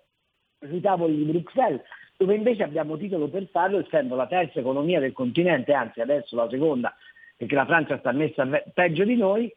sui 0.60 0.82
tavoli 0.82 1.16
di 1.16 1.24
Bruxelles, 1.24 1.82
dove 2.16 2.36
invece 2.36 2.62
abbiamo 2.62 2.96
titolo 2.96 3.28
per 3.28 3.48
farlo 3.48 3.80
essendo 3.80 4.16
la 4.16 4.28
terza 4.28 4.60
economia 4.60 5.00
del 5.00 5.14
continente, 5.14 5.74
anzi 5.74 6.00
adesso 6.00 6.36
la 6.36 6.48
seconda, 6.48 6.96
perché 7.36 7.56
la 7.56 7.66
Francia 7.66 7.98
sta 7.98 8.12
messa 8.12 8.48
peggio 8.72 9.04
di 9.04 9.16
noi, 9.16 9.52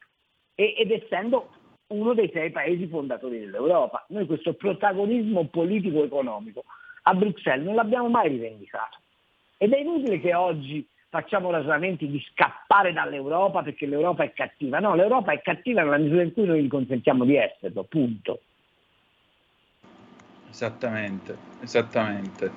ed 0.55 0.91
essendo 0.91 1.51
uno 1.89 2.15
dei 2.15 2.31
sei 2.33 2.51
paesi 2.51 2.87
fondatori 2.87 3.41
dell'Europa. 3.41 4.05
Noi 4.09 4.27
questo 4.27 4.55
protagonismo 4.55 5.47
politico-economico 5.47 6.65
a 7.03 7.15
Bruxelles 7.15 7.65
non 7.65 7.75
l'abbiamo 7.75 8.09
mai 8.09 8.29
rivendicato. 8.29 8.99
Ed 9.59 9.73
è 9.73 9.79
inutile 9.79 10.21
che 10.21 10.35
oggi 10.35 10.87
facciamo 11.09 11.51
ragionamenti 11.51 12.09
di 12.09 12.25
scappare 12.33 12.93
dall'Europa 12.93 13.63
perché 13.63 13.87
l'Europa 13.87 14.25
è 14.25 14.33
cattiva. 14.33 14.81
No, 14.81 14.95
l'Europa 14.95 15.33
è 15.33 15.41
cattiva 15.43 15.83
nella 15.83 15.99
misura 15.99 16.23
in 16.23 16.33
cui 16.33 16.45
noi 16.45 16.63
gli 16.63 16.69
consentiamo 16.69 17.25
di 17.25 17.37
esserlo, 17.37 17.85
punto. 17.85 18.41
Esattamente, 20.51 21.37
esattamente. 21.63 22.51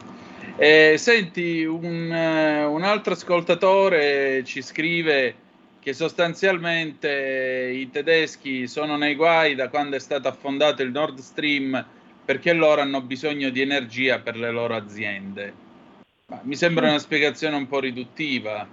Eh, 0.55 0.95
senti, 0.97 1.65
un, 1.65 2.11
eh, 2.11 2.63
un 2.65 2.83
altro 2.83 3.13
ascoltatore 3.13 4.43
ci 4.43 4.61
scrive 4.61 5.35
che 5.87 5.93
sostanzialmente 5.93 7.71
i 7.73 7.89
tedeschi 7.89 8.67
sono 8.67 8.97
nei 8.97 9.15
guai 9.15 9.55
da 9.55 9.69
quando 9.69 9.95
è 9.95 9.99
stato 9.99 10.27
affondato 10.27 10.83
il 10.83 10.91
Nord 10.91 11.19
Stream 11.19 11.81
perché 12.25 12.51
loro 12.51 12.81
hanno 12.81 13.01
bisogno 13.01 13.49
di 13.51 13.61
energia 13.61 14.19
per 14.19 14.35
le 14.35 14.51
loro 14.51 14.75
aziende. 14.75 15.53
Ma 16.25 16.41
mi 16.43 16.55
sembra 16.55 16.89
una 16.89 16.99
spiegazione 16.99 17.55
un 17.55 17.67
po' 17.67 17.79
riduttiva. 17.79 18.67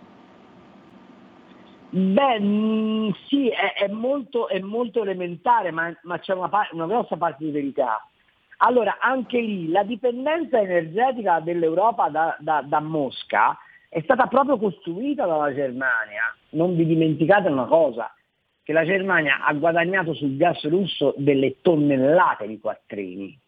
Beh, 1.90 2.40
mm, 2.40 3.10
sì, 3.28 3.48
è, 3.48 3.84
è 3.84 3.86
molto, 3.86 4.48
è 4.48 4.58
molto 4.58 5.00
elementare, 5.00 5.70
ma, 5.70 5.96
ma 6.02 6.18
c'è 6.18 6.34
una, 6.34 6.50
una 6.72 6.86
grossa 6.86 7.16
parte 7.16 7.44
di 7.44 7.52
verità. 7.52 8.04
Allora, 8.56 8.98
anche 8.98 9.38
lì 9.38 9.68
la 9.68 9.84
dipendenza 9.84 10.60
energetica 10.60 11.38
dell'Europa 11.38 12.08
da, 12.08 12.36
da- 12.40 12.62
da 12.62 12.80
Mosca 12.80 13.56
è 13.94 14.00
stata 14.00 14.26
proprio 14.26 14.58
costruita 14.58 15.24
dalla 15.24 15.54
Germania. 15.54 16.34
Non 16.50 16.74
vi 16.74 16.84
dimenticate 16.84 17.48
una 17.48 17.66
cosa, 17.66 18.12
che 18.64 18.72
la 18.72 18.84
Germania 18.84 19.44
ha 19.44 19.52
guadagnato 19.52 20.14
sul 20.14 20.36
gas 20.36 20.64
russo 20.68 21.14
delle 21.16 21.60
tonnellate 21.60 22.48
di 22.48 22.58
quattrini. 22.58 23.38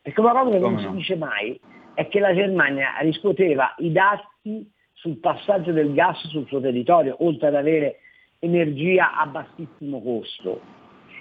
Perché 0.00 0.20
una 0.20 0.34
cosa 0.34 0.50
che 0.52 0.58
non 0.60 0.78
si 0.78 0.88
dice 0.92 1.16
mai 1.16 1.60
è 1.94 2.06
che 2.06 2.20
la 2.20 2.32
Germania 2.32 2.90
riscuoteva 3.00 3.74
i 3.78 3.90
dazi 3.90 4.70
sul 4.92 5.16
passaggio 5.16 5.72
del 5.72 5.92
gas 5.92 6.28
sul 6.28 6.46
suo 6.46 6.60
territorio, 6.60 7.16
oltre 7.24 7.48
ad 7.48 7.56
avere 7.56 7.96
energia 8.38 9.18
a 9.18 9.26
bassissimo 9.26 10.00
costo. 10.00 10.60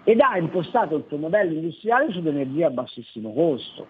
Ed 0.04 0.20
ha 0.20 0.38
impostato 0.38 0.98
il 0.98 1.06
suo 1.08 1.18
modello 1.18 1.54
industriale 1.54 2.12
sull'energia 2.12 2.68
a 2.68 2.70
bassissimo 2.70 3.34
costo. 3.34 3.88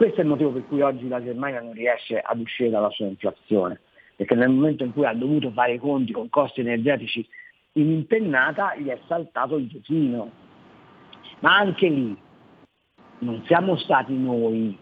Questo 0.00 0.20
è 0.20 0.22
il 0.22 0.30
motivo 0.30 0.50
per 0.50 0.66
cui 0.66 0.80
oggi 0.80 1.08
la 1.08 1.22
Germania 1.22 1.60
non 1.60 1.74
riesce 1.74 2.18
ad 2.18 2.40
uscire 2.40 2.70
dalla 2.70 2.88
sua 2.88 3.04
inflazione, 3.04 3.80
perché 4.16 4.34
nel 4.34 4.48
momento 4.48 4.82
in 4.82 4.94
cui 4.94 5.04
ha 5.04 5.12
dovuto 5.12 5.50
fare 5.50 5.74
i 5.74 5.78
conti 5.78 6.12
con 6.12 6.30
costi 6.30 6.60
energetici 6.60 7.28
in 7.72 7.90
impennata 7.90 8.74
gli 8.76 8.86
è 8.86 8.98
saltato 9.06 9.58
il 9.58 9.68
giochino. 9.68 10.30
Ma 11.40 11.54
anche 11.54 11.86
lì 11.86 12.18
non 13.18 13.42
siamo 13.44 13.76
stati 13.76 14.16
noi, 14.16 14.74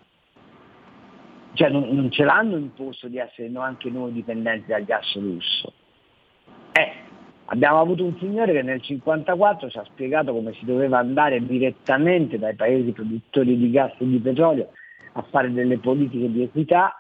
cioè 1.55 1.69
non, 1.69 1.89
non 1.89 2.13
ce 2.13 2.23
l'hanno 2.23 2.57
imposto 2.57 3.09
di 3.09 3.19
essere 3.19 3.49
no- 3.49 3.63
anche 3.63 3.91
noi 3.91 4.13
dipendenti 4.13 4.69
dal 4.69 4.85
gas 4.85 5.17
russo. 5.17 5.73
Eh, 6.71 6.93
abbiamo 7.47 7.81
avuto 7.81 8.05
un 8.05 8.17
signore 8.21 8.53
che 8.53 8.63
nel 8.63 8.81
1954 8.81 9.69
ci 9.69 9.79
ha 9.79 9.85
spiegato 9.87 10.33
come 10.33 10.53
si 10.53 10.65
doveva 10.65 10.99
andare 10.99 11.45
direttamente 11.45 12.39
dai 12.39 12.55
paesi 12.55 12.93
produttori 12.93 13.59
di 13.59 13.69
gas 13.73 13.95
e 13.99 14.07
di 14.07 14.21
petrolio 14.21 14.71
a 15.13 15.23
fare 15.23 15.53
delle 15.53 15.79
politiche 15.79 16.31
di 16.31 16.43
equità, 16.43 16.95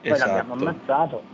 poi 0.00 0.12
Esatto. 0.12 0.30
l'abbiamo 0.30 0.52
ammazzato, 0.54 1.26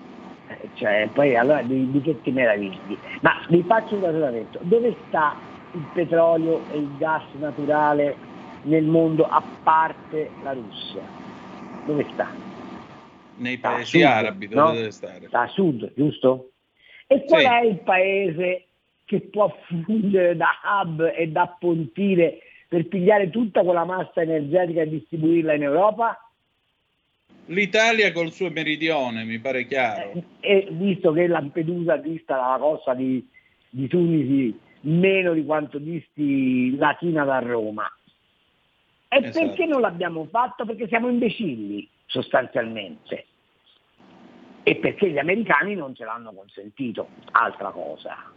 eh, 0.47 0.71
cioè, 0.75 1.11
poi 1.13 1.37
allora 1.37 1.63
di, 1.63 1.91
di 1.91 2.01
che 2.01 2.21
ti 2.21 2.31
meravigli? 2.31 2.99
Ma 3.21 3.33
vi 3.49 3.63
faccio 3.65 3.97
un 3.97 4.03
ragionamento, 4.03 4.59
dove 4.63 5.05
sta 5.07 5.37
il 5.71 5.87
petrolio 5.89 6.67
e 6.69 6.79
il 6.79 6.97
gas 6.97 7.33
naturale 7.35 8.21
nel 8.63 8.85
mondo 8.85 9.25
a 9.25 9.59
parte 9.63 10.37
la 10.41 10.53
Russia? 10.53 11.13
Dove 11.85 12.09
sta? 12.13 12.37
Nei 13.35 13.59
paesi 13.59 13.99
sud, 13.99 14.03
arabi 14.03 14.49
dove 14.49 14.63
no? 14.63 14.73
deve 14.73 14.91
stare? 14.91 15.29
Da 15.29 15.47
sud, 15.49 15.93
giusto? 15.95 16.53
E 17.07 17.25
qual 17.25 17.41
Sì. 17.41 17.47
è 17.47 17.61
il 17.63 17.79
paese 17.81 18.67
che 19.05 19.21
può 19.23 19.55
fungere 19.67 20.37
da 20.37 20.51
hub 20.65 21.13
e 21.15 21.29
da 21.29 21.57
pontile 21.59 22.39
per 22.73 22.89
pigliare 22.89 23.29
tutta 23.29 23.63
quella 23.63 23.85
massa 23.85 24.23
energetica 24.23 24.81
e 24.81 24.89
distribuirla 24.89 25.53
in 25.53 25.63
Europa? 25.63 26.27
L'Italia 27.47 28.11
col 28.13 28.33
suo 28.33 28.49
meridione, 28.49 29.25
mi 29.25 29.39
pare 29.41 29.67
chiaro. 29.67 30.25
E 30.41 30.69
visto 30.71 31.13
che 31.13 31.27
Lampedusa 31.27 31.99
dista 31.99 32.37
dalla 32.37 32.57
costa 32.57 32.95
di, 32.95 33.29
di 33.69 33.89
Tunisi 33.89 34.59
meno 34.85 35.35
di 35.35 35.45
quanto 35.45 35.77
disti 35.77 36.75
Latina 36.79 37.25
da 37.25 37.41
Roma. 37.41 37.85
E 39.09 39.19
Esatto. 39.19 39.47
perché 39.47 39.67
non 39.67 39.83
l'abbiamo 39.83 40.27
fatto? 40.31 40.65
Perché 40.65 40.89
siamo 40.89 41.11
imbecilli, 41.11 41.87
sostanzialmente. 42.07 43.27
E 44.63 44.77
perché 44.77 45.11
gli 45.11 45.19
americani 45.19 45.75
non 45.75 45.95
ce 45.95 46.07
l'hanno 46.07 46.33
consentito, 46.33 47.07
altra 47.33 47.69
cosa. 47.69 48.33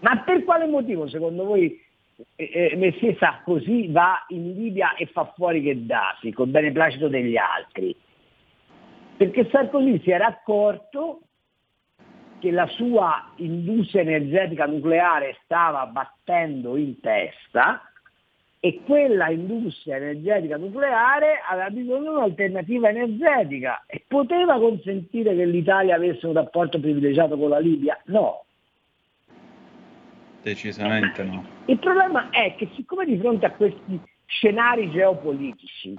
Ma 0.00 0.18
per 0.24 0.42
quale 0.42 0.66
motivo 0.66 1.06
secondo 1.06 1.44
voi 1.44 1.90
eh, 2.36 2.74
Messie 2.76 3.16
Sarkozy 3.16 3.90
va 3.90 4.24
in 4.28 4.54
Libia 4.54 4.94
e 4.94 5.06
fa 5.06 5.32
fuori 5.34 5.62
Gheddafi 5.62 6.32
col 6.32 6.48
beneplacito 6.48 7.08
degli 7.08 7.36
altri? 7.36 7.94
Perché 9.16 9.48
Sarkozy 9.50 10.00
si 10.00 10.10
era 10.10 10.26
accorto 10.26 11.20
che 12.38 12.50
la 12.50 12.66
sua 12.66 13.32
industria 13.36 14.02
energetica 14.02 14.66
nucleare 14.66 15.38
stava 15.44 15.86
battendo 15.86 16.76
in 16.76 16.98
testa 16.98 17.82
e 18.58 18.80
quella 18.84 19.28
industria 19.28 19.96
energetica 19.96 20.56
nucleare 20.56 21.40
aveva 21.48 21.70
bisogno 21.70 22.10
di 22.10 22.16
un'alternativa 22.16 22.88
energetica 22.88 23.84
e 23.86 24.04
poteva 24.06 24.58
consentire 24.58 25.34
che 25.34 25.44
l'Italia 25.46 25.96
avesse 25.96 26.26
un 26.26 26.34
rapporto 26.34 26.78
privilegiato 26.78 27.36
con 27.36 27.48
la 27.48 27.58
Libia? 27.58 28.00
No. 28.06 28.44
Decisamente 30.42 31.22
no. 31.22 31.44
Il 31.66 31.78
problema 31.78 32.30
è 32.30 32.54
che 32.56 32.68
siccome 32.74 33.04
di 33.04 33.16
fronte 33.18 33.46
a 33.46 33.52
questi 33.52 34.00
scenari 34.26 34.90
geopolitici 34.90 35.96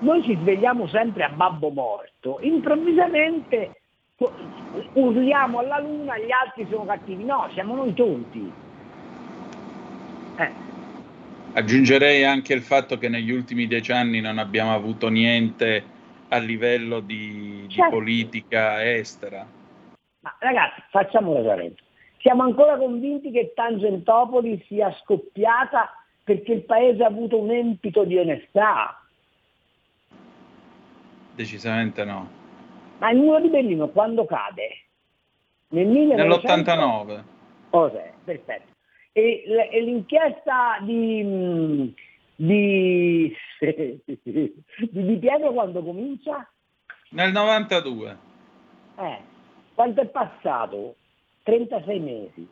noi 0.00 0.22
ci 0.22 0.36
svegliamo 0.40 0.86
sempre 0.88 1.24
a 1.24 1.30
babbo 1.30 1.70
morto, 1.70 2.38
improvvisamente 2.42 3.80
urliamo 4.94 5.58
alla 5.58 5.78
luna, 5.80 6.18
gli 6.18 6.30
altri 6.30 6.66
sono 6.70 6.84
cattivi. 6.84 7.24
No, 7.24 7.48
siamo 7.54 7.74
noi 7.74 7.94
tonti. 7.94 8.52
Eh, 10.38 10.50
Aggiungerei 11.54 12.24
anche 12.24 12.52
il 12.52 12.60
fatto 12.60 12.98
che 12.98 13.08
negli 13.08 13.30
ultimi 13.30 13.66
dieci 13.66 13.90
anni 13.92 14.20
non 14.20 14.36
abbiamo 14.36 14.74
avuto 14.74 15.08
niente 15.08 15.82
a 16.28 16.38
livello 16.38 17.00
di, 17.00 17.64
di 17.66 17.74
Certo. 17.74 17.90
politica 17.90 18.84
estera. 18.84 19.46
Ma 20.20 20.36
ragazzi, 20.40 20.82
facciamo 20.90 21.30
un 21.30 21.36
ragionamento. 21.36 21.84
Siamo 22.26 22.42
ancora 22.42 22.76
convinti 22.76 23.30
che 23.30 23.52
Tangentopoli 23.54 24.60
sia 24.66 24.92
scoppiata 25.00 25.92
perché 26.24 26.54
il 26.54 26.64
paese 26.64 27.04
ha 27.04 27.06
avuto 27.06 27.38
un 27.38 27.52
empito 27.52 28.02
di 28.02 28.18
onestà. 28.18 29.00
Decisamente 31.36 32.02
no. 32.04 32.28
Ma 32.98 33.12
il 33.12 33.18
muro 33.18 33.38
di 33.38 33.48
Berlino 33.48 33.90
quando 33.90 34.24
cade? 34.24 34.86
Nel 35.68 35.86
1900? 35.86 36.74
Nell'89. 36.74 37.22
Cos'è? 37.70 38.12
Perfetto. 38.24 38.72
E, 39.12 39.44
e 39.70 39.80
l'inchiesta 39.82 40.78
di, 40.80 41.22
mm, 41.22 41.86
di, 42.34 43.36
di 44.02 44.64
Di 44.90 45.16
Pietro 45.18 45.52
quando 45.52 45.80
comincia? 45.80 46.44
Nel 47.10 47.30
92. 47.30 48.18
Eh, 48.96 49.18
quanto 49.76 50.00
è 50.00 50.06
passato? 50.06 50.96
36 51.46 52.00
mesi. 52.00 52.48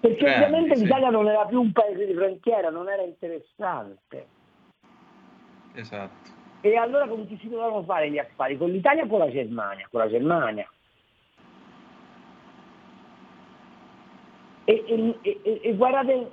Perché 0.00 0.24
Grandi, 0.24 0.44
ovviamente 0.44 0.76
sì. 0.76 0.84
l'Italia 0.84 1.10
non 1.10 1.28
era 1.28 1.44
più 1.44 1.60
un 1.60 1.72
paese 1.72 2.06
di 2.06 2.14
frontiera, 2.14 2.70
non 2.70 2.88
era 2.88 3.02
interessante. 3.02 4.26
Esatto. 5.74 6.30
E 6.62 6.74
allora 6.76 7.06
con 7.06 7.26
chi 7.26 7.36
si 7.38 7.50
dovevano 7.50 7.82
fare 7.84 8.10
gli 8.10 8.16
affari? 8.18 8.56
Con 8.56 8.70
l'Italia 8.70 9.04
o 9.04 9.08
con 9.08 9.18
la 9.18 9.30
Germania? 9.30 9.86
Con 9.90 10.00
la 10.00 10.08
Germania. 10.08 10.66
E, 14.64 14.84
e- 14.86 15.18
e- 15.20 15.60
e 15.62 15.74
guardate, 15.74 16.30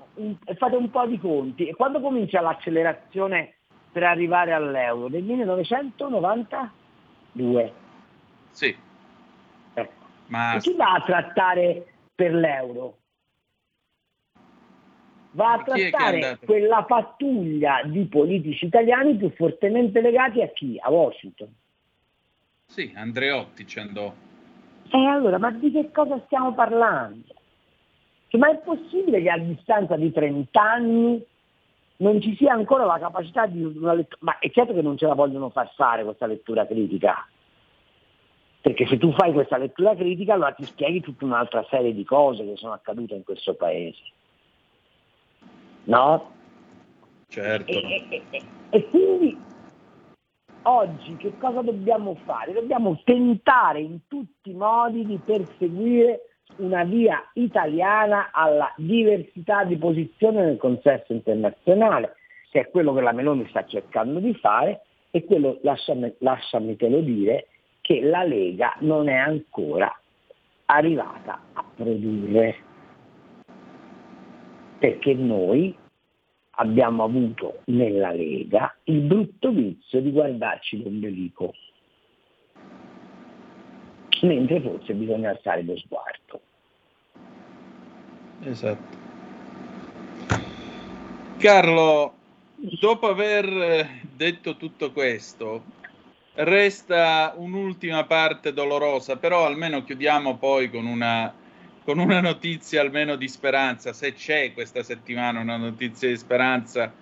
fate 0.56 0.78
un 0.78 0.90
po' 0.90 1.06
di 1.08 1.20
conti. 1.20 1.68
E 1.68 1.76
quando 1.76 2.00
comincia 2.00 2.40
l'accelerazione 2.40 3.56
per 3.92 4.04
arrivare 4.04 4.54
all'euro? 4.54 5.10
Nel 5.10 5.24
1992. 5.24 7.74
Sì. 8.52 8.88
Ma 10.30 10.56
E 10.56 10.60
chi 10.60 10.74
va 10.76 10.94
a 10.94 11.02
trattare 11.02 11.86
per 12.16 12.34
l'euro? 12.34 12.98
Va 15.32 15.54
a 15.54 15.64
trattare 15.64 16.40
quella 16.44 16.84
pattuglia 16.84 17.82
di 17.86 18.06
politici 18.06 18.66
italiani 18.66 19.16
più 19.16 19.32
fortemente 19.36 20.02
legati 20.02 20.42
a 20.42 20.48
chi? 20.50 20.78
A 20.80 20.90
Washington. 20.90 21.54
sì, 22.66 22.92
Andreotti 22.96 23.68
ci 23.68 23.80
andò. 23.80 24.12
E 24.92 25.06
allora, 25.06 25.38
ma 25.38 25.52
di 25.52 25.72
che 25.72 25.92
cosa 25.92 26.20
stiamo 26.26 26.54
parlando? 26.54 27.36
Cioè, 28.28 28.40
ma 28.40 28.50
è 28.50 28.58
possibile 28.58 29.22
che 29.22 29.30
a 29.30 29.38
distanza 29.38 29.96
di 29.96 30.12
30 30.12 30.62
anni 30.62 31.24
non 31.98 32.22
ci 32.22 32.36
sia 32.36 32.54
ancora 32.54 32.86
la 32.86 32.98
capacità 32.98 33.46
di 33.46 33.64
una 33.64 33.94
lettura? 33.94 34.20
Ma 34.22 34.40
è 34.40 34.50
certo 34.50 34.74
che 34.74 34.82
non 34.82 34.98
ce 34.98 35.06
la 35.06 35.14
vogliono 35.14 35.50
far 35.50 35.72
fare 35.76 36.04
questa 36.04 36.26
lettura 36.26 36.66
critica. 36.66 37.28
Perché 38.62 38.86
se 38.88 38.98
tu 38.98 39.12
fai 39.14 39.32
questa 39.32 39.58
lettura 39.58 39.96
critica 39.96 40.34
allora 40.34 40.52
ti 40.52 40.66
spieghi 40.66 41.00
tutta 41.00 41.26
un'altra 41.26 41.66
serie 41.70 41.94
di 41.94 42.04
cose 42.04 42.46
che 42.46 42.58
sono 42.58 42.74
accadute 42.74 43.16
in 43.16 43.24
questo 43.24 43.54
paese. 43.54 44.02
No? 45.86 46.32
Certo. 47.30 47.72
E, 47.72 48.06
e- 48.10 48.22
e- 48.30 48.44
e 48.72 48.90
quindi 48.90 49.38
oggi 50.64 51.16
che 51.18 51.38
cosa 51.38 51.62
dobbiamo 51.62 52.16
fare? 52.26 52.54
Dobbiamo 52.54 53.00
tentare 53.04 53.80
in 53.80 54.00
tutti 54.08 54.52
i 54.52 54.56
modi 54.56 55.06
di 55.06 55.20
perseguire 55.24 56.22
una 56.58 56.84
via 56.84 57.30
italiana 57.34 58.30
alla 58.32 58.74
diversità 58.76 59.64
di 59.64 59.78
posizione 59.78 60.44
nel 60.44 60.58
consesso 60.58 61.14
internazionale, 61.14 62.16
che 62.52 62.62
è 62.62 62.70
quello 62.70 62.94
che 62.94 63.02
la 63.02 63.14
Meloni 63.14 63.48
sta 63.50 63.66
cercando 63.66 64.20
di 64.20 64.34
fare 64.36 64.82
e 65.12 65.24
quello, 65.26 65.60
lasciami, 65.62 66.14
lasciamitelo 66.20 67.00
dire, 67.00 67.48
che 67.90 68.02
la 68.02 68.24
Lega 68.24 68.76
non 68.82 69.10
è 69.10 69.16
ancora 69.16 69.92
arrivata 70.66 71.42
a 71.54 71.66
produrre 71.76 72.56
perché 74.78 75.16
noi 75.16 75.76
abbiamo 76.52 77.04
avuto 77.04 77.62
nella 77.66 78.12
Lega 78.12 78.78
il 78.84 79.00
brutto 79.00 79.50
vizio 79.50 80.02
di 80.02 80.12
guardarci 80.12 80.84
l'ombelico, 80.84 81.52
mentre 84.22 84.62
forse 84.62 84.94
bisogna 84.94 85.32
alzare 85.32 85.64
lo 85.64 85.76
sguardo. 85.78 86.42
Esatto. 88.44 88.98
Carlo, 91.38 92.14
dopo 92.80 93.08
aver 93.08 93.46
eh, 93.46 93.90
detto 94.16 94.58
tutto 94.58 94.92
questo, 94.92 95.78
resta 96.40 97.34
un'ultima 97.36 98.06
parte 98.06 98.54
dolorosa, 98.54 99.18
però 99.18 99.46
almeno 99.46 99.84
chiudiamo 99.84 100.38
poi 100.38 100.70
con 100.70 100.86
una, 100.86 101.34
con 101.84 102.00
una 102.00 102.22
notizia 102.22 102.82
almeno 102.82 103.16
di 103.16 103.28
speranza, 103.28 103.94
se 103.94 104.14
c'è 104.14 104.54
questa 104.54 104.84
settimana 104.84 105.40
una 105.40 105.58
notizia 105.58 106.08
di 106.08 106.18
speranza 106.18 106.94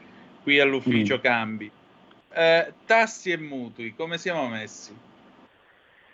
qui 0.42 0.60
all'ufficio 0.60 1.20
Cambi. 1.20 1.70
Eh, 2.34 2.74
tassi 2.86 3.32
e 3.32 3.38
mutui, 3.38 3.94
come 3.96 4.18
siamo 4.18 4.48
messi? 4.48 5.06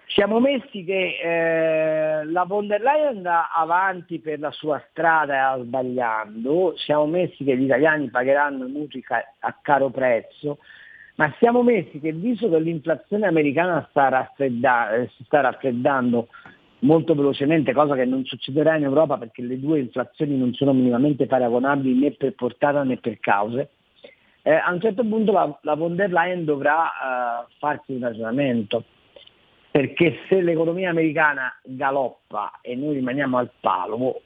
Siamo 0.08 0.40
messi 0.40 0.84
che 0.84 1.18
eh, 1.24 2.26
la 2.26 2.44
von 2.44 2.68
der 2.68 2.82
Leyen 2.82 3.18
andrà 3.18 3.52
avanti 3.52 4.20
per 4.20 4.40
la 4.40 4.52
sua 4.52 4.84
strada 4.90 5.58
sbagliando, 5.60 6.76
siamo 6.78 7.08
messi 7.08 7.44
che 7.44 7.58
gli 7.58 7.64
italiani 7.64 8.10
pagheranno 8.10 8.68
i 8.68 8.72
mutui 8.72 9.02
ca- 9.02 9.34
a 9.40 9.58
caro 9.60 9.90
prezzo, 9.90 10.60
ma 11.16 11.34
siamo 11.38 11.62
messi 11.62 12.00
che 12.00 12.12
visto 12.12 12.50
che 12.50 12.60
l'inflazione 12.60 13.28
americana 13.28 13.86
sta, 13.90 14.32
eh, 14.38 15.10
si 15.16 15.24
sta 15.26 15.42
raffreddando 15.42 16.28
molto 16.80 17.16
velocemente, 17.16 17.74
cosa 17.74 17.96
che 17.96 18.06
non 18.06 18.26
succederà 18.26 18.76
in 18.76 18.84
Europa 18.84 19.18
perché 19.18 19.42
le 19.42 19.60
due 19.60 19.80
inflazioni 19.80 20.38
non 20.38 20.54
sono 20.54 20.74
minimamente 20.74 21.28
paragonabili 21.28 22.00
né 22.00 22.12
per 22.12 22.34
portata 22.34 22.84
né 22.84 22.98
per 22.98 23.20
cause, 23.20 23.70
eh, 24.42 24.54
a 24.54 24.72
un 24.72 24.82
certo 24.82 25.04
punto 25.06 25.32
la, 25.32 25.58
la 25.62 25.76
von 25.76 25.96
der 25.96 26.12
Leyen 26.12 26.44
dovrà 26.44 26.86
eh, 26.86 27.54
farsi 27.60 27.94
un 27.94 28.02
ragionamento. 28.02 28.84
Perché 29.72 30.20
se 30.28 30.42
l'economia 30.42 30.92
americana 30.92 31.52
galoppa 31.64 32.60
e 32.62 32.76
noi 32.76 32.94
rimaniamo 32.96 33.38
al 33.38 33.50
palo, 33.60 34.22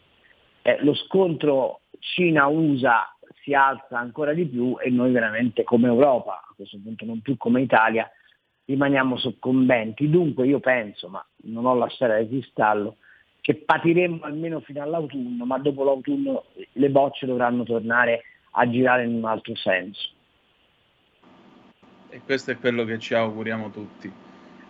eh, 0.62 0.78
lo 0.82 0.94
scontro 0.94 1.82
Cina-USA 2.00 3.16
si 3.48 3.54
alza 3.54 3.98
ancora 3.98 4.34
di 4.34 4.46
più 4.46 4.76
e 4.78 4.90
noi 4.90 5.14
veramente 5.14 5.64
come 5.64 5.88
Europa, 5.88 6.34
a 6.34 6.54
questo 6.54 6.78
punto 6.84 7.06
non 7.06 7.22
più 7.22 7.38
come 7.38 7.62
Italia, 7.62 8.12
rimaniamo 8.66 9.16
soccombenti. 9.16 10.10
Dunque 10.10 10.46
io 10.46 10.60
penso, 10.60 11.08
ma 11.08 11.26
non 11.44 11.66
ho 11.66 11.74
la 11.74 11.88
sfera 11.88 12.22
di 12.22 12.28
cristallo, 12.28 12.98
che 13.40 13.56
patiremo 13.56 14.20
almeno 14.24 14.60
fino 14.60 14.84
all'autunno, 14.84 15.46
ma 15.46 15.58
dopo 15.60 15.86
l'autunno 15.86 16.44
le 16.74 16.90
bocce 16.90 17.26
dovranno 17.26 17.64
tornare 17.64 18.24
a 18.52 18.70
girare 18.70 19.06
in 19.06 19.14
un 19.14 19.24
altro 19.24 19.56
senso. 19.56 20.10
E 22.10 22.20
questo 22.26 22.52
è 22.52 22.58
quello 22.58 22.84
che 22.84 23.00
ci 23.00 23.14
auguriamo 23.14 23.70
tutti. 23.70 24.12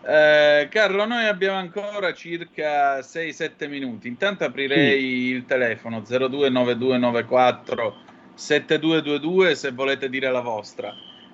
Eh, 0.05 0.67
Carlo, 0.69 1.05
noi 1.05 1.25
abbiamo 1.25 1.57
ancora 1.57 2.13
circa 2.13 2.99
6-7 2.99 3.67
minuti. 3.67 4.07
Intanto 4.07 4.43
aprirei 4.43 5.29
il 5.29 5.45
telefono 5.45 6.01
029294 6.01 8.06
7222 8.37 9.55
se 9.55 9.71
volete 9.71 10.09
dire 10.09 10.29
la 10.29 10.41
vostra. 10.41 10.93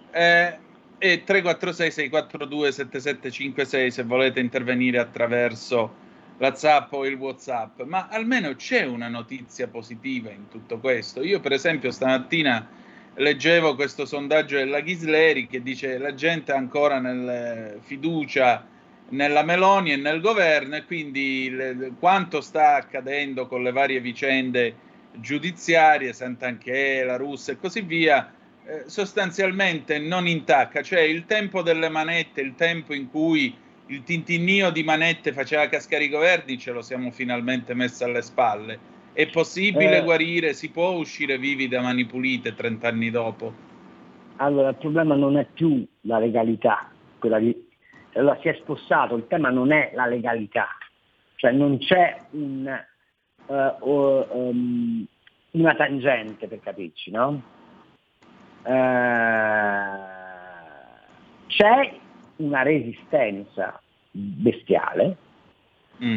Eh, 0.10 0.58
e 0.98 1.24
346 1.26 1.92
642 1.92 2.72
7756 2.72 3.92
se 3.92 4.04
volete 4.04 4.40
intervenire 4.40 5.00
attraverso 5.00 6.02
la 6.38 6.56
Zap 6.56 6.94
o 6.94 7.06
il 7.06 7.16
WhatsApp. 7.16 7.82
Ma 7.82 8.08
almeno 8.10 8.56
c'è 8.56 8.86
una 8.86 9.10
notizia 9.10 9.68
positiva 9.68 10.30
in 10.32 10.48
tutto 10.48 10.80
questo. 10.80 11.22
Io, 11.22 11.42
per 11.42 11.52
esempio, 11.52 11.92
stamattina 11.92 12.70
leggevo 13.16 13.76
questo 13.76 14.06
sondaggio 14.06 14.56
della 14.56 14.80
Ghisleri 14.80 15.46
che 15.48 15.62
dice 15.62 15.98
la 15.98 16.14
gente 16.16 16.54
ha 16.54 16.56
ancora 16.56 17.00
nel, 17.00 17.80
fiducia 17.82 18.66
nella 19.10 19.44
Meloni 19.44 19.92
e 19.92 19.98
nel 19.98 20.22
governo 20.22 20.78
e 20.78 20.86
quindi 20.86 21.50
le- 21.52 21.92
quanto 22.00 22.40
sta 22.40 22.76
accadendo 22.76 23.48
con 23.48 23.62
le 23.62 23.72
varie 23.72 24.00
vicende 24.00 24.92
giudiziarie, 25.20 26.14
Santanchè, 26.14 27.04
la 27.04 27.18
Russia 27.18 27.54
e 27.54 27.58
così 27.58 27.82
via, 27.82 28.34
eh, 28.66 28.84
sostanzialmente 28.88 30.00
non 30.00 30.28
intacca, 30.28 30.82
cioè 30.82 31.02
il 31.02 31.26
tempo 31.26 31.62
delle 31.62 31.90
manette, 31.90 32.42
il 32.42 32.56
tempo 32.56 32.94
in 32.94 33.10
cui 33.10 33.56
il 33.88 34.04
tintinnio 34.04 34.72
di 34.72 34.84
manette 34.84 35.34
faceva 35.34 35.68
cascare 35.68 36.06
i 36.06 36.10
governi, 36.10 36.58
ce 36.58 36.72
lo 36.72 36.82
siamo 36.82 37.12
finalmente 37.12 37.74
messi 37.74 38.04
alle 38.04 38.22
spalle. 38.22 38.92
È 39.14 39.28
possibile 39.28 39.98
Eh. 39.98 40.04
guarire, 40.04 40.54
si 40.54 40.72
può 40.72 40.92
uscire 40.92 41.38
vivi 41.38 41.68
da 41.68 41.82
mani 41.82 42.06
pulite 42.06 42.56
30 42.56 42.88
anni 42.88 43.12
dopo? 43.12 43.54
Allora, 44.38 44.70
il 44.70 44.76
problema 44.76 45.16
non 45.16 45.38
è 45.38 45.46
più 45.54 45.86
la 46.02 46.18
legalità, 46.18 46.90
quella 47.20 47.38
di... 47.38 47.56
allora, 48.14 48.38
si 48.42 48.48
è 48.48 48.56
spostato, 48.56 49.16
il 49.16 49.28
tema 49.28 49.50
non 49.50 49.72
è 49.72 49.92
la 49.94 50.08
legalità, 50.08 50.70
cioè 51.36 51.52
non 51.52 51.78
c'è 51.78 52.20
un, 52.32 52.68
eh, 53.48 53.76
o- 53.80 54.28
ehm, 54.32 55.06
una 55.52 55.76
tangente 55.76 56.48
per 56.48 56.60
capirci, 56.60 57.12
no? 57.12 57.42
Eh, 58.64 58.72
c'è 61.48 62.00
una 62.38 62.62
resistenza 62.62 63.80
bestiale 64.12 65.18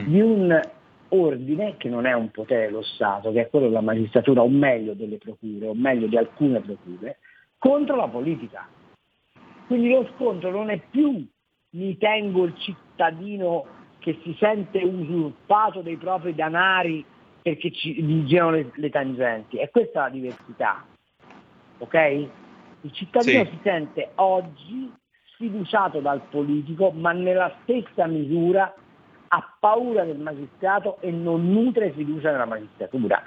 di 0.04 0.20
un 0.20 0.60
ordine 1.08 1.76
che 1.76 1.88
non 1.88 2.06
è 2.06 2.12
un 2.12 2.30
potere 2.30 2.66
dello 2.66 2.82
Stato, 2.82 3.32
che 3.32 3.42
è 3.42 3.50
quello 3.50 3.66
della 3.66 3.80
magistratura, 3.80 4.42
o 4.42 4.48
meglio 4.48 4.94
delle 4.94 5.18
procure, 5.18 5.68
o 5.68 5.74
meglio 5.74 6.06
di 6.06 6.16
alcune 6.16 6.60
procure, 6.60 7.18
contro 7.58 7.96
la 7.96 8.08
politica. 8.08 8.66
Quindi 9.66 9.90
lo 9.90 10.08
scontro 10.14 10.50
non 10.50 10.70
è 10.70 10.80
più 10.90 11.26
mi 11.70 11.96
tengo 11.98 12.44
il 12.44 12.54
cittadino 12.56 13.66
che 13.98 14.18
si 14.22 14.34
sente 14.38 14.78
usurpato 14.78 15.82
dei 15.82 15.96
propri 15.96 16.34
danari 16.34 17.04
perché 17.46 17.70
ci 17.70 18.24
girano 18.24 18.50
le, 18.50 18.72
le 18.74 18.90
tangenti, 18.90 19.58
è 19.58 19.70
questa 19.70 20.00
la 20.00 20.08
diversità. 20.08 20.84
Ok? 21.78 21.94
Il 22.80 22.92
cittadino 22.92 23.44
Sì. 23.44 23.50
si 23.50 23.58
sente 23.62 24.10
oggi 24.16 24.92
sfiduciato 25.26 26.00
dal 26.00 26.22
politico, 26.22 26.90
ma 26.90 27.12
nella 27.12 27.56
stessa 27.62 28.08
misura 28.08 28.74
ha 29.28 29.56
paura 29.60 30.02
del 30.02 30.18
magistrato 30.18 31.00
e 31.00 31.12
non 31.12 31.48
nutre 31.48 31.92
fiducia 31.92 32.32
nella 32.32 32.46
magistratura. 32.46 33.22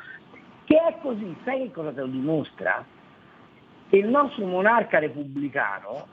Che 0.65 0.75
è 0.75 0.97
così, 1.01 1.33
sai 1.45 1.61
che 1.61 1.71
cosa 1.71 1.93
te 1.93 2.01
lo 2.01 2.07
dimostra? 2.07 2.85
Che 3.87 3.95
il 3.95 4.07
nostro 4.07 4.45
monarca 4.45 4.99
repubblicano 4.99 6.07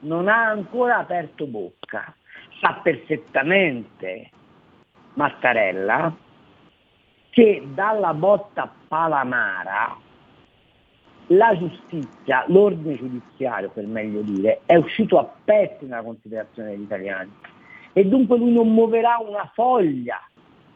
non 0.00 0.26
ha 0.26 0.48
ancora 0.48 0.96
aperto 0.98 1.46
bocca, 1.46 2.12
sa 2.58 2.80
perfettamente 2.82 4.30
Mattarella 5.14 6.22
che 7.34 7.64
dalla 7.74 8.14
botta 8.14 8.72
Palamara 8.86 9.98
la 11.28 11.56
giustizia, 11.58 12.44
l'ordine 12.46 12.96
giudiziario 12.96 13.70
per 13.70 13.86
meglio 13.86 14.22
dire, 14.22 14.62
è 14.66 14.76
uscito 14.76 15.18
a 15.18 15.36
pezzi 15.42 15.84
nella 15.86 16.02
considerazione 16.02 16.70
degli 16.70 16.82
italiani 16.82 17.34
e 17.92 18.04
dunque 18.04 18.38
lui 18.38 18.52
non 18.52 18.72
muoverà 18.72 19.16
una 19.18 19.50
foglia 19.52 20.20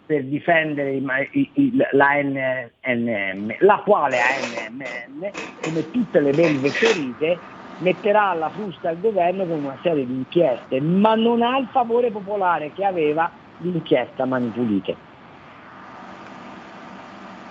per 0.05 0.25
difendere 0.25 0.95
i 0.95 1.01
ma- 1.01 1.21
i- 1.21 1.51
i- 1.55 1.77
la 1.93 2.15
NNM, 2.23 3.57
la 3.61 3.83
quale 3.85 4.19
ANMN, 4.19 5.33
come 5.63 5.91
tutte 5.91 6.19
le 6.21 6.35
belve 6.35 6.73
ferite, 6.73 7.43
metterà 7.77 8.31
alla 8.31 8.51
frusta 8.51 8.91
il 8.91 8.99
governo 8.99 9.47
con 9.47 9.63
una 9.63 9.79
serie 9.81 10.07
di 10.07 10.15
inchieste, 10.15 10.81
ma 10.81 11.15
non 11.15 11.43
ha 11.43 11.57
il 11.59 11.69
favore 11.69 12.11
popolare 12.11 12.73
che 12.73 12.85
aveva 12.85 13.31
l'inchiesta 13.59 14.25
Mani 14.25 14.51
Pulite. 14.51 15.03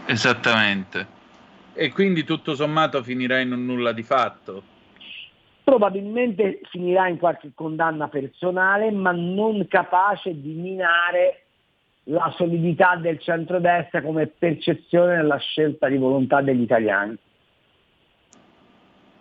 Esattamente. 0.08 1.16
E 1.74 1.92
quindi 1.92 2.24
tutto 2.24 2.56
sommato 2.56 3.04
finirà 3.04 3.40
in 3.40 3.52
un 3.52 3.66
nulla 3.66 3.92
di 3.92 4.04
fatto. 4.04 4.64
Probabilmente 5.64 6.62
finirà 6.70 7.08
in 7.10 7.18
qualche 7.18 7.52
condanna 7.54 8.08
personale, 8.08 8.90
ma 8.90 9.12
non 9.12 9.68
capace 9.68 10.40
di 10.40 10.54
minare 10.54 11.44
la 12.04 12.34
solidità 12.38 12.96
del 12.96 13.20
centrodestra 13.20 14.02
come 14.02 14.28
percezione 14.28 15.18
della 15.18 15.38
scelta 15.38 15.90
di 15.90 15.98
volontà 15.98 16.42
degli 16.42 16.62
italiani. 16.62 17.18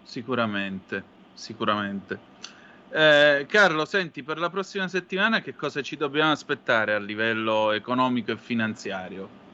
Sicuramente, 0.04 1.02
sicuramente. 1.34 2.18
Eh, 2.90 3.44
Carlo, 3.48 3.84
senti, 3.84 4.22
per 4.22 4.38
la 4.38 4.50
prossima 4.50 4.86
settimana 4.86 5.40
che 5.40 5.56
cosa 5.56 5.82
ci 5.82 5.96
dobbiamo 5.96 6.30
aspettare 6.30 6.94
a 6.94 7.00
livello 7.00 7.72
economico 7.72 8.30
e 8.30 8.36
finanziario? 8.36 9.45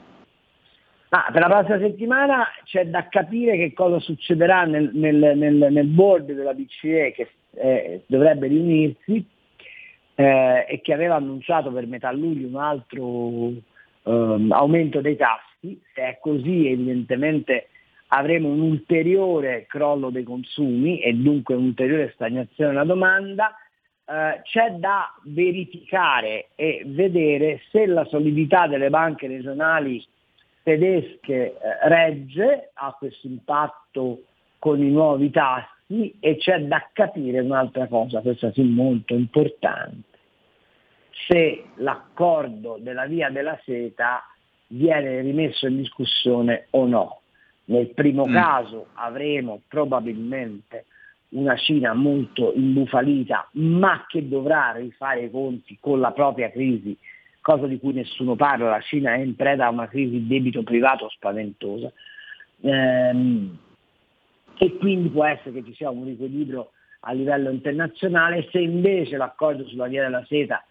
Ma 1.13 1.29
per 1.31 1.43
la 1.43 1.49
prossima 1.49 1.79
settimana 1.79 2.47
c'è 2.65 2.87
da 2.87 3.07
capire 3.09 3.59
che 3.59 3.75
cosa 3.75 3.99
succederà 4.01 4.65
nel, 4.65 4.93
nel- 4.95 5.37
nel- 5.37 5.69
nel 5.71 5.87
board 5.87 6.33
della 6.33 6.55
BCE 6.55 7.13
che 7.13 7.29
eh, 7.51 8.05
dovrebbe 8.07 8.47
riunirsi 8.47 9.23
eh, 10.15 10.65
e 10.67 10.81
che 10.81 10.95
aveva 10.95 11.17
annunciato 11.17 11.71
per 11.71 11.87
metà 11.87 12.11
luglio 12.13 12.49
un 12.49 12.57
altro 12.57 13.53
ehm, 14.05 14.53
aumento 14.53 15.03
dei 15.03 15.17
tassi. 15.17 15.79
Se 15.95 16.01
è 16.01 16.19
così 16.19 16.69
evidentemente 16.69 17.69
avremo 18.07 18.49
un 18.49 18.61
ulteriore 18.61 19.67
crollo 19.69 20.09
dei 20.09 20.25
consumi 20.25 21.01
e 21.01 21.13
dunque 21.13 21.55
un'ulteriore 21.55 22.13
stagnazione 22.15 22.71
della 22.71 22.85
domanda. 22.85 23.55
Eh, 24.07 24.41
c'è 24.45 24.71
da 24.79 25.15
verificare 25.25 26.49
e 26.55 26.85
vedere 26.87 27.61
se 27.71 27.85
la 27.85 28.07
solidità 28.07 28.67
delle 28.67 28.89
banche 28.89 29.27
regionali 29.27 30.03
tedesche 30.63 31.57
eh, 31.57 31.59
regge, 31.89 32.71
ha 32.75 32.95
questo 32.99 33.27
impatto 33.27 34.23
con 34.59 34.83
i 34.83 34.91
nuovi 34.91 35.31
tassi 35.31 36.15
e 36.21 36.37
c'è 36.37 36.61
da 36.63 36.89
capire 36.93 37.41
un'altra 37.41 37.87
cosa, 37.89 38.21
questa 38.21 38.53
sì 38.53 38.63
molto 38.63 39.15
importante, 39.15 40.19
se 41.27 41.65
l'accordo 41.77 42.79
della 42.81 43.07
via 43.07 43.29
della 43.31 43.59
seta 43.65 44.23
viene 44.69 45.21
rimesso 45.21 45.67
in 45.67 45.77
discussione 45.77 46.67
o 46.71 46.87
no. 46.87 47.21
Nel 47.65 47.89
primo 47.89 48.27
Mm. 48.27 48.33
caso 48.33 48.87
avremo 48.95 49.61
probabilmente 49.69 50.87
una 51.31 51.57
Cina 51.57 51.95
molto 51.95 52.53
imbufalita, 52.55 53.49
ma 53.53 54.05
che 54.07 54.29
dovrà 54.29 54.73
rifare 54.73 55.25
i 55.25 55.31
conti 55.31 55.79
con 55.81 56.01
la 56.01 56.11
propria 56.11 56.51
crisi, 56.51 56.97
cosa 57.43 57.67
di 57.67 57.79
cui 57.79 57.93
nessuno 57.93 58.35
parla. 58.37 58.71
La 58.71 58.81
Cina 58.81 59.15
è 59.15 59.19
in 59.19 59.37
preda 59.37 59.67
a 59.67 59.71
una 59.71 59.89
crisi 59.89 60.13
di 60.13 60.27
debito 60.27 60.63
privato 60.63 61.11
spaventosa. 61.11 61.93
Ehm, 62.63 63.59
e 64.57 64.77
quindi 64.79 65.11
può 65.11 65.27
essere 65.27 65.53
che 65.53 65.65
ci 65.65 65.75
sia 65.75 65.91
un 65.91 66.05
riequilibrio 66.05 66.71
a 67.01 67.13
livello 67.13 67.51
internazionale. 67.51 68.49
Se 68.51 68.61
invece 68.61 69.17
l'accordo 69.17 69.67
sulla 69.67 69.89
via 69.89 70.03
della 70.03 70.25
seta 70.27 70.65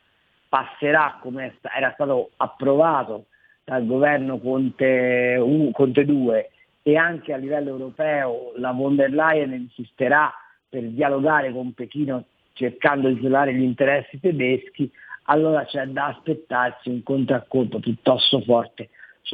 passerà 0.48 1.20
come 1.22 1.58
era 1.62 1.92
stato 1.94 2.32
approvato 2.38 3.26
dal 3.64 3.86
governo 3.86 4.40
Conte, 4.40 5.38
1, 5.40 5.72
Conte 5.72 6.06
2 6.06 6.50
e 6.84 6.98
anche 6.98 7.34
a 7.34 7.38
livello 7.38 7.70
europeo 7.70 8.54
la 8.56 8.72
von 8.72 8.96
der 8.96 9.12
Leyen 9.12 9.54
insisterà 9.54 10.34
per 10.68 10.84
dialogare 10.84 11.52
con 11.52 11.74
Pechino 11.74 12.26
cercando 12.54 13.08
di 13.08 13.16
tutelare 13.16 13.54
gli 13.54 13.62
interessi 13.62 14.20
tedeschi, 14.20 14.92
allora 15.24 15.66
c'è 15.66 15.86
da 15.88 16.08
aspettarsi 16.08 16.90
un 16.90 17.04
contraccolpo 17.04 17.80
piuttosto 17.80 18.42
forte 18.42 18.90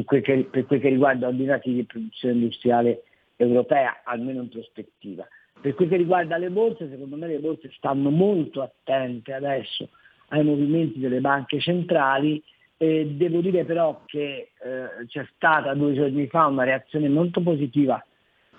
quel 0.05 0.21
che- 0.21 0.47
per 0.49 0.65
quel 0.65 0.79
che 0.79 0.89
riguarda 0.89 1.27
ordinativi 1.27 1.79
e 1.79 1.85
produzione 1.85 2.35
industriale 2.35 3.03
europea, 3.35 4.01
almeno 4.03 4.41
in 4.41 4.49
prospettiva. 4.49 5.27
Per 5.59 5.73
quel 5.73 5.89
che 5.89 5.97
riguarda 5.97 6.37
le 6.37 6.49
borse, 6.49 6.89
secondo 6.89 7.15
me 7.15 7.27
le 7.27 7.39
borse 7.39 7.71
stanno 7.75 8.09
molto 8.09 8.61
attente 8.61 9.33
adesso 9.33 9.89
ai 10.29 10.43
movimenti 10.43 10.99
delle 10.99 11.19
banche 11.19 11.59
centrali. 11.59 12.43
Eh, 12.79 13.07
devo 13.07 13.39
dire 13.41 13.65
però 13.65 14.03
che 14.05 14.51
eh, 14.63 15.05
c'è 15.07 15.27
stata 15.33 15.73
due 15.73 15.93
giorni 15.93 16.27
fa 16.27 16.45
una 16.45 16.63
reazione 16.63 17.09
molto 17.09 17.41
positiva 17.41 18.03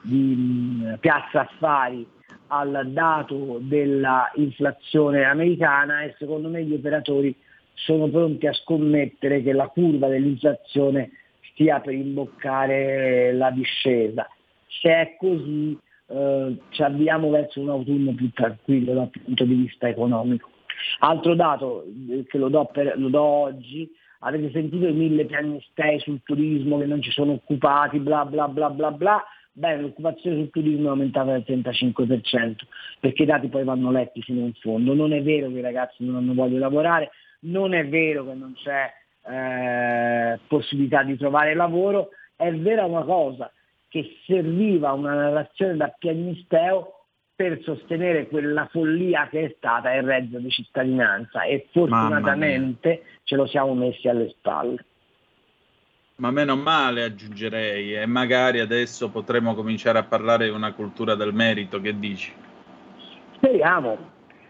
di 0.01 0.35
mh, 0.35 0.97
Piazza 0.99 1.43
Affari 1.43 2.05
al 2.49 2.91
dato 2.91 3.59
dell'inflazione 3.61 5.25
americana 5.25 6.03
e 6.03 6.15
secondo 6.19 6.49
me 6.49 6.65
gli 6.65 6.75
operatori 6.75 7.35
sono 7.75 8.09
pronti 8.09 8.47
a 8.47 8.53
scommettere 8.53 9.43
che 9.43 9.53
la 9.53 9.69
curva 9.69 10.09
dell'inflazione 10.09 11.11
stia 11.51 11.81
per 11.81 11.95
imboccare 11.95 13.33
la 13.33 13.51
discesa. 13.51 14.29
Se 14.81 14.89
è 14.89 15.17
così 15.19 15.79
eh, 16.07 16.57
ci 16.71 16.83
avviamo 16.83 17.31
verso 17.31 17.61
un 17.61 17.71
autunno 17.71 18.13
più 18.15 18.31
tranquillo 18.31 18.95
dal 18.95 19.11
punto 19.11 19.45
di 19.45 19.55
vista 19.55 19.89
economico. 19.89 20.51
Altro 21.01 21.35
dato 21.35 21.85
eh, 21.85 22.25
che 22.27 22.39
lo 22.39 22.49
do, 22.49 22.65
per- 22.73 22.99
lo 22.99 23.09
do 23.09 23.23
oggi, 23.23 23.89
avete 24.21 24.51
sentito 24.51 24.87
i 24.87 24.93
mille 24.93 25.27
piagnistei 25.27 25.99
sul 26.01 26.21
turismo 26.25 26.79
che 26.79 26.87
non 26.87 27.03
ci 27.03 27.11
sono 27.11 27.33
occupati, 27.33 27.99
bla 27.99 28.25
bla 28.25 28.49
bla 28.49 28.71
bla 28.71 28.91
bla, 28.91 29.23
bene, 29.59 29.83
l'occupazione 29.83 30.37
sul 30.37 30.51
turismo 30.51 30.87
è 30.87 30.91
aumentata 30.91 31.33
del 31.33 31.45
35%, 31.47 32.55
perché 33.01 33.23
i 33.25 33.27
dati 33.27 33.49
poi 33.49 33.65
vanno 33.65 33.91
letti 33.91 34.23
fino 34.23 34.45
in 34.45 34.55
fondo. 34.55 34.95
Non 34.95 35.13
è 35.13 35.23
vero 35.23 35.49
che 35.49 35.59
i 35.59 35.63
ragazzi 35.63 36.05
non 36.05 36.17
hanno 36.17 36.35
voglia 36.35 36.55
di 36.55 36.59
lavorare, 36.59 37.11
non 37.41 37.75
è 37.75 37.87
vero 37.87 38.25
che 38.25 38.35
non 38.35 38.55
c'è 38.55 38.93
eh, 39.31 40.39
possibilità 40.47 41.03
di 41.03 41.17
trovare 41.17 41.55
lavoro, 41.55 42.11
è 42.37 42.53
vera 42.53 42.85
una 42.85 43.03
cosa, 43.03 43.51
che 43.89 44.19
serviva 44.27 44.93
una 44.93 45.15
narrazione 45.15 45.77
da 45.77 45.89
piagnisteo 45.89 46.95
per 47.35 47.61
sostenere 47.63 48.27
quella 48.27 48.67
follia 48.71 49.29
che 49.29 49.45
è 49.45 49.55
stata 49.57 49.93
il 49.95 50.03
reddito 50.03 50.39
di 50.39 50.51
cittadinanza 50.51 51.43
e 51.43 51.69
fortunatamente 51.71 53.03
ce 53.23 53.37
lo 53.37 53.47
siamo 53.47 53.75
messi 53.75 54.09
alle 54.09 54.29
spalle. 54.31 54.85
Ma 56.21 56.33
meno 56.33 56.57
male 56.57 57.05
aggiungerei, 57.05 57.95
e 57.95 58.05
magari 58.05 58.59
adesso 58.59 59.09
potremo 59.09 59.55
cominciare 59.55 59.99
a 59.99 60.03
parlare 60.03 60.47
di 60.47 60.51
una 60.51 60.73
cultura 60.73 61.15
del 61.15 61.33
merito, 61.33 61.81
che 61.81 61.97
dici? 61.97 62.33
Speriamo. 63.37 63.97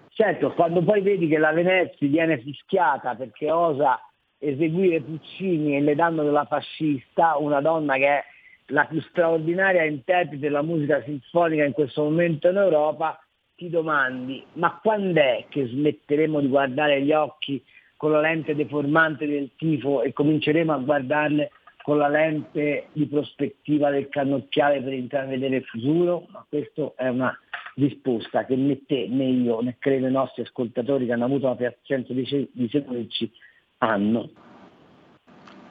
Certo, 0.08 0.54
quando 0.54 0.82
poi 0.82 1.02
vedi 1.02 1.28
che 1.28 1.36
la 1.36 1.52
Venezia 1.52 2.08
viene 2.08 2.40
fischiata 2.40 3.14
perché 3.16 3.50
osa 3.50 4.00
eseguire 4.38 5.02
Puccini 5.02 5.76
e 5.76 5.82
le 5.82 5.94
danno 5.94 6.22
della 6.22 6.46
fascista, 6.46 7.36
una 7.36 7.60
donna 7.60 7.96
che 7.96 8.06
è 8.06 8.24
la 8.68 8.86
più 8.86 9.02
straordinaria 9.02 9.84
interprete 9.84 10.38
della 10.38 10.62
musica 10.62 11.02
sinfonica 11.04 11.64
in 11.64 11.72
questo 11.72 12.02
momento 12.02 12.48
in 12.48 12.56
Europa, 12.56 13.22
ti 13.54 13.68
domandi, 13.68 14.42
ma 14.54 14.78
quando 14.82 15.20
è 15.20 15.44
che 15.50 15.66
smetteremo 15.66 16.40
di 16.40 16.48
guardare 16.48 17.02
gli 17.02 17.12
occhi 17.12 17.62
con 17.98 18.12
la 18.12 18.20
lente 18.20 18.54
deformante 18.54 19.26
del 19.26 19.50
tifo 19.56 20.02
e 20.02 20.14
cominceremo 20.14 20.72
a 20.72 20.78
guardarle 20.78 21.50
con 21.88 21.96
la 21.96 22.08
lente 22.08 22.88
di 22.92 23.06
prospettiva 23.06 23.88
del 23.88 24.10
cannocchiale 24.10 24.82
per 24.82 24.92
intravedere 24.92 25.56
il 25.56 25.64
futuro? 25.64 26.26
Ma 26.28 26.44
questa 26.46 26.92
è 26.94 27.08
una 27.08 27.34
risposta 27.76 28.44
che 28.44 28.56
né 28.56 28.84
te 28.84 29.08
né 29.08 29.24
io 29.24 29.62
né 29.62 29.76
credo 29.78 30.06
i 30.06 30.10
nostri 30.10 30.42
ascoltatori 30.42 31.06
che 31.06 31.12
hanno 31.12 31.24
avuto 31.24 31.46
la 31.46 31.54
pazienza 31.54 32.12
di, 32.12 32.26
se- 32.26 32.50
di 32.52 32.68
seguirci 32.68 33.32
hanno. 33.78 34.30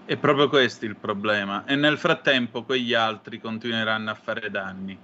È 0.06 0.18
proprio 0.18 0.50
questo 0.50 0.86
il 0.86 0.96
problema. 0.96 1.66
E 1.66 1.76
nel 1.76 2.00
frattempo 2.00 2.64
quegli 2.64 2.96
altri 2.96 3.40
continueranno 3.40 4.10
a 4.10 4.16
fare 4.16 4.50
danni. 4.50 4.98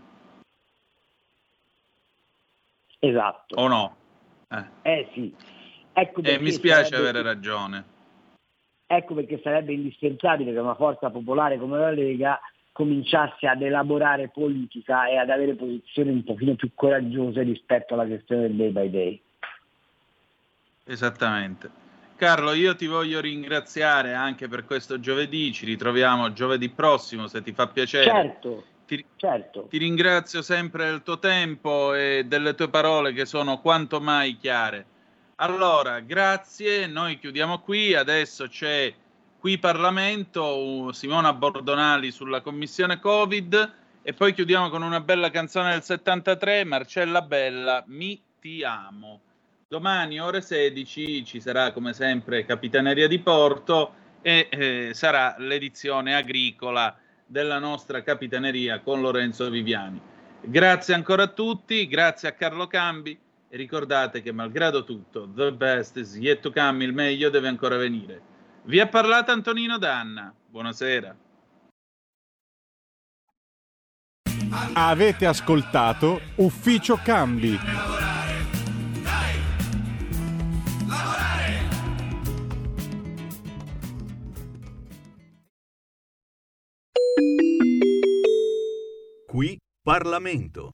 Esatto. 2.97 3.53
O 3.53 3.67
no? 3.67 3.95
Eh. 4.49 4.65
Eh 4.81 5.09
sì. 5.13 5.31
Ecco 5.93 6.21
E 6.21 6.23
perché 6.23 6.41
mi 6.41 6.49
spiace 6.49 6.95
avere 6.95 7.21
ragione. 7.21 7.92
Ecco 8.85 9.13
perché 9.15 9.39
sarebbe 9.41 9.73
indispensabile 9.73 10.51
che 10.53 10.59
una 10.59 10.75
forza 10.75 11.09
popolare 11.09 11.57
come 11.57 11.77
la 11.77 11.91
Lega 11.91 12.39
cominciasse 12.73 13.47
ad 13.47 13.61
elaborare 13.61 14.29
politica 14.29 15.07
e 15.07 15.17
ad 15.17 15.29
avere 15.29 15.53
posizioni 15.53 16.09
un 16.09 16.23
pochino 16.23 16.55
più 16.55 16.71
coraggiose 16.73 17.43
rispetto 17.43 17.93
alla 17.93 18.05
questione 18.05 18.47
del 18.47 18.55
day 18.55 18.71
by 18.71 18.89
day. 18.89 19.21
Esattamente. 20.85 21.69
Carlo, 22.15 22.53
io 22.53 22.75
ti 22.75 22.87
voglio 22.87 23.19
ringraziare 23.21 24.13
anche 24.13 24.47
per 24.47 24.65
questo 24.65 24.99
giovedì, 24.99 25.51
ci 25.51 25.65
ritroviamo 25.65 26.33
giovedì 26.33 26.69
prossimo 26.69 27.27
se 27.27 27.41
ti 27.41 27.51
fa 27.51 27.67
piacere. 27.67 28.05
Certo, 28.05 28.63
Ti, 28.85 29.05
certo. 29.15 29.67
ti 29.69 29.77
ringrazio 29.77 30.41
sempre 30.41 30.85
del 30.85 31.03
tuo 31.03 31.19
tempo 31.19 31.93
e 31.93 32.25
delle 32.25 32.53
tue 32.55 32.69
parole 32.69 33.13
che 33.13 33.25
sono 33.25 33.59
quanto 33.59 33.99
mai 33.99 34.37
chiare. 34.37 34.85
Allora, 35.37 35.99
grazie, 35.99 36.85
noi 36.85 37.17
chiudiamo 37.17 37.59
qui, 37.59 37.95
adesso 37.95 38.47
c'è 38.47 38.93
qui 39.39 39.57
Parlamento, 39.57 40.91
Simona 40.91 41.33
Bordonali 41.33 42.11
sulla 42.11 42.41
commissione 42.41 42.99
Covid 42.99 43.73
e 44.03 44.13
poi 44.13 44.35
chiudiamo 44.35 44.69
con 44.69 44.83
una 44.83 44.99
bella 45.01 45.31
canzone 45.31 45.71
del 45.71 45.81
73, 45.81 46.65
Marcella 46.65 47.23
Bella, 47.23 47.83
Mi 47.87 48.21
ti 48.39 48.63
amo. 48.63 49.21
Domani 49.67 50.19
ore 50.19 50.41
16 50.41 51.25
ci 51.25 51.41
sarà 51.41 51.71
come 51.71 51.93
sempre 51.93 52.45
Capitaneria 52.45 53.07
di 53.07 53.17
Porto 53.17 53.93
e 54.21 54.47
eh, 54.51 54.91
sarà 54.93 55.33
l'edizione 55.39 56.15
agricola 56.15 56.95
della 57.25 57.57
nostra 57.57 58.03
Capitaneria 58.03 58.81
con 58.81 59.01
Lorenzo 59.01 59.49
Viviani. 59.49 59.99
Grazie 60.41 60.93
ancora 60.93 61.23
a 61.23 61.27
tutti, 61.27 61.87
grazie 61.87 62.29
a 62.29 62.33
Carlo 62.33 62.67
Cambi 62.67 63.22
e 63.53 63.55
ricordate 63.55 64.23
che 64.23 64.31
malgrado 64.31 64.83
tutto, 64.83 65.29
the 65.31 65.53
best 65.53 65.97
is 65.97 66.15
yet 66.15 66.39
to 66.39 66.51
come, 66.51 66.83
il 66.83 66.91
meglio 66.91 67.29
deve 67.29 67.47
ancora 67.47 67.77
venire. 67.77 68.19
Vi 68.63 68.79
ha 68.79 68.87
parlato 68.87 69.31
Antonino 69.31 69.77
Danna, 69.77 70.33
buonasera. 70.49 71.15
Avete 74.73 75.27
ascoltato 75.27 76.19
Ufficio 76.37 76.99
Cambi. 77.03 77.59
Qui 89.27 89.59
Parlamento. 89.83 90.73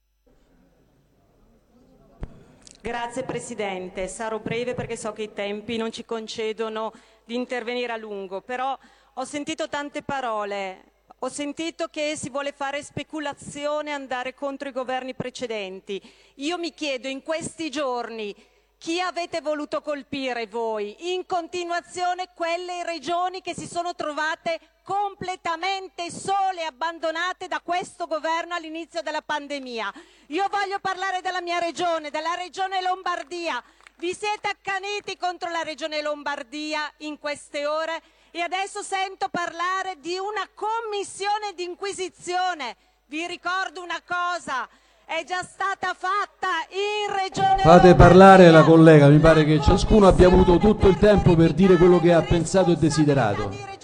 Grazie 2.82 3.24
Presidente, 3.24 4.08
sarò 4.08 4.40
breve 4.40 4.74
perché 4.74 4.96
so 4.96 5.12
che 5.12 5.24
i 5.24 5.34
tempi 5.34 5.76
non 5.76 5.92
ci 5.92 6.06
concedono 6.06 6.94
di 7.26 7.36
intervenire 7.36 7.92
a 7.92 7.98
lungo, 7.98 8.40
però 8.40 8.78
ho 9.16 9.26
sentito 9.26 9.68
tante 9.68 10.02
parole, 10.02 10.84
ho 11.20 11.28
sentito 11.28 11.88
che 11.88 12.16
si 12.16 12.30
vuole 12.30 12.54
fare 12.54 12.82
speculazione, 12.82 13.92
andare 13.92 14.34
contro 14.34 14.70
i 14.70 14.72
governi 14.72 15.14
precedenti. 15.14 16.02
Io 16.36 16.58
mi 16.58 16.74
chiedo 16.74 17.10
in 17.10 17.22
questi 17.22 17.70
giorni 17.70 18.34
chi 18.78 19.02
avete 19.02 19.42
voluto 19.42 19.82
colpire 19.82 20.48
voi? 20.48 21.14
In 21.14 21.26
continuazione 21.26 22.30
quelle 22.34 22.86
regioni 22.86 23.42
che 23.42 23.54
si 23.54 23.68
sono 23.68 23.94
trovate 23.94 24.58
completamente 24.90 26.10
sole, 26.10 26.66
abbandonate 26.66 27.48
da 27.48 27.62
questo 27.64 28.08
governo 28.08 28.56
all'inizio 28.56 29.04
della 29.04 29.22
pandemia. 29.22 29.94
Io 30.28 30.48
voglio 30.50 30.80
parlare 30.82 31.22
della 31.22 31.42
mia 31.42 31.60
regione, 31.60 32.10
della 32.10 32.34
regione 32.34 32.82
Lombardia. 32.82 33.62
Vi 33.98 34.16
siete 34.16 34.48
accaniti 34.48 35.16
contro 35.16 35.52
la 35.52 35.62
regione 35.62 36.02
Lombardia 36.02 36.92
in 36.98 37.20
queste 37.20 37.68
ore 37.68 38.02
e 38.32 38.42
adesso 38.42 38.82
sento 38.82 39.28
parlare 39.30 40.00
di 40.00 40.18
una 40.18 40.50
commissione 40.56 41.54
di 41.56 41.66
inquisizione. 41.66 42.76
Vi 43.06 43.28
ricordo 43.28 43.84
una 43.84 44.02
cosa, 44.04 44.68
è 45.06 45.24
già 45.24 45.44
stata 45.44 45.94
fatta 45.94 46.66
in 46.70 47.16
regione 47.16 47.62
Fate 47.62 47.94
parlare 47.94 48.50
la 48.50 48.64
collega, 48.64 49.08
mi 49.08 49.20
pare 49.20 49.46
che 49.46 49.62
ciascuno 49.62 50.08
abbia 50.08 50.28
avuto 50.28 50.58
tutto 50.58 50.88
il 50.88 50.98
tempo 50.98 51.36
per 51.36 51.54
dire 51.54 51.78
quello 51.78 52.00
che 52.00 52.12
ha 52.12 52.22
pensato 52.22 52.72
e 52.72 52.76
desiderato. 52.76 53.79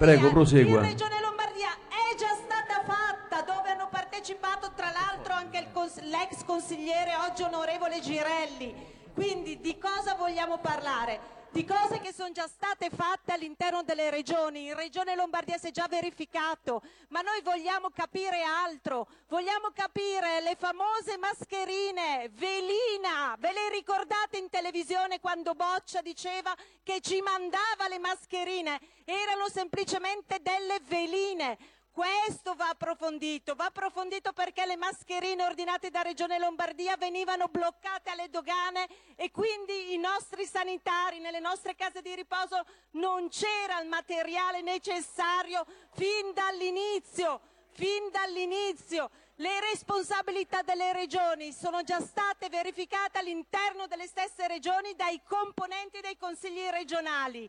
Prego, 0.00 0.30
prosegua. 0.30 0.80
Regione 0.80 1.20
Lombardia 1.20 1.68
è 1.90 2.16
già 2.16 2.34
stata 2.34 2.82
fatta, 2.86 3.42
dove 3.42 3.68
hanno 3.68 3.86
partecipato 3.90 4.72
tra 4.74 4.90
l'altro 4.90 5.34
anche 5.34 5.68
cons- 5.74 6.00
l'ex 6.00 6.42
consigliere 6.46 7.10
oggi 7.28 7.42
onorevole 7.42 8.00
Girelli. 8.00 8.74
Quindi 9.12 9.60
di 9.60 9.76
cosa 9.76 10.14
vogliamo 10.14 10.56
parlare? 10.56 11.39
Di 11.52 11.64
cose 11.64 11.98
che 11.98 12.12
sono 12.12 12.30
già 12.30 12.46
state 12.46 12.90
fatte 12.90 13.32
all'interno 13.32 13.82
delle 13.82 14.08
regioni. 14.08 14.66
In 14.66 14.76
Regione 14.76 15.16
Lombardia 15.16 15.58
si 15.58 15.66
è 15.66 15.70
già 15.72 15.88
verificato, 15.88 16.80
ma 17.08 17.22
noi 17.22 17.42
vogliamo 17.42 17.90
capire 17.90 18.42
altro. 18.42 19.08
Vogliamo 19.26 19.70
capire 19.74 20.40
le 20.42 20.54
famose 20.54 21.18
mascherine, 21.18 22.30
velina. 22.34 23.34
Ve 23.36 23.52
le 23.52 23.68
ricordate 23.70 24.38
in 24.38 24.48
televisione 24.48 25.18
quando 25.18 25.54
Boccia 25.54 26.02
diceva 26.02 26.54
che 26.84 27.00
ci 27.00 27.20
mandava 27.20 27.88
le 27.88 27.98
mascherine? 27.98 28.80
Erano 29.04 29.48
semplicemente 29.48 30.38
delle 30.40 30.78
veline. 30.86 31.58
Questo 31.92 32.54
va 32.54 32.68
approfondito, 32.68 33.56
va 33.56 33.64
approfondito 33.64 34.32
perché 34.32 34.64
le 34.64 34.76
mascherine 34.76 35.42
ordinate 35.42 35.90
da 35.90 36.02
Regione 36.02 36.38
Lombardia 36.38 36.96
venivano 36.96 37.48
bloccate 37.48 38.10
alle 38.10 38.30
dogane 38.30 38.86
e 39.16 39.32
quindi 39.32 39.92
i 39.92 39.98
nostri 39.98 40.46
sanitari 40.46 41.18
nelle 41.18 41.40
nostre 41.40 41.74
case 41.74 42.00
di 42.00 42.14
riposo 42.14 42.64
non 42.92 43.28
c'era 43.28 43.80
il 43.80 43.88
materiale 43.88 44.62
necessario 44.62 45.66
fin 45.90 46.32
dall'inizio, 46.32 47.40
fin 47.72 48.08
dall'inizio. 48.12 49.10
Le 49.36 49.58
responsabilità 49.60 50.62
delle 50.62 50.92
regioni 50.92 51.50
sono 51.50 51.82
già 51.82 51.98
state 52.00 52.48
verificate 52.50 53.18
all'interno 53.18 53.88
delle 53.88 54.06
stesse 54.06 54.46
regioni 54.46 54.94
dai 54.94 55.20
componenti 55.26 56.00
dei 56.00 56.16
consigli 56.16 56.68
regionali 56.70 57.48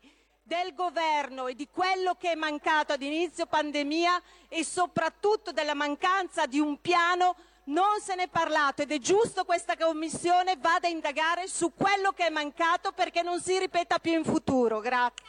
del 0.51 0.73
governo 0.73 1.47
e 1.47 1.55
di 1.55 1.69
quello 1.71 2.15
che 2.15 2.31
è 2.31 2.35
mancato 2.35 2.91
ad 2.91 3.01
inizio 3.01 3.45
pandemia 3.45 4.21
e 4.49 4.65
soprattutto 4.65 5.53
della 5.53 5.73
mancanza 5.73 6.45
di 6.45 6.59
un 6.59 6.81
piano 6.81 7.37
non 7.65 8.01
se 8.01 8.15
n'è 8.15 8.27
parlato 8.27 8.81
ed 8.81 8.91
è 8.91 8.99
giusto 8.99 9.45
questa 9.45 9.77
commissione 9.77 10.57
vada 10.57 10.87
a 10.87 10.91
indagare 10.91 11.47
su 11.47 11.71
quello 11.73 12.11
che 12.11 12.25
è 12.25 12.29
mancato 12.29 12.91
perché 12.91 13.21
non 13.21 13.39
si 13.39 13.57
ripeta 13.59 13.99
più 13.99 14.11
in 14.11 14.25
futuro. 14.25 14.81
Grazie. 14.81 15.25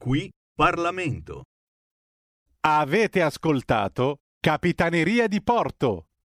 Qui 0.00 0.32
Parlamento. 0.52 1.44
Avete 2.62 3.22
ascoltato 3.22 4.16
Capitaneria 4.40 5.28
di 5.28 5.40
Porto. 5.40 6.06